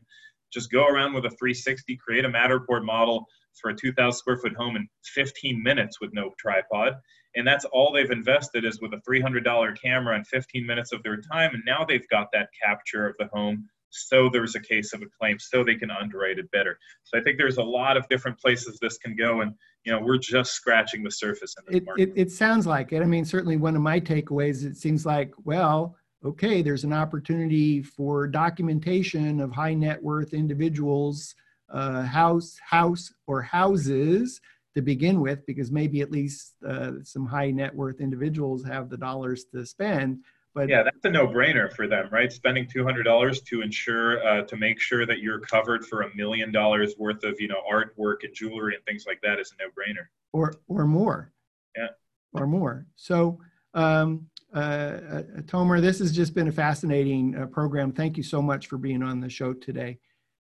just 0.53 0.71
go 0.71 0.87
around 0.87 1.13
with 1.13 1.25
a 1.25 1.29
360, 1.29 1.97
create 1.97 2.25
a 2.25 2.29
Matterport 2.29 2.85
model 2.85 3.25
for 3.61 3.71
a 3.71 3.75
2,000 3.75 4.17
square 4.17 4.37
foot 4.37 4.55
home 4.55 4.75
in 4.75 4.87
15 5.03 5.61
minutes 5.61 5.99
with 5.99 6.13
no 6.13 6.31
tripod. 6.39 6.93
And 7.35 7.45
that's 7.45 7.65
all 7.65 7.91
they've 7.91 8.09
invested 8.09 8.63
is 8.63 8.79
with 8.81 8.93
a 8.93 9.01
$300 9.09 9.79
camera 9.81 10.15
and 10.15 10.25
15 10.27 10.65
minutes 10.65 10.93
of 10.93 11.03
their 11.03 11.17
time. 11.17 11.53
And 11.53 11.63
now 11.65 11.85
they've 11.87 12.07
got 12.09 12.27
that 12.33 12.49
capture 12.63 13.07
of 13.07 13.15
the 13.19 13.27
home 13.33 13.67
so 13.97 14.29
there's 14.31 14.55
a 14.55 14.59
case 14.59 14.93
of 14.93 15.01
a 15.01 15.05
claim 15.19 15.37
so 15.39 15.63
they 15.63 15.75
can 15.75 15.91
underwrite 15.91 16.39
it 16.39 16.49
better. 16.51 16.77
So 17.03 17.17
i 17.17 17.21
think 17.21 17.37
there's 17.37 17.57
a 17.57 17.63
lot 17.63 17.97
of 17.97 18.07
different 18.09 18.39
places 18.39 18.77
this 18.81 18.97
can 18.97 19.15
go 19.15 19.41
and 19.41 19.53
you 19.83 19.91
know 19.91 19.99
we're 19.99 20.17
just 20.17 20.51
scratching 20.53 21.03
the 21.03 21.11
surface 21.11 21.55
in 21.57 21.65
this 21.67 21.81
it, 21.81 21.85
market. 21.85 22.09
It, 22.09 22.13
it 22.15 22.31
sounds 22.31 22.67
like 22.67 22.91
it. 22.93 23.01
I 23.01 23.05
mean 23.05 23.25
certainly 23.25 23.57
one 23.57 23.75
of 23.75 23.81
my 23.81 23.99
takeaways 23.99 24.65
it 24.65 24.77
seems 24.77 25.05
like 25.05 25.33
well 25.43 25.95
okay 26.25 26.61
there's 26.61 26.83
an 26.83 26.93
opportunity 26.93 27.81
for 27.81 28.27
documentation 28.27 29.39
of 29.39 29.51
high 29.51 29.73
net 29.73 30.01
worth 30.01 30.33
individuals 30.33 31.35
uh, 31.71 32.03
house 32.03 32.57
house 32.63 33.11
or 33.27 33.41
houses 33.41 34.39
to 34.75 34.81
begin 34.81 35.21
with 35.21 35.45
because 35.45 35.71
maybe 35.71 36.01
at 36.01 36.11
least 36.11 36.53
uh, 36.67 36.91
some 37.03 37.25
high 37.25 37.51
net 37.51 37.73
worth 37.73 37.99
individuals 37.99 38.63
have 38.63 38.89
the 38.89 38.97
dollars 38.97 39.45
to 39.45 39.65
spend 39.65 40.19
but 40.57 40.69
yeah, 40.69 40.81
that's 40.81 41.05
a 41.05 41.09
no-brainer 41.09 41.71
for 41.71 41.87
them, 41.87 42.09
right? 42.11 42.33
Spending 42.33 42.67
two 42.67 42.83
hundred 42.83 43.03
dollars 43.03 43.41
to 43.41 43.61
ensure 43.61 44.25
uh, 44.27 44.41
to 44.45 44.57
make 44.57 44.79
sure 44.79 45.05
that 45.05 45.19
you're 45.19 45.39
covered 45.39 45.85
for 45.85 46.01
a 46.01 46.15
million 46.15 46.51
dollars 46.51 46.95
worth 46.97 47.23
of 47.23 47.39
you 47.39 47.47
know 47.47 47.61
artwork 47.71 48.23
and 48.23 48.33
jewelry 48.33 48.73
and 48.73 48.83
things 48.85 49.05
like 49.05 49.21
that 49.21 49.39
is 49.39 49.53
a 49.53 49.63
no-brainer. 49.63 50.07
Or 50.33 50.51
or 50.67 50.87
more. 50.87 51.31
Yeah. 51.75 51.89
Or 52.33 52.47
more. 52.47 52.87
So. 52.95 53.39
Um, 53.73 54.27
uh, 54.55 54.57
uh, 54.57 55.21
Tomer, 55.41 55.79
this 55.79 55.99
has 55.99 56.11
just 56.11 56.33
been 56.33 56.47
a 56.47 56.51
fascinating 56.51 57.35
uh, 57.35 57.45
program. 57.45 57.91
Thank 57.91 58.17
you 58.17 58.23
so 58.23 58.41
much 58.41 58.65
for 58.65 58.77
being 58.77 59.03
on 59.03 59.19
the 59.19 59.29
show 59.29 59.53
today. 59.53 59.99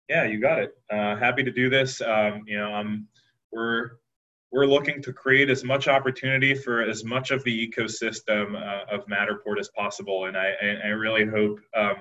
Yeah, 0.09 0.25
you 0.25 0.41
got 0.41 0.59
it. 0.59 0.75
Uh, 0.91 1.15
happy 1.15 1.43
to 1.43 1.51
do 1.51 1.69
this. 1.69 2.01
Um, 2.01 2.43
you 2.45 2.57
know, 2.57 2.73
I'm, 2.73 3.07
we're 3.53 3.91
we're 4.51 4.65
looking 4.65 5.01
to 5.01 5.13
create 5.13 5.49
as 5.49 5.63
much 5.63 5.87
opportunity 5.87 6.53
for 6.53 6.81
as 6.81 7.03
much 7.03 7.31
of 7.31 7.43
the 7.43 7.67
ecosystem 7.67 8.55
uh, 8.55 8.93
of 8.93 9.05
Matterport 9.07 9.59
as 9.59 9.69
possible, 9.69 10.25
and 10.25 10.37
I, 10.37 10.53
I 10.83 10.87
really 10.89 11.25
hope 11.25 11.59
um, 11.75 11.95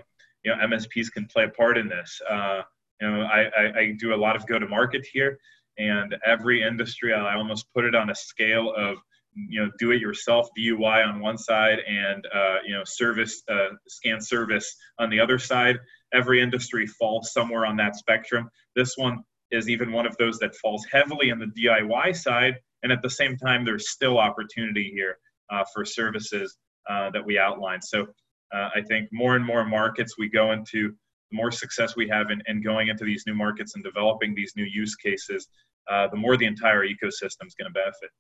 you 0.45 0.51
know 0.51 0.67
MSPs 0.67 1.13
can 1.13 1.27
play 1.27 1.45
a 1.45 1.49
part 1.49 1.79
in 1.79 1.89
this. 1.89 2.21
Uh, 2.29 2.63
you 3.01 3.11
know, 3.11 3.23
I, 3.23 3.45
I, 3.57 3.79
I, 3.79 3.95
do 3.99 4.15
a 4.15 4.17
lot 4.17 4.37
of 4.37 4.47
go-to-market 4.47 5.07
here, 5.11 5.39
and 5.79 6.17
every 6.27 6.63
industry 6.63 7.15
I 7.15 7.35
almost 7.37 7.67
put 7.73 7.85
it 7.85 7.95
on 7.95 8.11
a 8.11 8.15
scale 8.15 8.75
of 8.77 8.99
you 9.35 9.63
know 9.63 9.71
do-it-yourself 9.79 10.49
DUI 10.59 11.07
on 11.07 11.21
one 11.21 11.39
side 11.39 11.79
and 11.89 12.27
uh, 12.35 12.57
you 12.67 12.75
know 12.75 12.83
service 12.85 13.43
uh, 13.49 13.69
scan 13.87 14.21
service 14.21 14.75
on 14.99 15.09
the 15.09 15.21
other 15.21 15.39
side. 15.39 15.79
Every 16.13 16.43
industry 16.43 16.87
falls 16.87 17.33
somewhere 17.33 17.65
on 17.65 17.77
that 17.77 17.95
spectrum. 17.95 18.51
This 18.75 18.97
one 18.97 19.23
is 19.51 19.69
even 19.69 19.93
one 19.93 20.07
of 20.07 20.17
those 20.17 20.39
that 20.39 20.55
falls 20.57 20.87
heavily 20.93 21.31
on 21.31 21.39
the 21.39 21.47
DIY 21.47 22.17
side. 22.17 22.57
And 22.83 22.93
at 22.93 23.03
the 23.03 23.11
same 23.11 23.37
time, 23.37 23.65
there's 23.65 23.91
still 23.91 24.19
opportunity 24.19 24.91
here 24.95 25.19
uh, 25.51 25.65
for 25.75 25.85
services 25.85 26.57
uh, 26.89 27.11
that 27.11 27.25
we 27.25 27.39
outline. 27.39 27.83
So 27.83 28.07
uh, 28.55 28.71
I 28.75 28.83
think 28.89 29.09
more 29.13 29.37
and 29.37 29.45
more 29.45 29.65
markets 29.65 30.17
we 30.19 30.29
go 30.29 30.53
into, 30.53 30.95
the 31.31 31.37
more 31.37 31.51
success 31.51 31.97
we 31.97 32.09
have 32.09 32.31
in, 32.31 32.43
in 32.47 32.63
going 32.63 32.89
into 32.89 33.05
these 33.05 33.25
new 33.27 33.35
markets 33.35 33.75
and 33.75 33.85
developing 33.85 34.35
these 34.35 34.53
new 34.57 34.65
use 34.65 34.97
cases, 34.97 35.49
uh, 35.91 36.09
the 36.09 36.17
more 36.17 36.37
the 36.37 36.47
entire 36.47 36.85
ecosystem 36.85 37.47
is 37.47 37.55
going 37.55 37.67
to 37.67 37.73
benefit. 37.73 38.11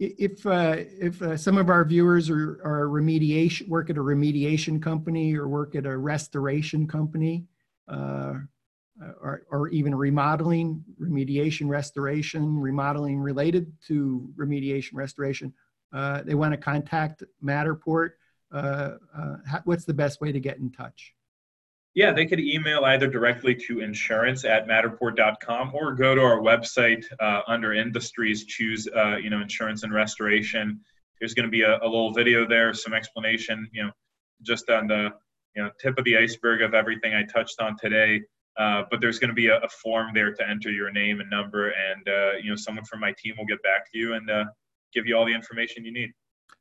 If 0.00 0.46
uh, 0.46 0.76
if 1.00 1.20
uh, 1.20 1.36
some 1.36 1.58
of 1.58 1.70
our 1.70 1.84
viewers 1.84 2.30
are, 2.30 2.60
are 2.62 2.86
remediation 2.86 3.66
work 3.68 3.90
at 3.90 3.96
a 3.96 4.00
remediation 4.00 4.80
company 4.80 5.34
or 5.34 5.48
work 5.48 5.74
at 5.74 5.86
a 5.86 5.96
restoration 5.96 6.86
company, 6.86 7.46
or, 9.20 9.42
or 9.50 9.68
even 9.68 9.94
remodeling, 9.94 10.84
remediation, 11.00 11.68
restoration, 11.68 12.58
remodeling 12.58 13.18
related 13.20 13.72
to 13.86 14.28
remediation, 14.36 14.90
restoration, 14.94 15.52
uh, 15.92 16.22
they 16.22 16.34
want 16.34 16.52
to 16.52 16.58
contact 16.58 17.22
Matterport, 17.42 18.10
uh, 18.52 18.96
uh 19.16 19.36
what's 19.64 19.84
the 19.84 19.94
best 19.94 20.20
way 20.20 20.32
to 20.32 20.40
get 20.40 20.58
in 20.58 20.70
touch? 20.70 21.14
Yeah, 21.94 22.12
they 22.12 22.26
could 22.26 22.38
email 22.38 22.84
either 22.84 23.08
directly 23.08 23.54
to 23.66 23.80
insurance 23.80 24.44
at 24.44 24.68
matterport.com 24.68 25.72
or 25.74 25.94
go 25.94 26.14
to 26.14 26.20
our 26.20 26.38
website 26.38 27.04
uh, 27.18 27.40
under 27.48 27.72
industries, 27.72 28.44
choose, 28.44 28.86
uh, 28.94 29.16
you 29.16 29.30
know, 29.30 29.40
insurance 29.40 29.82
and 29.82 29.92
restoration. 29.92 30.80
There's 31.18 31.34
going 31.34 31.46
to 31.46 31.50
be 31.50 31.62
a, 31.62 31.78
a 31.78 31.84
little 31.84 32.12
video 32.12 32.46
there, 32.46 32.72
some 32.72 32.92
explanation, 32.94 33.68
you 33.72 33.84
know, 33.84 33.90
just 34.42 34.70
on 34.70 34.86
the, 34.86 35.10
you 35.56 35.62
know, 35.62 35.70
tip 35.80 35.98
of 35.98 36.04
the 36.04 36.16
iceberg 36.16 36.62
of 36.62 36.72
everything 36.72 37.14
I 37.14 37.24
touched 37.24 37.60
on 37.60 37.76
today. 37.76 38.22
Uh, 38.58 38.82
but 38.90 39.00
there's 39.00 39.20
going 39.20 39.28
to 39.28 39.34
be 39.34 39.46
a, 39.46 39.58
a, 39.58 39.68
form 39.68 40.10
there 40.12 40.34
to 40.34 40.48
enter 40.48 40.68
your 40.68 40.90
name 40.90 41.20
and 41.20 41.30
number, 41.30 41.68
and 41.68 42.08
uh, 42.08 42.32
you 42.42 42.50
know 42.50 42.56
someone 42.56 42.84
from 42.84 42.98
my 42.98 43.14
team 43.16 43.34
will 43.38 43.46
get 43.46 43.62
back 43.62 43.90
to 43.90 43.96
you 43.96 44.14
and 44.14 44.28
uh, 44.28 44.44
give 44.92 45.06
you 45.06 45.16
all 45.16 45.24
the 45.24 45.34
information 45.34 45.84
you 45.84 45.92
need. 45.92 46.10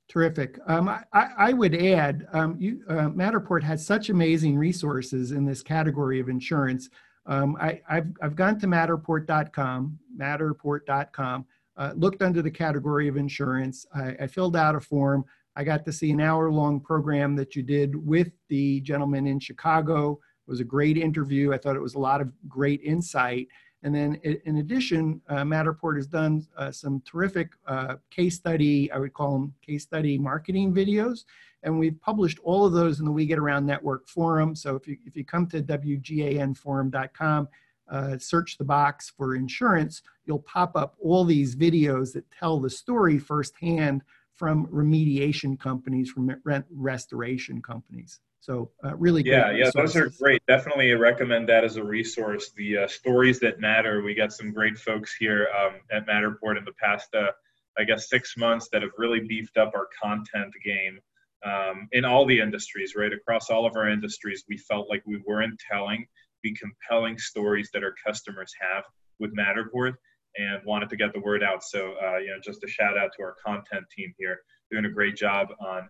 Terrific. 0.07 0.57
Um, 0.67 0.87
I, 0.87 1.03
I, 1.37 1.53
would 1.53 1.75
add, 1.75 2.27
um, 2.31 2.55
you, 2.57 2.81
uh, 2.87 3.09
Matterport 3.09 3.61
has 3.63 3.85
such 3.85 4.09
amazing 4.09 4.57
resources 4.57 5.31
in 5.31 5.43
this 5.43 5.61
category 5.61 6.21
of 6.21 6.29
insurance. 6.29 6.89
Um, 7.25 7.57
I, 7.59 7.81
have 7.89 8.07
I've 8.21 8.35
gone 8.35 8.57
to 8.59 8.67
matterport.com, 8.67 9.99
matterport.com, 10.17 11.45
uh, 11.75 11.93
looked 11.97 12.21
under 12.21 12.41
the 12.41 12.51
category 12.51 13.09
of 13.09 13.17
insurance. 13.17 13.85
I, 13.93 14.15
I 14.21 14.27
filled 14.27 14.55
out 14.55 14.75
a 14.75 14.79
form. 14.79 15.25
I 15.57 15.65
got 15.65 15.83
to 15.85 15.91
see 15.91 16.11
an 16.11 16.21
hour 16.21 16.49
long 16.51 16.79
program 16.79 17.35
that 17.35 17.55
you 17.55 17.63
did 17.63 17.93
with 17.95 18.31
the 18.47 18.79
gentleman 18.81 19.27
in 19.27 19.39
Chicago 19.39 20.19
it 20.47 20.51
was 20.51 20.59
a 20.61 20.65
great 20.65 20.97
interview. 20.97 21.53
I 21.53 21.57
thought 21.57 21.75
it 21.75 21.81
was 21.81 21.95
a 21.95 21.99
lot 21.99 22.21
of 22.21 22.31
great 22.47 22.81
insight. 22.81 23.47
And 23.83 23.93
then 23.93 24.15
in 24.15 24.57
addition, 24.57 25.21
uh, 25.29 25.43
Matterport 25.43 25.97
has 25.97 26.07
done 26.07 26.47
uh, 26.57 26.71
some 26.71 27.01
terrific 27.01 27.51
uh, 27.67 27.95
case 28.09 28.35
study, 28.35 28.91
I 28.91 28.97
would 28.97 29.13
call 29.13 29.33
them 29.33 29.53
case 29.61 29.83
study 29.83 30.17
marketing 30.17 30.73
videos. 30.73 31.25
And 31.63 31.77
we've 31.77 31.99
published 32.01 32.39
all 32.43 32.65
of 32.65 32.73
those 32.73 32.99
in 32.99 33.05
the 33.05 33.11
We 33.11 33.25
Get 33.25 33.39
Around 33.39 33.65
Network 33.65 34.07
forum. 34.07 34.55
So 34.55 34.75
if 34.75 34.87
you, 34.87 34.97
if 35.05 35.15
you 35.15 35.25
come 35.25 35.47
to 35.47 35.61
WGANforum.com, 35.61 37.47
uh, 37.89 38.17
search 38.17 38.57
the 38.57 38.63
box 38.63 39.11
for 39.15 39.35
insurance, 39.35 40.01
you'll 40.25 40.39
pop 40.39 40.75
up 40.75 40.95
all 41.01 41.23
these 41.23 41.55
videos 41.55 42.13
that 42.13 42.25
tell 42.31 42.59
the 42.59 42.69
story 42.69 43.17
firsthand 43.17 44.01
from 44.33 44.67
remediation 44.67 45.59
companies, 45.59 46.09
from 46.09 46.35
rent 46.43 46.65
restoration 46.69 47.61
companies. 47.61 48.19
So 48.39 48.71
uh, 48.83 48.95
really, 48.95 49.23
yeah, 49.25 49.51
yeah, 49.51 49.69
those 49.73 49.95
are 49.95 50.09
great. 50.09 50.41
Definitely 50.47 50.91
recommend 50.93 51.49
that 51.49 51.63
as 51.63 51.75
a 51.75 51.83
resource. 51.83 52.51
The 52.55 52.77
uh, 52.77 52.87
stories 52.87 53.39
that 53.41 53.59
matter. 53.59 54.01
We 54.01 54.13
got 54.13 54.31
some 54.31 54.53
great 54.53 54.77
folks 54.77 55.15
here 55.15 55.49
um, 55.59 55.75
at 55.91 56.07
Matterport 56.07 56.57
in 56.57 56.63
the 56.63 56.73
past, 56.81 57.13
uh, 57.13 57.31
I 57.77 57.83
guess, 57.83 58.09
six 58.09 58.37
months 58.37 58.69
that 58.71 58.83
have 58.83 58.91
really 58.97 59.19
beefed 59.19 59.57
up 59.57 59.73
our 59.75 59.87
content 60.01 60.53
game 60.63 60.99
um, 61.45 61.89
in 61.91 62.05
all 62.05 62.25
the 62.25 62.39
industries. 62.39 62.95
Right 62.95 63.11
across 63.11 63.49
all 63.49 63.65
of 63.65 63.75
our 63.75 63.89
industries, 63.89 64.45
we 64.47 64.57
felt 64.57 64.89
like 64.89 65.03
we 65.05 65.21
weren't 65.25 65.59
telling 65.69 66.05
the 66.43 66.55
compelling 66.55 67.17
stories 67.17 67.69
that 67.73 67.83
our 67.83 67.95
customers 68.05 68.53
have 68.61 68.85
with 69.19 69.35
Matterport, 69.35 69.95
and 70.37 70.63
wanted 70.65 70.89
to 70.89 70.95
get 70.95 71.13
the 71.13 71.19
word 71.19 71.43
out. 71.43 71.63
So, 71.63 71.95
uh, 72.01 72.17
you 72.17 72.27
know, 72.27 72.39
just 72.43 72.63
a 72.63 72.67
shout 72.67 72.97
out 72.97 73.11
to 73.17 73.23
our 73.23 73.35
content 73.43 73.85
team 73.95 74.13
here, 74.17 74.39
doing 74.71 74.85
a 74.85 74.89
great 74.89 75.15
job 75.15 75.47
on, 75.59 75.89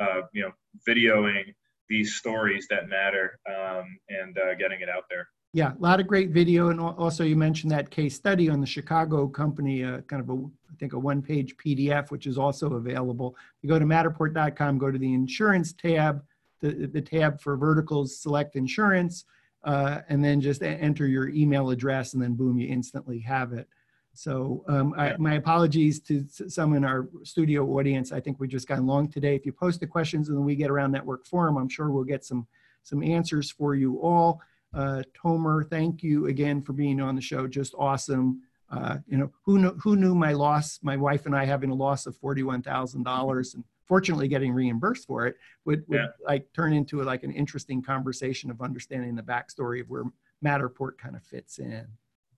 uh, 0.00 0.22
you 0.32 0.42
know, 0.42 0.52
videoing 0.88 1.54
these 1.88 2.14
stories 2.14 2.66
that 2.70 2.88
matter 2.88 3.38
um, 3.48 3.98
and 4.08 4.36
uh, 4.38 4.54
getting 4.54 4.80
it 4.80 4.88
out 4.88 5.04
there. 5.08 5.28
Yeah, 5.54 5.72
a 5.72 5.82
lot 5.82 5.98
of 5.98 6.06
great 6.06 6.28
video, 6.28 6.68
and 6.68 6.78
also 6.78 7.24
you 7.24 7.34
mentioned 7.34 7.72
that 7.72 7.90
case 7.90 8.14
study 8.14 8.50
on 8.50 8.60
the 8.60 8.66
Chicago 8.66 9.26
company, 9.26 9.82
uh, 9.82 10.02
kind 10.02 10.20
of 10.20 10.28
a 10.28 10.34
I 10.34 10.74
think 10.78 10.92
a 10.92 10.98
one-page 10.98 11.56
PDF, 11.56 12.10
which 12.10 12.26
is 12.26 12.36
also 12.36 12.74
available. 12.74 13.34
You 13.62 13.70
go 13.70 13.78
to 13.78 13.86
Matterport.com, 13.86 14.76
go 14.76 14.90
to 14.90 14.98
the 14.98 15.14
insurance 15.14 15.72
tab, 15.72 16.22
the 16.60 16.86
the 16.86 17.00
tab 17.00 17.40
for 17.40 17.56
verticals, 17.56 18.20
select 18.20 18.56
insurance, 18.56 19.24
uh, 19.64 20.00
and 20.10 20.22
then 20.22 20.42
just 20.42 20.62
enter 20.62 21.06
your 21.06 21.30
email 21.30 21.70
address, 21.70 22.12
and 22.12 22.22
then 22.22 22.34
boom, 22.34 22.58
you 22.58 22.68
instantly 22.68 23.20
have 23.20 23.54
it. 23.54 23.68
So 24.18 24.64
um, 24.66 24.94
I, 24.98 25.16
my 25.16 25.34
apologies 25.34 26.00
to 26.00 26.26
some 26.28 26.74
in 26.74 26.84
our 26.84 27.08
studio 27.22 27.64
audience. 27.78 28.10
I 28.10 28.18
think 28.18 28.40
we 28.40 28.48
just 28.48 28.66
got 28.66 28.82
long 28.82 29.06
today. 29.08 29.36
If 29.36 29.46
you 29.46 29.52
post 29.52 29.78
the 29.78 29.86
questions 29.86 30.28
in 30.28 30.34
the 30.34 30.40
We 30.40 30.56
Get 30.56 30.70
Around 30.70 30.90
Network 30.90 31.24
forum, 31.24 31.56
I'm 31.56 31.68
sure 31.68 31.88
we'll 31.92 32.02
get 32.02 32.24
some 32.24 32.44
some 32.82 33.00
answers 33.04 33.48
for 33.52 33.76
you 33.76 34.00
all. 34.00 34.40
Uh, 34.74 35.04
Tomer, 35.16 35.70
thank 35.70 36.02
you 36.02 36.26
again 36.26 36.62
for 36.62 36.72
being 36.72 37.00
on 37.00 37.14
the 37.14 37.20
show. 37.20 37.46
Just 37.46 37.76
awesome. 37.78 38.42
Uh, 38.68 38.96
you 39.06 39.18
know, 39.18 39.30
who 39.44 39.60
knew, 39.60 39.78
who 39.80 39.94
knew 39.94 40.16
my 40.16 40.32
loss, 40.32 40.80
my 40.82 40.96
wife 40.96 41.26
and 41.26 41.36
I 41.36 41.44
having 41.44 41.70
a 41.70 41.74
loss 41.74 42.06
of 42.06 42.20
$41,000 42.20 43.54
and 43.54 43.64
fortunately 43.86 44.26
getting 44.26 44.52
reimbursed 44.52 45.06
for 45.06 45.28
it 45.28 45.36
would, 45.64 45.84
would 45.86 45.96
yeah. 45.96 46.06
like 46.26 46.52
turn 46.54 46.72
into 46.72 47.02
a, 47.02 47.04
like 47.04 47.22
an 47.22 47.30
interesting 47.30 47.82
conversation 47.82 48.50
of 48.50 48.62
understanding 48.62 49.14
the 49.14 49.22
backstory 49.22 49.80
of 49.80 49.88
where 49.88 50.04
Matterport 50.44 50.98
kind 50.98 51.14
of 51.14 51.22
fits 51.22 51.60
in. 51.60 51.86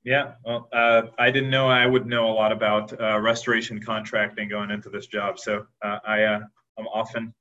Yeah, 0.05 0.33
well, 0.45 0.69
uh, 0.73 1.03
I 1.19 1.31
didn't 1.31 1.51
know 1.51 1.69
I 1.69 1.85
would 1.85 2.07
know 2.07 2.29
a 2.31 2.33
lot 2.33 2.53
about 2.53 2.99
uh, 2.99 3.21
restoration 3.21 3.81
contracting 3.81 4.49
going 4.49 4.71
into 4.71 4.89
this 4.89 5.07
job, 5.07 5.39
so 5.39 5.67
uh, 5.85 5.99
I 6.07 6.23
uh, 6.23 6.41
often 6.79 7.35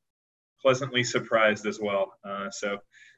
pleasantly 0.62 1.04
surprised 1.04 1.66
as 1.66 1.80
well. 1.80 2.12
Uh, 2.28 2.50
so, 2.52 2.78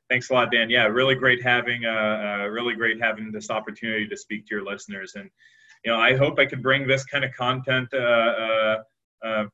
thanks 0.10 0.30
a 0.30 0.34
lot, 0.34 0.52
Dan. 0.52 0.70
Yeah, 0.70 0.84
really 0.86 1.16
great 1.16 1.42
having 1.42 1.86
uh, 1.86 2.46
really 2.52 2.76
great 2.76 3.02
having 3.02 3.32
this 3.32 3.50
opportunity 3.50 4.08
to 4.08 4.16
speak 4.16 4.46
to 4.48 4.56
your 4.56 4.64
listeners, 4.64 5.14
and 5.16 5.28
you 5.84 5.92
know, 5.92 6.00
I 6.00 6.16
hope 6.16 6.38
I 6.38 6.46
can 6.46 6.62
bring 6.62 6.88
this 6.88 7.04
kind 7.04 7.26
of 7.26 7.34
content. 7.34 7.90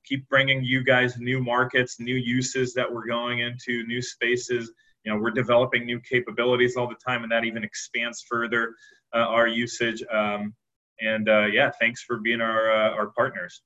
keep 0.04 0.28
bringing 0.28 0.66
you 0.66 0.84
guys 0.84 1.18
new 1.18 1.42
markets, 1.42 1.98
new 1.98 2.16
uses 2.16 2.74
that 2.74 2.92
we're 2.92 3.08
going 3.08 3.40
into, 3.40 3.88
new 3.88 4.02
spaces. 4.02 4.70
You 5.06 5.14
know, 5.14 5.22
we're 5.22 5.32
developing 5.32 5.86
new 5.86 6.02
capabilities 6.02 6.76
all 6.76 6.90
the 6.90 6.96
time, 6.96 7.24
and 7.24 7.32
that 7.32 7.46
even 7.46 7.64
expands 7.64 8.26
further 8.30 8.74
our 9.14 9.48
usage. 9.48 10.04
Um, 10.12 10.54
and 11.00 11.30
uh, 11.30 11.46
yeah, 11.46 11.72
thanks 11.80 12.02
for 12.02 12.18
being 12.18 12.42
our 12.42 12.72
uh, 12.72 12.90
our 12.92 13.08
partners. 13.08 13.62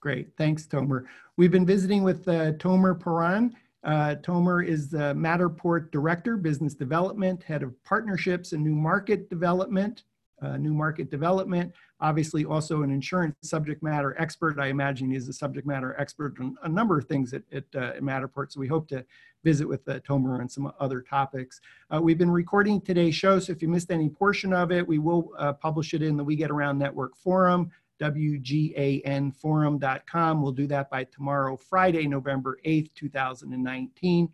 Great, 0.00 0.28
thanks, 0.36 0.66
Tomer. 0.66 1.04
We've 1.36 1.52
been 1.52 1.66
visiting 1.66 2.02
with 2.02 2.26
Tomer 2.26 2.98
Paran. 2.98 3.56
Uh, 3.84 4.14
Tomer 4.22 4.66
is 4.66 4.90
the 4.90 5.14
Matterport 5.14 5.90
Director, 5.90 6.36
Business 6.36 6.74
Development, 6.74 7.42
Head 7.42 7.62
of 7.62 7.72
Partnerships 7.84 8.52
and 8.52 8.62
New 8.62 8.74
Market 8.74 9.28
Development 9.28 10.02
uh, 10.42 10.56
new 10.56 10.74
market 10.74 11.10
development. 11.10 11.72
Obviously, 12.00 12.44
also 12.44 12.82
an 12.82 12.90
insurance 12.90 13.36
subject 13.42 13.82
matter 13.82 14.14
expert. 14.18 14.58
I 14.58 14.66
imagine 14.66 15.10
he's 15.10 15.28
a 15.28 15.32
subject 15.32 15.66
matter 15.66 15.96
expert 15.98 16.38
on 16.40 16.56
a 16.62 16.68
number 16.68 16.98
of 16.98 17.06
things 17.06 17.32
at, 17.32 17.42
at, 17.52 17.64
uh, 17.74 17.96
at 17.96 18.02
Matterport. 18.02 18.52
So 18.52 18.60
we 18.60 18.68
hope 18.68 18.88
to 18.88 19.04
visit 19.44 19.68
with 19.68 19.88
uh, 19.88 20.00
Tomer 20.00 20.40
on 20.40 20.48
some 20.48 20.72
other 20.80 21.00
topics. 21.00 21.60
Uh, 21.90 22.00
we've 22.02 22.18
been 22.18 22.30
recording 22.30 22.80
today's 22.80 23.14
show, 23.14 23.38
so 23.38 23.52
if 23.52 23.62
you 23.62 23.68
missed 23.68 23.90
any 23.90 24.08
portion 24.08 24.52
of 24.52 24.72
it, 24.72 24.86
we 24.86 24.98
will 24.98 25.30
uh, 25.38 25.52
publish 25.52 25.94
it 25.94 26.02
in 26.02 26.16
the 26.16 26.24
We 26.24 26.36
Get 26.36 26.50
Around 26.50 26.78
Network 26.78 27.16
forum, 27.16 27.70
WGANforum.com. 28.00 30.42
We'll 30.42 30.52
do 30.52 30.66
that 30.66 30.90
by 30.90 31.04
tomorrow, 31.04 31.56
Friday, 31.56 32.06
November 32.06 32.58
8th, 32.64 32.92
2019. 32.94 34.28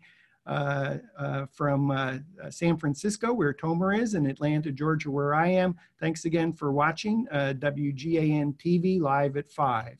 Uh, 0.45 0.97
uh, 1.17 1.45
from 1.51 1.91
uh, 1.91 2.17
San 2.49 2.77
Francisco, 2.77 3.33
where 3.33 3.53
Tomer 3.53 3.97
is, 3.97 4.15
and 4.15 4.25
Atlanta, 4.25 4.71
Georgia, 4.71 5.11
where 5.11 5.35
I 5.35 5.47
am. 5.47 5.75
Thanks 5.99 6.25
again 6.25 6.53
for 6.53 6.71
watching 6.71 7.27
WGAN 7.31 8.55
TV 8.57 8.99
live 8.99 9.37
at 9.37 9.51
5. 9.51 9.97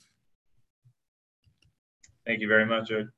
Thank 2.26 2.42
you 2.42 2.48
very 2.48 2.66
much, 2.66 2.92
Ed. 2.92 3.10